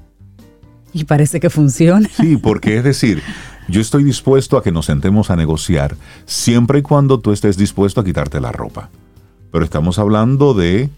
Y 0.93 1.03
parece 1.03 1.41
que 1.41 1.49
funciona. 1.49 2.07
Sí, 2.15 2.37
porque 2.37 2.77
es 2.77 2.85
decir, 2.85 3.21
yo 3.67 3.81
estoy 3.81 4.05
dispuesto 4.05 4.55
a 4.55 4.63
que 4.63 4.71
nos 4.71 4.85
sentemos 4.85 5.31
a 5.31 5.35
negociar 5.35 5.97
siempre 6.25 6.79
y 6.79 6.81
cuando 6.81 7.19
tú 7.19 7.33
estés 7.33 7.57
dispuesto 7.57 7.99
a 7.99 8.05
quitarte 8.05 8.39
la 8.39 8.53
ropa. 8.53 8.89
Pero 9.51 9.65
estamos 9.65 9.99
hablando 9.99 10.53
de, 10.53 10.89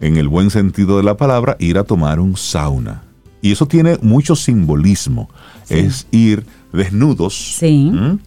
en 0.00 0.16
el 0.16 0.28
buen 0.28 0.50
sentido 0.50 0.96
de 0.96 1.02
la 1.02 1.16
palabra, 1.16 1.56
ir 1.58 1.76
a 1.76 1.82
tomar 1.82 2.20
un 2.20 2.36
sauna. 2.36 3.02
Y 3.40 3.50
eso 3.50 3.66
tiene 3.66 3.98
mucho 4.00 4.36
simbolismo. 4.36 5.28
Es 5.68 6.06
ir 6.12 6.46
desnudos. 6.72 7.56
Sí. 7.58 7.90
¿m? 7.92 8.20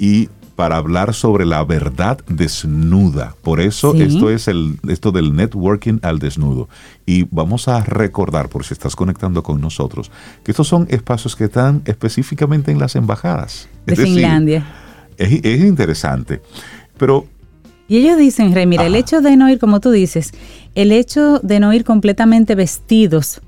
Y 0.00 0.28
para 0.56 0.76
hablar 0.76 1.14
sobre 1.14 1.46
la 1.46 1.62
verdad 1.64 2.18
desnuda. 2.28 3.34
Por 3.42 3.60
eso 3.60 3.92
Sí. 3.92 4.02
esto 4.02 4.30
es 4.30 4.48
el, 4.48 4.78
esto 4.88 5.10
del 5.12 5.34
networking 5.34 5.98
al 6.02 6.18
desnudo. 6.18 6.68
Y 7.06 7.26
vamos 7.30 7.68
a 7.68 7.82
recordar, 7.82 8.48
por 8.48 8.64
si 8.64 8.74
estás 8.74 8.94
conectando 8.96 9.42
con 9.42 9.60
nosotros, 9.60 10.10
que 10.44 10.50
estos 10.52 10.68
son 10.68 10.86
espacios 10.90 11.34
que 11.36 11.44
están 11.44 11.80
específicamente 11.86 12.72
en 12.72 12.78
las 12.78 12.94
embajadas. 12.96 13.68
De 13.86 13.92
Es 13.94 13.98
decir, 14.00 14.14
Finlandia. 14.16 14.66
es, 15.16 15.40
es 15.44 15.60
interesante. 15.60 16.42
Pero 16.98 17.26
Y 17.88 17.96
ellos 17.98 18.18
dicen, 18.18 18.52
Rey, 18.54 18.66
mira, 18.66 18.84
el 18.86 18.94
hecho 18.96 19.20
de 19.22 19.36
no 19.36 19.48
ir, 19.48 19.58
como 19.58 19.80
tú 19.80 19.90
dices, 19.90 20.32
el 20.74 20.92
hecho 20.92 21.38
de 21.42 21.58
no 21.60 21.72
ir 21.72 21.84
completamente 21.84 22.54
vestidos 22.54 23.40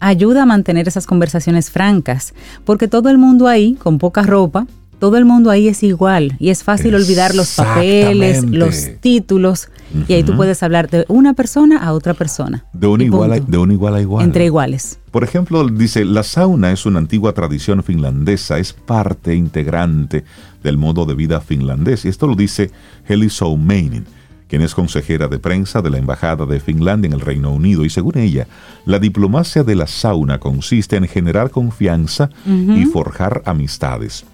ayuda 0.00 0.42
a 0.42 0.46
mantener 0.46 0.88
esas 0.88 1.06
conversaciones 1.06 1.70
francas, 1.70 2.34
porque 2.64 2.88
todo 2.88 3.08
el 3.10 3.18
mundo 3.18 3.46
ahí, 3.46 3.74
con 3.74 3.98
poca 3.98 4.22
ropa, 4.22 4.66
todo 4.98 5.16
el 5.16 5.24
mundo 5.24 5.50
ahí 5.50 5.68
es 5.68 5.82
igual 5.82 6.36
y 6.38 6.50
es 6.50 6.64
fácil 6.64 6.94
olvidar 6.94 7.34
los 7.34 7.54
papeles, 7.54 8.44
los 8.44 8.88
títulos, 9.00 9.68
y 10.08 10.12
ahí 10.12 10.22
tú 10.22 10.36
puedes 10.36 10.62
hablar 10.62 10.90
de 10.90 11.04
una 11.08 11.34
persona 11.34 11.78
a 11.78 11.92
otra 11.92 12.14
persona. 12.14 12.64
de 12.72 12.86
un, 12.86 13.00
igual 13.00 13.32
a, 13.32 13.40
de 13.40 13.58
un 13.58 13.72
igual 13.72 13.94
a 13.94 14.00
igual. 14.00 14.24
Entre 14.24 14.44
iguales. 14.46 14.98
Por 15.10 15.24
ejemplo, 15.24 15.66
dice, 15.68 16.04
la 16.04 16.22
sauna 16.22 16.72
es 16.72 16.86
una 16.86 16.98
antigua 16.98 17.32
tradición 17.32 17.82
finlandesa, 17.82 18.58
es 18.58 18.72
parte 18.72 19.34
integrante 19.34 20.24
del 20.62 20.76
modo 20.76 21.04
de 21.06 21.14
vida 21.14 21.40
finlandés. 21.40 22.04
Y 22.04 22.08
esto 22.08 22.26
lo 22.26 22.34
dice 22.34 22.70
Heli 23.08 23.30
Soumeinen, 23.30 24.06
quien 24.48 24.62
es 24.62 24.74
consejera 24.74 25.28
de 25.28 25.38
prensa 25.38 25.82
de 25.82 25.90
la 25.90 25.98
Embajada 25.98 26.46
de 26.46 26.60
Finlandia 26.60 27.08
en 27.08 27.14
el 27.14 27.20
Reino 27.20 27.52
Unido. 27.52 27.84
Y 27.84 27.90
según 27.90 28.18
ella, 28.18 28.46
la 28.84 28.98
diplomacia 28.98 29.62
de 29.62 29.74
la 29.74 29.86
sauna 29.86 30.38
consiste 30.38 30.96
en 30.96 31.06
generar 31.06 31.50
confianza 31.50 32.30
y 32.46 32.84
forjar 32.86 33.42
amistades. 33.46 34.24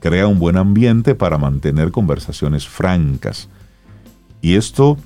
Crea 0.00 0.26
un 0.26 0.38
buen 0.38 0.56
ambiente 0.56 1.14
para 1.14 1.38
mantener 1.38 1.90
conversaciones 1.90 2.68
francas. 2.68 3.48
Y 4.40 4.54
esto 4.54 4.96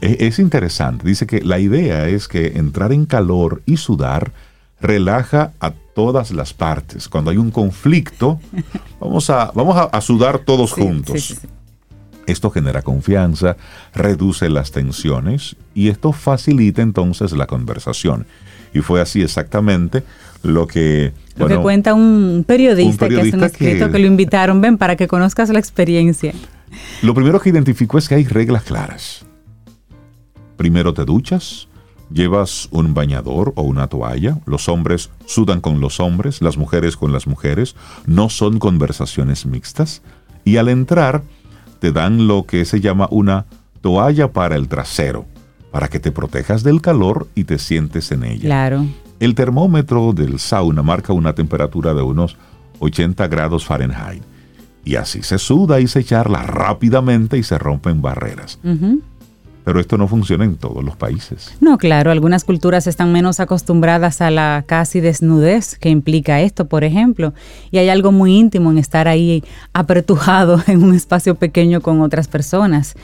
e- 0.00 0.16
es 0.26 0.38
interesante. 0.38 1.06
Dice 1.06 1.26
que 1.26 1.40
la 1.40 1.58
idea 1.58 2.08
es 2.08 2.28
que 2.28 2.58
entrar 2.58 2.92
en 2.92 3.06
calor 3.06 3.62
y 3.66 3.78
sudar 3.78 4.32
relaja 4.80 5.52
a 5.60 5.70
todas 5.94 6.32
las 6.32 6.52
partes. 6.52 7.08
Cuando 7.08 7.30
hay 7.30 7.36
un 7.38 7.50
conflicto, 7.50 8.40
vamos 9.00 9.30
a, 9.30 9.52
vamos 9.54 9.76
a, 9.76 9.84
a 9.84 10.00
sudar 10.00 10.40
todos 10.40 10.70
Sí, 10.72 10.80
juntos. 10.82 11.20
sí, 11.22 11.34
sí, 11.34 11.40
sí. 11.42 11.48
Esto 12.26 12.50
genera 12.50 12.82
confianza, 12.82 13.56
reduce 13.94 14.48
las 14.48 14.70
tensiones 14.70 15.56
y 15.74 15.88
esto 15.88 16.12
facilita 16.12 16.80
entonces 16.80 17.32
la 17.32 17.46
conversación. 17.48 18.26
Y 18.72 18.80
fue 18.80 19.00
así 19.00 19.22
exactamente 19.22 20.04
lo 20.42 20.66
que... 20.66 21.12
Lo 21.36 21.46
bueno, 21.46 21.56
que 21.56 21.62
cuenta 21.62 21.94
un 21.94 22.44
periodista, 22.46 23.06
un 23.06 23.14
que 23.14 23.20
hace 23.20 23.36
un 23.36 23.44
escrito 23.44 23.86
que- 23.86 23.92
que 23.92 23.98
lo 23.98 24.06
invitaron, 24.06 24.60
ven, 24.60 24.76
para 24.76 24.96
que 24.96 25.08
conozcas 25.08 25.48
la 25.50 25.58
experiencia. 25.58 26.34
Lo 27.02 27.14
primero 27.14 27.40
que 27.40 27.48
identificó 27.50 27.98
es 27.98 28.08
que 28.08 28.14
hay 28.16 28.24
reglas 28.24 28.62
claras. 28.64 29.24
Primero 30.56 30.92
te 30.94 31.04
duchas, 31.04 31.68
llevas 32.12 32.68
un 32.70 32.94
bañador 32.94 33.52
o 33.56 33.62
una 33.62 33.86
toalla, 33.88 34.38
los 34.46 34.68
hombres 34.68 35.10
sudan 35.26 35.60
con 35.60 35.80
los 35.80 35.98
hombres, 36.00 36.42
las 36.42 36.56
mujeres 36.56 36.96
con 36.96 37.12
las 37.12 37.26
mujeres, 37.26 37.74
no 38.06 38.28
son 38.28 38.58
conversaciones 38.58 39.46
mixtas, 39.46 40.02
y 40.44 40.58
al 40.58 40.68
entrar 40.68 41.22
te 41.78 41.92
dan 41.92 42.26
lo 42.28 42.44
que 42.44 42.64
se 42.64 42.80
llama 42.80 43.08
una 43.10 43.46
toalla 43.80 44.32
para 44.32 44.56
el 44.56 44.68
trasero, 44.68 45.24
para 45.70 45.88
que 45.88 45.98
te 45.98 46.12
protejas 46.12 46.62
del 46.62 46.80
calor 46.80 47.26
y 47.34 47.44
te 47.44 47.58
sientes 47.58 48.12
en 48.12 48.24
ella. 48.24 48.42
Claro. 48.42 48.86
El 49.22 49.36
termómetro 49.36 50.12
del 50.12 50.40
sauna 50.40 50.82
marca 50.82 51.12
una 51.12 51.32
temperatura 51.32 51.94
de 51.94 52.02
unos 52.02 52.36
80 52.80 53.28
grados 53.28 53.64
Fahrenheit. 53.64 54.24
Y 54.84 54.96
así 54.96 55.22
se 55.22 55.38
suda 55.38 55.78
y 55.78 55.86
se 55.86 56.02
charla 56.02 56.42
rápidamente 56.42 57.38
y 57.38 57.44
se 57.44 57.56
rompen 57.56 58.02
barreras. 58.02 58.58
Pero 59.64 59.78
esto 59.78 59.96
no 59.96 60.08
funciona 60.08 60.44
en 60.44 60.56
todos 60.56 60.82
los 60.82 60.96
países. 60.96 61.54
No, 61.60 61.78
claro, 61.78 62.10
algunas 62.10 62.44
culturas 62.44 62.86
están 62.86 63.12
menos 63.12 63.38
acostumbradas 63.38 64.20
a 64.20 64.30
la 64.30 64.64
casi 64.66 65.00
desnudez 65.00 65.78
que 65.78 65.88
implica 65.88 66.40
esto, 66.40 66.66
por 66.66 66.82
ejemplo, 66.82 67.32
y 67.70 67.78
hay 67.78 67.88
algo 67.88 68.10
muy 68.10 68.36
íntimo 68.36 68.70
en 68.72 68.78
estar 68.78 69.06
ahí 69.06 69.44
apretujado 69.72 70.60
en 70.66 70.82
un 70.82 70.94
espacio 70.94 71.36
pequeño 71.36 71.80
con 71.80 72.00
otras 72.00 72.26
personas. 72.26 72.94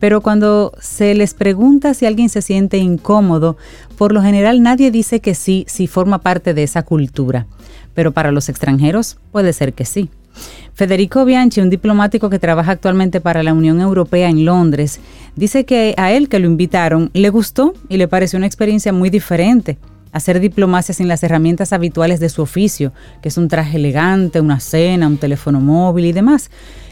Pero 0.00 0.20
cuando 0.20 0.72
se 0.80 1.14
les 1.14 1.34
pregunta 1.34 1.94
si 1.94 2.06
alguien 2.06 2.28
se 2.28 2.42
siente 2.42 2.78
incómodo, 2.78 3.56
por 3.96 4.12
lo 4.12 4.22
general 4.22 4.62
nadie 4.62 4.90
dice 4.90 5.20
que 5.20 5.34
sí 5.34 5.64
si 5.68 5.86
forma 5.86 6.18
parte 6.18 6.52
de 6.52 6.64
esa 6.64 6.82
cultura, 6.82 7.46
pero 7.94 8.12
para 8.12 8.32
los 8.32 8.48
extranjeros 8.48 9.18
puede 9.30 9.52
ser 9.52 9.72
que 9.72 9.84
sí. 9.84 10.10
Federico 10.74 11.24
Bianchi, 11.24 11.60
un 11.60 11.70
diplomático 11.70 12.30
que 12.30 12.38
trabaja 12.38 12.72
actualmente 12.72 13.20
para 13.20 13.42
la 13.42 13.52
Unión 13.52 13.80
Europea 13.80 14.28
en 14.28 14.44
Londres, 14.44 15.00
dice 15.34 15.64
que 15.64 15.94
a 15.96 16.12
él 16.12 16.28
que 16.28 16.38
lo 16.38 16.46
invitaron 16.46 17.10
le 17.14 17.30
gustó 17.30 17.74
y 17.88 17.96
le 17.96 18.08
pareció 18.08 18.36
una 18.36 18.46
experiencia 18.46 18.92
muy 18.92 19.10
diferente. 19.10 19.78
Hacer 20.12 20.40
diplomacia 20.40 20.94
sin 20.94 21.08
las 21.08 21.22
herramientas 21.22 21.72
habituales 21.72 22.20
de 22.20 22.28
su 22.28 22.42
oficio, 22.42 22.92
que 23.22 23.28
es 23.28 23.36
un 23.36 23.48
traje 23.48 23.76
elegante, 23.76 24.40
una 24.40 24.60
cena, 24.60 25.06
un 25.06 25.18
teléfono 25.18 25.60
móvil 25.60 26.06
y 26.06 26.12
demás. 26.12 26.50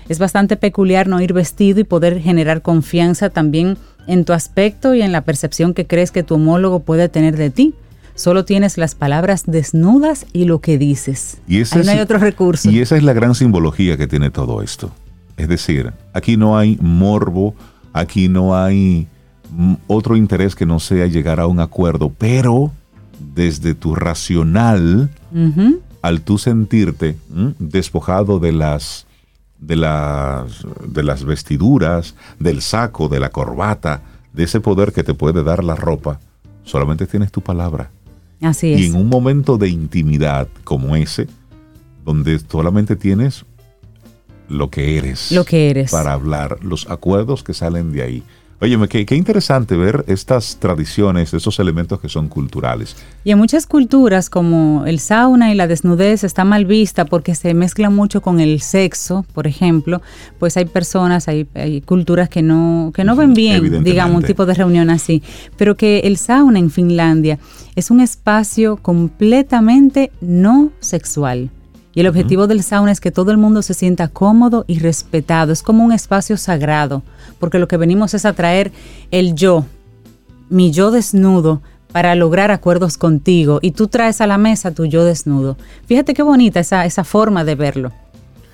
Es 0.08 0.18
bastante 0.18 0.56
peculiar 0.56 1.08
no 1.08 1.20
ir 1.20 1.32
vestido 1.32 1.80
y 1.80 1.84
poder 1.84 2.20
generar 2.20 2.62
confianza 2.62 3.30
también 3.30 3.78
en 4.06 4.24
tu 4.24 4.32
aspecto 4.32 4.94
y 4.94 5.02
en 5.02 5.12
la 5.12 5.22
percepción 5.22 5.74
que 5.74 5.86
crees 5.86 6.10
que 6.10 6.22
tu 6.22 6.34
homólogo 6.34 6.80
puede 6.80 7.08
tener 7.08 7.36
de 7.36 7.50
ti. 7.50 7.74
Solo 8.16 8.44
tienes 8.44 8.78
las 8.78 8.94
palabras 8.94 9.44
desnudas 9.46 10.26
y 10.32 10.46
lo 10.46 10.60
que 10.60 10.78
dices. 10.78 11.38
Y 11.46 11.60
ese 11.60 11.76
Ahí 11.76 11.80
es- 11.82 11.86
no 11.86 11.92
hay 11.92 11.98
otro 12.00 12.18
recurso. 12.18 12.70
Y 12.70 12.80
esa 12.80 12.96
es 12.96 13.02
la 13.04 13.12
gran 13.12 13.34
simbología 13.34 13.96
que 13.96 14.06
tiene 14.08 14.30
todo 14.30 14.62
esto. 14.62 14.90
Es 15.36 15.48
decir, 15.48 15.92
aquí 16.14 16.36
no 16.36 16.56
hay 16.58 16.78
morbo, 16.80 17.54
aquí 17.92 18.28
no 18.28 18.56
hay 18.56 19.06
mm, 19.50 19.74
otro 19.86 20.16
interés 20.16 20.54
que 20.56 20.66
no 20.66 20.80
sea 20.80 21.06
llegar 21.06 21.38
a 21.40 21.46
un 21.46 21.60
acuerdo, 21.60 22.10
pero 22.16 22.72
desde 23.34 23.74
tu 23.74 23.94
racional, 23.94 25.10
al 26.02 26.20
tú 26.22 26.38
sentirte 26.38 27.16
¿m? 27.34 27.52
despojado 27.58 28.38
de 28.38 28.52
las, 28.52 29.06
de, 29.60 29.76
las, 29.76 30.64
de 30.86 31.02
las 31.02 31.24
vestiduras, 31.24 32.14
del 32.38 32.62
saco, 32.62 33.08
de 33.08 33.20
la 33.20 33.28
corbata, 33.30 34.00
de 34.32 34.44
ese 34.44 34.60
poder 34.60 34.92
que 34.92 35.02
te 35.04 35.14
puede 35.14 35.42
dar 35.42 35.62
la 35.64 35.74
ropa, 35.74 36.18
solamente 36.64 37.06
tienes 37.06 37.30
tu 37.30 37.40
palabra. 37.42 37.90
Así 38.40 38.68
Y 38.68 38.74
es. 38.74 38.80
en 38.90 38.96
un 38.96 39.08
momento 39.08 39.58
de 39.58 39.68
intimidad 39.68 40.48
como 40.64 40.96
ese, 40.96 41.26
donde 42.04 42.38
solamente 42.38 42.96
tienes 42.96 43.44
lo 44.48 44.70
que 44.70 44.98
eres. 44.98 45.32
Lo 45.32 45.44
que 45.44 45.70
eres. 45.70 45.90
Para 45.90 46.12
hablar, 46.12 46.58
los 46.62 46.88
acuerdos 46.88 47.42
que 47.42 47.54
salen 47.54 47.92
de 47.92 48.02
ahí. 48.02 48.22
Óyeme, 48.58 48.88
qué, 48.88 49.04
qué 49.04 49.16
interesante 49.16 49.76
ver 49.76 50.02
estas 50.08 50.56
tradiciones, 50.56 51.34
esos 51.34 51.58
elementos 51.58 52.00
que 52.00 52.08
son 52.08 52.28
culturales. 52.28 52.96
Y 53.22 53.30
en 53.30 53.36
muchas 53.36 53.66
culturas, 53.66 54.30
como 54.30 54.84
el 54.86 54.98
sauna 54.98 55.52
y 55.52 55.54
la 55.54 55.66
desnudez, 55.66 56.24
está 56.24 56.42
mal 56.44 56.64
vista 56.64 57.04
porque 57.04 57.34
se 57.34 57.52
mezcla 57.52 57.90
mucho 57.90 58.22
con 58.22 58.40
el 58.40 58.62
sexo, 58.62 59.26
por 59.34 59.46
ejemplo. 59.46 60.00
Pues 60.38 60.56
hay 60.56 60.64
personas, 60.64 61.28
hay, 61.28 61.46
hay 61.52 61.82
culturas 61.82 62.30
que 62.30 62.40
no, 62.40 62.92
que 62.94 63.04
no 63.04 63.14
ven 63.14 63.34
bien, 63.34 63.84
digamos, 63.84 64.16
un 64.16 64.22
tipo 64.22 64.46
de 64.46 64.54
reunión 64.54 64.88
así. 64.88 65.22
Pero 65.58 65.76
que 65.76 66.00
el 66.00 66.16
sauna 66.16 66.58
en 66.58 66.70
Finlandia 66.70 67.38
es 67.76 67.90
un 67.90 68.00
espacio 68.00 68.78
completamente 68.78 70.10
no 70.20 70.72
sexual. 70.80 71.50
Y 71.94 72.00
el 72.00 72.08
objetivo 72.08 72.46
del 72.46 72.62
sauna 72.62 72.92
es 72.92 73.00
que 73.00 73.10
todo 73.10 73.30
el 73.30 73.38
mundo 73.38 73.62
se 73.62 73.72
sienta 73.72 74.08
cómodo 74.08 74.64
y 74.66 74.80
respetado. 74.80 75.52
Es 75.52 75.62
como 75.62 75.84
un 75.84 75.92
espacio 75.92 76.36
sagrado, 76.36 77.02
porque 77.38 77.58
lo 77.58 77.68
que 77.68 77.76
venimos 77.76 78.12
es 78.12 78.24
a 78.26 78.34
traer 78.34 78.72
el 79.10 79.34
yo, 79.34 79.64
mi 80.50 80.72
yo 80.72 80.90
desnudo 80.90 81.62
para 81.92 82.14
lograr 82.14 82.50
acuerdos 82.50 82.98
contigo 82.98 83.60
y 83.62 83.70
tú 83.70 83.88
traes 83.88 84.20
a 84.20 84.26
la 84.26 84.36
mesa 84.36 84.72
tu 84.72 84.84
yo 84.84 85.04
desnudo. 85.04 85.56
Fíjate 85.86 86.12
qué 86.12 86.22
bonita 86.22 86.60
esa, 86.60 86.84
esa 86.84 87.04
forma 87.04 87.44
de 87.44 87.54
verlo. 87.54 87.92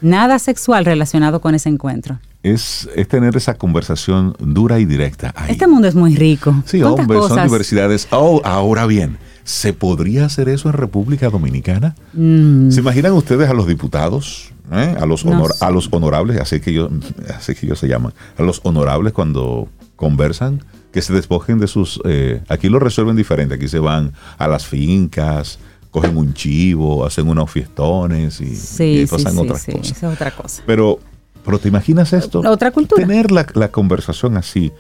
Nada 0.01 0.39
sexual 0.39 0.85
relacionado 0.85 1.41
con 1.41 1.55
ese 1.55 1.69
encuentro. 1.69 2.21
Es, 2.43 2.89
es 2.97 3.09
tener 3.09 3.37
esa 3.37 3.55
conversación 3.55 4.35
dura 4.39 4.79
y 4.79 4.85
directa. 4.85 5.33
Ahí. 5.37 5.53
Este 5.53 5.67
mundo 5.67 5.89
es 5.89 5.95
muy 5.95 6.17
rico. 6.17 6.63
Sí, 6.67 6.83
hombre, 6.83 7.19
son 7.29 7.43
diversidades. 7.45 8.09
Oh, 8.11 8.41
ahora 8.45 8.87
bien, 8.87 9.19
¿se 9.45 9.73
podría 9.73 10.25
hacer 10.27 10.49
eso 10.49 10.69
en 10.69 10.75
República 10.75 11.31
Dominicana? 11.31 11.95
Mm. 12.13 12.71
¿Se 12.71 12.81
imaginan 12.81 13.13
ustedes 13.13 13.49
a 13.49 13.55
los 13.55 13.67
diputados, 13.67 14.53
eh? 14.73 14.97
a, 15.01 15.07
los 15.07 15.25
No 15.25 15.47
sé. 15.47 15.65
a 15.65 15.71
los 15.71 15.89
honorables, 15.93 16.41
así 16.41 16.61
que, 16.61 16.71
ellos, 16.71 16.91
así 17.37 17.55
que 17.55 17.67
ellos 17.67 17.79
se 17.79 17.89
llaman, 17.89 18.13
a 18.37 18.43
los 18.43 18.61
honorables 18.65 19.13
cuando 19.13 19.69
conversan, 19.97 20.65
que 20.93 21.01
se 21.01 21.13
despojen 21.13 21.59
de 21.59 21.69
sus... 21.69 22.01
eh, 22.05 22.43
aquí 22.49 22.69
lo 22.69 22.79
resuelven 22.79 23.17
diferente, 23.17 23.55
aquí 23.55 23.69
se 23.69 23.79
van 23.79 24.13
a 24.37 24.49
las 24.49 24.67
fincas, 24.67 25.59
cogen 25.91 26.17
un 26.17 26.35
chivo, 26.35 27.07
hacen 27.07 27.29
unos 27.29 27.51
fiestones 27.51 28.41
y, 28.41 28.57
Sí, 28.57 29.03
y 29.03 29.07
pasan 29.07 29.33
sí, 29.35 29.39
otras 29.39 29.63
sí, 29.63 29.73
cosas. 29.73 29.97
es 29.97 30.05
otra 30.05 30.31
cosa. 30.33 30.63
Pero, 30.67 30.99
pero 31.45 31.59
¿te 31.59 31.69
imaginas 31.69 32.13
esto? 32.13 32.41
Otra 32.41 32.71
cultura. 32.71 33.07
Tener 33.07 33.31
la, 33.31 33.47
la 33.55 33.71
conversación 33.71 34.37
así, 34.37 34.73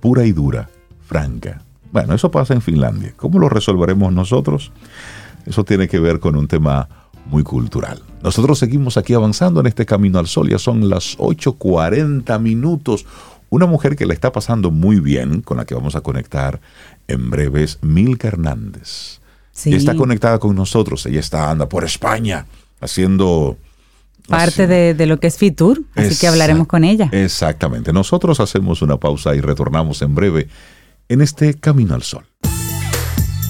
pura 0.00 0.24
y 0.24 0.32
dura, 0.32 0.68
franca. 1.06 1.62
Bueno, 1.90 2.14
eso 2.14 2.30
pasa 2.30 2.54
en 2.54 2.62
Finlandia. 2.62 3.12
¿Cómo 3.16 3.38
lo 3.38 3.48
resolveremos 3.48 4.12
nosotros? 4.12 4.72
Eso 5.46 5.64
tiene 5.64 5.88
que 5.88 5.98
ver 5.98 6.20
con 6.20 6.36
un 6.36 6.48
tema 6.48 6.88
muy 7.26 7.42
cultural. 7.42 8.02
Nosotros 8.22 8.58
seguimos 8.58 8.96
aquí 8.96 9.14
avanzando 9.14 9.60
en 9.60 9.66
este 9.66 9.86
camino 9.86 10.18
al 10.18 10.26
sol. 10.26 10.48
Ya 10.48 10.58
son 10.58 10.88
las 10.88 11.18
8.40 11.18 12.40
minutos. 12.40 13.06
Una 13.50 13.66
mujer 13.66 13.96
que 13.96 14.06
la 14.06 14.14
está 14.14 14.32
pasando 14.32 14.70
muy 14.70 15.00
bien, 15.00 15.42
con 15.42 15.58
la 15.58 15.64
que 15.64 15.74
vamos 15.74 15.94
a 15.94 16.00
conectar 16.00 16.60
en 17.08 17.30
breves, 17.30 17.78
Milka 17.82 18.28
Hernández. 18.28 19.20
Sí. 19.52 19.68
Ella 19.68 19.78
está 19.78 19.94
conectada 19.94 20.38
con 20.38 20.56
nosotros. 20.56 21.04
Ella 21.06 21.20
está, 21.20 21.50
anda 21.50 21.68
por 21.68 21.84
España, 21.84 22.46
haciendo... 22.80 23.56
Parte 24.28 24.66
de, 24.66 24.94
de 24.94 25.06
lo 25.06 25.18
que 25.20 25.26
es 25.26 25.36
Fitur, 25.36 25.82
así 25.94 26.16
que 26.16 26.26
hablaremos 26.26 26.66
con 26.66 26.84
ella. 26.84 27.08
Exactamente. 27.12 27.92
Nosotros 27.92 28.40
hacemos 28.40 28.80
una 28.80 28.96
pausa 28.98 29.34
y 29.34 29.40
retornamos 29.40 30.00
en 30.02 30.14
breve 30.14 30.48
en 31.08 31.20
este 31.20 31.54
Camino 31.54 31.94
al 31.94 32.02
Sol. 32.02 32.24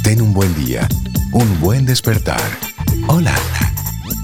Ten 0.03 0.21
un 0.21 0.35
buen 0.35 0.53
día, 0.65 0.89
un 1.33 1.61
buen 1.61 1.87
despertar. 1.87 2.41
Hola. 3.07 3.35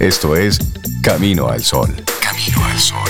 Esto 0.00 0.36
es 0.36 0.58
Camino 1.02 1.48
al 1.48 1.62
Sol. 1.62 1.94
Camino 2.20 2.64
al 2.64 2.78
Sol. 2.78 3.08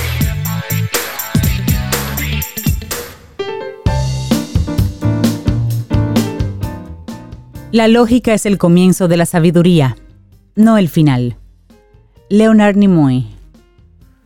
La 7.72 7.88
lógica 7.88 8.34
es 8.34 8.44
el 8.44 8.58
comienzo 8.58 9.08
de 9.08 9.16
la 9.16 9.24
sabiduría, 9.24 9.96
no 10.54 10.76
el 10.76 10.88
final. 10.88 11.37
Leonard 12.30 12.76
Nimoy. 12.76 13.26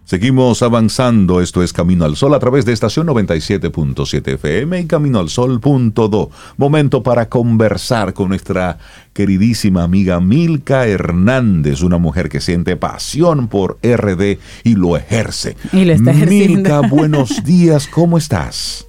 Seguimos 0.05 0.63
avanzando, 0.63 1.41
esto 1.41 1.63
es 1.63 1.73
Camino 1.73 2.05
al 2.05 2.17
Sol 2.17 2.35
a 2.35 2.39
través 2.39 2.67
de 2.67 2.73
estación 2.73 3.07
97.7 3.07 4.35
FM 4.35 4.81
y 4.81 4.87
Camino 4.87 5.21
al 5.21 5.31
Sol.do. 5.31 6.31
Momento 6.57 7.03
para 7.03 7.29
conversar 7.29 8.13
con 8.13 8.29
nuestra 8.29 8.79
queridísima 9.15 9.85
amiga 9.85 10.21
Milka 10.21 10.87
Hernández, 10.87 11.83
una 11.83 11.99
mujer 11.99 12.29
que 12.29 12.41
siente 12.41 12.77
pasión 12.77 13.49
por 13.49 13.79
RD 13.83 14.39
y 14.65 14.75
lo 14.75 14.97
ejerce. 14.97 15.57
Y 15.73 15.85
lo 15.85 15.95
está 15.95 16.11
ejerciendo. 16.11 16.57
Milka, 16.57 16.81
buenos 16.81 17.45
días, 17.45 17.87
¿cómo 17.87 18.19
estás? 18.19 18.87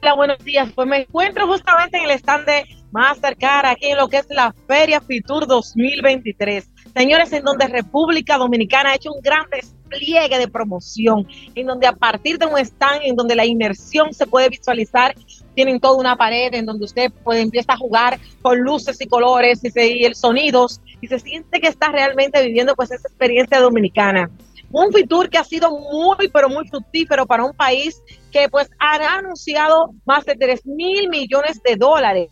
Hola, 0.00 0.14
buenos 0.14 0.38
días. 0.44 0.70
Pues 0.74 0.88
me 0.88 1.02
encuentro 1.02 1.46
justamente 1.46 1.98
en 1.98 2.04
el 2.04 2.12
stand 2.12 2.46
de 2.46 2.64
Mastercard, 2.90 3.66
aquí 3.66 3.88
en 3.88 3.98
lo 3.98 4.08
que 4.08 4.18
es 4.18 4.26
la 4.30 4.54
Feria 4.66 5.00
Fitur 5.00 5.46
2023. 5.46 6.69
Señores, 6.94 7.32
en 7.32 7.44
donde 7.44 7.68
República 7.68 8.36
Dominicana 8.36 8.90
ha 8.90 8.94
hecho 8.96 9.12
un 9.12 9.20
gran 9.20 9.44
despliegue 9.50 10.38
de 10.38 10.48
promoción, 10.48 11.26
en 11.54 11.66
donde 11.66 11.86
a 11.86 11.92
partir 11.92 12.38
de 12.38 12.46
un 12.46 12.58
stand, 12.58 13.02
en 13.04 13.16
donde 13.16 13.36
la 13.36 13.46
inmersión 13.46 14.12
se 14.12 14.26
puede 14.26 14.48
visualizar, 14.48 15.14
tienen 15.54 15.80
toda 15.80 15.98
una 15.98 16.16
pared 16.16 16.52
en 16.52 16.66
donde 16.66 16.84
usted 16.84 17.12
puede 17.24 17.42
empieza 17.42 17.74
a 17.74 17.76
jugar 17.76 18.18
con 18.42 18.58
luces 18.58 19.00
y 19.00 19.06
colores 19.06 19.64
y, 19.64 19.70
se, 19.70 19.86
y 19.88 20.04
el 20.04 20.14
sonidos 20.14 20.80
y 21.00 21.06
se 21.06 21.18
siente 21.18 21.60
que 21.60 21.68
está 21.68 21.90
realmente 21.90 22.42
viviendo 22.42 22.74
pues 22.74 22.90
esa 22.90 23.08
experiencia 23.08 23.60
dominicana. 23.60 24.30
Un 24.72 24.92
Fitur 24.92 25.28
que 25.28 25.38
ha 25.38 25.44
sido 25.44 25.70
muy, 25.70 26.28
pero 26.32 26.48
muy 26.48 26.66
fructífero 26.68 27.26
para 27.26 27.44
un 27.44 27.52
país 27.52 28.00
que 28.30 28.48
pues 28.48 28.70
ha 28.78 29.16
anunciado 29.16 29.90
más 30.04 30.24
de 30.24 30.36
3 30.36 30.64
mil 30.66 31.08
millones 31.08 31.60
de 31.62 31.74
dólares 31.74 32.30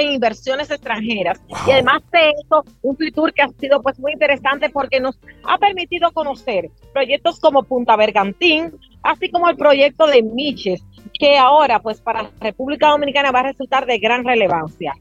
en 0.00 0.12
inversiones 0.12 0.70
extranjeras. 0.70 1.40
Y 1.66 1.70
además 1.70 2.02
de 2.12 2.30
eso, 2.30 2.64
un 2.82 2.96
Fitur 2.96 3.32
que 3.32 3.42
ha 3.42 3.48
sido 3.48 3.82
pues 3.82 3.98
muy 3.98 4.12
interesante 4.12 4.70
porque 4.70 5.00
nos 5.00 5.18
ha 5.44 5.58
permitido 5.58 6.10
conocer 6.12 6.70
proyectos 6.92 7.40
como 7.40 7.62
Punta 7.62 7.96
Bergantín, 7.96 8.72
así 9.02 9.30
como 9.30 9.48
el 9.48 9.56
proyecto 9.56 10.06
de 10.06 10.22
Miches, 10.22 10.82
que 11.18 11.36
ahora 11.36 11.80
pues 11.80 12.00
para 12.00 12.30
República 12.40 12.88
Dominicana 12.88 13.32
va 13.32 13.40
a 13.40 13.44
resultar 13.44 13.86
de 13.86 13.98
gran 13.98 14.24
relevancia. 14.24 14.94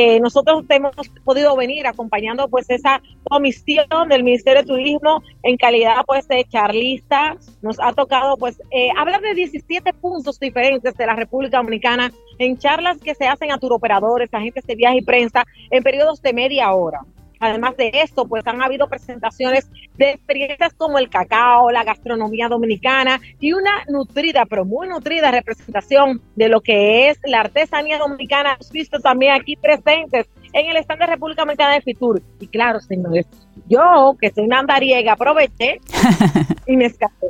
Eh, 0.00 0.20
nosotros 0.20 0.64
hemos 0.68 0.94
podido 1.24 1.56
venir 1.56 1.84
acompañando 1.88 2.48
pues 2.48 2.70
esa 2.70 3.02
comisión 3.24 4.08
del 4.08 4.22
Ministerio 4.22 4.60
de 4.60 4.68
Turismo 4.68 5.24
en 5.42 5.56
calidad 5.56 6.04
pues 6.06 6.28
de 6.28 6.44
charlista. 6.44 7.36
Nos 7.62 7.80
ha 7.80 7.92
tocado 7.92 8.36
pues 8.36 8.62
eh, 8.70 8.90
hablar 8.96 9.20
de 9.22 9.34
17 9.34 9.92
puntos 9.94 10.38
diferentes 10.38 10.94
de 10.94 11.04
la 11.04 11.16
República 11.16 11.56
Dominicana 11.56 12.12
en 12.38 12.58
charlas 12.58 12.98
que 12.98 13.14
se 13.14 13.26
hacen 13.26 13.52
a 13.52 13.58
turoperadores, 13.58 14.32
agentes 14.32 14.66
de 14.66 14.74
viaje 14.74 14.98
y 14.98 15.02
prensa 15.02 15.44
en 15.70 15.82
periodos 15.82 16.22
de 16.22 16.32
media 16.32 16.72
hora. 16.72 17.00
Además 17.40 17.76
de 17.76 17.90
esto, 17.94 18.26
pues 18.26 18.46
han 18.46 18.62
habido 18.62 18.88
presentaciones 18.88 19.70
de 19.96 20.10
experiencias 20.10 20.74
como 20.74 20.98
el 20.98 21.08
cacao, 21.08 21.70
la 21.70 21.84
gastronomía 21.84 22.48
dominicana 22.48 23.20
y 23.38 23.52
una 23.52 23.84
nutrida, 23.88 24.44
pero 24.46 24.64
muy 24.64 24.88
nutrida 24.88 25.30
representación 25.30 26.20
de 26.34 26.48
lo 26.48 26.60
que 26.60 27.10
es 27.10 27.18
la 27.24 27.40
artesanía 27.40 27.98
dominicana. 27.98 28.54
Hemos 28.54 28.72
visto 28.72 28.98
también 28.98 29.34
aquí 29.34 29.56
presentes 29.56 30.26
en 30.52 30.66
el 30.70 30.78
stand 30.78 31.00
de 31.00 31.06
República 31.06 31.42
Dominicana 31.42 31.74
de 31.74 31.82
Fitur. 31.82 32.20
Y 32.40 32.48
claro, 32.48 32.80
señores, 32.80 33.26
yo 33.68 34.16
que 34.20 34.30
soy 34.30 34.44
una 34.44 34.58
andariega, 34.58 35.12
aproveché 35.12 35.80
y 36.66 36.76
me 36.76 36.86
escapé 36.86 37.28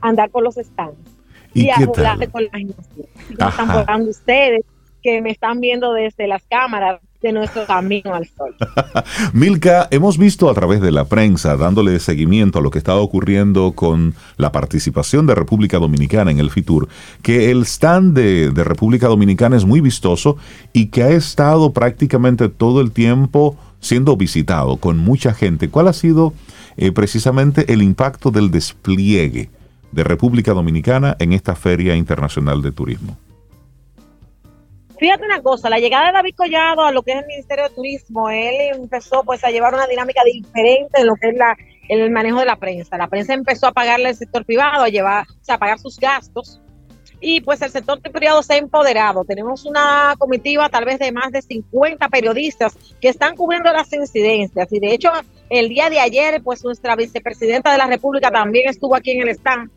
a 0.00 0.08
andar 0.08 0.30
con 0.30 0.44
los 0.44 0.54
stands 0.54 1.17
¿Y 1.54 1.66
y, 1.66 1.70
a 1.70 1.76
tal? 1.92 2.30
con 2.30 2.44
la. 2.44 2.60
Y 2.60 2.64
me 2.64 2.72
están 3.30 3.50
Ajá. 3.70 3.80
volando 3.82 4.10
ustedes 4.10 4.62
que 5.02 5.22
me 5.22 5.30
están 5.30 5.60
viendo 5.60 5.92
desde 5.92 6.26
las 6.26 6.42
cámaras 6.48 7.00
de 7.22 7.32
nuestro 7.32 7.66
camino 7.66 8.14
al 8.14 8.26
sol. 8.26 8.54
Milka, 9.32 9.88
hemos 9.90 10.18
visto 10.18 10.48
a 10.48 10.54
través 10.54 10.80
de 10.80 10.92
la 10.92 11.04
prensa, 11.04 11.56
dándole 11.56 11.98
seguimiento 11.98 12.58
a 12.58 12.62
lo 12.62 12.70
que 12.70 12.78
está 12.78 12.94
ocurriendo 12.96 13.72
con 13.72 14.14
la 14.36 14.52
participación 14.52 15.26
de 15.26 15.34
República 15.34 15.78
Dominicana 15.78 16.30
en 16.30 16.38
el 16.38 16.50
FITUR, 16.50 16.88
que 17.22 17.50
el 17.50 17.62
stand 17.62 18.14
de, 18.16 18.50
de 18.50 18.64
República 18.64 19.08
Dominicana 19.08 19.56
es 19.56 19.64
muy 19.64 19.80
vistoso 19.80 20.36
y 20.72 20.86
que 20.86 21.02
ha 21.02 21.10
estado 21.10 21.72
prácticamente 21.72 22.48
todo 22.48 22.80
el 22.80 22.92
tiempo 22.92 23.56
siendo 23.80 24.16
visitado 24.16 24.76
con 24.76 24.98
mucha 24.98 25.34
gente. 25.34 25.68
¿Cuál 25.68 25.88
ha 25.88 25.92
sido 25.92 26.32
eh, 26.76 26.92
precisamente 26.92 27.72
el 27.72 27.82
impacto 27.82 28.30
del 28.30 28.50
despliegue 28.50 29.50
de 29.92 30.04
República 30.04 30.52
Dominicana 30.52 31.16
en 31.18 31.32
esta 31.32 31.54
Feria 31.54 31.96
Internacional 31.96 32.62
de 32.62 32.72
Turismo? 32.72 33.16
Fíjate 34.98 35.24
una 35.24 35.40
cosa, 35.42 35.70
la 35.70 35.78
llegada 35.78 36.08
de 36.08 36.12
David 36.12 36.34
Collado 36.34 36.84
a 36.84 36.90
lo 36.90 37.02
que 37.02 37.12
es 37.12 37.18
el 37.18 37.26
Ministerio 37.26 37.68
de 37.68 37.74
Turismo, 37.74 38.30
él 38.30 38.54
empezó 38.74 39.22
pues 39.22 39.44
a 39.44 39.50
llevar 39.50 39.72
una 39.72 39.86
dinámica 39.86 40.22
diferente 40.24 41.00
en 41.00 41.06
lo 41.06 41.14
que 41.14 41.28
es 41.28 41.36
la, 41.36 41.56
el 41.88 42.10
manejo 42.10 42.40
de 42.40 42.46
la 42.46 42.56
prensa. 42.56 42.98
La 42.98 43.06
prensa 43.06 43.32
empezó 43.32 43.68
a 43.68 43.72
pagarle 43.72 44.08
al 44.08 44.16
sector 44.16 44.44
privado, 44.44 44.82
a 44.82 44.88
llevar, 44.88 45.24
o 45.28 45.44
sea, 45.44 45.54
a 45.54 45.58
pagar 45.58 45.78
sus 45.78 45.98
gastos. 45.98 46.60
Y 47.20 47.40
pues 47.40 47.62
el 47.62 47.70
sector 47.70 48.00
privado 48.00 48.42
se 48.42 48.54
ha 48.54 48.56
empoderado. 48.58 49.24
Tenemos 49.24 49.64
una 49.64 50.14
comitiva 50.18 50.68
tal 50.68 50.84
vez 50.84 50.98
de 50.98 51.10
más 51.10 51.32
de 51.32 51.42
50 51.42 52.08
periodistas 52.08 52.76
que 53.00 53.08
están 53.08 53.36
cubriendo 53.36 53.72
las 53.72 53.92
incidencias. 53.92 54.72
Y 54.72 54.78
de 54.78 54.94
hecho, 54.94 55.10
el 55.48 55.68
día 55.68 55.90
de 55.90 55.98
ayer, 55.98 56.40
pues 56.42 56.64
nuestra 56.64 56.94
vicepresidenta 56.94 57.72
de 57.72 57.78
la 57.78 57.86
República 57.86 58.30
también 58.30 58.68
estuvo 58.68 58.94
aquí 58.94 59.12
en 59.12 59.22
el 59.22 59.30
stand. 59.30 59.70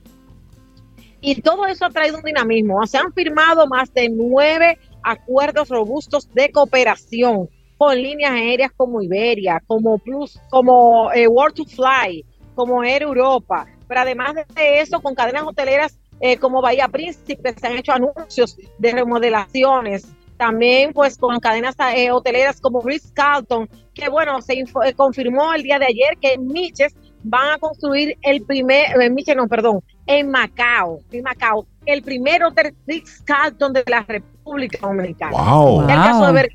Y 1.22 1.42
todo 1.42 1.66
eso 1.68 1.86
ha 1.86 1.90
traído 1.90 2.18
un 2.18 2.24
dinamismo. 2.24 2.86
Se 2.88 2.98
han 2.98 3.14
firmado 3.14 3.68
más 3.68 3.94
de 3.94 4.10
nueve 4.10 4.80
acuerdos 5.04 5.70
robustos 5.70 6.32
de 6.34 6.52
cooperación 6.52 7.50
con 7.78 7.96
líneas 7.96 8.32
aéreas 8.32 8.72
como 8.76 9.02
Iberia, 9.02 9.62
como 9.66 9.98
Plus, 9.98 10.40
como 10.50 11.12
eh, 11.14 11.28
World 11.28 11.56
to 11.56 11.66
Fly, 11.66 12.26
como 12.54 12.84
Air 12.84 13.04
Europa, 13.04 13.66
pero 13.88 14.02
además 14.02 14.36
de 14.36 14.80
eso 14.82 15.02
con 15.02 15.16
cadenas 15.16 15.44
hoteleras 15.44 15.98
eh, 16.20 16.38
como 16.38 16.62
Bahía 16.62 16.88
Príncipe 16.88 17.56
se 17.60 17.68
han 17.68 17.78
hecho 17.78 17.94
anuncios 17.94 18.56
de 18.78 18.92
remodelaciones, 18.92 20.08
también 20.38 20.94
pues 20.94 21.18
con 21.18 21.40
cadenas 21.40 21.76
eh, 21.96 22.12
hoteleras 22.12 22.62
como 22.62 22.82
Ritz 22.82 23.12
Carlton, 23.12 23.68
que 23.96 24.08
bueno, 24.08 24.40
se 24.42 24.54
eh, 24.54 24.94
confirmó 24.96 25.54
el 25.54 25.64
día 25.64 25.80
de 25.80 25.86
ayer 25.86 26.18
que 26.22 26.38
Miches 26.38 26.96
van 27.24 27.52
a 27.52 27.58
construir 27.58 28.18
el 28.22 28.44
primer, 28.44 29.00
eh, 29.00 29.10
Miches 29.10 29.36
no, 29.36 29.48
perdón, 29.48 29.82
en 30.06 30.30
Macao, 30.30 31.02
en 31.12 31.24
Macao, 31.24 31.66
el 31.86 32.02
primer 32.02 32.44
hotel 32.44 32.76
Ritz 32.88 33.22
Carlton 33.24 33.74
de 33.74 33.84
la 33.88 34.04
República 34.04 34.80
Dominicana. 34.82 35.32
¡Wow! 35.32 35.82
El 35.82 35.88
caso 35.88 36.28
de 36.28 36.34
ver 36.34 36.52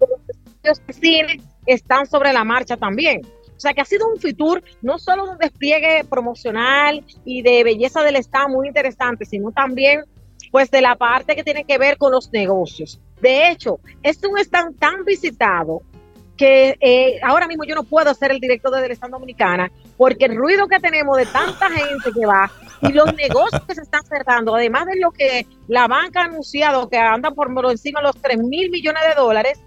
los 0.00 0.10
estudios 0.28 0.86
de 0.86 0.92
cine 0.92 1.40
están 1.66 2.06
sobre 2.06 2.32
la 2.32 2.44
marcha 2.44 2.76
también. 2.76 3.22
O 3.24 3.60
sea 3.60 3.74
que 3.74 3.82
ha 3.82 3.84
sido 3.84 4.08
un 4.08 4.18
Fitur 4.18 4.62
no 4.80 4.98
solo 4.98 5.30
un 5.30 5.36
despliegue 5.36 6.04
promocional 6.08 7.04
y 7.26 7.42
de 7.42 7.62
belleza 7.62 8.02
del 8.02 8.16
Estado 8.16 8.48
muy 8.48 8.68
interesante, 8.68 9.26
sino 9.26 9.52
también 9.52 10.04
pues 10.50 10.70
de 10.70 10.80
la 10.80 10.96
parte 10.96 11.36
que 11.36 11.44
tiene 11.44 11.64
que 11.64 11.78
ver 11.78 11.98
con 11.98 12.12
los 12.12 12.32
negocios. 12.32 13.00
De 13.20 13.50
hecho, 13.50 13.78
es 14.02 14.18
un 14.24 14.38
stand 14.38 14.78
tan 14.78 15.04
visitado 15.04 15.82
que 16.40 16.78
eh, 16.80 17.20
ahora 17.22 17.46
mismo 17.46 17.64
yo 17.64 17.74
no 17.74 17.84
puedo 17.84 18.14
ser 18.14 18.30
el 18.30 18.40
director 18.40 18.74
de 18.74 18.94
Stand 18.94 19.12
Dominicana 19.12 19.70
porque 19.98 20.24
el 20.24 20.36
ruido 20.36 20.68
que 20.68 20.80
tenemos 20.80 21.18
de 21.18 21.26
tanta 21.26 21.68
gente 21.68 22.10
que 22.18 22.24
va 22.24 22.50
y 22.80 22.92
los 22.94 23.14
negocios 23.16 23.62
que 23.66 23.74
se 23.74 23.82
están 23.82 24.02
cerrando, 24.06 24.54
además 24.54 24.86
de 24.86 24.98
lo 24.98 25.10
que 25.10 25.44
la 25.68 25.86
banca 25.86 26.22
ha 26.22 26.24
anunciado 26.24 26.88
que 26.88 26.96
andan 26.96 27.34
por 27.34 27.50
encima 27.70 28.00
de 28.00 28.06
los 28.06 28.16
3 28.22 28.38
mil 28.38 28.70
millones 28.70 29.02
de 29.06 29.20
dólares, 29.20 29.60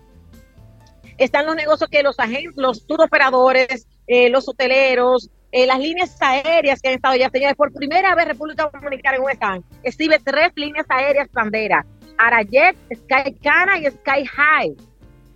están 1.20 1.46
los 1.46 1.56
negocios 1.56 1.92
que 1.92 2.02
los 2.02 2.20
agentes, 2.20 2.56
los 2.56 2.88
tour 2.88 3.04
operadores, 3.04 3.86
eh, 4.08 4.32
los 4.32 4.50
hoteleros, 4.50 5.30
eh, 5.52 5.68
las 5.68 5.78
líneas 5.78 6.20
aéreas 6.20 6.82
que 6.82 6.90
han 6.90 6.96
estado 6.96 7.16
ya, 7.16 7.30
señores, 7.30 7.56
por 7.56 7.72
primera 7.72 8.16
vez 8.16 8.30
República 8.30 8.68
Dominicana 8.74 9.18
en 9.18 9.22
un 9.22 9.30
stand, 9.30 9.64
exhibe 9.84 10.18
tres 10.26 10.52
líneas 10.56 10.88
aéreas 10.90 11.32
banderas, 11.32 11.86
Arajet, 12.18 12.76
Skycana 12.92 13.78
y 13.78 13.86
Sky 13.92 14.26
High. 14.26 14.76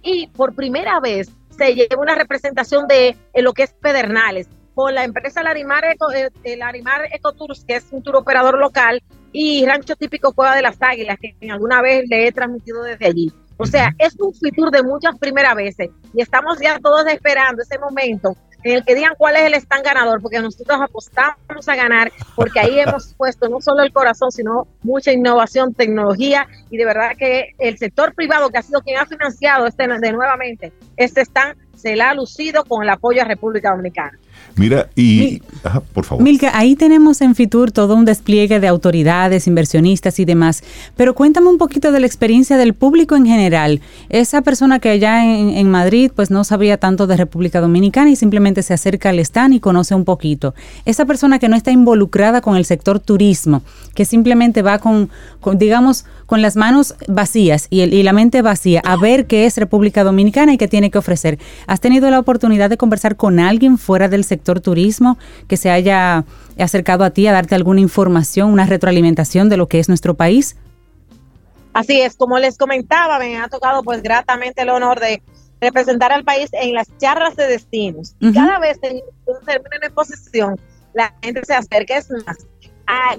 Y 0.09 0.27
por 0.27 0.55
primera 0.55 1.01
vez 1.01 1.29
se 1.49 1.75
lleva 1.75 2.01
una 2.01 2.15
representación 2.15 2.87
de 2.87 3.17
lo 3.35 3.51
que 3.51 3.63
es 3.63 3.73
Pedernales, 3.73 4.47
con 4.73 4.95
la 4.95 5.03
empresa 5.03 5.43
Larimar, 5.43 5.83
Eco, 5.83 6.09
eh, 6.13 6.55
Larimar 6.55 7.09
Ecotours, 7.11 7.65
que 7.65 7.75
es 7.75 7.87
un 7.91 8.01
tour 8.01 8.15
operador 8.15 8.57
local, 8.57 9.03
y 9.33 9.65
Rancho 9.65 9.97
Típico 9.97 10.31
Cueva 10.31 10.55
de 10.55 10.61
las 10.61 10.77
Águilas, 10.79 11.17
que 11.19 11.35
alguna 11.51 11.81
vez 11.81 12.05
le 12.07 12.25
he 12.25 12.31
transmitido 12.31 12.83
desde 12.83 13.05
allí. 13.05 13.33
O 13.57 13.65
sea, 13.65 13.93
es 13.97 14.15
un 14.17 14.33
futuro 14.33 14.71
de 14.71 14.81
muchas 14.81 15.17
primeras 15.19 15.55
veces 15.55 15.89
y 16.13 16.21
estamos 16.21 16.57
ya 16.61 16.79
todos 16.79 17.05
esperando 17.07 17.61
ese 17.61 17.77
momento 17.77 18.33
en 18.67 18.77
el 18.77 18.85
que 18.85 18.95
digan 18.95 19.13
cuál 19.17 19.35
es 19.35 19.43
el 19.43 19.53
stand 19.55 19.83
ganador, 19.83 20.21
porque 20.21 20.39
nosotros 20.39 20.79
apostamos 20.81 21.67
a 21.67 21.75
ganar, 21.75 22.11
porque 22.35 22.59
ahí 22.59 22.79
hemos 22.79 23.13
puesto 23.17 23.49
no 23.49 23.61
solo 23.61 23.83
el 23.83 23.93
corazón, 23.93 24.31
sino 24.31 24.67
mucha 24.83 25.11
innovación, 25.11 25.73
tecnología 25.73 26.47
y 26.69 26.77
de 26.77 26.85
verdad 26.85 27.11
que 27.17 27.53
el 27.59 27.77
sector 27.77 28.13
privado 28.13 28.49
que 28.49 28.57
ha 28.57 28.61
sido 28.61 28.81
quien 28.81 28.97
ha 28.97 29.05
financiado 29.05 29.67
este 29.67 29.87
de 29.87 30.11
nuevamente 30.11 30.73
este 30.97 31.21
stand 31.21 31.55
se 31.75 31.95
la 31.95 32.09
ha 32.09 32.13
lucido 32.13 32.63
con 32.65 32.83
el 32.83 32.89
apoyo 32.89 33.21
a 33.21 33.25
República 33.25 33.71
Dominicana. 33.71 34.17
Mira, 34.57 34.89
y 34.95 35.41
por 35.93 36.03
favor. 36.03 36.23
Milka, 36.23 36.57
ahí 36.57 36.75
tenemos 36.75 37.21
en 37.21 37.35
Fitur 37.35 37.71
todo 37.71 37.95
un 37.95 38.05
despliegue 38.05 38.59
de 38.59 38.67
autoridades, 38.67 39.47
inversionistas 39.47 40.19
y 40.19 40.25
demás, 40.25 40.63
pero 40.95 41.13
cuéntame 41.13 41.47
un 41.47 41.59
poquito 41.59 41.91
de 41.91 41.99
la 41.99 42.07
experiencia 42.07 42.57
del 42.57 42.73
público 42.73 43.15
en 43.15 43.27
general. 43.27 43.81
Esa 44.09 44.41
persona 44.41 44.79
que 44.79 44.89
allá 44.89 45.23
en, 45.23 45.69
Madrid 45.69 46.11
pues 46.15 46.31
no 46.31 46.43
sabía 46.43 46.77
tanto 46.77 47.07
de 47.07 47.17
República 47.17 47.61
Dominicana 47.61 48.09
y 48.09 48.15
simplemente 48.15 48.63
se 48.63 48.73
acerca 48.73 49.09
al 49.09 49.19
stand 49.19 49.53
y 49.53 49.59
conoce 49.59 49.93
un 49.93 50.05
poquito. 50.05 50.55
Esa 50.85 51.05
persona 51.05 51.39
que 51.39 51.49
no 51.49 51.55
está 51.55 51.71
involucrada 51.71 52.41
con 52.41 52.55
el 52.55 52.65
sector 52.65 52.99
turismo, 52.99 53.61
que 53.93 54.05
simplemente 54.05 54.63
va 54.63 54.79
con, 54.79 55.09
con 55.39 55.57
digamos, 55.57 56.05
con 56.27 56.43
las 56.43 56.55
manos 56.55 56.93
vacías 57.07 57.65
y, 57.71 57.81
el, 57.81 57.93
y 57.93 58.03
la 58.03 58.13
mente 58.13 58.43
vacía 58.43 58.81
a 58.85 58.97
ver 58.97 59.25
qué 59.25 59.45
es 59.45 59.57
República 59.57 60.03
Dominicana 60.03 60.53
y 60.53 60.57
qué 60.57 60.67
tiene 60.67 60.91
que 60.91 60.99
ofrecer. 60.99 61.39
¿Has 61.65 61.79
tenido 61.79 62.11
la 62.11 62.19
oportunidad 62.19 62.69
de 62.69 62.77
conversar 62.77 63.15
con 63.15 63.39
alguien 63.39 63.79
fuera 63.79 64.07
del 64.07 64.23
sector 64.23 64.59
turismo 64.59 65.17
que 65.47 65.57
se 65.57 65.71
haya 65.71 66.25
acercado 66.59 67.03
a 67.03 67.09
ti 67.09 67.25
a 67.25 67.31
darte 67.31 67.55
alguna 67.55 67.81
información, 67.81 68.51
una 68.51 68.67
retroalimentación 68.67 69.49
de 69.49 69.57
lo 69.57 69.67
que 69.67 69.79
es 69.79 69.87
nuestro 69.87 70.13
país? 70.13 70.57
Así 71.73 72.01
es, 72.01 72.15
como 72.15 72.39
les 72.39 72.57
comentaba, 72.57 73.19
me 73.19 73.37
ha 73.37 73.47
tocado 73.47 73.83
pues 73.83 74.03
gratamente 74.03 74.63
el 74.63 74.69
honor 74.69 74.99
de 74.99 75.21
representar 75.61 76.11
al 76.11 76.23
país 76.23 76.49
en 76.53 76.73
las 76.73 76.87
charlas 76.97 77.35
de 77.35 77.47
destinos. 77.47 78.15
Cada 78.33 78.59
vez 78.59 78.79
que 78.79 79.01
un 79.25 79.45
término 79.45 79.79
de 79.79 79.87
exposición, 79.87 80.59
la 80.93 81.13
gente 81.21 81.41
se 81.45 81.53
acerca. 81.53 81.97
Es 81.97 82.09
más, 82.09 82.37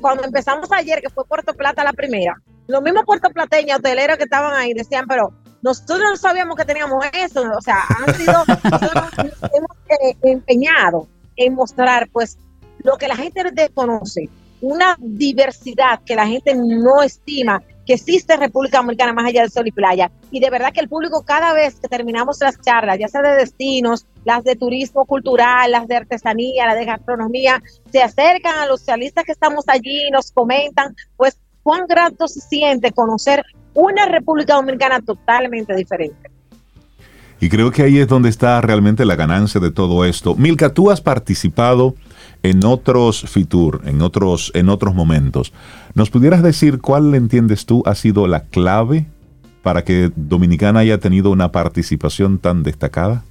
cuando 0.01 0.25
empezamos 0.25 0.71
ayer, 0.73 1.01
que 1.01 1.11
fue 1.11 1.25
Puerto 1.25 1.55
Plata 1.55 1.85
la 1.85 1.93
primera, 1.93 2.41
los 2.69 2.83
mismos 2.83 3.05
puertoplateños, 3.05 3.79
hoteleros 3.79 4.19
que 4.19 4.25
estaban 4.25 4.55
ahí, 4.55 4.75
decían, 4.75 5.07
pero 5.09 5.33
nosotros 5.63 5.99
no 5.99 6.17
sabíamos 6.17 6.57
que 6.57 6.65
teníamos 6.65 7.05
eso, 7.13 7.43
o 7.43 7.61
sea, 7.63 7.79
han 7.89 8.15
sido, 8.15 8.45
hemos 8.47 9.77
eh, 9.89 10.17
empeñado 10.23 11.09
en 11.37 11.55
mostrar 11.55 12.09
pues 12.13 12.39
lo 12.85 12.97
que 12.97 13.09
la 13.09 13.17
gente 13.17 13.43
desconoce, 13.53 14.29
una 14.61 14.97
diversidad 14.99 16.01
que 16.05 16.15
la 16.15 16.27
gente 16.27 16.55
no 16.55 17.03
estima 17.03 17.63
que 17.87 17.95
existe 17.95 18.35
en 18.35 18.41
República 18.41 18.79
Dominicana 18.79 19.15
más 19.15 19.25
allá 19.25 19.41
del 19.41 19.51
sol 19.51 19.67
y 19.67 19.73
playa. 19.73 20.11
Y 20.31 20.41
de 20.41 20.51
verdad 20.51 20.75
que 20.75 20.81
el 20.81 20.91
público 20.91 21.25
cada 21.25 21.55
vez 21.55 21.81
que 21.81 21.89
terminamos 21.89 22.39
las 22.41 22.61
charlas, 22.61 22.99
ya 22.99 23.09
sea 23.09 23.23
de 23.23 23.37
destinos, 23.37 24.05
las 24.27 24.45
de 24.45 24.57
turismo 24.57 25.07
cultural, 25.07 25.71
las 25.71 25.89
de 25.89 25.97
artesanía, 25.97 26.67
las 26.67 26.79
de 26.79 26.85
gastronomía, 26.85 27.63
se 27.91 28.03
acercan 28.03 28.59
a 28.59 28.67
los 28.67 28.81
socialistas 28.81 29.25
que 29.25 29.33
estamos 29.33 29.65
allí 29.69 30.07
y 30.07 30.11
nos 30.11 30.33
comentan, 30.33 30.95
pues 31.17 31.39
cuán 31.63 31.87
grato 31.87 32.29
se 32.29 32.41
siente 32.41 32.93
conocer 32.93 33.45
una 33.75 34.07
República 34.07 34.55
Dominicana 34.55 35.01
totalmente 35.01 35.75
diferente. 35.75 36.31
Y 37.41 37.49
creo 37.49 37.71
que 37.71 37.83
ahí 37.83 37.99
es 37.99 38.09
donde 38.09 38.29
está 38.29 38.61
realmente 38.61 39.05
la 39.05 39.15
ganancia 39.15 39.61
de 39.61 39.71
todo 39.71 40.05
esto. 40.05 40.35
Milka, 40.35 40.71
tú 40.75 40.91
has 40.91 41.01
participado 41.01 41.95
en 42.43 42.65
otros 42.65 43.23
Fitur, 43.29 43.83
en 43.85 44.03
otros, 44.03 44.51
en 44.55 44.69
otros 44.69 44.95
momentos. 44.95 45.53
¿Nos 45.95 46.11
pudieras 46.11 46.43
decir 46.43 46.81
cuál 46.81 47.15
entiendes 47.15 47.65
tú 47.65 47.83
ha 47.87 47.95
sido 47.95 48.27
la 48.27 48.45
clave 48.45 49.07
para 49.63 49.85
que 49.85 50.11
Dominicana 50.17 50.81
haya 50.81 50.99
tenido 50.99 51.31
una 51.31 51.53
participación 51.53 52.39
tan 52.39 52.65
destacada? 52.65 53.25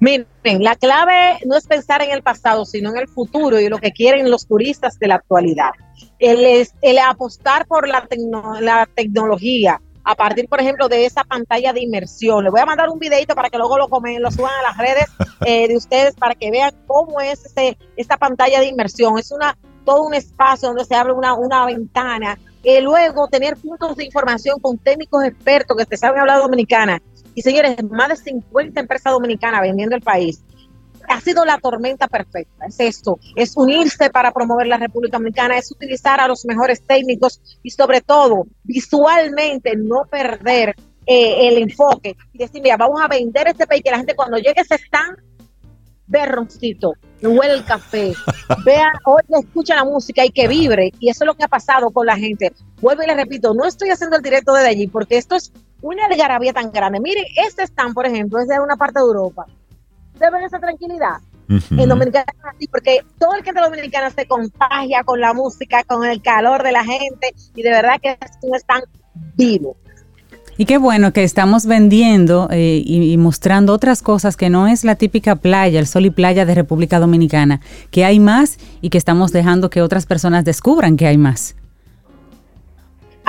Miren, 0.00 0.26
la 0.60 0.76
clave 0.76 1.38
no 1.44 1.56
es 1.56 1.66
pensar 1.66 2.02
en 2.02 2.10
el 2.10 2.22
pasado, 2.22 2.64
sino 2.64 2.90
en 2.90 2.98
el 2.98 3.08
futuro 3.08 3.58
y 3.58 3.68
lo 3.68 3.78
que 3.78 3.92
quieren 3.92 4.30
los 4.30 4.46
turistas 4.46 4.98
de 4.98 5.08
la 5.08 5.16
actualidad. 5.16 5.70
El, 6.18 6.66
el 6.82 6.98
apostar 6.98 7.66
por 7.66 7.88
la, 7.88 8.06
la 8.60 8.88
tecnología, 8.94 9.80
a 10.08 10.14
partir, 10.14 10.48
por 10.48 10.58
ejemplo, 10.58 10.88
de 10.88 11.04
esa 11.04 11.22
pantalla 11.22 11.72
de 11.74 11.82
inmersión. 11.82 12.42
Le 12.42 12.50
voy 12.50 12.60
a 12.60 12.66
mandar 12.66 12.88
un 12.88 12.98
videito 12.98 13.34
para 13.34 13.50
que 13.50 13.58
luego 13.58 13.76
lo, 13.76 13.88
comen, 13.88 14.22
lo 14.22 14.30
suban 14.30 14.52
a 14.58 14.62
las 14.62 14.78
redes 14.78 15.04
eh, 15.44 15.68
de 15.68 15.76
ustedes 15.76 16.14
para 16.14 16.34
que 16.34 16.50
vean 16.50 16.72
cómo 16.86 17.20
es 17.20 17.44
ese, 17.44 17.76
esta 17.94 18.16
pantalla 18.16 18.60
de 18.60 18.66
inmersión. 18.66 19.18
Es 19.18 19.30
una 19.32 19.56
todo 19.84 20.04
un 20.04 20.14
espacio 20.14 20.68
donde 20.68 20.84
se 20.84 20.94
abre 20.94 21.12
una, 21.12 21.34
una 21.34 21.66
ventana. 21.66 22.38
y 22.62 22.80
luego 22.80 23.28
tener 23.28 23.56
puntos 23.56 23.96
de 23.96 24.04
información 24.04 24.58
con 24.60 24.76
técnicos 24.78 25.24
expertos 25.24 25.76
que 25.76 25.86
te 25.86 25.96
saben 25.96 26.20
hablar 26.20 26.40
dominicana. 26.40 27.02
Y 27.38 27.42
señores, 27.42 27.76
más 27.88 28.08
de 28.08 28.16
50 28.16 28.80
empresas 28.80 29.12
dominicanas 29.12 29.60
vendiendo 29.60 29.94
el 29.94 30.02
país 30.02 30.42
ha 31.08 31.20
sido 31.20 31.44
la 31.44 31.56
tormenta 31.58 32.08
perfecta. 32.08 32.66
Es 32.66 32.80
esto, 32.80 33.20
es 33.36 33.56
unirse 33.56 34.10
para 34.10 34.32
promover 34.32 34.66
la 34.66 34.76
República 34.76 35.18
Dominicana, 35.18 35.56
es 35.56 35.70
utilizar 35.70 36.18
a 36.18 36.26
los 36.26 36.44
mejores 36.44 36.82
técnicos 36.82 37.40
y 37.62 37.70
sobre 37.70 38.00
todo 38.00 38.48
visualmente 38.64 39.76
no 39.76 40.02
perder 40.10 40.74
eh, 41.06 41.46
el 41.46 41.58
enfoque 41.58 42.16
y 42.32 42.38
decir, 42.38 42.60
mira, 42.60 42.76
vamos 42.76 43.00
a 43.00 43.06
vender 43.06 43.46
este 43.46 43.68
país, 43.68 43.82
que 43.84 43.92
la 43.92 43.98
gente 43.98 44.16
cuando 44.16 44.38
llegue 44.38 44.64
se 44.64 44.74
están 44.74 45.14
ve 46.08 46.26
roncito, 46.26 46.94
huele 47.22 47.54
el 47.54 47.64
café, 47.64 48.14
vea, 48.64 48.90
oye, 49.04 49.44
escucha 49.44 49.76
la 49.76 49.84
música 49.84 50.24
y 50.24 50.30
que 50.30 50.48
vibre. 50.48 50.90
Y 50.98 51.08
eso 51.08 51.22
es 51.22 51.26
lo 51.26 51.34
que 51.34 51.44
ha 51.44 51.48
pasado 51.48 51.90
con 51.90 52.04
la 52.04 52.16
gente. 52.16 52.52
Vuelvo 52.80 53.04
y 53.04 53.06
le 53.06 53.14
repito, 53.14 53.54
no 53.54 53.64
estoy 53.64 53.90
haciendo 53.90 54.16
el 54.16 54.22
directo 54.22 54.54
desde 54.54 54.70
allí 54.70 54.88
porque 54.88 55.18
esto 55.18 55.36
es 55.36 55.52
una 55.82 56.06
algarabía 56.06 56.52
tan 56.52 56.70
grande. 56.70 57.00
Miren, 57.00 57.24
este 57.36 57.62
stand, 57.64 57.94
por 57.94 58.06
ejemplo, 58.06 58.40
es 58.40 58.48
de 58.48 58.60
una 58.60 58.76
parte 58.76 58.98
de 58.98 59.06
Europa 59.06 59.46
deben 60.18 60.42
esa 60.42 60.58
tranquilidad. 60.58 61.16
En 61.48 61.88
Dominicana 61.88 62.26
así, 62.54 62.68
porque 62.68 63.00
todo 63.18 63.34
el 63.34 63.42
que 63.42 63.54
de 63.54 63.62
Dominicana 63.62 64.10
se 64.10 64.26
contagia 64.26 65.02
con 65.02 65.18
la 65.18 65.32
música, 65.32 65.82
con 65.84 66.04
el 66.04 66.20
calor 66.20 66.62
de 66.62 66.72
la 66.72 66.84
gente, 66.84 67.34
y 67.54 67.62
de 67.62 67.70
verdad 67.70 67.94
que 68.02 68.18
están 68.54 68.82
vivos. 69.34 69.74
Y 70.58 70.66
qué 70.66 70.76
bueno 70.76 71.14
que 71.14 71.24
estamos 71.24 71.64
vendiendo 71.64 72.48
eh, 72.50 72.82
y, 72.84 73.12
y, 73.12 73.16
mostrando 73.16 73.72
otras 73.72 74.02
cosas 74.02 74.36
que 74.36 74.50
no 74.50 74.66
es 74.66 74.84
la 74.84 74.96
típica 74.96 75.36
playa, 75.36 75.80
el 75.80 75.86
sol 75.86 76.04
y 76.04 76.10
playa 76.10 76.44
de 76.44 76.54
República 76.54 76.98
Dominicana, 76.98 77.60
que 77.90 78.04
hay 78.04 78.20
más 78.20 78.58
y 78.82 78.90
que 78.90 78.98
estamos 78.98 79.32
dejando 79.32 79.70
que 79.70 79.80
otras 79.80 80.04
personas 80.04 80.44
descubran 80.44 80.98
que 80.98 81.06
hay 81.06 81.16
más. 81.16 81.54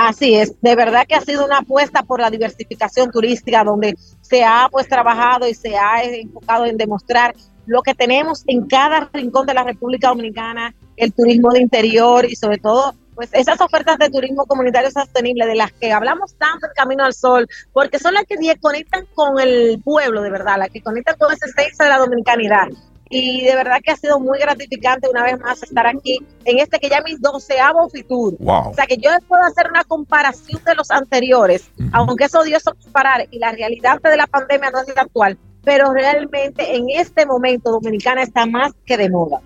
Así 0.02 0.34
es, 0.34 0.58
de 0.62 0.76
verdad 0.76 1.06
que 1.06 1.14
ha 1.14 1.20
sido 1.20 1.44
una 1.44 1.58
apuesta 1.58 2.02
por 2.02 2.20
la 2.20 2.30
diversificación 2.30 3.10
turística 3.10 3.62
donde 3.62 3.94
se 4.22 4.42
ha 4.42 4.66
pues 4.72 4.88
trabajado 4.88 5.46
y 5.46 5.52
se 5.52 5.76
ha 5.76 6.02
enfocado 6.02 6.64
en 6.64 6.78
demostrar 6.78 7.34
lo 7.66 7.82
que 7.82 7.94
tenemos 7.94 8.42
en 8.46 8.66
cada 8.66 9.10
rincón 9.12 9.44
de 9.46 9.52
la 9.52 9.62
República 9.62 10.08
Dominicana, 10.08 10.74
el 10.96 11.12
turismo 11.12 11.50
de 11.50 11.60
interior 11.60 12.24
y 12.24 12.34
sobre 12.34 12.56
todo 12.56 12.94
pues 13.14 13.28
esas 13.34 13.60
ofertas 13.60 13.98
de 13.98 14.08
turismo 14.08 14.46
comunitario 14.46 14.90
sostenible 14.90 15.44
de 15.44 15.56
las 15.56 15.70
que 15.72 15.92
hablamos 15.92 16.34
tanto 16.36 16.66
en 16.66 16.72
Camino 16.74 17.04
al 17.04 17.12
Sol, 17.12 17.46
porque 17.74 17.98
son 17.98 18.14
las 18.14 18.24
que 18.24 18.36
conectan 18.58 19.04
con 19.14 19.38
el 19.38 19.82
pueblo 19.84 20.22
de 20.22 20.30
verdad, 20.30 20.56
las 20.60 20.70
que 20.70 20.80
conectan 20.80 21.16
con 21.18 21.30
esa 21.30 21.44
esencia 21.44 21.84
de 21.84 21.90
la 21.90 21.98
dominicanidad 21.98 22.68
y 23.10 23.44
de 23.44 23.56
verdad 23.56 23.80
que 23.82 23.90
ha 23.90 23.96
sido 23.96 24.20
muy 24.20 24.38
gratificante 24.38 25.08
una 25.08 25.24
vez 25.24 25.38
más 25.40 25.60
estar 25.62 25.86
aquí 25.86 26.18
en 26.44 26.60
este 26.60 26.78
que 26.78 26.88
ya 26.88 27.02
mi 27.02 27.16
doceavo 27.16 27.90
Fitur. 27.90 28.36
O 28.40 28.72
sea 28.72 28.86
que 28.86 28.96
yo 28.96 29.10
puedo 29.26 29.42
hacer 29.42 29.68
una 29.68 29.82
comparación 29.82 30.62
de 30.64 30.76
los 30.76 30.90
anteriores, 30.92 31.68
aunque 31.92 32.24
es 32.24 32.34
odioso 32.34 32.74
comparar 32.80 33.26
y 33.30 33.38
la 33.40 33.50
realidad 33.50 34.00
de 34.00 34.16
la 34.16 34.28
pandemia 34.28 34.70
no 34.70 34.80
es 34.80 34.94
la 34.94 35.02
actual, 35.02 35.36
pero 35.64 35.92
realmente 35.92 36.76
en 36.76 36.86
este 36.88 37.26
momento 37.26 37.72
Dominicana 37.72 38.22
está 38.22 38.46
más 38.46 38.72
que 38.86 38.96
de 38.96 39.10
moda. 39.10 39.40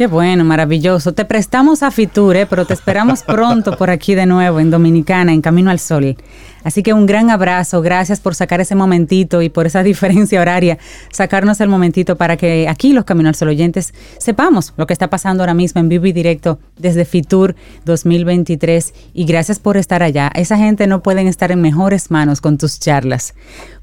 Qué 0.00 0.06
bueno, 0.06 0.46
maravilloso. 0.46 1.12
Te 1.12 1.26
prestamos 1.26 1.82
a 1.82 1.90
Fiture, 1.90 2.46
pero 2.46 2.64
te 2.64 2.72
esperamos 2.72 3.22
pronto 3.22 3.76
por 3.76 3.90
aquí 3.90 4.14
de 4.14 4.24
nuevo 4.24 4.58
en 4.58 4.70
Dominicana, 4.70 5.34
en 5.34 5.42
Camino 5.42 5.70
al 5.70 5.78
Sol. 5.78 6.16
Así 6.64 6.82
que 6.82 6.94
un 6.94 7.04
gran 7.04 7.28
abrazo, 7.28 7.82
gracias 7.82 8.18
por 8.18 8.34
sacar 8.34 8.62
ese 8.62 8.74
momentito 8.74 9.42
y 9.42 9.50
por 9.50 9.66
esa 9.66 9.82
diferencia 9.82 10.40
horaria, 10.40 10.78
sacarnos 11.12 11.60
el 11.60 11.68
momentito 11.68 12.16
para 12.16 12.38
que 12.38 12.66
aquí 12.66 12.94
los 12.94 13.04
Camino 13.04 13.28
al 13.28 13.34
Sol 13.34 13.48
oyentes 13.48 13.92
sepamos 14.16 14.72
lo 14.78 14.86
que 14.86 14.94
está 14.94 15.10
pasando 15.10 15.42
ahora 15.42 15.52
mismo 15.52 15.82
en 15.82 15.90
vivo 15.90 16.06
y 16.06 16.12
directo 16.12 16.60
desde 16.78 17.04
Fitur 17.04 17.54
2023 17.84 18.94
y 19.12 19.26
gracias 19.26 19.58
por 19.58 19.76
estar 19.76 20.02
allá. 20.02 20.30
Esa 20.34 20.56
gente 20.56 20.86
no 20.86 21.02
pueden 21.02 21.26
estar 21.26 21.52
en 21.52 21.60
mejores 21.60 22.10
manos 22.10 22.40
con 22.40 22.56
tus 22.56 22.80
charlas 22.80 23.34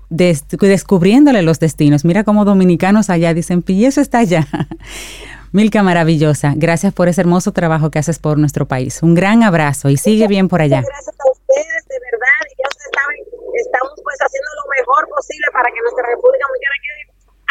descubriéndole 0.10 1.42
los 1.42 1.60
destinos. 1.60 2.06
Mira 2.06 2.24
cómo 2.24 2.46
dominicanos 2.46 3.10
allá 3.10 3.34
dicen, 3.34 3.64
y 3.68 3.86
eso 3.86 4.00
está 4.00 4.20
allá. 4.20 4.48
Milka 5.52 5.82
maravillosa, 5.84 6.54
gracias 6.56 6.94
por 6.94 7.08
ese 7.08 7.22
hermoso 7.22 7.52
trabajo 7.52 7.90
que 7.90 8.00
haces 8.00 8.20
por 8.20 8.38
nuestro 8.38 8.68
país. 8.68 9.02
Un 9.02 9.16
gran 9.16 9.44
abrazo 9.44 9.90
y 9.90 9.98
sigue 9.98 10.28
bien 10.28 10.48
por 10.48 10.62
allá. 10.62 10.82
Gracias 10.82 11.16
a 11.16 11.32
ustedes, 11.32 11.82
de 11.88 11.98
verdad. 12.12 12.42
Y 12.52 12.56
ya 12.62 12.68
ustedes 12.68 12.92
saben, 12.94 13.18
estamos 13.56 13.94
pues 14.04 14.18
haciendo 14.20 14.50
lo 14.60 14.66
mejor 14.78 15.08
posible 15.10 15.48
para 15.54 15.70
que 15.72 15.80
nuestra 15.82 16.04
República 16.08 16.46
Dominicana 16.48 16.78
quede 16.84 17.02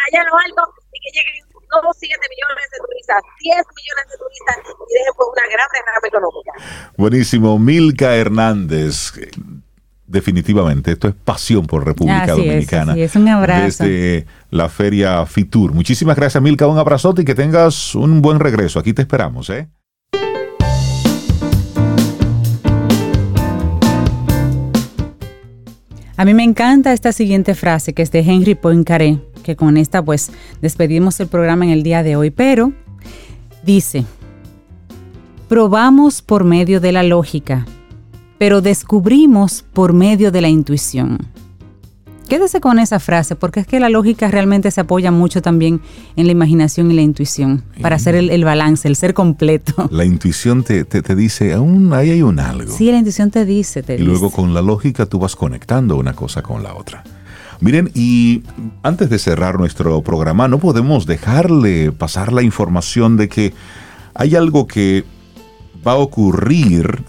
allá 0.06 0.20
en 0.22 0.28
lo 0.28 0.36
alto 0.36 0.62
y 0.92 0.98
que 1.00 1.10
lleguen 1.18 1.46
no 1.66 1.92
7 1.92 2.14
millones 2.30 2.66
de 2.72 2.78
turistas, 2.86 3.22
10 3.40 3.56
millones 3.56 4.06
de 4.10 4.16
turistas 4.16 4.56
y 4.88 4.94
dejen 4.94 5.14
pues 5.16 5.28
una 5.32 5.46
gran 5.50 5.68
derrama 5.72 6.06
económica. 6.06 6.52
Buenísimo. 6.96 7.58
Milka 7.58 8.14
Hernández 8.16 9.12
definitivamente, 10.06 10.92
esto 10.92 11.08
es 11.08 11.14
pasión 11.14 11.66
por 11.66 11.84
República 11.84 12.28
Dominicana. 12.28 12.94
Es, 12.94 13.10
es 13.10 13.16
un 13.16 13.28
abrazo. 13.28 13.84
Desde 13.84 14.26
la 14.50 14.68
Feria 14.68 15.24
Fitur. 15.26 15.72
Muchísimas 15.72 16.16
gracias, 16.16 16.42
Milka. 16.42 16.66
Un 16.66 16.78
abrazote 16.78 17.22
y 17.22 17.24
que 17.24 17.34
tengas 17.34 17.94
un 17.94 18.22
buen 18.22 18.40
regreso. 18.40 18.78
Aquí 18.78 18.92
te 18.92 19.02
esperamos, 19.02 19.50
¿eh? 19.50 19.68
A 26.18 26.24
mí 26.24 26.32
me 26.32 26.44
encanta 26.44 26.94
esta 26.94 27.12
siguiente 27.12 27.54
frase 27.54 27.92
que 27.92 28.00
es 28.00 28.10
de 28.10 28.20
Henry 28.20 28.54
Poincaré, 28.54 29.18
que 29.42 29.54
con 29.54 29.76
esta 29.76 30.02
pues 30.02 30.30
despedimos 30.62 31.20
el 31.20 31.28
programa 31.28 31.66
en 31.66 31.72
el 31.72 31.82
día 31.82 32.02
de 32.02 32.16
hoy, 32.16 32.30
pero 32.30 32.72
dice, 33.62 34.06
probamos 35.46 36.22
por 36.22 36.44
medio 36.44 36.80
de 36.80 36.92
la 36.92 37.02
lógica, 37.02 37.66
pero 38.38 38.60
descubrimos 38.60 39.64
por 39.72 39.92
medio 39.92 40.30
de 40.30 40.40
la 40.40 40.48
intuición. 40.48 41.18
Quédese 42.28 42.60
con 42.60 42.80
esa 42.80 42.98
frase, 42.98 43.36
porque 43.36 43.60
es 43.60 43.68
que 43.68 43.78
la 43.78 43.88
lógica 43.88 44.28
realmente 44.28 44.72
se 44.72 44.80
apoya 44.80 45.12
mucho 45.12 45.42
también 45.42 45.80
en 46.16 46.26
la 46.26 46.32
imaginación 46.32 46.90
y 46.90 46.94
la 46.94 47.02
intuición, 47.02 47.62
para 47.80 47.96
hacer 47.96 48.16
el, 48.16 48.44
balance, 48.44 48.88
el 48.88 48.96
ser 48.96 49.14
completo. 49.14 49.88
La 49.92 50.04
intuición 50.04 50.64
te, 50.64 50.84
dice, 51.14 51.52
aún 51.52 51.92
ahí 51.92 52.10
hay 52.10 52.22
un 52.22 52.40
algo. 52.40 52.72
Sí, 52.72 52.90
la 52.90 52.98
intuición 52.98 53.30
te 53.30 53.44
dice, 53.44 53.84
te 53.84 53.94
Y 53.94 53.98
luego 53.98 54.30
con 54.30 54.54
la 54.54 54.60
lógica 54.60 55.06
tú 55.06 55.20
vas 55.20 55.36
conectando 55.36 55.96
una 55.96 56.14
cosa 56.14 56.42
con 56.42 56.64
la 56.64 56.74
otra. 56.74 57.04
Miren, 57.60 57.92
y 57.94 58.42
antes 58.82 59.08
de 59.08 59.20
cerrar 59.20 59.58
nuestro 59.58 60.02
programa, 60.02 60.48
no 60.48 60.58
podemos 60.58 61.06
dejarle 61.06 61.92
pasar 61.92 62.32
la 62.32 62.42
información 62.42 63.16
de 63.16 63.28
que 63.28 63.54
hay 64.14 64.34
algo 64.34 64.66
que 64.66 65.04
va 65.86 65.92
a 65.92 65.96
ocurrir 65.96 67.04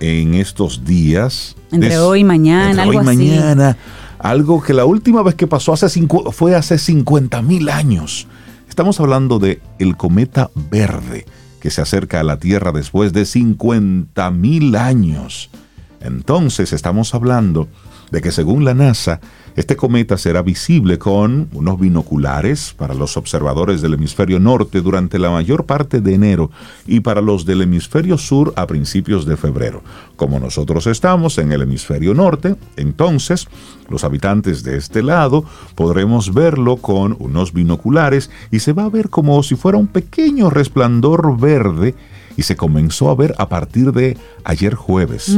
en 0.00 0.34
estos 0.34 0.84
días. 0.84 1.56
Entre 1.70 1.98
hoy 1.98 2.20
y 2.20 2.24
mañana, 2.24 2.82
algo 2.82 2.98
hoy 2.98 3.04
y 3.04 3.06
mañana. 3.06 3.76
Algo 4.18 4.62
que 4.62 4.74
la 4.74 4.84
última 4.84 5.22
vez 5.22 5.34
que 5.34 5.46
pasó 5.46 5.72
hace 5.72 5.88
fue 6.32 6.54
hace 6.54 6.78
50 6.78 7.40
mil 7.42 7.68
años. 7.68 8.26
Estamos 8.68 9.00
hablando 9.00 9.38
de 9.38 9.60
el 9.78 9.96
cometa 9.96 10.50
verde 10.54 11.24
que 11.60 11.70
se 11.70 11.82
acerca 11.82 12.20
a 12.20 12.24
la 12.24 12.38
Tierra 12.38 12.72
después 12.72 13.12
de 13.12 13.24
50 13.24 14.30
mil 14.30 14.74
años. 14.76 15.50
Entonces 16.00 16.72
estamos 16.72 17.14
hablando 17.14 17.68
de 18.10 18.20
que 18.20 18.32
según 18.32 18.64
la 18.64 18.74
NASA, 18.74 19.20
este 19.56 19.76
cometa 19.76 20.16
será 20.16 20.42
visible 20.42 20.98
con 20.98 21.48
unos 21.52 21.78
binoculares 21.78 22.74
para 22.76 22.94
los 22.94 23.16
observadores 23.16 23.82
del 23.82 23.94
hemisferio 23.94 24.38
norte 24.38 24.80
durante 24.80 25.18
la 25.18 25.30
mayor 25.30 25.64
parte 25.64 26.00
de 26.00 26.14
enero 26.14 26.50
y 26.86 27.00
para 27.00 27.20
los 27.20 27.44
del 27.44 27.62
hemisferio 27.62 28.16
sur 28.18 28.52
a 28.56 28.66
principios 28.66 29.26
de 29.26 29.36
febrero. 29.36 29.82
Como 30.16 30.38
nosotros 30.38 30.86
estamos 30.86 31.38
en 31.38 31.52
el 31.52 31.62
hemisferio 31.62 32.14
norte, 32.14 32.56
entonces 32.76 33.48
los 33.88 34.04
habitantes 34.04 34.62
de 34.62 34.76
este 34.76 35.02
lado 35.02 35.44
podremos 35.74 36.32
verlo 36.32 36.76
con 36.76 37.16
unos 37.18 37.52
binoculares 37.52 38.30
y 38.50 38.60
se 38.60 38.72
va 38.72 38.84
a 38.84 38.90
ver 38.90 39.10
como 39.10 39.42
si 39.42 39.56
fuera 39.56 39.78
un 39.78 39.88
pequeño 39.88 40.50
resplandor 40.50 41.38
verde 41.38 41.94
y 42.36 42.42
se 42.42 42.56
comenzó 42.56 43.10
a 43.10 43.14
ver 43.14 43.34
a 43.38 43.48
partir 43.48 43.92
de 43.92 44.16
ayer 44.44 44.74
jueves. 44.74 45.36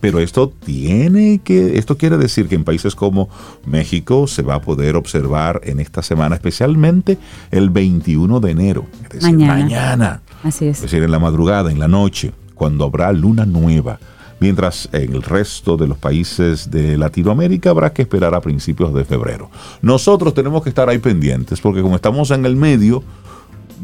Pero 0.00 0.20
esto 0.20 0.52
tiene 0.64 1.40
que, 1.42 1.78
esto 1.78 1.96
quiere 1.96 2.16
decir 2.16 2.48
que 2.48 2.54
en 2.54 2.64
países 2.64 2.94
como 2.94 3.28
México 3.66 4.26
se 4.26 4.42
va 4.42 4.54
a 4.56 4.60
poder 4.60 4.96
observar 4.96 5.60
en 5.64 5.80
esta 5.80 6.02
semana, 6.02 6.36
especialmente 6.36 7.18
el 7.50 7.70
21 7.70 8.40
de 8.40 8.50
enero, 8.50 8.86
es 9.04 9.20
decir, 9.20 9.38
mañana. 9.38 10.22
Así 10.42 10.66
es. 10.66 10.76
Es 10.76 10.82
decir, 10.82 11.02
en 11.02 11.10
la 11.10 11.18
madrugada, 11.18 11.70
en 11.70 11.78
la 11.78 11.88
noche, 11.88 12.32
cuando 12.54 12.84
habrá 12.84 13.12
luna 13.12 13.46
nueva. 13.46 13.98
Mientras 14.38 14.88
en 14.92 15.14
el 15.14 15.22
resto 15.22 15.76
de 15.76 15.86
los 15.86 15.98
países 15.98 16.70
de 16.70 16.96
Latinoamérica 16.96 17.70
habrá 17.70 17.92
que 17.92 18.02
esperar 18.02 18.34
a 18.34 18.40
principios 18.40 18.94
de 18.94 19.04
febrero. 19.04 19.50
Nosotros 19.82 20.32
tenemos 20.32 20.62
que 20.62 20.70
estar 20.70 20.88
ahí 20.88 20.98
pendientes 20.98 21.60
porque 21.60 21.82
como 21.82 21.96
estamos 21.96 22.30
en 22.30 22.46
el 22.46 22.56
medio, 22.56 23.02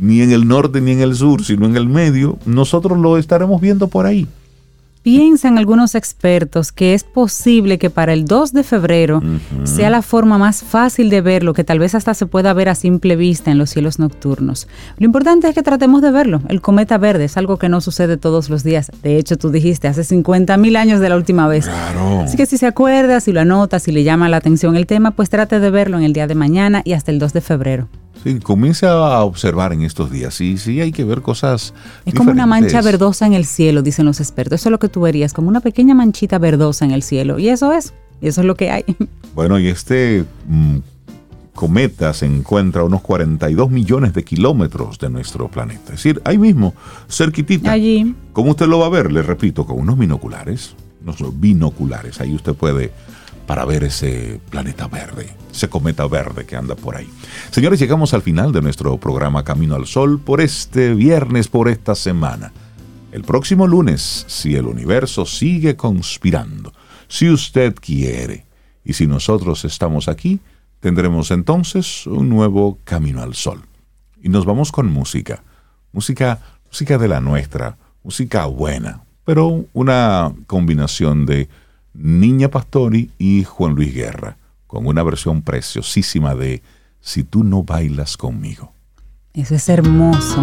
ni 0.01 0.23
en 0.23 0.33
el 0.33 0.49
norte 0.49 0.81
ni 0.81 0.93
en 0.93 1.01
el 1.01 1.15
sur, 1.15 1.45
sino 1.45 1.66
en 1.66 1.77
el 1.77 1.89
medio, 1.89 2.39
nosotros 2.47 2.99
lo 2.99 3.19
estaremos 3.19 3.61
viendo 3.61 3.89
por 3.89 4.07
ahí. 4.07 4.27
Piensan 5.07 5.57
algunos 5.57 5.95
expertos 5.95 6.73
que 6.73 6.93
es 6.93 7.05
posible 7.05 7.78
que 7.78 7.91
para 7.91 8.12
el 8.12 8.24
2 8.24 8.53
de 8.53 8.65
febrero 8.65 9.23
sea 9.62 9.89
la 9.89 10.03
forma 10.03 10.37
más 10.37 10.65
fácil 10.65 11.11
de 11.11 11.20
verlo, 11.20 11.55
que 11.55 11.62
tal 11.62 11.78
vez 11.78 11.95
hasta 11.95 12.12
se 12.12 12.27
pueda 12.27 12.53
ver 12.55 12.69
a 12.69 12.74
simple 12.74 13.15
vista 13.15 13.53
en 13.53 13.59
los 13.59 13.70
cielos 13.70 14.01
nocturnos. 14.01 14.66
Lo 14.99 15.07
importante 15.07 15.49
es 15.49 15.55
que 15.55 15.62
tratemos 15.62 16.03
de 16.03 16.11
verlo. 16.11 16.43
El 16.49 16.61
cometa 16.61 16.99
verde 16.99 17.27
es 17.27 17.37
algo 17.37 17.57
que 17.57 17.69
no 17.69 17.81
sucede 17.81 18.16
todos 18.16 18.51
los 18.51 18.65
días. 18.65 18.91
De 19.05 19.16
hecho, 19.16 19.39
tú 19.39 19.51
dijiste 19.51 19.87
hace 19.87 20.03
50 20.03 20.57
mil 20.57 20.74
años 20.74 20.99
de 20.99 21.09
la 21.09 21.15
última 21.15 21.47
vez. 21.47 21.69
Así 21.69 22.37
que 22.37 22.47
si 22.47 22.59
se 22.59 22.66
acuerda, 22.66 23.20
si 23.20 23.31
lo 23.31 23.41
anota, 23.41 23.78
si 23.78 23.93
le 23.93 24.03
llama 24.03 24.28
la 24.28 24.39
atención 24.39 24.74
el 24.74 24.89
tema, 24.89 25.12
pues 25.12 25.31
trate 25.31 25.61
de 25.61 25.70
verlo 25.70 25.99
en 25.99 26.03
el 26.03 26.15
día 26.15 26.27
de 26.27 26.35
mañana 26.35 26.83
y 26.85 26.95
hasta 26.95 27.12
el 27.12 27.20
2 27.20 27.33
de 27.33 27.41
febrero. 27.43 27.89
Sí, 28.27 28.40
comienza 28.40 28.89
a 28.89 29.23
observar 29.23 29.73
en 29.73 29.82
estos 29.82 30.11
días. 30.11 30.35
Sí, 30.35 30.59
sí, 30.59 30.81
hay 30.81 30.90
que 30.90 31.05
ver 31.05 31.23
cosas. 31.23 31.73
Es 32.05 32.12
como 32.12 32.32
una 32.32 32.44
mancha 32.44 32.82
verdosa 32.82 33.24
en 33.24 33.35
el 33.35 33.44
cielo, 33.44 33.82
dicen 33.82 34.05
los 34.05 34.19
expertos. 34.19 34.61
Eso 34.61 34.69
es 34.69 34.73
lo 34.73 34.81
que 34.81 34.89
tú 34.89 35.03
verías, 35.03 35.32
como 35.32 35.48
una 35.48 35.61
pequeña 35.61 35.94
manchita 35.94 36.40
verdosa 36.40 36.85
en 36.85 36.90
el 36.90 37.05
cielo. 37.05 37.39
Y 37.39 37.51
eso 37.51 37.73
es, 37.73 37.94
eso 38.20 38.40
es 38.40 38.47
lo 38.47 38.57
que 38.57 38.70
hay. 38.70 38.85
Bueno, 39.36 39.59
y 39.59 39.69
este 39.69 40.24
mm, 40.48 40.78
cometa 41.55 42.15
se 42.15 42.24
encuentra 42.24 42.81
a 42.81 42.85
unos 42.85 43.03
42 43.03 43.70
millones 43.70 44.15
de 44.15 44.24
kilómetros 44.24 44.98
de 44.98 45.11
nuestro 45.11 45.48
planeta. 45.48 45.93
Es 45.93 46.03
decir, 46.03 46.23
ahí 46.24 46.39
mismo, 46.39 46.73
cerquitita. 47.07 47.70
Allí. 47.70 48.15
¿Cómo 48.32 48.53
usted 48.53 48.66
lo 48.66 48.78
va 48.78 48.86
a 48.86 48.89
ver? 48.89 49.12
Le 49.12 49.20
repito, 49.20 49.66
con 49.66 49.78
unos 49.78 49.98
binoculares. 49.98 50.74
Unos 51.03 51.39
binoculares. 51.39 52.19
Ahí 52.23 52.35
usted 52.35 52.55
puede 52.55 52.93
para 53.47 53.64
ver 53.64 53.85
ese 53.85 54.40
planeta 54.51 54.89
verde, 54.89 55.35
ese 55.51 55.68
cometa 55.68 56.06
verde 56.06 56.44
que 56.44 56.56
anda 56.56 56.74
por 56.74 56.97
ahí. 56.97 57.09
Señores, 57.51 57.78
llegamos 57.78 58.12
al 58.12 58.23
final 58.23 58.52
de 58.52 58.60
nuestro 58.60 58.97
programa 58.98 59.44
Camino 59.44 59.77
al 59.77 59.86
Sol 59.86 60.20
por 60.20 60.40
este 60.40 60.94
viernes, 60.94 61.48
por 61.48 61.68
esta 61.68 61.94
semana. 61.94 62.52
El 63.12 63.23
próximo 63.23 63.66
lunes, 63.66 64.24
si 64.28 64.56
el 64.56 64.66
universo 64.66 65.24
sigue 65.24 65.77
conspirando, 65.77 66.73
si 67.09 67.31
usted 67.31 67.74
quiere, 67.74 68.44
y 68.85 68.93
si 68.93 69.06
nosotros 69.06 69.64
estamos 69.64 70.09
aquí, 70.09 70.40
tendremos 70.81 71.31
entonces 71.31 72.06
un 72.06 72.28
nuevo 72.28 72.78
Camino 72.85 73.23
al 73.23 73.35
Sol. 73.35 73.62
Y 74.23 74.28
nos 74.28 74.44
vamos 74.44 74.70
con 74.70 74.93
música, 74.93 75.43
música, 75.93 76.40
música 76.66 76.97
de 76.98 77.09
la 77.09 77.20
nuestra, 77.20 77.78
música 78.05 78.47
buena, 78.47 79.02
pero 79.24 79.64
una 79.73 80.32
combinación 80.47 81.27
de 81.27 81.48
Niña 81.98 82.51
Pastori 82.51 83.10
y 83.18 83.44
Juan 83.44 83.74
Luis 83.74 83.94
Guerra, 83.94 84.36
con 84.66 84.86
una 84.86 85.02
versión 85.02 85.43
preciosísima 85.43 86.35
de 86.35 86.62
Si 87.01 87.24
tú 87.24 87.44
no 87.44 87.62
bailas 87.62 88.16
conmigo. 88.16 88.73
Eso 89.32 89.55
es 89.55 89.68
hermoso. 89.68 90.43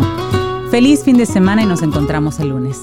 Feliz 0.71 1.03
fin 1.03 1.17
de 1.17 1.25
semana 1.25 1.63
y 1.63 1.65
nos 1.65 1.81
encontramos 1.81 2.39
el 2.39 2.49
lunes. 2.49 2.79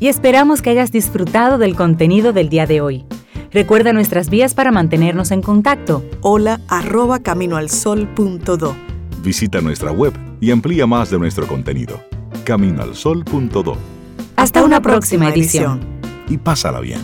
Y 0.00 0.08
esperamos 0.08 0.62
que 0.62 0.70
hayas 0.70 0.90
disfrutado 0.90 1.58
del 1.58 1.76
contenido 1.76 2.32
del 2.32 2.48
día 2.48 2.66
de 2.66 2.80
hoy. 2.80 3.04
Recuerda 3.52 3.92
nuestras 3.92 4.30
vías 4.30 4.54
para 4.54 4.72
mantenernos 4.72 5.30
en 5.30 5.42
contacto. 5.42 6.04
Hola 6.22 6.60
arroba 6.68 7.20
caminoalsol.do. 7.20 8.76
Visita 9.22 9.60
nuestra 9.60 9.92
web 9.92 10.12
y 10.40 10.50
amplía 10.50 10.86
más 10.86 11.10
de 11.10 11.18
nuestro 11.18 11.46
contenido. 11.46 12.02
Caminoalsol.do. 12.44 13.76
Hasta, 14.36 14.64
una, 14.64 14.80
próxima, 14.80 15.28
edición 15.28 16.01
y 16.28 16.38
pásala 16.38 16.80
bien. 16.80 17.00